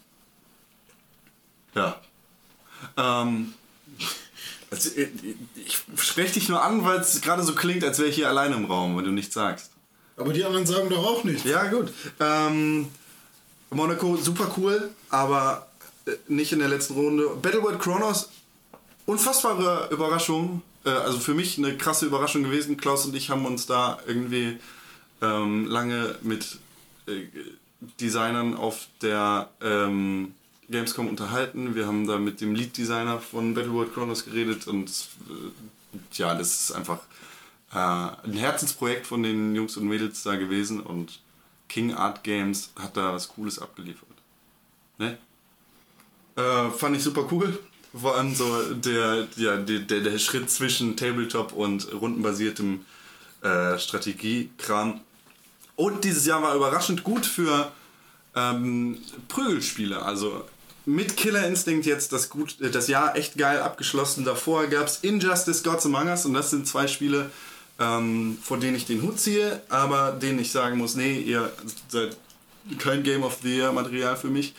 [1.73, 2.01] Ja.
[2.97, 3.53] Ähm,
[4.76, 5.10] also, äh,
[5.65, 8.56] ich spreche dich nur an, weil es gerade so klingt, als wäre ich hier alleine
[8.56, 9.72] im Raum, wenn du nichts sagst.
[10.18, 11.43] Aber die anderen sagen doch auch nichts.
[11.43, 11.91] Ja, gut.
[12.19, 12.88] Ähm,
[13.69, 15.68] Monaco, super cool, aber
[16.06, 17.30] äh, nicht in der letzten Runde.
[17.41, 18.30] Battleworld Chronos,
[19.06, 20.61] unfassbare Überraschung.
[20.85, 22.77] äh, also für mich eine krasse Überraschung gewesen.
[22.77, 24.57] Klaus und ich haben uns da irgendwie
[25.22, 26.60] ähm, lange mit
[27.07, 27.23] äh,
[27.99, 30.34] Designern auf der ähm,
[30.69, 31.75] Gamescom unterhalten.
[31.75, 34.89] Wir haben da mit dem Lead-Designer von Battleworld Chronos geredet und
[35.29, 36.99] äh, ja, das ist einfach
[37.71, 41.19] äh, ein Herzensprojekt von den Jungs und Mädels da gewesen und
[41.67, 44.07] King Art Games hat da was Cooles abgeliefert.
[44.97, 45.17] Ne?
[46.35, 47.57] Äh, fand ich super cool.
[47.93, 52.85] Vor allem so der, ja, der, der, der Schritt zwischen Tabletop und rundenbasiertem
[53.41, 54.99] äh, Strategiekram.
[55.75, 57.71] Und dieses Jahr war überraschend gut für
[58.35, 58.97] ähm,
[59.27, 60.01] Prügelspiele.
[60.01, 60.45] Also
[60.86, 64.26] mit Killer Instinct jetzt das, gut, äh, das Jahr echt geil abgeschlossen.
[64.26, 67.30] Davor gab es Injustice Gods Among Us und das sind zwei Spiele,
[67.80, 71.52] ähm, vor denen ich den Hut ziehe, aber denen ich sagen muss, nee, ihr
[71.90, 72.16] seid
[72.78, 74.53] kein Game of the Year Material für mich.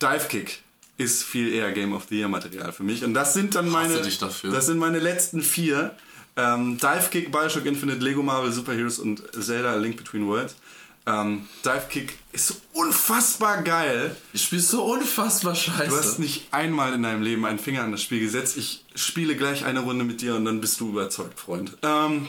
[0.00, 0.62] Dive Kick
[0.96, 4.00] ist viel eher Game of the Year Material für mich und das sind dann meine
[4.00, 5.94] das sind meine letzten vier
[6.36, 10.56] ähm, Dive Kick, Bioshock Infinite, Lego Marvel Super Heroes und Zelda A Link Between Worlds.
[11.06, 14.16] Ähm, Dive Kick ist so unfassbar geil.
[14.32, 16.20] Du spielst so unfassbar Du hast scheiße.
[16.20, 18.56] nicht einmal in deinem Leben einen Finger an das Spiel gesetzt.
[18.56, 21.76] Ich spiele gleich eine Runde mit dir und dann bist du überzeugt, Freund.
[21.82, 22.28] Ähm,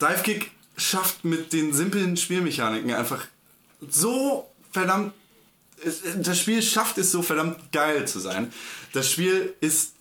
[0.00, 3.24] Dive Kick schafft mit den simplen Spielmechaniken einfach
[3.88, 5.12] so verdammt.
[6.16, 8.52] Das Spiel schafft es so verdammt geil zu sein.
[8.92, 9.92] Das Spiel ist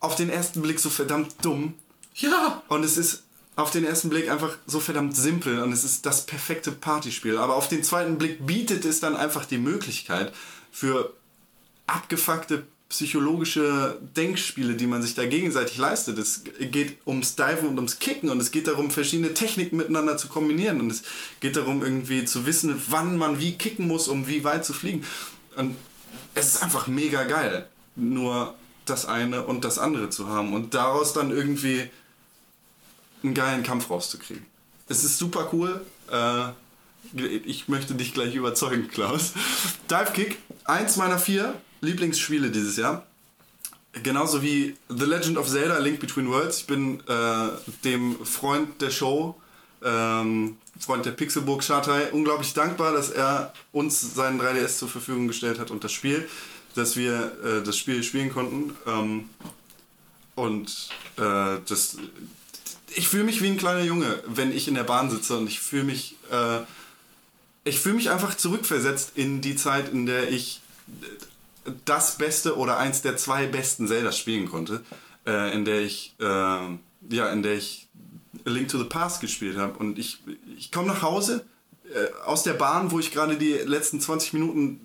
[0.00, 1.74] auf den ersten Blick so verdammt dumm.
[2.14, 2.62] Ja!
[2.68, 3.22] Und es ist
[3.56, 7.38] auf den ersten Blick einfach so verdammt simpel und es ist das perfekte Partyspiel.
[7.38, 10.32] Aber auf den zweiten Blick bietet es dann einfach die Möglichkeit
[10.70, 11.12] für
[11.86, 16.18] abgefuckte psychologische Denkspiele, die man sich da gegenseitig leistet.
[16.18, 20.28] Es geht ums Diven und ums Kicken und es geht darum, verschiedene Techniken miteinander zu
[20.28, 21.02] kombinieren und es
[21.40, 25.04] geht darum, irgendwie zu wissen, wann man wie kicken muss, um wie weit zu fliegen.
[25.56, 25.76] Und
[26.34, 27.66] es ist einfach mega geil,
[27.96, 28.54] nur
[28.84, 31.90] das eine und das andere zu haben und daraus dann irgendwie
[33.26, 34.46] einen geilen Kampf rauszukriegen.
[34.88, 35.84] Es ist super cool.
[36.10, 36.48] Äh,
[37.44, 39.32] ich möchte dich gleich überzeugen, Klaus.
[39.90, 43.06] Dive Kick, eins meiner vier Lieblingsspiele dieses Jahr.
[44.02, 46.60] Genauso wie The Legend of Zelda Link Between Worlds.
[46.60, 47.48] Ich bin äh,
[47.84, 49.40] dem Freund der Show,
[49.82, 55.58] ähm, Freund der Pixelburg Schatei, unglaublich dankbar, dass er uns seinen 3DS zur Verfügung gestellt
[55.58, 56.28] hat und das Spiel,
[56.74, 58.76] dass wir äh, das Spiel spielen konnten.
[58.86, 59.30] Ähm,
[60.34, 61.96] und äh, das,
[62.96, 65.60] ich fühle mich wie ein kleiner Junge, wenn ich in der Bahn sitze und ich
[65.60, 66.60] fühle mich, äh,
[67.64, 70.62] ich fühle mich einfach zurückversetzt in die Zeit, in der ich
[71.84, 74.82] das beste oder eins der zwei besten Zelda spielen konnte,
[75.26, 77.88] äh, in der ich, äh, ja, in der ich
[78.46, 79.78] Link to the Past gespielt habe.
[79.78, 80.22] Und ich,
[80.56, 81.44] ich komme nach Hause
[81.92, 84.80] äh, aus der Bahn, wo ich gerade die letzten 20 Minuten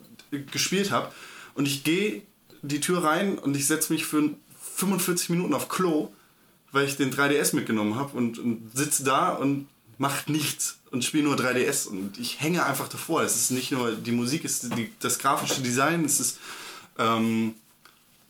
[0.51, 1.11] gespielt habe
[1.53, 2.23] und ich gehe
[2.61, 4.31] die Tür rein und ich setze mich für
[4.75, 6.11] 45 Minuten auf Klo,
[6.71, 9.67] weil ich den 3DS mitgenommen habe und, und sitze da und
[9.97, 13.21] macht nichts und spiele nur 3DS und ich hänge einfach davor.
[13.23, 16.39] Es ist nicht nur die Musik, es ist die, das grafische Design, es ist
[16.97, 17.55] ähm,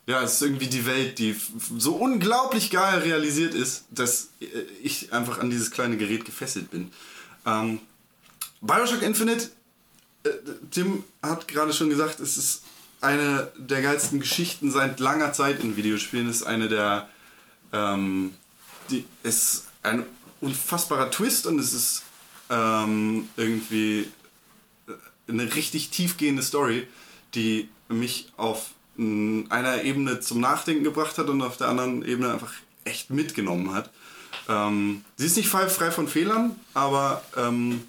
[0.07, 1.35] ja, es ist irgendwie die Welt, die
[1.77, 4.45] so unglaublich geil realisiert ist, dass äh,
[4.83, 6.91] ich einfach an dieses kleine Gerät gefesselt bin.
[7.45, 7.79] Ähm,
[8.61, 9.49] Bioshock Infinite,
[10.23, 10.29] äh,
[10.71, 12.63] Tim hat gerade schon gesagt, es ist
[12.99, 16.27] eine der geilsten Geschichten seit langer Zeit in Videospielen.
[16.29, 17.09] Es ist eine der,
[17.73, 18.33] ähm,
[18.89, 20.05] die ist ein
[20.41, 22.03] unfassbarer Twist und es ist
[22.49, 24.07] ähm, irgendwie
[25.27, 26.87] eine richtig tiefgehende Story,
[27.33, 32.33] die mich auf mm, einer Ebene zum Nachdenken gebracht hat und auf der anderen Ebene
[32.33, 33.89] einfach echt mitgenommen hat.
[34.49, 37.83] Ähm, sie ist nicht frei, von Fehlern, aber ähm,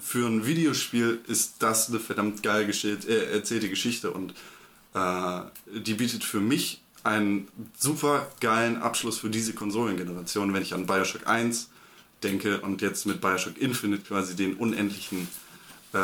[0.00, 4.34] für ein Videospiel ist das eine verdammt geil äh, erzählte Geschichte und
[4.94, 5.40] äh,
[5.74, 7.48] die bietet für mich einen
[7.78, 11.68] super geilen Abschluss für diese Konsolengeneration, wenn ich an Bioshock 1
[12.22, 15.28] denke und jetzt mit Bioshock Infinite quasi den unendlichen
[15.92, 15.98] äh,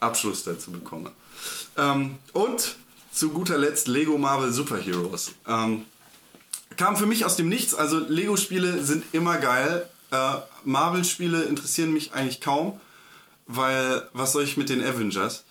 [0.00, 1.12] Abschluss dazu bekomme.
[1.76, 2.76] Ähm, und
[3.12, 5.32] zu guter Letzt Lego Marvel Super Heroes.
[5.46, 5.86] Ähm,
[6.76, 7.74] kam für mich aus dem Nichts.
[7.74, 9.88] Also Lego-Spiele sind immer geil.
[10.10, 10.34] Äh,
[10.64, 12.78] Marvel-Spiele interessieren mich eigentlich kaum,
[13.46, 15.44] weil was soll ich mit den Avengers?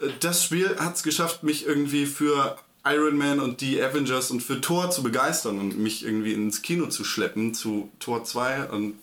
[0.00, 2.56] Äh, Das Spiel hat es geschafft, mich irgendwie für
[2.86, 6.86] Iron Man und die Avengers und für Thor zu begeistern und mich irgendwie ins Kino
[6.86, 8.94] zu schleppen zu Thor 2 und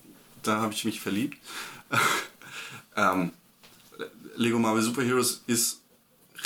[0.42, 1.38] da habe ich mich verliebt.
[2.96, 3.32] ähm,
[4.36, 5.82] Lego Marvel Super Heroes ist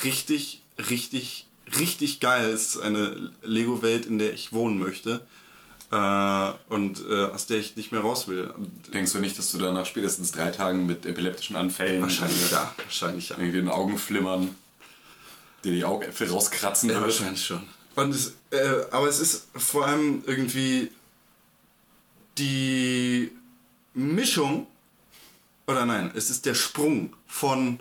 [0.03, 1.47] richtig, richtig,
[1.79, 2.49] richtig geil.
[2.49, 5.21] Es ist eine Lego-Welt, in der ich wohnen möchte.
[5.89, 8.53] Äh, und äh, aus der ich nicht mehr raus will.
[8.93, 12.73] Denkst du nicht, dass du dann nach spätestens drei Tagen mit epileptischen Anfällen wahrscheinlich ja.
[12.77, 13.37] Wahrscheinlich ja.
[13.37, 14.53] irgendwie in den Augen flimmern,
[15.63, 17.05] dir die Augäpfel rauskratzen Ja, wird?
[17.05, 17.61] wahrscheinlich schon.
[17.95, 20.91] Und es, äh, aber es ist vor allem irgendwie
[22.37, 23.31] die
[23.93, 24.67] Mischung,
[25.65, 27.79] oder nein, es ist der Sprung von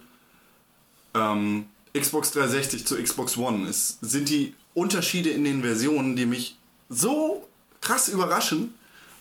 [1.15, 3.69] ähm, Xbox 360 zu Xbox One.
[3.69, 6.57] Es sind die Unterschiede in den Versionen, die mich
[6.89, 7.47] so
[7.81, 8.75] krass überraschen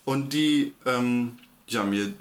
[0.06, 2.14] und die ähm, ja, mir,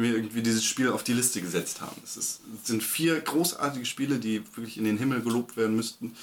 [0.00, 2.00] mir irgendwie dieses Spiel auf die Liste gesetzt haben.
[2.04, 6.16] Es, ist, es sind vier großartige Spiele, die wirklich in den Himmel gelobt werden müssten.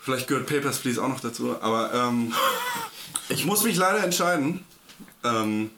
[0.00, 2.34] Vielleicht gehört Papers, Please auch noch dazu, aber ähm,
[3.28, 4.64] ich muss mich leider entscheiden.
[5.24, 5.70] Ähm,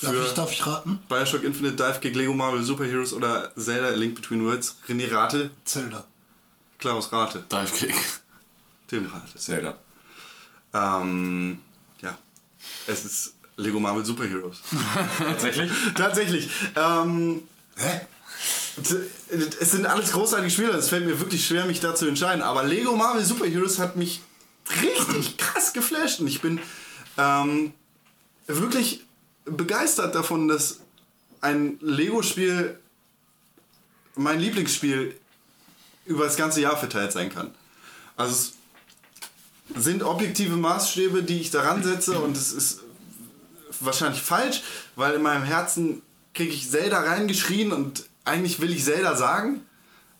[0.00, 0.98] Darf für ich, darf ich raten?
[1.08, 4.76] Bioshock Infinite, Dive Kick, Lego Marvel Super Heroes oder Zelda A Link Between Worlds.
[4.88, 6.04] René Rate, Zelda.
[6.78, 7.94] Klaus Rate, Dive Kick.
[8.88, 9.38] Tim Rate.
[9.38, 9.76] Zelda.
[10.72, 11.58] Ähm,
[12.00, 12.16] ja,
[12.86, 14.58] es ist Lego Marvel Super Heroes.
[15.18, 15.70] Tatsächlich?
[15.94, 16.50] Tatsächlich.
[16.76, 17.42] Ähm,
[17.76, 18.00] hä?
[19.60, 22.42] Es sind alles großartige Spiele, es fällt mir wirklich schwer, mich da zu entscheiden.
[22.42, 24.22] Aber Lego Marvel Super Heroes hat mich
[24.82, 26.60] richtig krass geflasht und ich bin
[27.18, 27.72] ähm,
[28.46, 29.04] wirklich
[29.44, 30.80] begeistert davon, dass
[31.40, 32.78] ein Lego-Spiel
[34.14, 35.18] mein Lieblingsspiel
[36.06, 37.50] über das ganze Jahr verteilt sein kann.
[38.16, 42.80] Also es sind objektive Maßstäbe, die ich daran setze und es ist
[43.80, 44.62] wahrscheinlich falsch,
[44.96, 46.02] weil in meinem Herzen
[46.34, 49.60] kriege ich Zelda reingeschrien und eigentlich will ich Zelda sagen,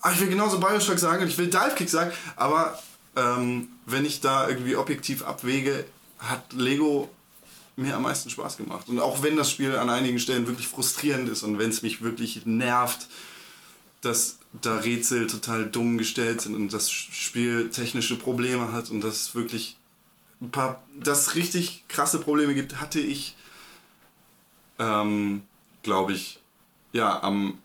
[0.01, 2.79] aber ich will genauso Bioshock sagen und ich will Dive Kick sagen, aber
[3.17, 5.85] ähm, wenn ich da irgendwie objektiv abwäge,
[6.19, 7.11] hat Lego
[7.77, 8.89] mir am meisten Spaß gemacht.
[8.89, 12.03] Und auch wenn das Spiel an einigen Stellen wirklich frustrierend ist und wenn es mich
[12.03, 13.09] wirklich nervt,
[14.01, 19.35] dass da Rätsel total dumm gestellt sind und das Spiel technische Probleme hat und das
[19.35, 19.77] wirklich
[20.41, 23.37] ein paar, das richtig krasse Probleme gibt, hatte ich,
[24.81, 25.43] ähm,
[25.85, 26.41] glaube ich,
[26.93, 27.59] ja, am,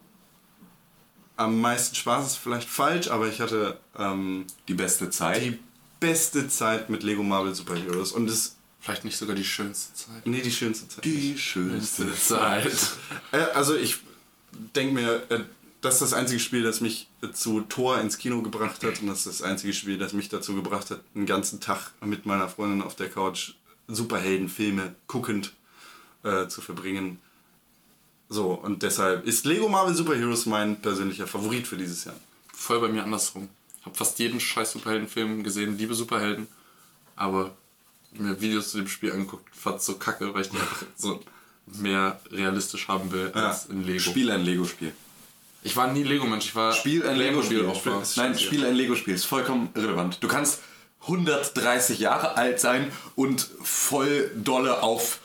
[1.37, 5.41] am meisten Spaß ist vielleicht falsch, aber ich hatte ähm, Die beste Zeit.
[5.41, 5.57] die
[5.99, 10.27] beste Zeit mit Lego Marvel Super Heroes und es, Vielleicht nicht sogar die schönste Zeit.
[10.27, 11.05] nee, die schönste Zeit.
[11.05, 12.71] die schönste Zeit.
[13.31, 13.97] Äh, also ich
[14.75, 15.39] denke mir, äh,
[15.81, 19.07] das ist das einzige Spiel, das mich äh, zu Tor ins Kino gebracht hat und
[19.07, 22.47] das ist das einzige Spiel, das mich dazu gebracht hat, einen ganzen Tag mit meiner
[22.47, 23.53] Freundin auf der Couch
[23.87, 25.53] Superheldenfilme guckend
[26.25, 27.19] äh, zu verbringen.
[28.27, 32.15] So, und deshalb ist Lego Marvel Super Heroes mein persönlicher Favorit für dieses Jahr.
[32.53, 33.49] Voll bei mir andersrum.
[33.83, 36.47] Hab fast jeden scheiß Superheldenfilm gesehen, liebe Superhelden,
[37.15, 37.55] aber
[38.13, 41.21] mir Videos zu dem Spiel angeguckt, fand so kacke, weil ich die einfach so
[41.67, 43.99] mehr realistisch haben will als in Lego.
[43.99, 44.93] Spiel ein Lego-Spiel.
[45.63, 47.59] Ich war nie Lego-Mensch, ich war Spiel ein Lego-Spiel.
[47.59, 48.03] Playmobil-Aufbau.
[48.21, 49.15] Nein, Spiel ein Lego-Spiel.
[49.15, 50.19] Ist vollkommen irrelevant.
[50.21, 50.61] Du kannst
[51.01, 55.19] 130 Jahre alt sein und voll dolle auf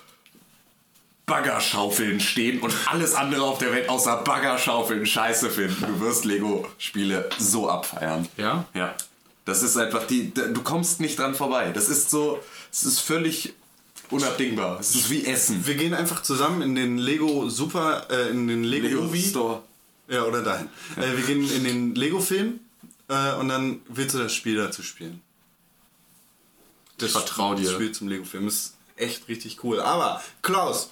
[1.31, 5.86] Baggerschaufeln stehen und alles andere auf der Welt außer Baggerschaufeln scheiße finden.
[5.86, 8.26] Du wirst Lego-Spiele so abfeiern.
[8.36, 8.65] Ja?
[8.75, 8.97] Ja.
[9.44, 10.34] Das ist einfach die.
[10.34, 11.70] Du kommst nicht dran vorbei.
[11.73, 12.41] Das ist so.
[12.73, 13.55] Es ist völlig
[14.10, 14.81] unabdingbar.
[14.81, 15.65] Es ist wie Essen.
[15.67, 19.23] Wir gehen einfach zusammen in den Lego Super, äh, in den Lego, Lego Movie.
[19.23, 19.62] Store.
[20.09, 20.68] Ja, oder dahin.
[20.97, 22.59] Äh, wir gehen in den Lego-Film
[23.09, 25.20] äh, und dann willst du das Spiel dazu spielen.
[26.99, 27.67] Das vertrau dir.
[27.67, 29.81] Das Spiel zum Lego-Film ist echt richtig cool.
[29.81, 30.91] Aber, Klaus,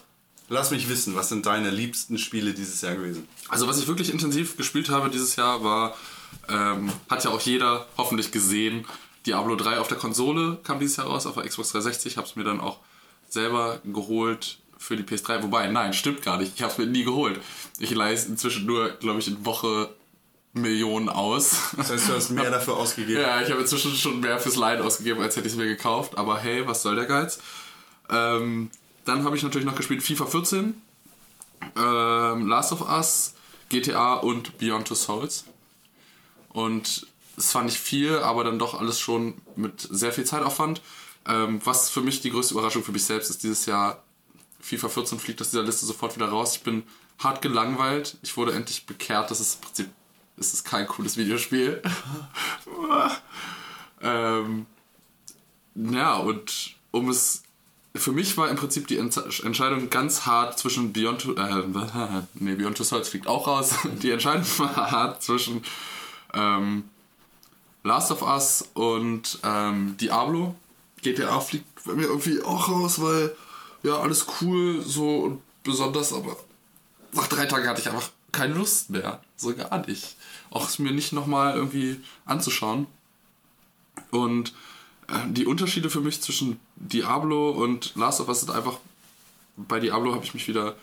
[0.48, 3.28] lass mich wissen, was sind deine liebsten Spiele dieses Jahr gewesen?
[3.48, 5.96] Also was ich wirklich intensiv gespielt habe dieses Jahr war,
[6.48, 8.86] ähm, hat ja auch jeder hoffentlich gesehen,
[9.26, 12.36] Diablo 3 auf der Konsole kam dieses Jahr raus, auf der Xbox 360, habe es
[12.36, 12.78] mir dann auch
[13.28, 15.42] selber geholt für die PS3.
[15.42, 17.40] Wobei, nein, stimmt gar nicht, ich habe es mir nie geholt.
[17.78, 19.90] Ich leiste inzwischen nur, glaube ich, in Woche
[20.54, 21.72] Millionen aus.
[21.76, 23.20] Das heißt, du hast mehr dafür ausgegeben.
[23.20, 26.16] Ja, ich habe inzwischen schon mehr fürs Leihen ausgegeben, als hätte ich es mir gekauft.
[26.16, 27.38] Aber hey, was soll der Geiz?
[28.10, 28.70] Ähm,
[29.08, 30.80] dann habe ich natürlich noch gespielt FIFA 14,
[31.76, 33.34] ähm, Last of Us,
[33.68, 35.44] GTA und Beyond Two Souls.
[36.50, 37.06] Und
[37.36, 40.82] es fand ich viel, aber dann doch alles schon mit sehr viel Zeitaufwand.
[41.26, 44.02] Ähm, was für mich die größte Überraschung für mich selbst ist, dieses Jahr
[44.60, 46.56] FIFA 14 fliegt aus dieser Liste sofort wieder raus.
[46.56, 46.82] Ich bin
[47.18, 48.16] hart gelangweilt.
[48.22, 49.90] Ich wurde endlich bekehrt, dass es im Prinzip
[50.40, 51.82] es ist kein cooles Videospiel.
[54.02, 54.66] ähm,
[55.74, 57.42] ja, und um es.
[57.94, 61.64] Für mich war im Prinzip die Ent- Entscheidung ganz hart zwischen Beyond Two, äh,
[62.34, 63.74] nee, Beyond Two Souls fliegt auch raus.
[64.02, 65.64] Die Entscheidung war hart zwischen
[66.34, 66.84] ähm,
[67.82, 70.54] Last of Us und ähm, Diablo.
[71.02, 73.34] GTA fliegt bei mir irgendwie auch raus, weil
[73.82, 76.36] ja, alles cool so und besonders, aber
[77.12, 79.22] nach drei Tagen hatte ich einfach keine Lust mehr.
[79.36, 80.16] So gar nicht.
[80.50, 82.86] Auch es mir nicht nochmal irgendwie anzuschauen.
[84.10, 84.52] Und
[85.08, 88.78] äh, die Unterschiede für mich zwischen Diablo und Last of Us sind einfach,
[89.56, 90.76] bei Diablo habe ich mich wieder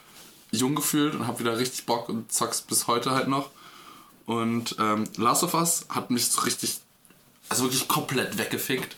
[0.51, 3.49] jung gefühlt und habe wieder richtig Bock und zock's bis heute halt noch.
[4.25, 6.80] Und ähm, Last of Us hat mich so richtig,
[7.49, 8.95] also wirklich komplett weggefickt,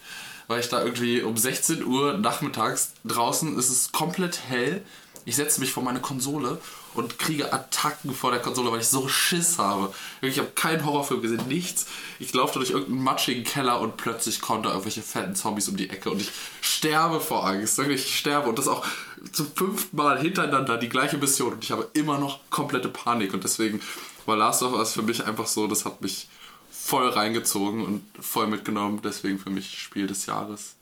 [0.47, 4.83] weil ich da irgendwie um 16 Uhr nachmittags draußen ist es komplett hell.
[5.27, 6.57] Ich setze mich vor meine Konsole
[6.93, 9.93] und kriege Attacken vor der Konsole, weil ich so Schiss habe.
[10.21, 11.87] Ich habe keinen Horrorfilm gesehen, nichts.
[12.17, 15.89] Ich laufe durch irgendeinen matschigen Keller und plötzlich kommen da irgendwelche fetten Zombies um die
[15.89, 16.31] Ecke und ich
[16.61, 17.77] sterbe vor Angst.
[17.77, 18.47] Ich sterbe.
[18.47, 18.85] Und das auch
[19.33, 21.55] zum fünften Mal hintereinander die gleiche Mission.
[21.55, 23.33] Und ich habe immer noch komplette Panik.
[23.33, 23.81] Und deswegen
[24.25, 26.29] war Last of Us für mich einfach so, das hat mich
[26.71, 29.01] voll reingezogen und voll mitgenommen.
[29.03, 30.75] Deswegen für mich Spiel des Jahres.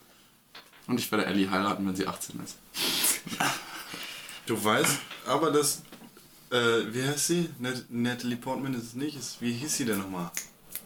[0.85, 2.57] Und ich werde Ellie heiraten, wenn sie 18 ist.
[4.45, 5.81] Du weißt aber, dass.
[6.51, 7.49] Äh, wie heißt sie?
[7.59, 9.17] Nat Natalie Portman ist es nicht.
[9.17, 10.29] Ist, wie hieß sie denn nochmal?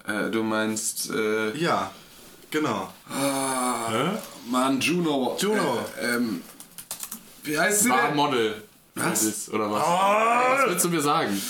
[0.08, 1.92] Äh, du meinst, äh, Ja,
[2.50, 2.92] genau.
[4.50, 5.38] Mann, Juno.
[5.40, 5.86] Juno.
[6.02, 6.42] Äh, ähm,
[7.44, 8.16] wie heißt sie War denn?
[8.16, 8.64] Model.
[8.96, 9.24] Was?
[9.24, 9.82] Ist, oder was?
[9.82, 11.42] Was willst du mir sagen?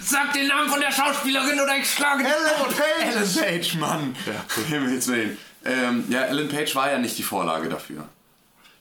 [0.00, 3.16] Sag den Namen von der Schauspielerin oder ich schlage dich Ellen Page!
[3.16, 4.16] Ellen Page, Mann.
[4.26, 5.36] Ja, um Himmels Willen.
[5.64, 8.08] Ähm, ja, Ellen Page war ja nicht die Vorlage dafür.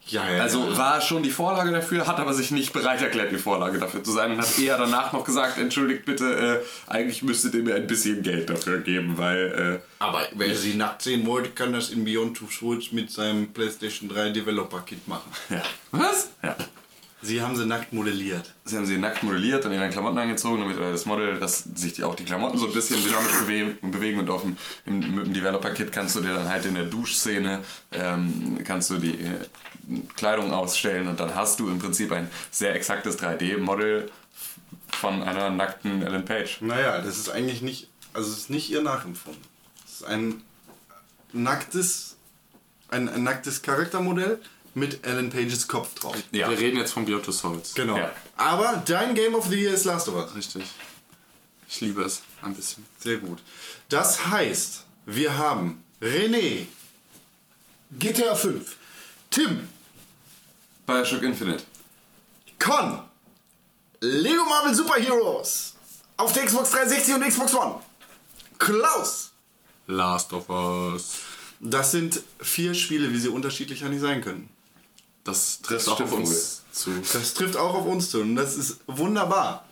[0.07, 0.43] Ja, ja.
[0.43, 4.03] Also war schon die Vorlage dafür, hat aber sich nicht bereit erklärt, die Vorlage dafür
[4.03, 7.75] zu sein und hat eher danach noch gesagt, entschuldigt bitte, äh, eigentlich müsstet ihr mir
[7.75, 11.89] ein bisschen Geld dafür geben, weil äh, aber wer sie nackt sehen wollte, kann das
[11.89, 15.31] in Beyond Two Souls mit seinem PlayStation 3 Developer Kit machen.
[15.49, 15.63] ja.
[15.91, 16.29] Was?
[16.43, 16.55] Ja.
[17.25, 18.53] Sie haben sie nackt modelliert.
[18.65, 21.93] Sie haben sie nackt modelliert und ihre Klamotten angezogen, damit äh, das Model, dass sich
[21.93, 24.55] die, auch die Klamotten so ein bisschen dynamisch bewegen, bewegen und auf dem,
[24.85, 28.99] im, mit dem Developer-Kit kannst du dir dann halt in der Duschszene ähm, kannst du
[28.99, 34.11] die äh, Kleidung ausstellen und dann hast du im Prinzip ein sehr exaktes 3D-Model
[34.91, 36.61] von einer nackten Ellen Page.
[36.61, 39.41] Naja, das ist eigentlich nicht, also es ist nicht ihr nachempfunden.
[39.83, 40.43] Es ist ein
[41.33, 42.17] nacktes,
[42.89, 44.39] ein, ein nacktes Charaktermodell
[44.75, 46.15] mit Ellen Pages Kopf drauf.
[46.31, 46.49] Ja.
[46.49, 47.73] Wir reden jetzt von Beyond Two Souls.
[47.73, 47.97] Genau.
[47.97, 48.11] Ja.
[48.37, 50.35] Aber dein Game of the Year ist Last of Us.
[50.35, 50.63] Richtig.
[51.67, 52.85] Ich liebe es ein bisschen.
[52.99, 53.39] Sehr gut.
[53.89, 56.67] Das heißt, wir haben René,
[57.97, 58.75] GTA 5.
[59.31, 59.67] Tim,
[60.85, 61.63] Bioshock Infinite.
[62.59, 62.99] Con,
[64.01, 65.73] Lego Marvel Super Heroes.
[66.17, 67.79] Auf der Xbox 360 und Xbox One.
[68.57, 69.31] Klaus.
[69.87, 71.17] Last of Us.
[71.59, 74.49] Das sind vier Spiele, wie sie unterschiedlicher nicht sein können.
[75.25, 76.91] Das trifft Das auch auf uns zu.
[77.11, 79.65] Das trifft auch auf uns zu und das ist wunderbar.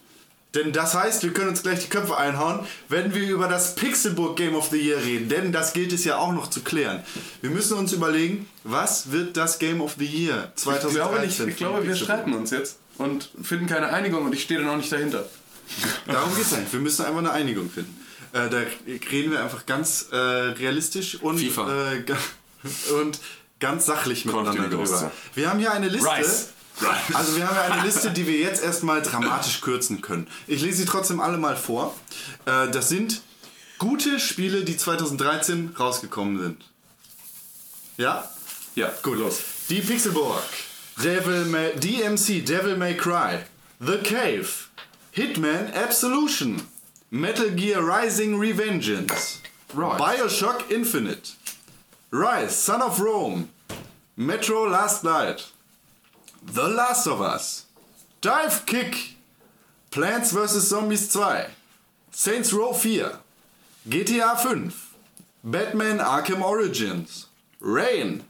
[0.56, 4.36] Denn das heißt, wir können uns gleich die Köpfe einhauen, wenn wir über das Pixelbook
[4.36, 5.28] Game of the Year reden.
[5.28, 7.02] Denn das gilt es ja auch noch zu klären.
[7.42, 10.90] Wir müssen uns überlegen, was wird das Game of the Year 2013?
[10.90, 14.44] Ich glaube nicht, ich glaube, wir streiten uns jetzt und finden keine Einigung und ich
[14.44, 15.26] stehe dann auch nicht dahinter.
[16.06, 16.72] Darum geht es nicht.
[16.72, 18.00] Wir müssen einfach eine Einigung finden.
[18.34, 18.62] Äh, da
[19.12, 21.94] reden wir einfach ganz äh, realistisch und, FIFA.
[21.94, 22.04] Äh,
[23.02, 23.20] und
[23.64, 25.12] ganz sachlich miteinander drüber.
[25.36, 26.10] Wir haben hier eine Liste.
[26.10, 26.50] Rice.
[27.14, 30.28] Also wir haben ja eine Liste, die wir jetzt erstmal dramatisch kürzen können.
[30.48, 31.96] Ich lese sie trotzdem alle mal vor.
[32.46, 33.22] Äh, das sind
[33.78, 36.66] gute Spiele, die 2013 rausgekommen sind.
[37.96, 38.30] Ja?
[38.76, 39.38] Ja, Gut, los.
[39.70, 40.44] Die Pixelburg,
[41.02, 43.40] Devil May, DMC, Devil May Cry,
[43.80, 44.48] The Cave,
[45.12, 46.62] Hitman Absolution,
[47.12, 49.40] Metal Gear Rising Revengeance,
[49.74, 49.98] Right.
[49.98, 51.34] Bioshock Infinite,
[52.12, 53.50] Rise, Son of Rome,
[54.16, 55.52] Metro Last Light,
[56.46, 57.66] The Last of Us,
[58.22, 59.16] Dive Kick,
[59.90, 60.68] Plants vs.
[60.68, 61.46] Zombies 2,
[62.12, 63.18] Saints Row 4,
[63.90, 64.96] GTA 5,
[65.44, 67.26] Batman Arkham Origins,
[67.60, 68.24] Rain,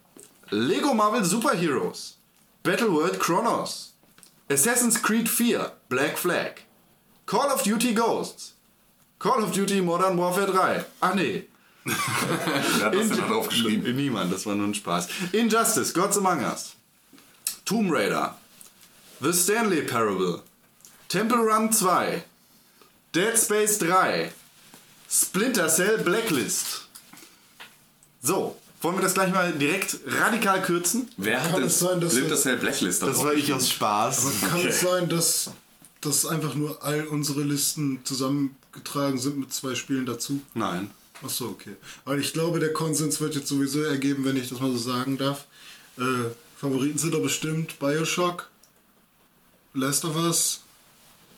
[0.52, 2.16] Lego Marvel Super Heroes,
[2.64, 3.92] Battleworld Chronos,
[4.50, 6.62] Assassin's Creed 4 Black Flag,
[7.26, 8.53] Call of Duty Ghosts,
[9.20, 10.86] Call of Duty Modern Warfare 3.
[11.02, 11.44] Ach nee.
[11.86, 13.95] Wer hat das denn da drauf geschrieben?
[13.95, 15.08] Niemand, das war nur ein Spaß.
[15.32, 16.74] Injustice, Gods Among Us,
[17.66, 18.38] Tomb Raider,
[19.20, 20.42] The Stanley Parable,
[21.10, 22.24] Temple Run 2,
[23.14, 24.32] Dead Space 3,
[25.10, 26.88] Splinter Cell Blacklist.
[28.22, 31.10] So, wollen wir das gleich mal direkt radikal kürzen?
[31.18, 33.70] Wer hat Kann denn es sein, dass Splinter Cell Blacklist da Das war ich aus
[33.70, 34.26] Spaß.
[34.50, 35.52] Kann es sein, dass,
[36.02, 40.42] dass einfach nur all unsere Listen zusammengetragen sind mit zwei Spielen dazu?
[40.53, 40.90] Nein.
[41.24, 41.76] Achso, okay.
[42.06, 45.18] Weil ich glaube, der Konsens wird jetzt sowieso ergeben, wenn ich das mal so sagen
[45.18, 45.45] darf.
[45.98, 46.02] Äh,
[46.58, 48.50] Favoriten sind doch bestimmt Bioshock,
[49.74, 50.61] Last of Us,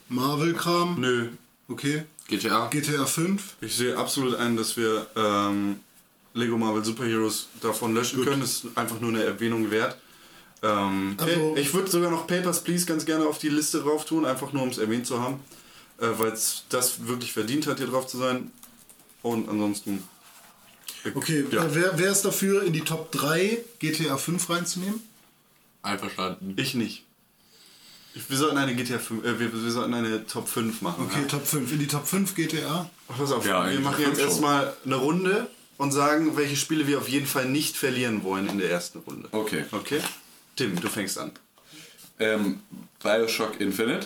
[0.09, 0.99] Marvel-Kram.
[0.99, 1.29] Nö.
[1.67, 2.03] Okay.
[2.27, 2.67] GTA.
[2.67, 3.55] GTA 5.
[3.61, 5.79] Ich sehe absolut ein, dass wir ähm,
[6.33, 8.41] Lego Marvel Super Heroes davon löschen können.
[8.41, 9.97] Das ist einfach nur eine Erwähnung wert.
[10.63, 14.25] Ähm, Also- ich würde sogar noch Papers, Please ganz gerne auf die Liste drauf tun,
[14.25, 15.39] einfach nur um es erwähnt zu haben.
[15.99, 18.51] Äh, Weil es das wirklich verdient hat, hier drauf zu sein.
[19.25, 20.03] Und ansonsten.
[21.15, 21.63] Okay, Ja.
[21.65, 25.01] äh, wer, wer ist dafür, in die Top 3 GTA 5 reinzunehmen?
[25.81, 26.53] Einverstanden.
[26.57, 27.03] Ich nicht.
[28.13, 31.05] Ich, wir sollten eine GTA 5, äh, wir, wir sollten eine Top 5 machen.
[31.05, 31.27] Okay, Ja.
[31.27, 31.71] Top 5.
[31.71, 32.87] In die Top 5 GTA.
[33.07, 37.09] Pass auf, Ja, wir machen jetzt erstmal eine Runde und sagen, welche Spiele wir auf
[37.09, 39.27] jeden Fall nicht verlieren wollen in der ersten Runde.
[39.31, 39.65] Okay.
[39.71, 40.01] Okay?
[40.55, 41.31] Tim, du fängst an.
[42.19, 42.59] Ähm,
[43.01, 44.05] Bioshock Infinite,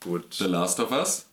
[0.00, 0.34] Gut.
[0.34, 1.26] The Last of Us.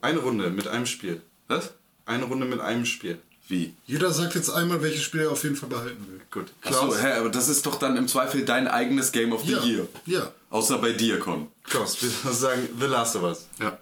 [0.00, 1.20] Eine Runde mit einem Spiel.
[1.48, 1.72] Was?
[2.08, 3.18] Eine Runde mit einem Spiel.
[3.48, 3.74] Wie?
[3.86, 6.20] Jeder sagt jetzt einmal, welches Spiel er auf jeden Fall behalten will.
[6.30, 6.46] Gut.
[6.62, 9.62] Achso, hä, aber das ist doch dann im Zweifel dein eigenes Game of the Ja.
[9.62, 9.88] Year.
[10.06, 10.32] Ja.
[10.50, 11.48] Außer bei dir, Con.
[11.64, 13.46] Klaus, wir sagen The Last of Us.
[13.60, 13.78] Ja.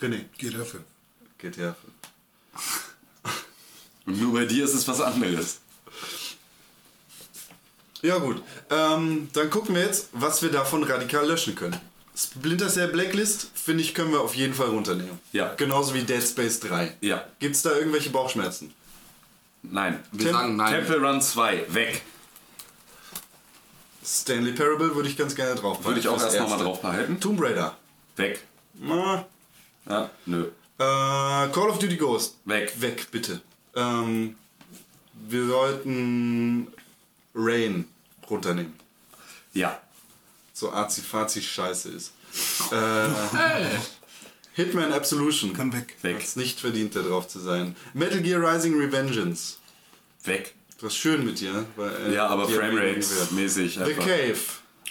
[0.00, 0.24] René.
[0.38, 0.80] Geht dafür.
[1.38, 1.76] GTA.
[4.06, 5.60] Und nur bei dir ist es was anderes.
[8.02, 11.78] Ja gut, ähm, dann gucken wir jetzt, was wir davon radikal löschen können.
[12.16, 15.18] Splinter Cell Blacklist, finde ich, können wir auf jeden Fall runternehmen.
[15.32, 15.54] Ja.
[15.54, 16.94] Genauso wie Dead Space 3.
[17.00, 17.24] Ja.
[17.40, 18.72] Gibt es da irgendwelche Bauchschmerzen?
[19.62, 19.98] Nein.
[20.12, 20.72] Wir sagen nein.
[20.72, 22.02] Temple Run 2, weg.
[24.04, 27.18] Stanley Parable würde ich ganz gerne drauf Würde ich auch erst nochmal drauf behalten.
[27.20, 27.76] Tomb Raider.
[28.16, 28.40] Weg.
[28.88, 29.24] Ah,
[29.88, 30.42] Ja, nö.
[30.44, 32.36] Äh, Call of Duty Ghost.
[32.44, 32.80] Weg.
[32.80, 33.40] Weg, bitte.
[33.74, 34.36] Ähm,
[35.28, 36.68] wir sollten
[37.34, 37.88] Rain
[38.28, 38.74] runternehmen.
[39.52, 39.80] Ja.
[40.56, 42.12] So arzi-fazi scheiße ist.
[42.72, 43.08] Äh,
[44.54, 45.52] Hitman Absolution.
[45.52, 45.96] Kann weg.
[46.02, 46.16] Weg.
[46.16, 47.74] Hat's nicht verdient, da drauf zu sein.
[47.92, 49.56] Metal Gear Rising Revengeance.
[50.22, 50.54] Weg.
[50.80, 51.66] Was schön mit dir.
[51.76, 53.32] Weil, äh, Ja, aber die haben weniger Framerate Wert.
[53.32, 54.04] mäßig The einfach.
[54.04, 54.38] Cave.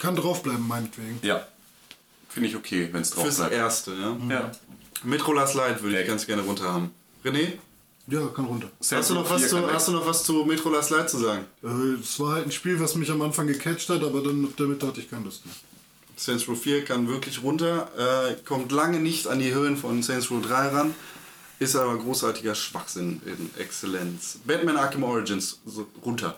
[0.00, 1.18] Kann draufbleiben, meinetwegen.
[1.22, 1.46] Ja.
[2.28, 3.54] Finde ich okay, wenn es drauf Fürs bleibt.
[3.54, 4.16] Erste, ja.
[4.28, 4.52] Ja.
[5.02, 6.90] Metro Last Light würde ich ganz gerne runter haben.
[7.24, 7.52] René,
[8.06, 8.68] Ja, kann runter.
[8.80, 11.46] hast du, noch was zu, hast du noch was zu Metro Last Light zu sagen?
[11.62, 14.82] Äh, Es war halt ein Spiel, was mich am Anfang gecatcht hat, aber dann damit
[14.82, 15.54] hatte ich keine Lust mehr.
[16.16, 20.30] Saints Row 4 kann wirklich runter, äh, kommt lange nicht an die Höhen von Saints
[20.30, 20.94] Row 3 ran,
[21.58, 24.38] ist aber großartiger Schwachsinn in Exzellenz.
[24.44, 26.36] Batman Arkham Origins so runter,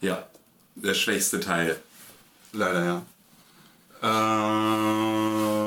[0.00, 0.26] Ja.
[0.74, 1.80] Der schwächste Teil.
[2.52, 3.02] leider ja.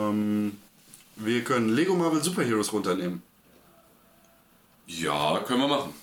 [0.06, 0.58] Ähm,
[1.16, 3.22] wir können Lego Marvel Super Heroes runternehmen.
[4.88, 5.94] Ja, können wir machen.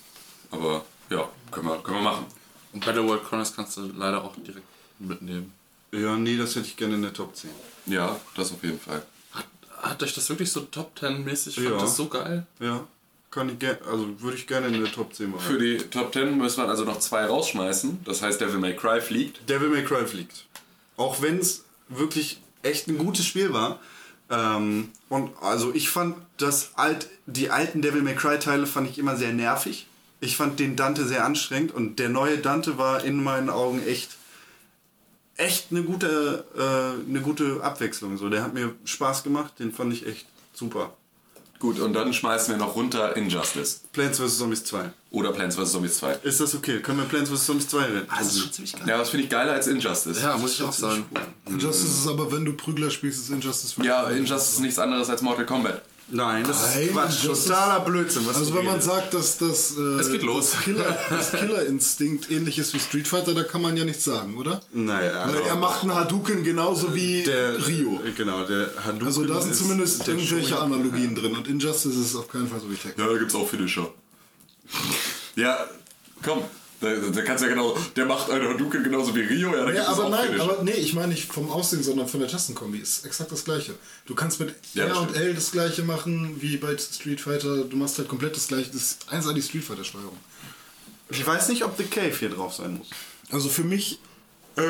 [0.51, 2.25] Aber ja, können wir, können wir machen.
[2.73, 4.65] Und Battle World Chronicles kannst du leider auch direkt
[4.99, 5.53] mitnehmen.
[5.91, 7.49] Ja, nee, das hätte ich gerne in der Top 10.
[7.85, 9.03] Ja, das auf jeden Fall.
[9.31, 9.45] Hat,
[9.81, 11.57] hat euch das wirklich so Top 10 mäßig?
[11.57, 11.69] Ich Ja.
[11.71, 12.45] fand das so geil.
[12.59, 12.87] Ja,
[13.29, 15.41] kann ich gerne, also würde ich gerne in der Top 10 machen.
[15.41, 18.03] Für die Top 10 müssen wir also noch zwei rausschmeißen.
[18.05, 19.47] Das heißt, Devil May Cry fliegt.
[19.49, 20.45] Devil May Cry fliegt.
[20.97, 23.79] Auch wenn es wirklich echt ein gutes Spiel war.
[24.33, 28.97] Ähm, und also ich fand das alt, die alten Devil May Cry Teile fand ich
[28.97, 29.87] immer sehr nervig.
[30.21, 34.11] Ich fand den Dante sehr anstrengend und der neue Dante war in meinen Augen echt
[35.35, 38.29] echt eine gute äh, eine gute Abwechslung so.
[38.29, 40.93] Der hat mir Spaß gemacht, den fand ich echt super.
[41.63, 43.79] Gut, und dann schmeißen wir noch runter Injustice.
[43.93, 44.91] Plants vs Zombies 2.
[45.11, 45.71] Oder Plants vs.
[45.71, 46.15] Zombies 2.
[46.23, 46.81] Ist das okay?
[46.81, 48.07] Können wir Plants vs Zombies 2 reden?
[48.09, 48.83] Das ist schon ziemlich geil.
[48.85, 50.21] Ja, das finde ich geiler als Injustice.
[50.21, 51.05] Ja, muss ich auch sagen.
[51.47, 55.09] Injustice ist aber, wenn du Prügler spielst, ist Injustice für Ja, Injustice ist nichts anderes
[55.09, 55.81] als Mortal Kombat.
[56.09, 57.25] Nein, das Nein, ist Quatsch.
[57.25, 58.27] das ist- Totaler Blödsinn.
[58.27, 60.51] Was Also wenn man sagt, dass das, äh, Es geht los.
[60.51, 64.37] das Killer- das Killerinstinkt ähnlich ist wie Street Fighter, da kann man ja nichts sagen,
[64.37, 64.61] oder?
[64.73, 67.99] Naja, Weil er macht einen Hadouken genauso wie der Rio.
[68.15, 72.27] Genau, der Hadouken Also da sind ist zumindest irgendwelche Analogien drin und Injustice ist auf
[72.27, 73.01] keinen Fall so wie Tekken.
[73.03, 73.89] Ja, da gibt's auch Finisher.
[75.35, 75.57] ja,
[76.21, 76.43] komm.
[76.83, 77.77] Da, da kannst du ja genau.
[77.95, 79.55] Der macht einen Hadouken genauso wie Rio.
[79.55, 80.43] Ja, Ja, aber auch nein, Finisher.
[80.43, 82.77] aber nee, ich meine nicht vom Aussehen, sondern von der Tastenkombi.
[82.79, 83.73] Ist exakt das gleiche.
[84.05, 85.15] Du kannst mit Ja, R und.
[85.15, 87.63] L das gleiche machen wie bei Street Fighter.
[87.63, 88.67] Du machst halt komplett das gleiche.
[88.71, 90.17] Das ist eins an die Street Fighter Steuerung.
[91.09, 92.89] Ich weiß nicht, ob The Cave hier drauf sein muss.
[93.31, 93.99] Also für mich
[94.57, 94.61] äh,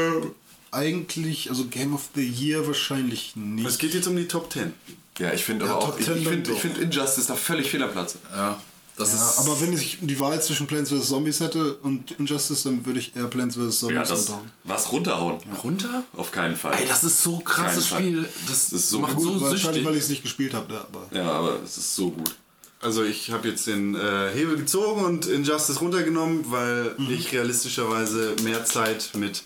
[0.72, 3.68] eigentlich, also Game of the Year wahrscheinlich nicht.
[3.68, 4.74] Es geht jetzt um die Top 10.
[5.20, 5.90] ja, ich finde Ja, aber auch.
[5.92, 8.16] Top Ich, 10 ich finde find Injustice da völlig fehl am Platz.
[8.36, 8.60] Ja,
[8.96, 9.40] das ja, ist.
[9.40, 11.08] aber wenn ich die Wahl zwischen Plants vs.
[11.10, 13.80] Zombies hätte und Injustice, dann würde ich eher Plants vs.
[13.80, 14.12] Zombies Ja, das.
[14.30, 14.52] runterhauen.
[14.66, 15.38] Was runterhauen?
[15.64, 16.04] runter?
[16.16, 16.74] Auf keinen Fall.
[16.80, 17.88] Ey, das ist so krasses.
[17.88, 18.24] Spiel.
[18.48, 19.86] Das, Das ist so macht gut, so Wahrscheinlich, süchtig.
[19.86, 21.08] weil ich es nicht gespielt habe, ja, aber...
[21.18, 22.36] ja, aber es ist so gut.
[22.82, 27.12] Also ich habe jetzt den äh, Hebel gezogen und Injustice runtergenommen, weil Mhm.
[27.14, 29.44] ich realistischerweise mehr Zeit mit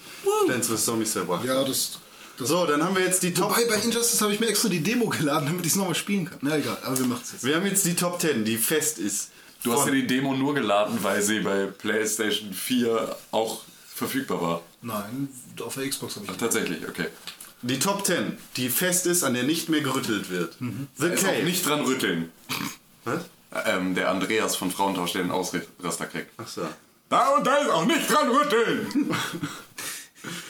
[0.48, 0.86] Plants vs.
[0.86, 2.00] Zombies verbracht Ja, das...
[2.40, 3.52] das So, dann haben wir jetzt die Top...
[3.52, 6.26] Wobei, bei Injustice habe ich mir extra die Demo geladen, damit ich es nochmal spielen
[6.26, 6.40] kann.
[6.42, 7.44] Na egal, aber wir machen es jetzt.
[7.44, 9.30] Wir haben jetzt die Top 10, die fest ist.
[9.64, 13.62] Du hast ja die Demo nur geladen, weil sie bei PlayStation 4 auch
[13.94, 14.62] verfügbar war.
[14.82, 15.30] Nein,
[15.62, 16.32] auf der Xbox habe ich...
[16.32, 17.08] Ach, tatsächlich, okay.
[17.64, 20.62] Die Top 10, die fest ist, an der nicht mehr gerüttelt wird.
[20.62, 20.88] Mhm.
[20.96, 21.44] The Da ist auch Cave.
[21.44, 22.32] nicht dran rütteln.
[23.04, 23.22] Was?
[23.66, 26.32] Ähm, der Andreas von Frauentausch, der den Ausraster kriegt.
[26.38, 26.68] Ach so.
[27.10, 28.88] Da und da ist auch nicht dran rütteln!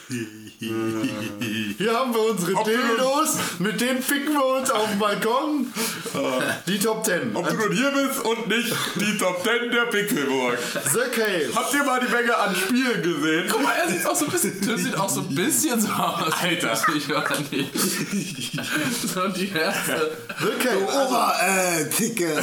[0.58, 5.72] Hier haben wir unsere Dildos, mit denen ficken wir uns auf dem Balkon.
[6.66, 7.36] Die Top 10.
[7.36, 10.58] Ob du nun hier bist und nicht die Top 10 der Pixelburg.
[10.92, 11.50] The Cave.
[11.54, 13.44] Habt ihr mal die Menge an Spielen gesehen?
[13.50, 15.88] Guck mal, er sieht auch so ein bisschen, Tim sieht auch so ein bisschen so
[15.88, 16.32] aus.
[16.40, 16.78] Alter.
[16.96, 18.60] Ich oder nicht.
[19.06, 20.16] So die erste.
[20.40, 20.88] The Cave.
[20.88, 22.42] Also, äh, Dicke.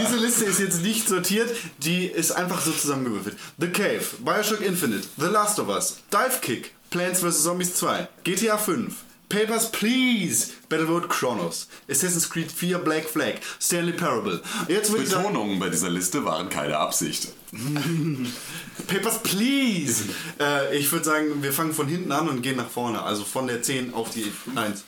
[0.00, 3.36] diese Liste ist jetzt nicht sortiert, die ist einfach so zusammengewürfelt.
[3.58, 7.42] The Cave, Bioshock Infinite, The Last of Us, Dive Kick, Plants vs.
[7.42, 8.94] Zombies 2, GTA 5,
[9.28, 14.42] Papers, Please, Battlefield Chronos, Assassin's Creed 4, Black Flag, Stanley Parable.
[14.68, 17.28] Jetzt Betonungen bei dieser Liste waren keine Absicht.
[18.88, 20.04] Papers, Please.
[20.40, 23.02] äh, ich würde sagen, wir fangen von hinten an und gehen nach vorne.
[23.02, 24.84] Also von der 10 auf die 1.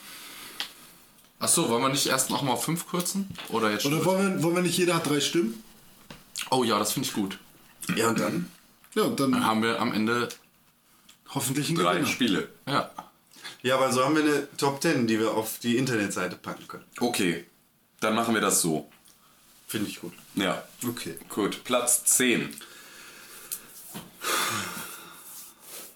[1.39, 3.27] Achso, wollen wir nicht erst noch mal auf 5 kürzen?
[3.49, 4.05] Oder jetzt Oder schon?
[4.05, 5.63] wollen wir, wollen wir nicht, jeder hat drei Stimmen?
[6.51, 7.37] Oh ja, das finde ich gut.
[7.95, 8.49] Ja, und dann?
[8.95, 10.29] Ja, und Dann dann haben wir am Ende.
[11.33, 12.07] hoffentlich ein Drei Gewinner.
[12.07, 12.49] Spiele.
[12.67, 12.91] Ja.
[13.61, 16.85] Ja, aber so haben wir eine Top 10, die wir auf die Internetseite packen können.
[16.99, 17.45] Okay,
[17.99, 18.89] dann machen wir das so.
[19.67, 20.13] Finde ich gut.
[20.35, 21.17] Ja, Okay.
[21.29, 21.63] gut.
[21.63, 22.55] Platz 10.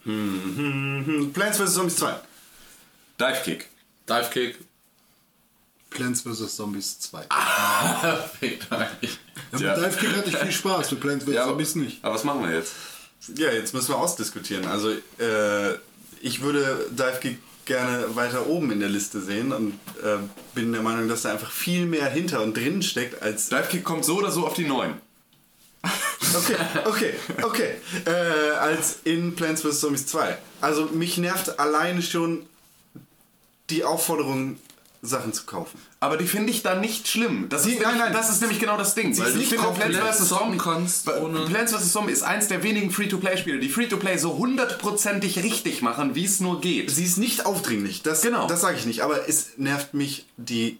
[0.03, 1.73] Hm, Plants vs.
[1.73, 2.15] Zombies 2.
[3.19, 3.69] Dive Kick.
[4.07, 4.59] Dive Kick.
[5.89, 6.55] Plants vs.
[6.55, 7.25] Zombies 2.
[8.01, 9.19] Perfekt eigentlich.
[9.53, 9.75] Ja, Ja.
[9.77, 11.33] mit Dive Kick hatte ich viel Spaß, mit Plants vs.
[11.33, 12.03] Ja, aber, Zombies nicht.
[12.03, 12.73] aber was machen wir jetzt?
[13.35, 14.65] Ja, jetzt müssen wir ausdiskutieren.
[14.67, 15.73] Also, äh,
[16.21, 20.17] ich würde Dive Kick gerne weiter oben in der Liste sehen und äh,
[20.55, 23.49] bin der Meinung, dass da einfach viel mehr hinter und drin steckt als.
[23.49, 24.93] Dive Kick kommt so oder so auf die 9.
[26.35, 27.71] Okay, okay, okay.
[28.05, 29.79] Äh, als in Plants vs.
[29.79, 30.37] Zombies 2.
[30.61, 32.45] Also, mich nervt alleine schon
[33.71, 34.59] die Aufforderung,
[35.01, 35.79] Sachen zu kaufen.
[36.01, 37.47] Aber die finde ich dann nicht schlimm.
[37.49, 38.13] Das Sie- ist, nämlich, nein, nein.
[38.13, 39.13] das ist nämlich genau das Ding.
[39.13, 40.27] Sie Weil ist ich nicht komplett Plants vs.
[40.29, 41.91] Zombie, Plants vs.
[41.93, 46.59] Zombie ist eins der wenigen Free-to-Play-Spiele, die Free-to-Play so hundertprozentig richtig machen, wie es nur
[46.61, 46.91] geht.
[46.91, 48.47] Sie ist nicht aufdringlich, das, Genau.
[48.47, 50.79] das sage ich nicht, aber es nervt mich die.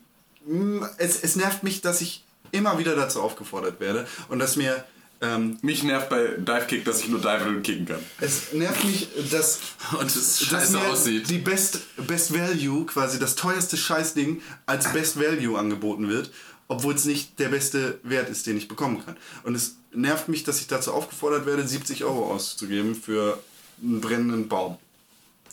[0.98, 4.83] Es, es nervt mich, dass ich immer wieder dazu aufgefordert werde und dass mir.
[5.22, 7.99] Ähm, Mich nervt bei Dive Kick, dass ich nur diven und kicken kann.
[8.22, 9.59] es nervt mich, dass,
[9.99, 11.30] Und es dass scheiße mir aussieht.
[11.30, 16.31] die Best, Best Value, quasi das teuerste Scheißding, als Best Value angeboten wird,
[16.69, 19.17] obwohl es nicht der beste Wert ist, den ich bekommen kann.
[19.43, 23.41] Und es nervt mich, dass ich dazu aufgefordert werde, 70 Euro auszugeben für
[23.83, 24.77] einen brennenden Baum.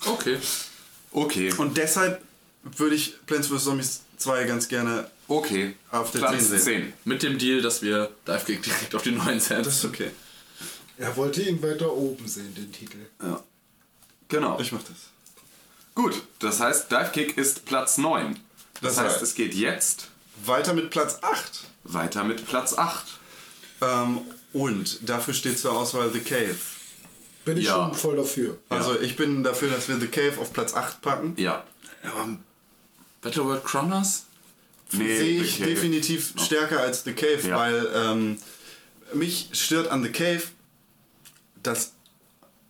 [0.04, 0.38] Okay.
[1.10, 1.52] Okay.
[1.56, 2.22] Und deshalb
[2.62, 3.64] würde ich Plants vs.
[3.64, 5.74] Zombies 2 ganz gerne Okay.
[5.90, 6.60] Auf der Platz 10 sehen.
[6.60, 6.92] 10.
[7.04, 9.64] Mit dem Deal, dass wir Dive Kick direkt auf die 9 setzen.
[9.64, 10.10] Das ist okay.
[10.98, 12.98] Er wollte ihn weiter oben sehen, den Titel.
[13.22, 13.42] Ja.
[14.28, 14.58] Genau.
[14.60, 14.96] Ich mach das.
[15.94, 18.38] Gut, das heißt, Dive Kick ist Platz 9.
[18.80, 20.08] Das, Das heißt, heißt- es geht jetzt
[20.44, 21.64] Weiter mit Platz 8.
[21.84, 23.06] weiter mit Platz 8.
[23.80, 24.20] Ähm,
[24.52, 26.56] und dafür steht zur Auswahl The Cave.
[27.46, 27.74] Bin ich Ja.
[27.74, 28.58] schon voll dafür.
[28.68, 31.34] Also ich bin dafür, dass wir The Cave auf Platz 8 packen.
[31.38, 31.64] Ja.
[33.22, 34.24] Battleworld Chronos?
[34.92, 37.56] Nee, Sehe ich definitiv stärker als The Cave, Ja.
[37.56, 38.38] weil ähm,
[39.14, 40.42] mich stört an The Cave,
[41.62, 41.92] dass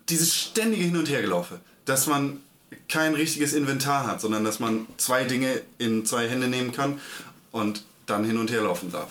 [0.09, 2.41] dieses ständige Hin- und Hergelaufe, dass man
[2.89, 7.01] kein richtiges Inventar hat, sondern dass man zwei Dinge in zwei Hände nehmen kann
[7.53, 9.11] und dann hin und her laufen darf.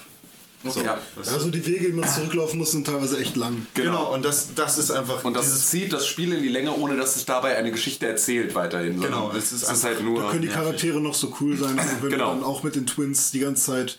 [0.71, 0.97] So, Ja.
[1.17, 3.65] Also die Wege, die man zurücklaufen muss, sind teilweise echt lang.
[3.73, 4.13] genau.
[4.13, 6.97] und das, das ist einfach Und das dieses zieht das Spiel in die Länge, ohne
[6.97, 8.99] dass es dabei eine Geschichte erzählt weiterhin.
[9.01, 10.21] Genau, es ist es halt nur.
[10.23, 12.33] Da können die Charaktere noch so cool sein, aber wenn Genau.
[12.33, 13.97] du dann auch mit den Twins die ganze Zeit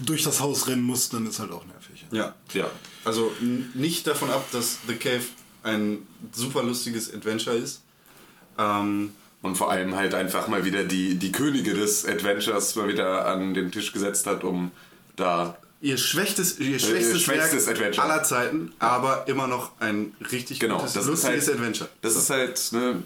[0.00, 2.06] durch das Haus rennen musst, dann ist halt auch nervig.
[2.12, 2.34] Ja.
[2.52, 2.70] Ja.
[3.04, 5.22] Also n- nicht davon ab, dass The Cave
[5.62, 7.82] ein super lustiges Adventure ist.
[8.58, 13.26] Ähm, Und vor allem halt einfach mal wieder die, die Könige des Adventures mal wieder
[13.26, 14.72] an den Tisch gesetzt hat, um
[15.16, 15.56] da.
[15.80, 18.06] Ihr schwächstes, ihr schwächstes, schwächstes Werk Adventure.
[18.06, 21.88] aller Zeiten, aber immer noch ein richtig Genau, gutes, das ist lustiges halt, Adventure.
[22.02, 23.02] Das ist halt, ne,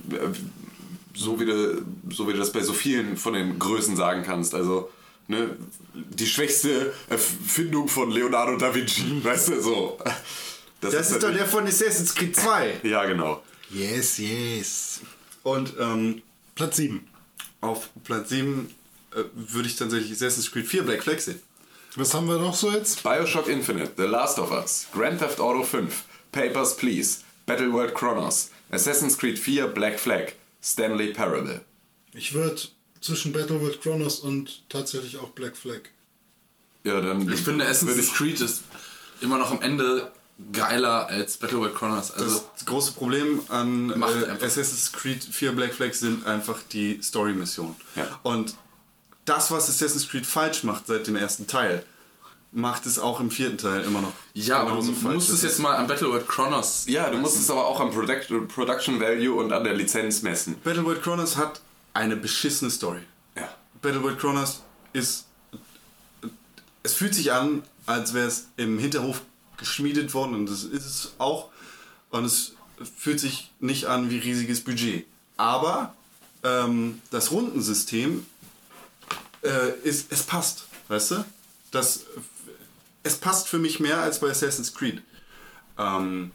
[1.14, 4.54] so wie, du, so wie du das bei so vielen von den Größen sagen kannst.
[4.54, 4.90] Also,
[5.28, 5.56] ne,
[5.94, 9.98] die schwächste Erfindung von Leonardo da Vinci, weißt du, so.
[10.80, 12.80] Das ist doch der von Assassin's Creed 2.
[12.84, 13.42] Ja, genau.
[13.70, 15.00] Yes, yes.
[15.42, 16.22] Und ähm,
[16.54, 17.06] Platz 7.
[17.60, 18.68] auf Platz 7
[19.14, 21.40] äh, würde ich tatsächlich Assassin's Creed 4 Black Flag sehen.
[21.94, 23.02] Was haben wir noch so jetzt?
[23.02, 29.18] Bioshock Infinite, The Last of Us, Grand Theft Auto 5, Papers, Please, Battleworld Chronos, Assassin's
[29.18, 31.60] Creed 4, Black Flag, Stanley Parable.
[32.14, 32.62] Ich würde
[33.02, 35.80] zwischen Battleworld Chronos und tatsächlich auch Black Flag.
[36.84, 38.62] Ja, dann Ich finde, würde Assassin's Creed ist
[39.20, 40.10] immer noch am Ende
[40.50, 42.10] geiler als Battleworld Chronos.
[42.10, 44.44] Also, Das große Problem an äh.
[44.44, 47.76] Assassin's Creed 4 Black Flag sind einfach die Story-Missionen.
[47.96, 48.18] Ja.
[48.22, 48.54] Und
[49.24, 51.84] das, was Assassin's Creed falsch macht seit dem ersten Teil,
[52.52, 54.12] macht es auch im vierten Teil immer noch.
[54.34, 55.14] Ja, aber du falsch.
[55.14, 56.84] musst es jetzt mal an Battleworld Chronos.
[56.86, 60.56] Ja, du musst es aber auch am Product Production Value und an der Lizenz messen.
[60.62, 61.60] Battleworld Chronos hat
[61.94, 63.00] eine beschissene Story.
[63.36, 63.48] Ja.
[63.80, 65.26] Battleworld Chronos ist.
[66.82, 69.22] Es fühlt sich an, als wäre es im Hinterhof
[69.56, 71.48] geschmiedet worden und das ist es auch.
[72.10, 72.54] Und es
[72.98, 75.06] fühlt sich nicht an wie riesiges Budget.
[75.36, 75.94] Aber
[76.42, 78.26] ähm, das Rundensystem
[79.42, 81.24] äh, ist, es passt, weißt du?
[81.70, 82.06] Das,
[83.02, 85.02] es passt für mich mehr als bei Assassin's Creed.
[85.78, 86.32] Ähm,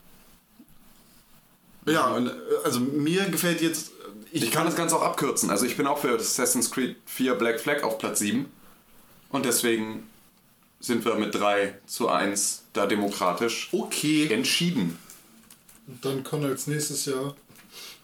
[1.86, 2.32] ja, und, äh,
[2.64, 3.92] also mir gefällt jetzt.
[4.32, 5.50] Ich kann das Ganze auch abkürzen.
[5.50, 8.46] Also ich bin auch für Assassin's Creed 4 Black Flag auf Platz 7.
[9.30, 10.08] Und deswegen
[10.80, 14.28] sind wir mit 3 zu 1 da demokratisch okay.
[14.32, 15.00] entschieden.
[15.88, 17.36] Und dann kann als nächstes Jahr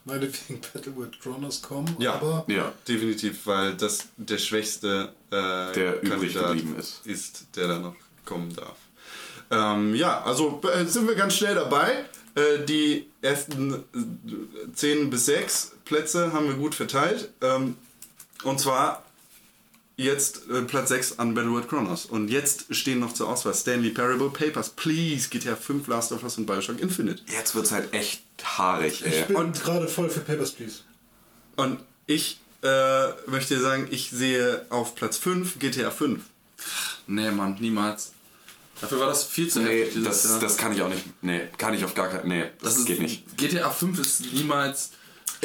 [0.05, 1.95] meinetwegen Battleworld Chronos kommen.
[1.99, 2.71] Ja, aber Ja.
[2.87, 7.05] definitiv, weil das der schwächste äh, Der übrig geblieben ist.
[7.05, 8.75] ist, der da noch kommen darf.
[9.51, 12.05] Ähm, ja, also äh, sind wir ganz schnell dabei.
[12.35, 17.29] Äh, die ersten äh, 10 bis 6 Plätze haben wir gut verteilt.
[17.41, 17.77] Ähm,
[18.43, 19.03] und zwar
[19.95, 22.05] jetzt äh, Platz 6 an Battleworld Chronos.
[22.05, 26.37] Und jetzt stehen noch zur Auswahl Stanley Parable, Papers, Please, GTA 5, Last of Us
[26.37, 27.21] und Bioshock Infinite.
[27.31, 29.25] Jetzt wird's halt echt haarig, ich ey.
[29.25, 30.79] bin gerade voll für Papers, Please.
[31.55, 36.21] Und ich äh, möchte sagen, ich sehe auf Platz 5 GTA 5.
[37.07, 38.13] Nee, Mann, niemals.
[38.81, 41.03] Dafür war das viel zu Nee, heftig das, das kann ich auch nicht.
[41.21, 42.27] Nee, kann ich auf gar keinen.
[42.27, 43.37] Nee, das, ist, geht nicht.
[43.37, 44.91] GTA 5 ist niemals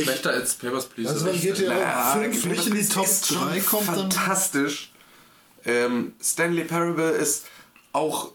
[0.04, 1.10] schlechter als Papers, Please.
[1.10, 3.94] Also wenn GTA 5 Papers, nicht in die Top ist schon 3 kommt, dann...
[3.96, 4.92] fantastisch.
[5.64, 7.46] Ähm, Stanley Parable ist
[7.92, 8.32] auch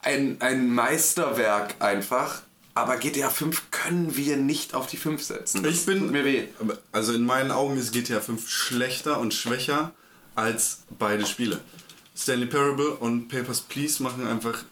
[0.00, 2.42] ein, ein Meisterwerk einfach.
[2.74, 5.62] Aber GTA 5 können wir nicht auf die 5 setzen.
[5.62, 6.00] Das Ich bin.
[6.00, 6.44] tut mir weh.
[6.92, 9.92] Also in meinen Augen ist GTA 5 schlechter und schwächer
[10.34, 11.58] als beide Spiele.
[12.14, 14.62] Stanley Parable und Papers, Please machen einfach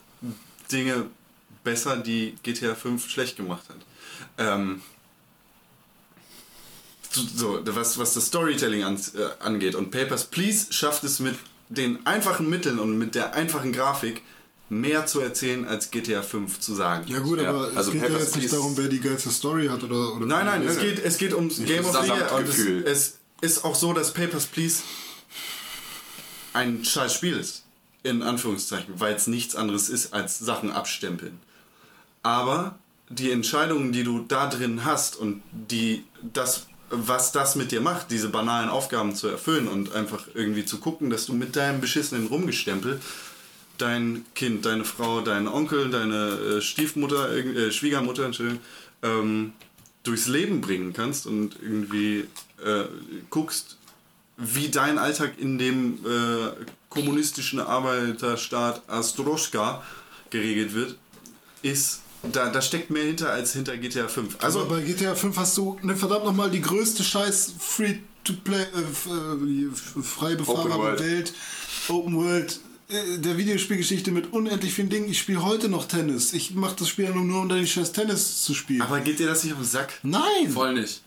[0.71, 1.07] Dinge
[1.65, 3.77] besser, die GTA 5 schlecht gemacht hat.
[4.37, 4.83] Ähm,
[7.15, 9.75] so, was, was das Storytelling an, äh, angeht.
[9.75, 11.37] Und Papers, Please schafft es mit
[11.69, 14.23] den einfachen Mitteln und mit der einfachen Grafik
[14.69, 17.05] mehr zu erzählen, als GTA 5 zu sagen.
[17.07, 19.01] Ja gut, Ja, aber also es geht ja Papers, jetzt nicht Please- darum, wer die
[19.01, 20.17] geilste Story hat oder...
[20.17, 22.33] oder Nein, nein, es geht, es geht ums Game of the Year.
[22.35, 22.59] Und es,
[22.91, 24.83] es ist auch so, dass Papers, Please
[26.53, 27.63] ein scheiß Spiel ist.
[28.03, 31.41] In Anführungszeichen, weil es nichts anderes ist als Sachen abstempeln.
[32.23, 32.79] Aber
[33.09, 36.67] die Entscheidungen, die du da drin hast und die, das,
[36.97, 41.11] was das mit dir macht, diese banalen Aufgaben zu erfüllen und einfach irgendwie zu gucken,
[41.11, 43.01] dass du mit deinem beschissenen Rumgestempel
[43.79, 48.61] dein Kind, deine Frau, deinen Onkel, deine äh, Stiefmutter, äh, Schwiegermutter, Entschuldigung,
[49.03, 49.53] ähm,
[50.03, 52.27] durchs Leben bringen kannst und irgendwie
[52.65, 52.85] äh,
[53.31, 53.79] guckst,
[54.37, 56.51] wie dein Alltag in dem äh,
[56.89, 59.83] kommunistischen Arbeiterstaat Astroschka
[60.31, 60.97] geregelt wird,
[61.63, 64.37] ist, da, da steckt mehr hinter als hinter GTA 5.
[64.41, 68.81] Also Also, bei GTA 5 hast du ne, verdammt nochmal die größte scheiß Free-to-Play, äh,
[68.91, 70.99] f- äh, f- frei befahrbare.
[70.99, 71.33] Welt,
[71.89, 75.09] Open World, äh, der Videospielgeschichte mit unendlich vielen Dingen.
[75.11, 76.33] Ich spiele heute noch Tennis.
[76.33, 78.83] Ich mache das Spiel nur, nur um den scheiß Tennis zu spielen.
[78.83, 79.93] aber geht dir das nicht auf den Sack?
[80.03, 80.51] Nein!
[80.51, 81.01] Voll nicht.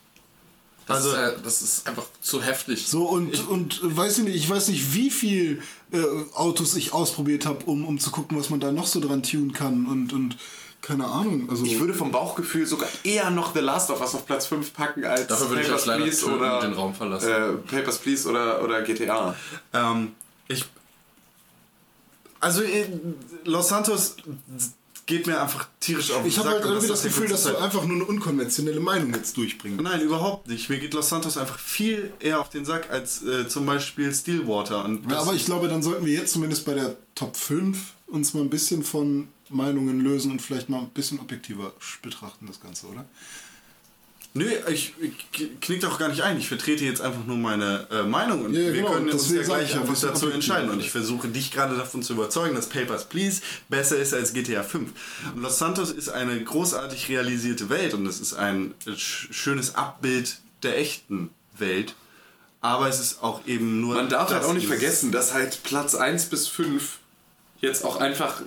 [0.86, 2.88] Das, Also- ist, äh, das ist einfach zu heftig.
[2.88, 5.98] So und, und äh, weiß ich nicht, ich weiß nicht, wie viel äh,
[6.34, 9.52] Autos ich ausprobiert habe, um, um zu gucken, was man da noch so dran tunen
[9.52, 10.38] kann und, und
[10.88, 11.50] keine Ahnung.
[11.50, 14.74] Also Ich würde vom Bauchgefühl sogar eher noch The Last of Us auf Platz 5
[14.74, 17.30] packen als Dafür würde ich Papers, leider Please oder den Raum verlassen.
[17.30, 19.36] Äh, Papers, Please oder, oder GTA.
[19.74, 20.14] Ähm,
[20.48, 20.66] ich.
[22.40, 22.86] Also, äh,
[23.44, 24.16] Los Santos
[25.06, 27.44] geht mir einfach tierisch auf den ich habe Sack halt irgendwie das die Gefühl, dass
[27.44, 29.82] du einfach nur eine unkonventionelle Meinung jetzt durchbringst.
[29.82, 30.70] Nein, überhaupt nicht.
[30.70, 34.84] Mir geht Los Santos einfach viel eher auf den Sack als äh, zum Beispiel Stillwater.
[34.86, 37.78] Und Ja, das- aber ich glaube, dann sollten wir jetzt zumindest bei der Top 5
[38.08, 42.59] uns mal ein bisschen von Meinungen lösen und vielleicht mal ein bisschen objektiver betrachten, das
[42.59, 43.06] Ganze, oder?
[44.38, 46.38] Nö, ich, ich knick doch gar nicht ein.
[46.38, 48.92] Ich vertrete jetzt einfach nur meine äh, Meinung und Ja, wir genau.
[48.92, 50.69] können uns ja gleich ich ja, was dazu entscheiden.
[50.69, 54.61] Und ich versuche dich gerade davon zu überzeugen, dass Papers, Please besser ist als GTA
[54.61, 54.92] 5.
[55.34, 60.38] Und Los Santos ist eine großartig realisierte Welt und es ist ein sch schönes Abbild
[60.61, 61.95] der echten Welt.
[62.61, 63.95] Aber es ist auch eben nur.
[63.95, 67.00] Man darf halt auch nicht vergessen, dass halt Platz 1 bis 5
[67.61, 68.42] jetzt auch einfach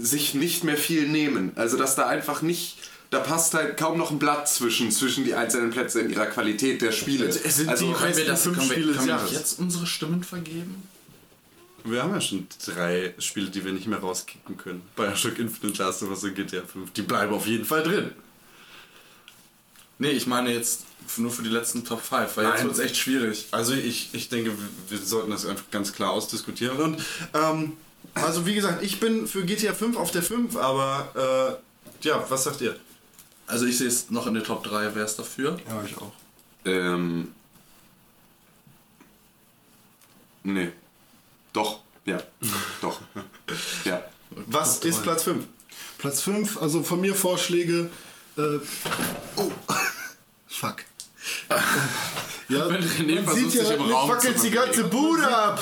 [0.00, 1.52] sich nicht mehr viel nehmen.
[1.56, 2.78] Also dass da einfach nicht,
[3.10, 6.82] da passt halt kaum noch ein Blatt zwischen, zwischen die einzelnen Plätze in ihrer Qualität
[6.82, 7.26] der Spiele.
[7.26, 10.24] Es sind also die können wir das fünf können Spiele können wir jetzt unsere Stimmen
[10.24, 10.82] vergeben?
[11.84, 14.82] Wir haben ja schon drei Spiele, die wir nicht mehr rauskicken können.
[14.96, 16.92] Bioshock Infinite, Last of Us und GTA 5.
[16.92, 18.12] Die bleiben auf jeden Fall drin.
[19.98, 20.84] Nee, ich meine jetzt
[21.16, 22.64] nur für die letzten Top 5, weil jetzt Nein.
[22.64, 23.48] wird es echt schwierig.
[23.50, 26.78] Also ich, ich denke, wir, wir sollten das einfach ganz klar ausdiskutieren.
[26.78, 27.02] Und
[27.34, 27.72] ähm,
[28.14, 31.60] Also wie gesagt, ich bin für GTA 5 auf der 5, aber
[32.02, 32.76] äh, ja, was sagt ihr?
[33.46, 35.58] Also ich sehe es noch in der Top 3, wer ist dafür?
[35.68, 36.12] Ja, ich auch.
[36.64, 37.32] Ähm.
[40.42, 40.72] Nee.
[41.52, 41.80] Doch.
[42.04, 42.22] Ja.
[42.80, 43.00] Doch.
[43.84, 44.02] Ja.
[44.30, 45.44] Was ist Platz 5?
[45.98, 47.90] Platz 5, also von mir Vorschläge.
[48.36, 48.58] Äh,
[49.36, 49.50] oh,
[50.48, 50.76] fuck.
[52.48, 54.84] Ja, man sieht ja, Raum wackelt zu die ganze.
[54.84, 55.60] Bude ab.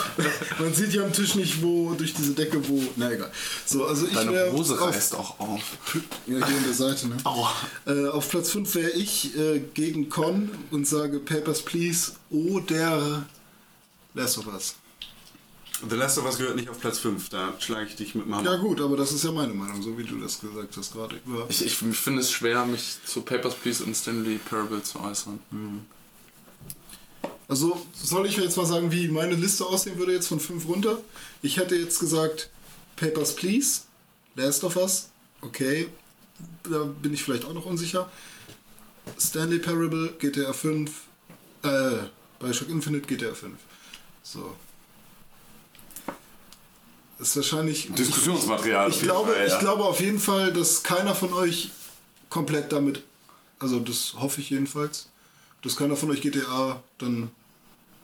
[0.59, 2.83] Man sieht ja am Tisch nicht, wo, durch diese Decke, wo.
[2.97, 3.31] Na egal.
[3.67, 5.61] So, also ich Deine wäre Hose auf, reißt auch auf.
[6.27, 7.17] ja, hier an der Seite, ne?
[7.87, 13.27] Äh, auf Platz 5 wäre ich äh, gegen Con und sage Papers, Please oder
[14.15, 14.77] Last of Us.
[15.89, 18.43] The Last of Us gehört nicht auf Platz 5, da schlage ich dich mit Hammer.
[18.43, 21.17] Ja gut, aber das ist ja meine Meinung, so wie du das gesagt hast gerade.
[21.27, 21.47] Ja.
[21.49, 25.39] Ich, ich finde es schwer, mich zu Papers, Please und Stanley Parable zu äußern.
[27.47, 30.99] Also soll ich jetzt mal sagen, wie meine Liste aussehen würde jetzt von 5 runter?
[31.43, 32.51] Ich hätte jetzt gesagt
[32.97, 33.83] Papers, Please,
[34.35, 35.11] Last of Us,
[35.43, 35.89] okay,
[36.65, 38.11] da bin ich vielleicht auch noch unsicher.
[39.19, 40.91] Stanley Parable, GTA 5,
[41.63, 41.91] äh,
[42.39, 43.57] Bioshock Infinite, GTA 5.
[44.23, 44.57] So.
[47.19, 47.93] Ist wahrscheinlich.
[47.93, 48.91] Diskussionsmaterial.
[48.91, 49.55] Ich jeden glaube, Fall, ja.
[49.55, 51.71] ich glaube auf jeden Fall, dass keiner von euch
[52.31, 53.03] komplett damit,
[53.59, 55.09] also das hoffe ich jedenfalls,
[55.63, 57.31] dass keiner von euch GTA dann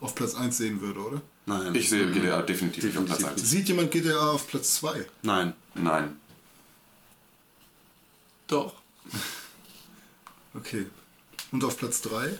[0.00, 1.22] auf Platz 1 sehen würde, oder?
[1.46, 1.74] Nein.
[1.74, 3.42] Ich sehe GTA definitiv, nicht auf Platz Definitiv.
[3.42, 3.50] 1.
[3.50, 5.04] Sieht jemand GTA auf Platz 2?
[5.22, 5.52] Nein.
[5.74, 6.16] Nein.
[8.46, 8.74] Doch.
[10.56, 10.86] Okay.
[11.50, 12.38] Und auf Platz 3?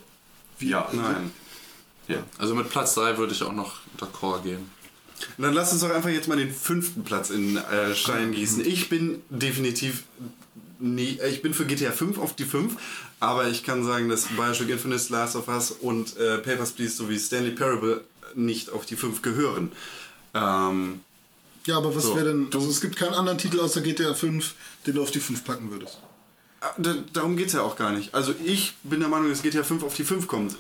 [0.61, 0.89] Ja.
[0.93, 1.33] Nein.
[2.07, 2.19] Ja.
[2.39, 4.71] Also mit Platz 3 würde ich auch noch d'accord gehen.
[5.39, 8.65] Und dann lass uns doch einfach jetzt mal den fünften Platz in äh, Stein gießen.
[8.67, 10.05] Ich bin definitiv
[10.79, 12.75] nie, äh, ich bin für GTA 5 auf die 5,
[13.21, 17.19] aber ich kann sagen, dass Bioshock Infinite, Last of Us und äh, Papers, Please sowie
[17.19, 19.73] Stanley Parable nicht auf die 5 gehören.
[20.35, 21.01] Ähm,
[21.67, 22.49] Ja, aber was So, wäre denn.
[22.53, 24.55] Also es gibt keinen anderen Titel außer GTA 5,
[24.87, 25.99] den du auf die 5 packen würdest.
[26.79, 28.15] da, darum geht es ja auch gar nicht.
[28.15, 30.57] Also ich bin der Meinung, dass GTA 5 auf die 5 kommt.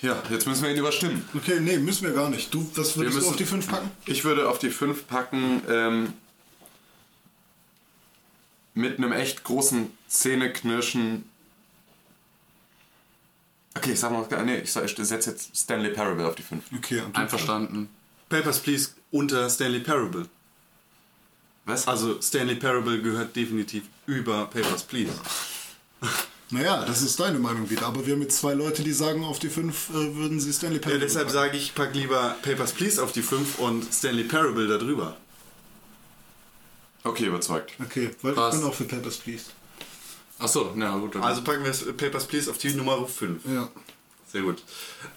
[0.00, 1.28] Ja, jetzt müssen wir ihn überstimmen.
[1.34, 2.54] Okay, nee, müssen wir gar nicht.
[2.54, 3.90] Du, was würdest du müssen- auf die 5 packen?
[4.06, 6.12] Ich würde auf die 5 packen, ähm,
[8.74, 11.28] mit einem echt großen Zähneknirschen.
[13.76, 16.64] Okay, ich sag mal, nee, ich, ich setze jetzt Stanley Parable auf die 5.
[16.76, 17.20] Okay, und du?
[17.20, 17.88] Einverstanden.
[18.28, 20.28] Papers, Please unter Stanley Parable.
[21.64, 21.88] Was?
[21.88, 25.12] Also Stanley Parable gehört definitiv über Papers, Please.
[26.50, 27.82] Naja, das ist deine Meinung wieder.
[27.86, 30.76] Aber wir haben jetzt zwei Leute, die sagen, auf die 5 äh, würden sie Stanley
[30.76, 31.34] Ja, Parable deshalb packen.
[31.38, 35.16] sage ich, pack lieber Papers, Please auf die 5 und Stanley Parable da drüber.
[37.04, 37.72] Okay, überzeugt.
[37.84, 38.54] Okay, weil Passt.
[38.56, 39.44] ich bin auch für Papers, Please.
[40.38, 41.14] Achso, na gut.
[41.14, 41.22] Dann.
[41.22, 43.44] Also packen wir Papers, Please auf die Nummer 5.
[43.46, 43.68] Ja.
[44.32, 44.62] Sehr gut.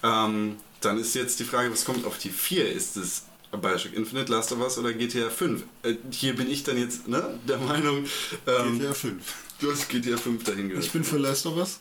[0.03, 2.71] Ähm, dann ist jetzt die Frage, was kommt auf die 4?
[2.71, 5.63] Ist es Bioshock Infinite, Last of Us oder GTA 5?
[5.83, 8.05] Äh, hier bin ich dann jetzt ne, der Meinung,
[8.47, 9.21] ähm, GTA 5.
[9.61, 10.83] dass GTA 5 dahin gehört.
[10.85, 11.79] Ich bin für Last of Us.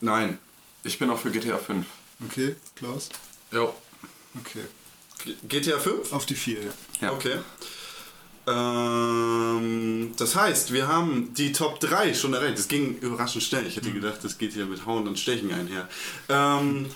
[0.00, 0.38] Nein.
[0.84, 1.86] Ich bin auch für GTA 5.
[2.28, 3.08] Okay, Klaus.
[3.52, 3.74] jo.
[4.40, 4.62] Okay.
[5.24, 6.12] G- GTA 5?
[6.12, 6.70] Auf die 4, ja.
[7.00, 7.12] Ja.
[7.12, 7.38] Okay.
[8.46, 12.58] Ähm, das heißt, wir haben die Top 3 schon erreicht.
[12.58, 13.66] Das ging überraschend schnell.
[13.66, 15.88] Ich hätte gedacht, das geht hier mit Hauen und Stechen einher.
[16.28, 16.86] Ähm,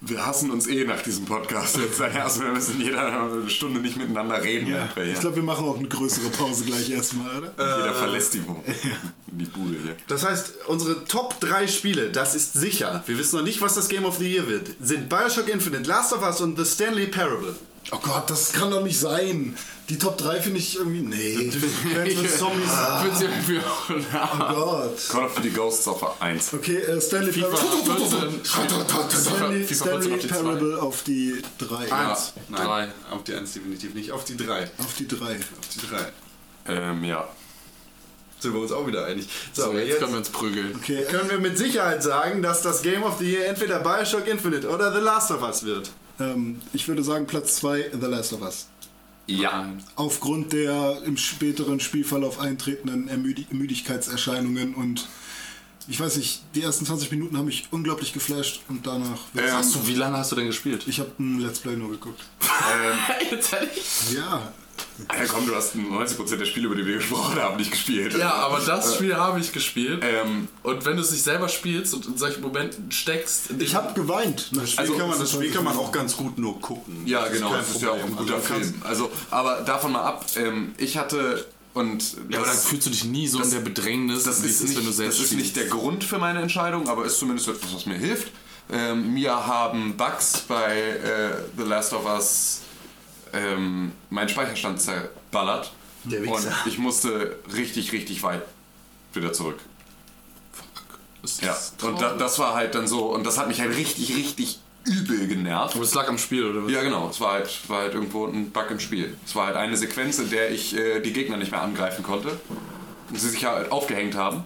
[0.00, 1.78] Wir hassen uns eh nach diesem Podcast.
[1.78, 4.68] Jetzt also wir müssen jeder Stunde nicht miteinander reden.
[4.68, 4.88] ja.
[5.02, 7.52] Ich glaube, wir machen auch eine größere Pause gleich erstmal, oder?
[7.58, 8.42] Jeder verlässt die,
[9.26, 9.96] die Bude hier.
[10.08, 13.02] das heißt, unsere Top 3 Spiele, das ist sicher.
[13.06, 14.70] Wir wissen noch nicht, was das Game of the Year wird.
[14.80, 17.54] Sind Bioshock Infinite, Last of Us und The Stanley Parable.
[17.92, 19.56] Oh Gott, das kann doch nicht sein.
[19.88, 21.00] Die Top 3 finde ich irgendwie.
[21.02, 21.52] Nee.
[21.92, 22.38] Plants vs.
[22.38, 22.68] Zombies.
[23.64, 25.08] Auch Oh Gott.
[25.08, 26.54] Call of Duty Ghosts auf 1.
[26.54, 28.30] Okay, äh, Stanley FIFA Parable.
[28.42, 28.44] 14.
[28.44, 30.34] Stanley, FIFA 14 Stanley auf die zwei.
[30.34, 31.92] Parable auf die 3.
[31.92, 32.32] Eins.
[32.48, 32.88] Nein, drei.
[33.12, 34.10] auf die 1 definitiv nicht.
[34.10, 34.64] Auf die 3.
[34.78, 35.16] Auf die 3.
[35.24, 36.12] Auf die 3.
[36.74, 37.28] Ähm, ja.
[38.40, 39.28] Sind wir uns auch wieder einig.
[39.52, 40.74] So, So, jetzt jetzt können wir uns prügeln.
[40.76, 44.68] Okay, können wir mit Sicherheit sagen, dass das Game of the Year entweder Bioshock Infinite
[44.68, 45.90] oder The Last of Us wird.
[46.20, 48.66] Ähm, ich würde sagen Platz 2, The Last of Us.
[49.26, 49.72] Ja.
[49.96, 55.08] Aufgrund der im späteren Spielverlauf eintretenden Ermüdi Ermüdigkeitserscheinungen und
[55.88, 59.20] ich weiß nicht, die ersten 20 Minuten haben mich unglaublich geflasht und danach.
[59.36, 60.84] Ähm, Hast du, wie lange hast du denn gespielt?
[60.86, 62.20] ich habe ein Let's Play nur geguckt.
[63.30, 64.12] Jetzt ehrlich?
[64.14, 64.52] Ja,
[65.12, 68.16] Ja, komm, du hast 90% der Spiele, über die wir gesprochen haben, nicht gespielt.
[68.16, 70.02] Ja, aber das Spiel habe ich gespielt.
[70.02, 73.92] Ähm, Und wenn du es nicht selber spielst und in solchen Momenten steckst, ich habe
[73.94, 74.48] geweint.
[74.52, 77.02] Das Spiel, kann, man, das Spiel kann man auch ganz gut nur gucken.
[77.06, 78.74] ja, Das ist genau, das ist ja auch ein guter Also, Film.
[78.84, 82.90] Also, aber davon mal ab, ähm, ich hatte und ja, aber dann das, fühlst du
[82.90, 85.26] dich nie so in der Bedrängnis, das wie ist, es nicht, wenn du selbst das
[85.26, 88.28] ist nicht der Grund für meine Entscheidung, aber ist zumindest etwas, was mir hilft.
[88.72, 92.62] Ähm, mir haben Bugs bei äh, The Last of Us
[93.32, 95.72] ähm, mein Speicherstand zerballert.
[96.04, 96.52] Der und Wichser.
[96.66, 98.42] ich musste richtig, richtig weit
[99.12, 99.58] wieder zurück.
[101.22, 101.52] Das Ja.
[101.52, 102.18] ist Und da, traurig.
[102.18, 105.74] das war halt dann so, und das hat mich halt richtig, richtig übel genervt.
[105.74, 106.70] Aber es lag am Spiel, oder was?
[106.70, 107.08] Ja, genau.
[107.08, 109.16] Es war halt, war halt irgendwo ein Bug im Spiel.
[109.26, 112.38] Es war halt eine Sequenz, in der ich äh, die Gegner nicht mehr angreifen konnte.
[113.10, 114.44] Und sie sich halt aufgehängt haben.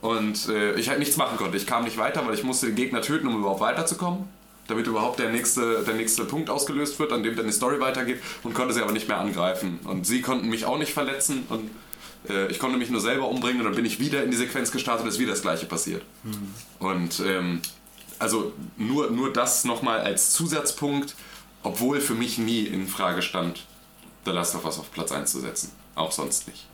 [0.00, 1.56] Und äh, ich halt nichts machen konnte.
[1.58, 4.26] Ich kam nicht weiter, weil ich musste den Gegner töten, um überhaupt weiterzukommen.
[4.68, 8.22] Damit überhaupt der nächste, der nächste Punkt ausgelöst wird, an dem dann die Story weitergeht.
[8.42, 9.80] Und konnte sie aber nicht mehr angreifen.
[9.84, 11.44] Und sie konnten mich auch nicht verletzen.
[11.48, 11.70] Und
[12.28, 13.60] äh, ich konnte mich nur selber umbringen.
[13.60, 16.02] Und dann bin ich wieder in die Sequenz gestartet und ist wieder das gleiche passiert.
[16.78, 17.60] Und ähm,
[18.18, 21.14] also nur, nur das nochmal als Zusatzpunkt,
[21.62, 23.64] obwohl für mich nie in Frage stand,
[24.24, 25.72] The Last of Us auf Platz 1 zu setzen.
[25.94, 26.66] Auch sonst nicht.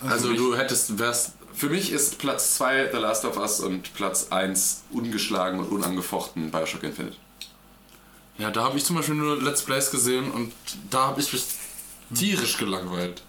[0.00, 4.28] Also du hättest, wärst Für mich ist Platz 2 The Last of Us und Platz
[4.30, 7.16] 1 ungeschlagen und unangefochten Bioshock Infinite.
[8.38, 10.52] Ja, da habe ich zum Beispiel nur Let's Plays gesehen und
[10.90, 11.44] da habe ich mich
[12.14, 13.22] tierisch gelangweilt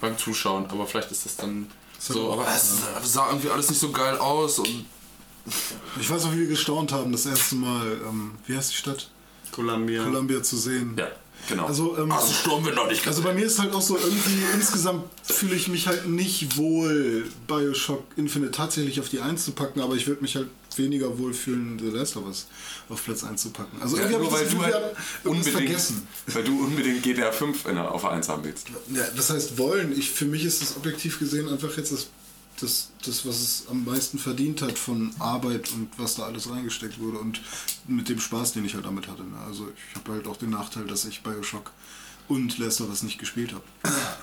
[0.00, 0.66] beim Zuschauen.
[0.70, 2.32] Aber vielleicht ist das dann so.
[2.32, 4.84] Aber es sah irgendwie alles nicht so geil aus und
[6.00, 9.10] Ich weiß noch, wie wir gestaunt haben, das erste Mal, ähm, wie heißt die Stadt?
[9.50, 10.04] Columbia.
[10.04, 10.94] Columbia zu sehen.
[10.96, 11.08] Ja,
[11.48, 11.66] genau.
[11.66, 14.42] Also, ähm, also Sturm wird noch nicht Also bei mir ist halt auch so, irgendwie
[14.54, 19.80] insgesamt fühle ich mich halt nicht wohl, Bioshock Infinite tatsächlich auf die 1 zu packen,
[19.80, 22.46] aber ich würde mich halt weniger wohl fühlen, The Last of Us
[22.88, 23.80] auf Platz 1 zu packen.
[23.80, 26.06] Also ja, irgendwie nur hab weil ich das du Gefühl, halt unbedingt, vergessen.
[26.26, 28.68] weil du unbedingt GTA 5 in der, auf der 1 haben willst.
[28.94, 29.96] Ja, das heißt wollen.
[29.98, 32.08] Ich, für mich ist das objektiv gesehen einfach jetzt das,
[32.62, 36.98] das, das, was es am meisten verdient hat von Arbeit und was da alles reingesteckt
[37.00, 37.40] wurde und
[37.86, 39.22] mit dem Spaß, den ich halt damit hatte.
[39.22, 39.36] Ne?
[39.46, 41.72] Also ich habe halt auch den Nachteil, dass ich Bioshock
[42.28, 43.64] und Last of Us nicht gespielt habe.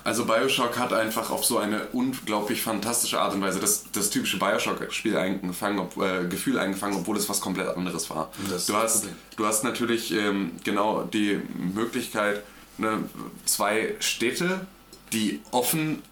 [0.02, 4.38] Also Bioshock hat einfach auf so eine unglaublich fantastische Art und Weise das, das typische
[4.38, 8.32] Bioshock-Spiel eingefangen, ob, äh, Gefühl eingefangen, obwohl es was komplett anderes war.
[8.48, 11.40] das Du hast, du hast natürlich ähm, genau die
[11.74, 12.42] Möglichkeit,
[12.78, 13.04] ne,
[13.44, 14.66] zwei Städte,
[15.12, 16.02] die offen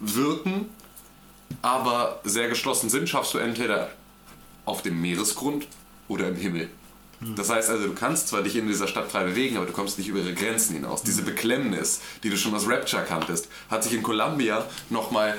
[0.00, 0.68] wirken,
[1.62, 3.90] aber sehr geschlossen sind, schaffst du entweder
[4.64, 5.66] auf dem Meeresgrund
[6.08, 6.68] oder im Himmel.
[7.34, 9.96] Das heißt also, du kannst zwar dich in dieser Stadt frei bewegen, aber du kommst
[9.96, 11.02] nicht über ihre Grenzen hinaus.
[11.02, 15.34] Diese Beklemmnis, die du schon aus Rapture kanntest, hat sich in Columbia nochmal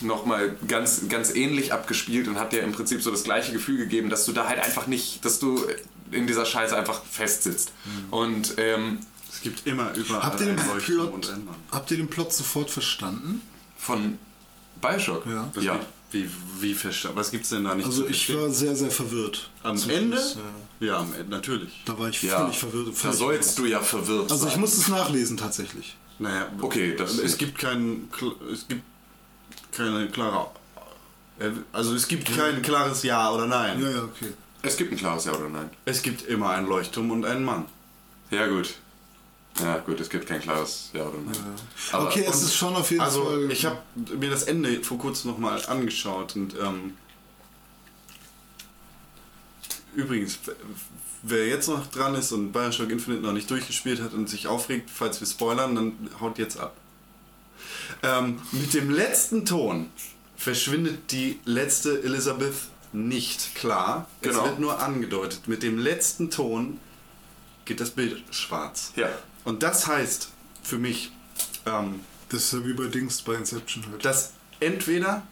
[0.00, 3.78] noch mal ganz, ganz ähnlich abgespielt und hat dir im Prinzip so das gleiche Gefühl
[3.78, 5.62] gegeben, dass du da halt einfach nicht, dass du
[6.10, 7.72] in dieser Scheiße einfach festsitzt.
[8.10, 8.98] Und ähm,
[9.30, 11.32] Es gibt immer überall Habt ihr, den Plot,
[11.70, 13.42] habt ihr den Plot sofort verstanden?
[13.78, 14.18] von
[14.80, 15.50] Bioshock, Ja.
[15.54, 15.78] Was ja.
[16.10, 17.18] Wie, wie, wie verstanden?
[17.18, 18.40] Was gibt's denn da nicht Also zu ich verstehen?
[18.42, 19.50] war sehr, sehr verwirrt.
[19.62, 20.16] Am Zum Ende?
[20.16, 20.36] Schluss,
[20.80, 20.86] ja.
[20.86, 21.82] Ja, am Ende, natürlich.
[21.84, 22.88] Da war ich Ja, völlig verwirrt.
[22.88, 24.60] da Völlig sollst du ja verwirrt Also ich sein.
[24.60, 25.96] muss es nachlesen tatsächlich.
[26.18, 28.82] Naja, Okay, das- es gibt kein, kl- es gibt
[29.72, 30.46] keine klare,
[31.38, 33.80] äh, also es gibt kein klares Ja oder Nein.
[33.82, 34.32] Ja, ja, okay.
[34.62, 35.68] Es gibt ein klares Ja oder Nein.
[35.84, 37.66] Es gibt immer einen Leuchtturm und einen Mann.
[38.30, 38.74] Ja, gut.
[39.60, 41.34] Ja, gut, es gibt kein klares Ja oder Nein.
[41.92, 43.50] Aber- okay, es ist schon auf jeden Also Fall.
[43.50, 43.78] ich habe
[44.18, 46.94] mir das Ende vor kurzem nochmal angeschaut und ähm,
[49.94, 50.38] übrigens,
[51.22, 54.90] wer jetzt noch dran ist und Bioshock Infinite noch nicht durchgespielt hat und sich aufregt,
[54.90, 56.76] falls wir spoilern, dann haut jetzt ab.
[58.02, 59.90] Ähm, mit dem letzten Ton
[60.36, 62.54] verschwindet die letzte Elizabeth
[62.92, 64.06] nicht klar.
[64.20, 64.38] Genau.
[64.38, 65.48] Es wird nur angedeutet.
[65.48, 66.78] Mit dem letzten Ton
[67.64, 68.92] geht das Bild schwarz.
[68.96, 69.08] Ja.
[69.48, 70.28] Und das heißt
[70.62, 71.10] für mich,
[71.64, 74.04] ähm, das ist ja wie bei Dings bei Inception halt.
[74.04, 75.22] dass entweder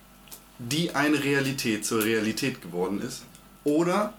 [0.58, 3.24] die eine Realität zur Realität geworden ist
[3.64, 4.14] oder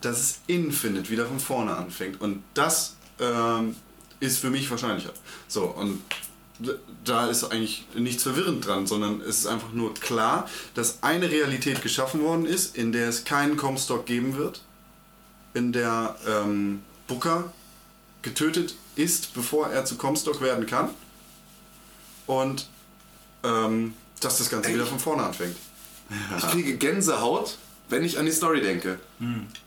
[0.00, 2.22] dass es Infinite wieder von vorne anfängt.
[2.22, 3.76] Und das ähm,
[4.18, 5.12] ist für mich wahrscheinlicher.
[5.46, 6.00] So, und
[7.04, 11.82] da ist eigentlich nichts verwirrend dran, sondern es ist einfach nur klar, dass eine Realität
[11.82, 14.62] geschaffen worden ist, in der es keinen Comstock geben wird,
[15.52, 17.52] in der ähm, Booker
[18.22, 20.90] getötet ist, bevor er zu Comstock werden kann.
[22.26, 22.68] Und
[23.42, 24.74] ähm, dass das Ganze Ey.
[24.74, 25.56] wieder von vorne anfängt.
[26.36, 27.56] Ich kriege Gänsehaut,
[27.88, 28.98] wenn ich an die Story denke.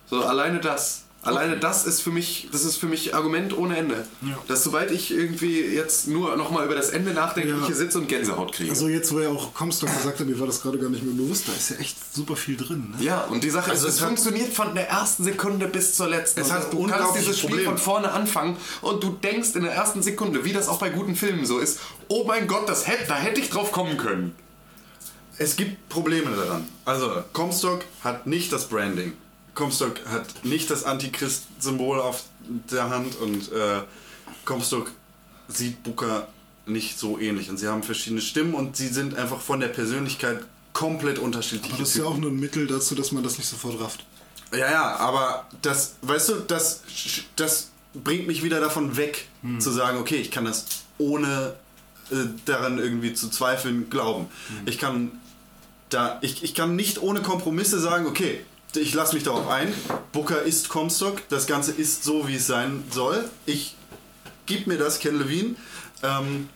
[0.09, 1.02] So alleine das.
[1.23, 4.05] Alleine das ist für mich, das ist für mich Argument ohne Ende.
[4.49, 7.57] Dass sobald ich irgendwie jetzt nur nochmal über das Ende nachdenke, Ja.
[7.61, 8.69] ich hier sitze und Gänsehaut kriege.
[8.69, 11.13] Also jetzt, wo er auch Comstock gesagt hat, mir war das gerade gar nicht mehr
[11.15, 12.93] bewusst, da ist ja echt super viel drin.
[12.97, 13.05] Ne?
[13.05, 16.09] ja, und die Sache Also ist, es es funktioniert von der ersten Sekunde bis zur
[16.09, 16.41] letzten.
[16.41, 17.69] Es hat du kannst dieses Spiel Probleme.
[17.69, 21.15] von vorne anfangen und du denkst in der ersten Sekunde, wie das auch bei guten
[21.15, 21.79] Filmen so ist,
[22.09, 24.35] oh mein Gott, das hätte, da hätte ich drauf kommen können.
[25.37, 26.67] Es gibt Probleme daran.
[26.85, 29.13] Also, Comstock hat nicht das Branding.
[29.55, 32.23] Comstock hat nicht das Antichrist-Symbol auf
[32.71, 33.81] der Hand und äh,
[34.45, 34.91] Comstock
[35.47, 36.27] sieht Booker
[36.65, 37.49] nicht so ähnlich.
[37.49, 40.39] Und sie haben verschiedene Stimmen und sie sind einfach von der Persönlichkeit
[40.73, 41.71] komplett unterschiedlich.
[41.71, 44.05] Aber das ist ja auch nur ein Mittel dazu, dass man das nicht sofort rafft.
[44.51, 46.81] Ja, ja, aber das, weißt du, das,
[47.35, 49.27] das bringt mich wieder davon weg,
[49.59, 50.65] zu sagen, okay, ich kann das
[50.97, 51.55] ohne
[52.11, 52.15] äh,
[52.45, 54.27] daran irgendwie zu zweifeln glauben.
[54.65, 55.11] Ich kann
[55.89, 58.43] da, ich, ich kann nicht ohne Kompromisse sagen, okay,
[58.75, 59.73] ich lasse mich darauf ein.
[60.11, 63.29] Booker ist Comstock, das Ganze ist so, wie es sein soll.
[63.45, 63.75] Ich
[64.45, 65.55] gib mir das, Ken Levine.
[66.01, 66.49] Ähm,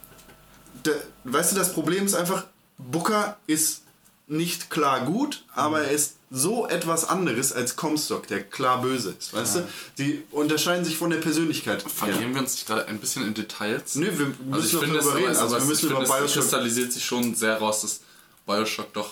[0.85, 2.45] der, weißt du, das Problem ist einfach,
[2.77, 3.83] Booker ist
[4.27, 9.33] nicht klar gut, aber er ist so etwas anderes als Comstock, der klar böse ist.
[9.33, 9.67] Weißt du?
[9.97, 11.81] Die unterscheiden sich von der Persönlichkeit.
[11.81, 13.95] Verlieren wir uns nicht da ein bisschen in Details?
[13.95, 15.27] Nö, wir müssen Also ich es, darüber reden.
[15.29, 18.01] Also aber wir müssen ich über finde, es Bioshock kristallisiert sich schon sehr raus, dass
[18.45, 19.11] Bioshock doch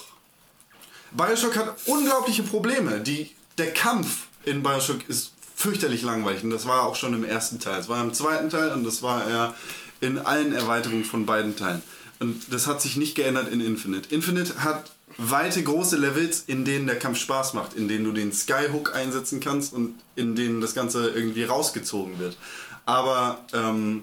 [1.16, 3.00] Bioshock hat unglaubliche Probleme.
[3.00, 7.60] Die, der Kampf in Bioshock ist fürchterlich langweilig und das war auch schon im ersten
[7.60, 7.80] Teil.
[7.80, 9.56] Es war im zweiten Teil und das war er
[10.02, 11.82] in allen Erweiterungen von beiden Teilen.
[12.20, 14.14] Und das hat sich nicht geändert in Infinite.
[14.14, 18.34] Infinite hat weite große Levels, in denen der Kampf Spaß macht, in denen du den
[18.34, 22.38] Skyhook einsetzen kannst und in denen das Ganze irgendwie rausgezogen wird.
[22.86, 24.02] Aber ähm,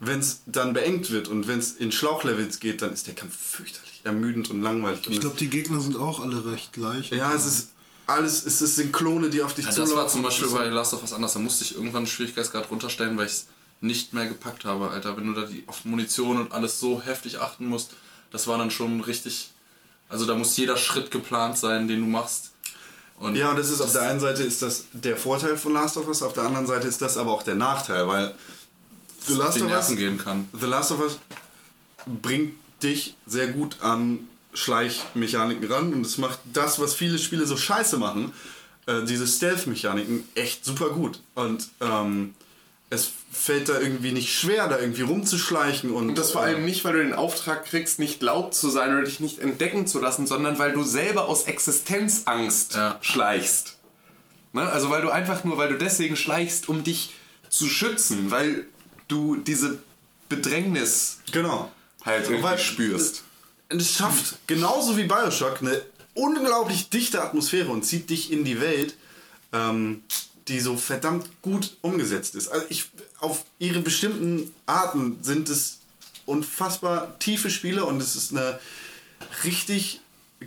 [0.00, 3.36] wenn es dann beengt wird und wenn es in Schlauchlevels geht, dann ist der Kampf
[3.36, 5.00] fürchterlich ermüdend und langweilig.
[5.08, 7.10] Ich glaube, die Gegner sind auch alle recht gleich.
[7.10, 7.68] ja, es ist
[8.06, 9.94] alles, es sind Klone, die auf dich Ja, zulaufen.
[9.94, 11.34] das war zum Beispiel bei Last of Us anders.
[11.34, 13.46] Da musste ich irgendwann einen Schwierigkeitsgrad runterstellen, weil ich es
[13.80, 15.16] nicht mehr gepackt habe, Alter.
[15.16, 17.90] Wenn du da die, auf Munition und alles so heftig achten musst,
[18.32, 19.50] das war dann schon richtig.
[20.08, 22.52] Also da muss jeder Schritt geplant sein, den du machst.
[23.20, 25.96] Und Ja, und das ist auf der einen Seite ist das der Vorteil von Last
[25.98, 28.34] of Us, auf der anderen Seite ist das aber auch der Nachteil, weil
[29.26, 30.48] The Last die of Us, Nerven gehen kann.
[30.58, 31.18] The Last of Us
[32.22, 37.56] bringt dich sehr gut an Schleichmechaniken ran und es macht das, was viele Spiele so
[37.56, 38.32] scheiße machen,
[38.86, 41.20] äh, diese Stealth-Mechaniken echt super gut.
[41.34, 42.34] Und ähm,
[42.90, 46.84] es fällt da irgendwie nicht schwer, da irgendwie rumzuschleichen und, Und das vor allem nicht,
[46.84, 50.26] weil du den Auftrag kriegst, nicht laut zu sein oder dich nicht entdecken zu lassen,
[50.26, 52.98] sondern weil du selber aus Existenzangst Ja.
[53.02, 53.76] schleichst.
[54.54, 54.62] Ne?
[54.62, 57.12] Also weil du einfach nur, weil du deswegen schleichst, um dich
[57.50, 58.66] zu schützen, weil
[59.08, 59.78] du diese
[60.30, 61.70] Bedrängnis genau.
[62.08, 63.22] Halt irgendwie Weil- spürst.
[63.70, 65.82] Und es schafft, genauso wie Bioshock, eine
[66.14, 68.96] unglaublich dichte Atmosphäre und zieht dich in die Welt,
[69.52, 70.02] ähm,
[70.48, 72.48] die so verdammt gut umgesetzt ist.
[72.48, 72.86] Also ich,
[73.20, 75.78] auf ihre bestimmten Arten sind es
[76.24, 78.58] unfassbar tiefe Spiele und es ist eine
[79.44, 80.00] richtig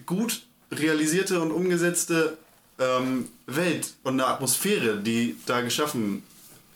[0.05, 0.41] gut
[0.71, 2.37] realisierte und umgesetzte
[2.79, 6.23] ähm, Welt und eine Atmosphäre, die da geschaffen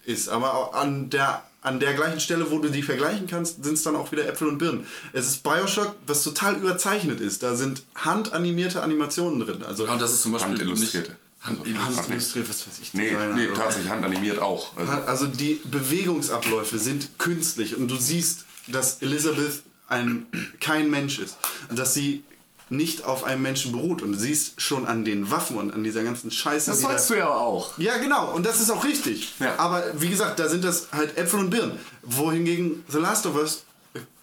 [0.06, 0.30] ist.
[0.30, 3.96] Aber an der, an der gleichen Stelle, wo du die vergleichen kannst, sind es dann
[3.96, 4.86] auch wieder Äpfel und Birnen.
[5.14, 7.42] Es ist Bioshock, was total überzeichnet ist.
[7.44, 9.64] Da sind handanimierte Animationen drin.
[9.64, 11.16] Also Ja, und das ist zum Beispiel Handillustrierte.
[11.42, 12.94] handillustriert, was weiß ich.
[12.94, 14.78] Nee, Designer, nee, also- tatsächlich handanimiert auch.
[14.78, 20.26] Also, also die Bewegungsabläufe sind künstlich und du siehst, dass Elizabeth ein,
[20.60, 21.38] kein Mensch ist.
[21.70, 22.24] Und dass sie
[22.70, 24.02] nicht auf einem Menschen beruht.
[24.02, 26.72] Und du siehst schon an den Waffen und an dieser ganzen Scheiße.
[26.72, 27.78] Das sollst du ja auch.
[27.78, 29.34] ja, genau, und das ist auch richtig.
[29.40, 29.58] Ja.
[29.58, 31.80] Aber wie gesagt, da sind das halt Äpfel und Birnen.
[32.02, 33.64] Wohingegen The Last of Us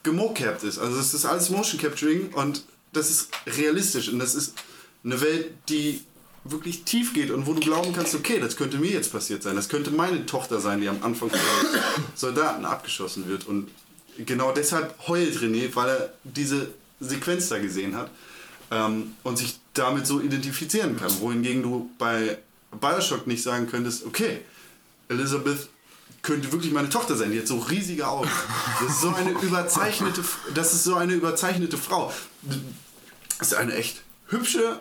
[0.03, 0.79] gemocapt ist.
[0.79, 4.09] Also es ist alles Motion Capturing und das ist realistisch.
[4.09, 4.55] Und das ist
[5.05, 6.03] eine Welt, die
[6.45, 9.55] wirklich tief geht und wo du glauben kannst, okay, das könnte mir jetzt passiert sein.
[9.55, 11.41] Das könnte meine Tochter sein, die am Anfang von
[12.17, 13.47] Soldaten abgeschossen wird.
[13.47, 13.71] Und
[14.19, 18.11] genau deshalb heult René, weil er diese Sequenz da gesehen hat
[18.73, 21.13] ähm, und sich damit so identifizieren kann.
[21.21, 22.39] Wohingegen du bei
[22.81, 24.41] Bioshock nicht sagen könntest, okay,
[25.09, 25.69] Elizabeth
[26.23, 28.31] könnte wirklich meine Tochter sein, die hat so riesige Augen.
[28.81, 32.13] Das ist so eine überzeichnete, das ist so eine überzeichnete Frau.
[33.39, 34.81] Das ist eine echt hübsche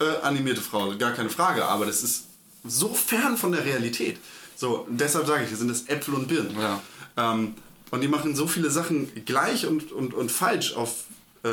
[0.00, 2.26] äh, animierte Frau, gar keine Frage, aber das ist
[2.64, 4.18] so fern von der Realität.
[4.56, 6.56] So, deshalb sage ich, sind das Äpfel und Birnen.
[6.58, 6.80] Ja.
[7.16, 7.54] Ähm,
[7.90, 11.04] und die machen so viele Sachen gleich und, und, und falsch auf
[11.44, 11.48] äh,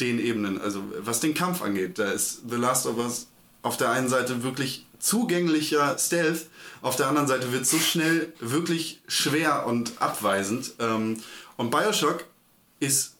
[0.00, 0.60] den Ebenen.
[0.60, 3.26] Also was den Kampf angeht, da ist The Last of Us
[3.62, 6.46] auf der einen Seite wirklich zugänglicher Stealth,
[6.82, 10.72] auf der anderen Seite wird so schnell wirklich schwer und abweisend.
[10.78, 11.20] Ähm,
[11.56, 12.24] und Bioshock
[12.80, 13.14] ist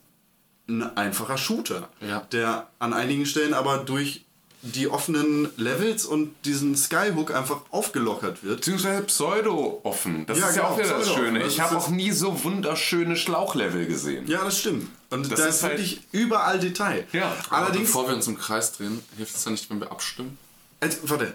[0.68, 2.20] ein einfacher Shooter, Ja.
[2.32, 4.24] der an einigen Stellen aber durch
[4.62, 8.56] die offenen Levels und diesen Skyhook einfach aufgelockert wird.
[8.56, 10.26] Beziehungsweise pseudo-offen.
[10.26, 11.12] Das Ja, ist ja genau, auch wieder das.
[11.14, 11.38] Schöne.
[11.40, 14.26] Das Ich habe auch nie so wunderschöne Schlauchlevel gesehen.
[14.26, 14.88] Ja, das stimmt.
[15.10, 17.06] Und Das da ist ist halt- wirklich überall Detail.
[17.12, 17.34] Ja.
[17.50, 20.36] Aber Allerdings, bevor wir uns im Kreis drehen, hilft es dann nicht, wenn wir abstimmen?
[20.80, 21.34] also, warte,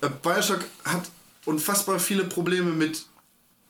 [0.00, 1.02] äh, Bioshock hat
[1.44, 3.04] unfassbar viele Probleme mit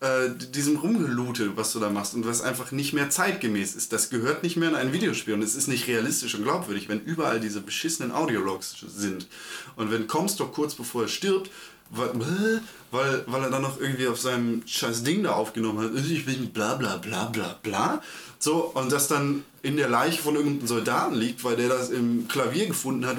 [0.02, 3.92] äh, diesem Rumgelute, was du da machst und was einfach nicht mehr zeitgemäß ist.
[3.92, 7.00] Das gehört nicht mehr in ein Videospiel und es ist nicht realistisch und glaubwürdig, wenn
[7.00, 9.28] überall diese beschissenen Audiologs sind.
[9.76, 11.52] Und wenn Comstock kurz bevor er stirbt,
[11.90, 16.26] weil, weil, weil er dann noch irgendwie auf seinem scheiß Ding da aufgenommen hat, ich
[16.26, 18.02] bin bla bla bla bla bla.
[18.40, 22.26] So, und das dann in der Leiche von irgendeinem Soldaten liegt, weil der das im
[22.26, 23.18] Klavier gefunden hat.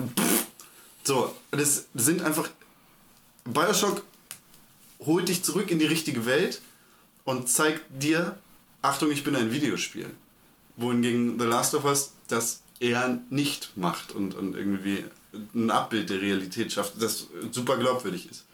[1.06, 2.50] So, das sind einfach
[3.46, 4.04] Bioshock
[5.06, 6.62] holt dich zurück in die richtige Welt
[7.26, 8.38] und zeigt dir,
[8.82, 10.10] Achtung, ich bin ein Videospiel.
[10.76, 15.06] Wohingegen The Last of Us das eher nicht macht und, und irgendwie
[15.56, 18.46] ein Abbild der Realität schafft, das super glaubwürdig ist.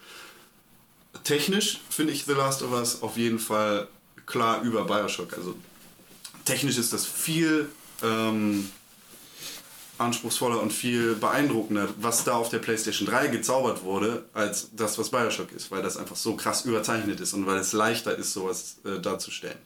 [1.23, 3.88] Technisch finde ich The Last of Us auf jeden Fall
[4.25, 5.33] klar über Bioshock.
[5.33, 5.56] Also
[6.45, 7.69] technisch ist das viel
[8.03, 8.69] ähm,
[9.99, 15.09] anspruchsvoller und viel beeindruckender, was da auf der PlayStation 3 gezaubert wurde, als das, was
[15.09, 18.77] Bioshock ist, weil das einfach so krass überzeichnet ist und weil es leichter ist, sowas
[18.85, 19.57] äh, darzustellen.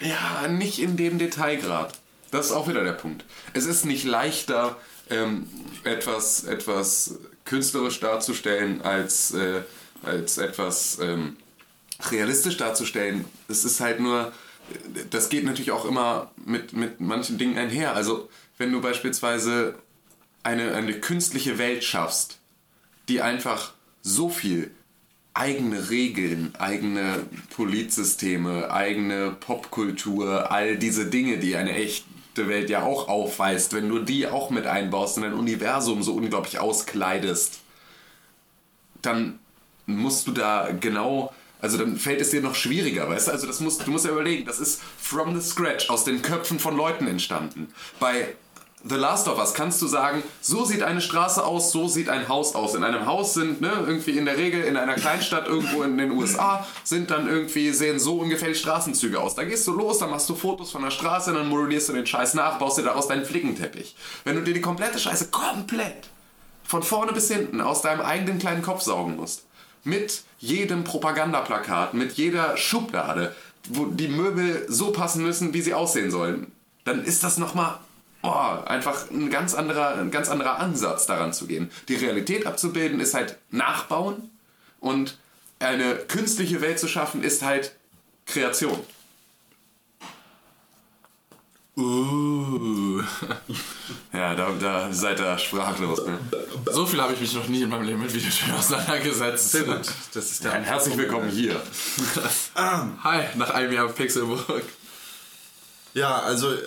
[0.00, 1.98] Ja, nicht in dem Detailgrad.
[2.30, 3.24] Das ist auch wieder der Punkt.
[3.52, 4.76] Es ist nicht leichter,
[5.10, 5.46] ähm,
[5.84, 9.62] etwas, etwas künstlerisch darzustellen, als, äh,
[10.02, 11.36] als etwas ähm,
[12.10, 13.24] realistisch darzustellen.
[13.48, 14.32] Es ist halt nur,
[15.10, 17.94] das geht natürlich auch immer mit, mit manchen Dingen einher.
[17.94, 18.28] Also,
[18.62, 19.74] wenn du beispielsweise
[20.44, 22.38] eine, eine künstliche Welt schaffst,
[23.08, 24.70] die einfach so viel
[25.34, 27.26] eigene Regeln, eigene
[27.56, 33.98] Politsysteme, eigene Popkultur, all diese Dinge, die eine echte Welt ja auch aufweist, wenn du
[33.98, 37.58] die auch mit einbaust und dein Universum so unglaublich auskleidest,
[39.00, 39.40] dann
[39.86, 43.32] musst du da genau, also dann fällt es dir noch schwieriger, weißt du?
[43.32, 46.60] Also das musst, du musst ja überlegen, das ist from the scratch, aus den Köpfen
[46.60, 47.74] von Leuten entstanden.
[47.98, 48.36] Bei
[48.84, 52.28] The Last of Us kannst du sagen, so sieht eine Straße aus, so sieht ein
[52.28, 52.74] Haus aus.
[52.74, 56.10] In einem Haus sind ne, irgendwie in der Regel in einer Kleinstadt irgendwo in den
[56.10, 59.36] USA sind dann irgendwie sehen so ungefähr die Straßenzüge aus.
[59.36, 62.06] Da gehst du los, dann machst du Fotos von der Straße, dann modellierst du den
[62.06, 63.94] Scheiß nach, baust dir daraus deinen Flickenteppich.
[64.24, 66.08] Wenn du dir die komplette Scheiße komplett
[66.64, 69.44] von vorne bis hinten aus deinem eigenen kleinen Kopf saugen musst,
[69.84, 73.34] mit jedem Propagandaplakat, mit jeder Schublade,
[73.68, 76.50] wo die Möbel so passen müssen, wie sie aussehen sollen,
[76.84, 77.78] dann ist das nochmal
[78.22, 81.70] oh, einfach ein ganz, anderer, ein ganz anderer Ansatz daran zu gehen.
[81.88, 84.30] Die Realität abzubilden ist halt Nachbauen
[84.80, 85.18] und
[85.58, 87.72] eine künstliche Welt zu schaffen ist halt
[88.26, 88.80] Kreation.
[91.76, 93.02] Uh.
[94.12, 96.04] Ja, da, da seid ihr sprachlos.
[96.04, 96.18] Ne?
[96.70, 99.52] So viel habe ich mich noch nie in meinem Leben mit Videospielen auseinandergesetzt.
[99.52, 99.86] Sehr gut.
[100.12, 101.60] Das ist Ja, herzlich willkommen hier.
[102.54, 104.64] Hi, nach einem Jahr Pixelburg.
[105.94, 106.58] Ja, also äh,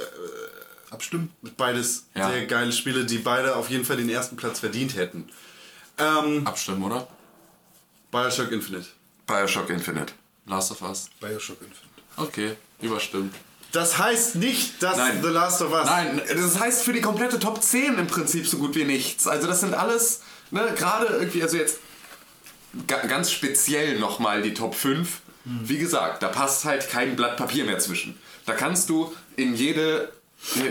[0.95, 1.31] Abstimmen.
[1.57, 2.29] beides Ja.
[2.29, 5.29] sehr geile Spiele, die beide auf jeden Fall den ersten Platz verdient hätten.
[5.97, 7.07] Ähm, Abstimmen, oder?
[8.11, 8.87] Bioshock Infinite.
[9.27, 10.13] Bioshock Infinite.
[10.45, 11.09] Last of Us.
[11.19, 11.85] Bioshock Infinite.
[12.17, 13.35] Okay, überstimmt.
[13.71, 15.21] Das heißt nicht, dass Nein.
[15.21, 15.85] The Last of Us.
[15.85, 19.27] Nein, das heißt für die komplette Top 10 im Prinzip so gut wie nichts.
[19.27, 21.79] Also das sind alles, ne, gerade irgendwie, also jetzt
[22.87, 25.21] ga, ganz speziell nochmal die Top 5.
[25.43, 28.17] Wie gesagt, da passt halt kein Blatt Papier mehr zwischen.
[28.47, 30.11] Da kannst du in jede,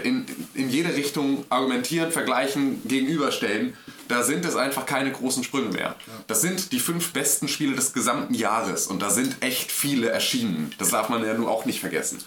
[0.03, 3.77] in, in jede Richtung argumentieren, vergleichen, gegenüberstellen.
[4.09, 5.97] Da sind es einfach keine großen Sprünge mehr.
[6.27, 10.73] Das sind die fünf besten Spiele des gesamten Jahres und da sind echt viele erschienen.
[10.79, 12.19] Das darf man ja nun auch nicht vergessen.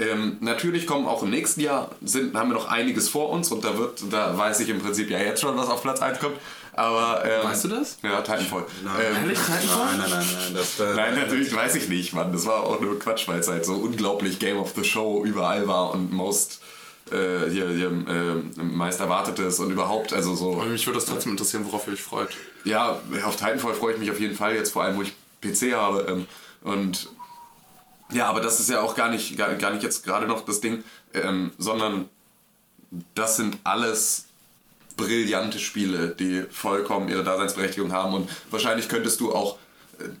[0.00, 3.64] Ähm, natürlich kommen auch im nächsten Jahr, sind, haben wir noch einiges vor uns und
[3.64, 6.36] da wird, da weiß ich im Prinzip ja jetzt schon, was auf Platz 1 kommt.
[6.78, 7.98] Aber, ähm, Weißt du das?
[8.04, 8.64] Ja, Titanfall.
[8.84, 9.96] Ähm, Ehrlich, Titanfall?
[9.96, 10.54] Nein, nein, nein, nein.
[10.54, 12.32] Das, äh, Nein, natürlich weiß ich nicht, Mann.
[12.32, 15.66] Das war auch nur Quatsch, weil es halt so unglaublich Game of the Show überall
[15.66, 16.60] war und most
[17.12, 20.54] äh, hier, hier äh, meist erwartetes und überhaupt, also so.
[20.54, 22.30] Aber mich würde das trotzdem interessieren, worauf ihr euch freut.
[22.64, 25.74] Ja, auf Titanfall freue ich mich auf jeden Fall jetzt, vor allem wo ich PC
[25.74, 26.06] habe.
[26.08, 26.26] Ähm,
[26.62, 27.08] und
[28.12, 30.60] ja, aber das ist ja auch gar nicht, gar, gar nicht jetzt gerade noch das
[30.60, 30.82] Ding,
[31.14, 32.08] ähm, sondern
[33.14, 34.26] das sind alles
[34.96, 39.58] brillante Spiele, die vollkommen ihre Daseinsberechtigung haben und wahrscheinlich könntest du auch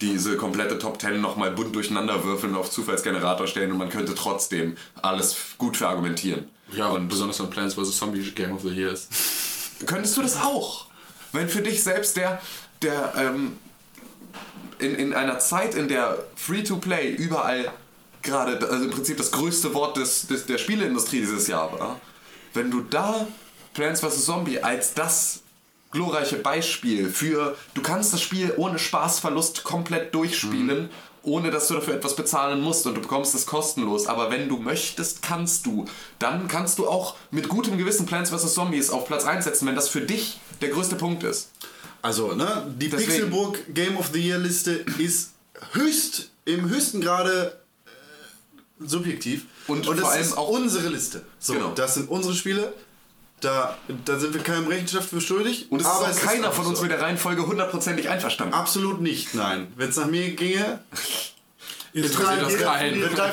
[0.00, 4.14] diese komplette Top 10 nochmal bunt durcheinander würfeln und auf Zufallsgenerator stellen und man könnte
[4.14, 6.48] trotzdem alles gut verargumentieren.
[6.72, 7.96] Ja, und besonders wenn Plants vs.
[7.96, 9.08] Zombie Game of the Year ist.
[9.86, 10.86] Könntest du das auch?
[11.32, 12.40] Wenn für dich selbst der,
[12.82, 13.56] der ähm,
[14.78, 17.70] in, in einer Zeit, in der Free-to-Play überall
[18.22, 22.00] gerade, also im Prinzip das größte Wort des, des, der Spieleindustrie dieses Jahr war,
[22.54, 23.26] wenn du da
[23.74, 24.24] Plants vs.
[24.24, 25.42] Zombie als das
[25.90, 30.90] glorreiche Beispiel für, du kannst das Spiel ohne Spaßverlust komplett durchspielen,
[31.22, 34.06] ohne dass du dafür etwas bezahlen musst und du bekommst es kostenlos.
[34.06, 35.84] Aber wenn du möchtest, kannst du.
[36.18, 38.54] Dann kannst du auch mit gutem Gewissen Plants vs.
[38.54, 41.50] Zombies auf Platz 1 setzen, wenn das für dich der größte Punkt ist.
[42.02, 45.32] Also, ne, die Deswegen- Pixelburg Game of the Year Liste ist
[45.72, 49.46] höchst, im höchsten Grade äh, subjektiv.
[49.66, 51.24] Und das vor allem ist auch- unsere Liste.
[51.40, 51.72] So, Genau.
[51.74, 52.72] das sind unsere Spiele.
[53.40, 55.70] Da, da sind wir keinem Rechenschaft für schuldig.
[55.70, 56.82] Und es aber ist keiner von uns so.
[56.82, 58.52] mit der Reihenfolge hundertprozentig einverstanden.
[58.54, 59.68] Absolut nicht, nein.
[59.76, 60.80] Wenn es nach mir ginge,
[61.94, 62.48] Jetzt Drei- kann das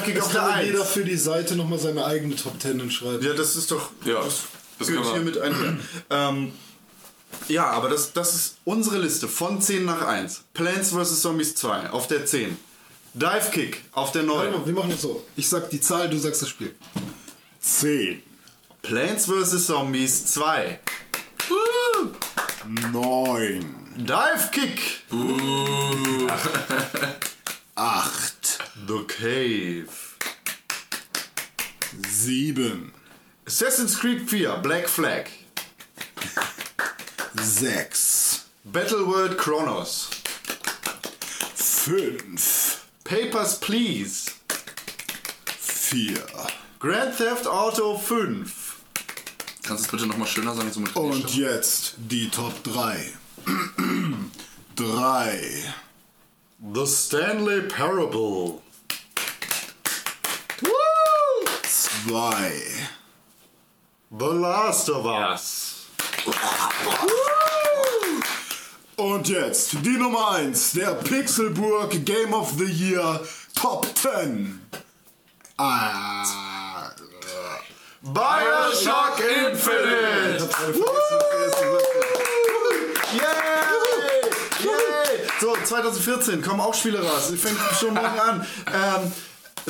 [0.03, 3.23] Kick jetzt auf der kann jeder für die Seite nochmal seine eigene Top 10 schreiben.
[3.23, 3.89] ja, das ist doch.
[4.05, 4.43] Ja, das
[4.79, 5.79] das gehört können wir- hier mit ein.
[6.09, 6.51] ähm,
[7.49, 10.43] Ja, aber das, das ist unsere Liste von 10 nach 1.
[10.53, 11.21] Plants vs.
[11.21, 12.57] Zombies 2 auf der 10.
[13.13, 14.65] Dive Kick auf der 9.
[14.65, 15.25] Wir machen es so.
[15.35, 16.73] Ich sag die Zahl, du sagst das Spiel.
[17.59, 18.21] 10,
[18.85, 19.65] Plants vs.
[19.65, 20.77] Zombies 2.
[22.93, 25.01] 9, Dive Kick.
[25.11, 25.17] 8,
[28.85, 30.17] The Cave.
[32.03, 32.91] 7,
[33.47, 35.29] Assassin's Creed 4 Black Flag.
[37.41, 40.09] 6, Battle World Chronos.
[41.55, 44.29] 5, Papers, Please.
[45.47, 48.64] 4 Grand Theft Auto 5.
[49.67, 50.71] Kannst du es bitte nochmal schöner sagen?
[50.71, 51.51] So mit und Stimme?
[51.53, 53.13] jetzt die Top 3.
[54.75, 55.63] 3,
[56.73, 58.61] The Stanley Parable.
[62.07, 62.51] 2,
[64.11, 65.87] The Last of Us.
[68.97, 73.19] Und jetzt die Nummer 1, der Pixelburg Game of the Year
[73.55, 74.61] Top 10.
[75.57, 76.64] Ah.
[78.05, 80.47] Bioshock Infinite.
[83.13, 83.21] Yay!
[84.63, 85.27] Yay!
[85.41, 87.33] So, 2014 kommen auch Spiele raus.
[87.35, 88.47] Fängt schon morgen an.
[88.67, 89.11] Ähm,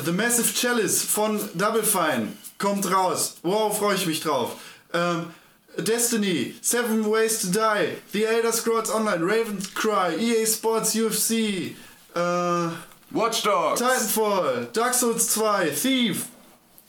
[0.04, 3.36] The Massive Chalice von Double Fine kommt raus.
[3.42, 4.52] Wow, freue ich mich drauf.
[4.92, 5.32] Ähm,
[5.78, 11.74] Destiny, Seven Ways to Die, The Elder Scrolls Online, Raven's Cry, EA Sports UFC,
[12.14, 12.68] äh,
[13.10, 13.80] Watch Dogs.
[13.80, 16.26] Titanfall, Dark Souls 2, Thief,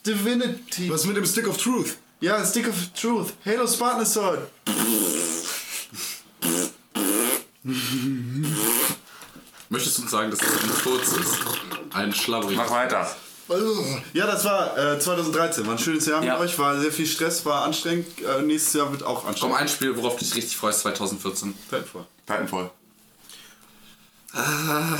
[0.08, 0.90] Divinity.
[0.90, 1.98] Was mit dem Stick of Truth?
[2.22, 4.40] Ja, Stick of Truth, Halo Spartan Assault.
[9.70, 11.38] Möchtest du uns sagen, dass das ein Furz ist?
[11.94, 12.58] Ein schlabberig.
[12.58, 13.10] Mach weiter.
[14.14, 15.66] Ja, das war äh, 2013.
[15.66, 16.34] War ein schönes Jahr Ja.
[16.34, 16.60] mit euch.
[16.60, 18.08] War sehr viel Stress, war anstrengend.
[18.22, 19.58] Äh, nächstes Jahr wird auch Komm, anstrengend.
[19.58, 21.54] ein Spiel, worauf du dich richtig freust, 2014.
[21.70, 22.06] Titanfall.
[22.26, 22.72] Titanfall.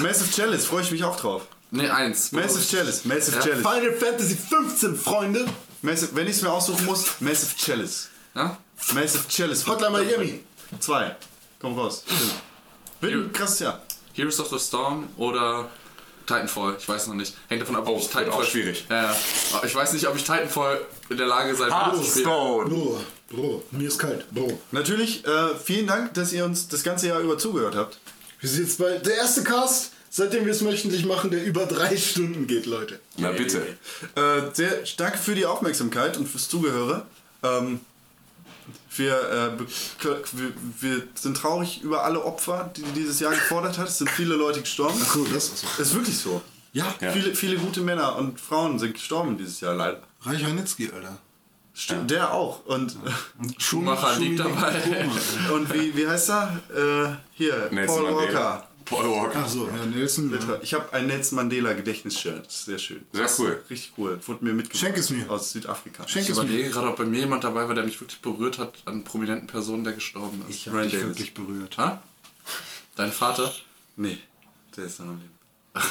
[0.02, 1.44] Massive Chalice, freue ich mich auch drauf.
[1.72, 2.32] Ne, eins.
[2.32, 3.42] Massive Chalice, Massive Ja.
[3.44, 3.62] Chalice.
[3.68, 5.46] Final Fantasy 15, Freunde.
[5.82, 8.10] Massive, wenn ich es mir aussuchen muss, Massive Chalice.
[8.36, 8.58] Ja?
[8.94, 9.66] Massive Chalice.
[9.68, 10.44] Hotline Miami.
[10.80, 11.16] Zwei.
[11.60, 12.04] Komm raus.
[13.02, 13.82] Wird ein krasses Jahr.
[14.14, 15.70] Heroes of the Storm oder
[16.26, 16.76] Titanfall?
[16.80, 17.36] Ich weiß noch nicht.
[17.50, 18.32] Hängt davon ab, ob Oh, ich Titanfall.
[18.34, 18.86] auch schwierig.
[18.90, 19.16] Ja,
[19.64, 21.98] Ich weiß nicht, ob ich Titanfall in der Lage sein werde.
[21.98, 22.70] Hearthstone.
[22.70, 24.26] Bro, Bro, mir ist kalt.
[24.34, 24.60] Bro.
[24.72, 28.00] Natürlich, äh, vielen Dank, dass ihr uns das ganze Jahr über zugehört habt.
[28.40, 31.96] Wir sind jetzt bei der erste Cast, seitdem wir es wöchentlich machen, der über drei
[31.96, 33.00] Stunden geht, Leute.
[33.18, 33.62] Na bitte.
[34.16, 37.06] Äh, sehr, danke für die Aufmerksamkeit und fürs Zugehöre.
[37.44, 37.80] Ähm,
[38.96, 39.60] wir, äh,
[40.02, 43.88] wir, wir sind traurig über alle Opfer, die dieses Jahr gefordert hat.
[43.88, 45.00] Es sind viele Leute gestorben.
[45.02, 45.68] Ach so, das ist so.
[45.74, 46.42] Es ist wirklich so.
[46.74, 50.02] Ja, Viele, viele gute Männer und Frauen sind gestorben dieses Jahr leider.
[50.22, 51.18] Reich Ranitzky, Alter.
[51.74, 52.66] Stimmt, der auch.
[52.66, 52.98] Und,
[53.60, 55.08] Schumacher liegt dabei.
[55.54, 56.60] und wie, wie heißt er?
[56.76, 58.34] Äh, hier, Nelson Paul Mandela.
[58.34, 58.67] Walker.
[58.90, 59.42] Paul Walker.
[59.44, 60.32] Ach so, ja, Nelson.
[60.32, 60.60] Ja.
[60.62, 62.46] Ich habe ein Nelson Mandela Gedächtnisshirt.
[62.46, 63.06] Das ist sehr schön.
[63.12, 63.62] Sehr cool.
[63.70, 64.20] Richtig cool.
[64.26, 64.80] Wurde mir mitgebracht.
[64.86, 65.30] Schenk es mir.
[65.30, 66.08] Aus Südafrika.
[66.08, 66.44] Schenk Ich es mir.
[66.44, 69.48] überlege gerade, ob bei mir jemand dabei war, der mich wirklich berührt hat an prominenten
[69.48, 70.56] Personen, der gestorben ist.
[70.56, 71.08] Ich habe dich Davis.
[71.08, 71.78] wirklich berührt.
[71.78, 72.02] Ha?
[72.96, 73.54] Dein Vater?
[73.96, 74.18] Nee,
[74.76, 75.32] der ist noch am Leben.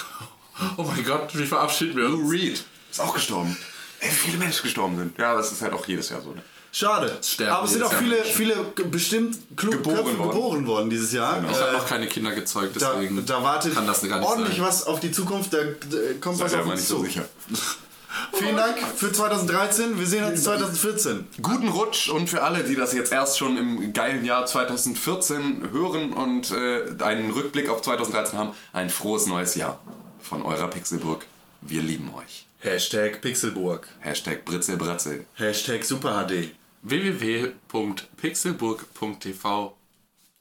[0.79, 2.31] Oh mein Gott, wie verabschieden wir Lou?
[2.31, 3.55] Reed ist auch gestorben.
[4.01, 5.19] Ey, wie viele Menschen gestorben sind.
[5.19, 6.33] Ja, das ist halt auch jedes Jahr so.
[6.33, 6.43] Ne?
[6.79, 7.17] Schade.
[7.23, 8.35] sterben Aber es sind auch Jahr viele, Menschen.
[8.35, 8.55] viele
[8.91, 10.31] bestimmt kluge Geboren Köpfe worden.
[10.31, 11.43] geboren worden dieses Jahr.
[11.51, 14.29] Ich habe Äh, noch keine Kinder gezeugt, da, deswegen da wartet kann das gar nicht
[14.29, 14.67] ordentlich sein.
[14.67, 15.55] was auf die Zukunft.
[15.55, 16.97] Da, da kommt was Seid ihr auf mal uns nicht zu.
[16.99, 17.25] so sicher.
[18.35, 19.99] Vielen Dank für 2013.
[19.99, 21.27] Wir sehen uns 2014.
[21.41, 26.13] Guten Rutsch und für alle, die das jetzt erst schon im geilen Jahr 2014 hören
[26.13, 29.81] und äh, einen Rückblick auf 2013 haben, ein frohes neues Jahr
[30.21, 31.25] von eurer Pixelburg.
[31.63, 32.47] Wir lieben euch.
[32.59, 33.87] Hashtag Pixelburg.
[34.01, 35.25] Hashtag Britzelbratzel.
[35.35, 36.51] Hashtag Super HD.
[36.89, 39.77] www.pixelburg.tv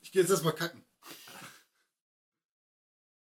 [0.03, 0.83] Ich gehe jetzt erstmal kacken.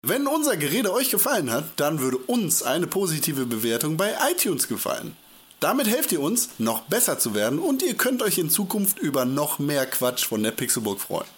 [0.02, 5.16] Wenn unser Gerede euch gefallen hat, dann würde uns eine positive Bewertung bei iTunes gefallen.
[5.62, 9.24] Damit helft ihr uns, noch besser zu werden und ihr könnt euch in Zukunft über
[9.26, 11.30] noch mehr Quatsch von der Pixelburg freuen.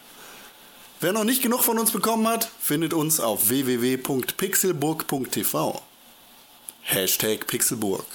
[1.00, 5.84] Wer noch nicht genug von uns bekommen hat, findet uns auf www.pixelburg.tv.
[6.82, 8.08] Hashtag Pixelburg.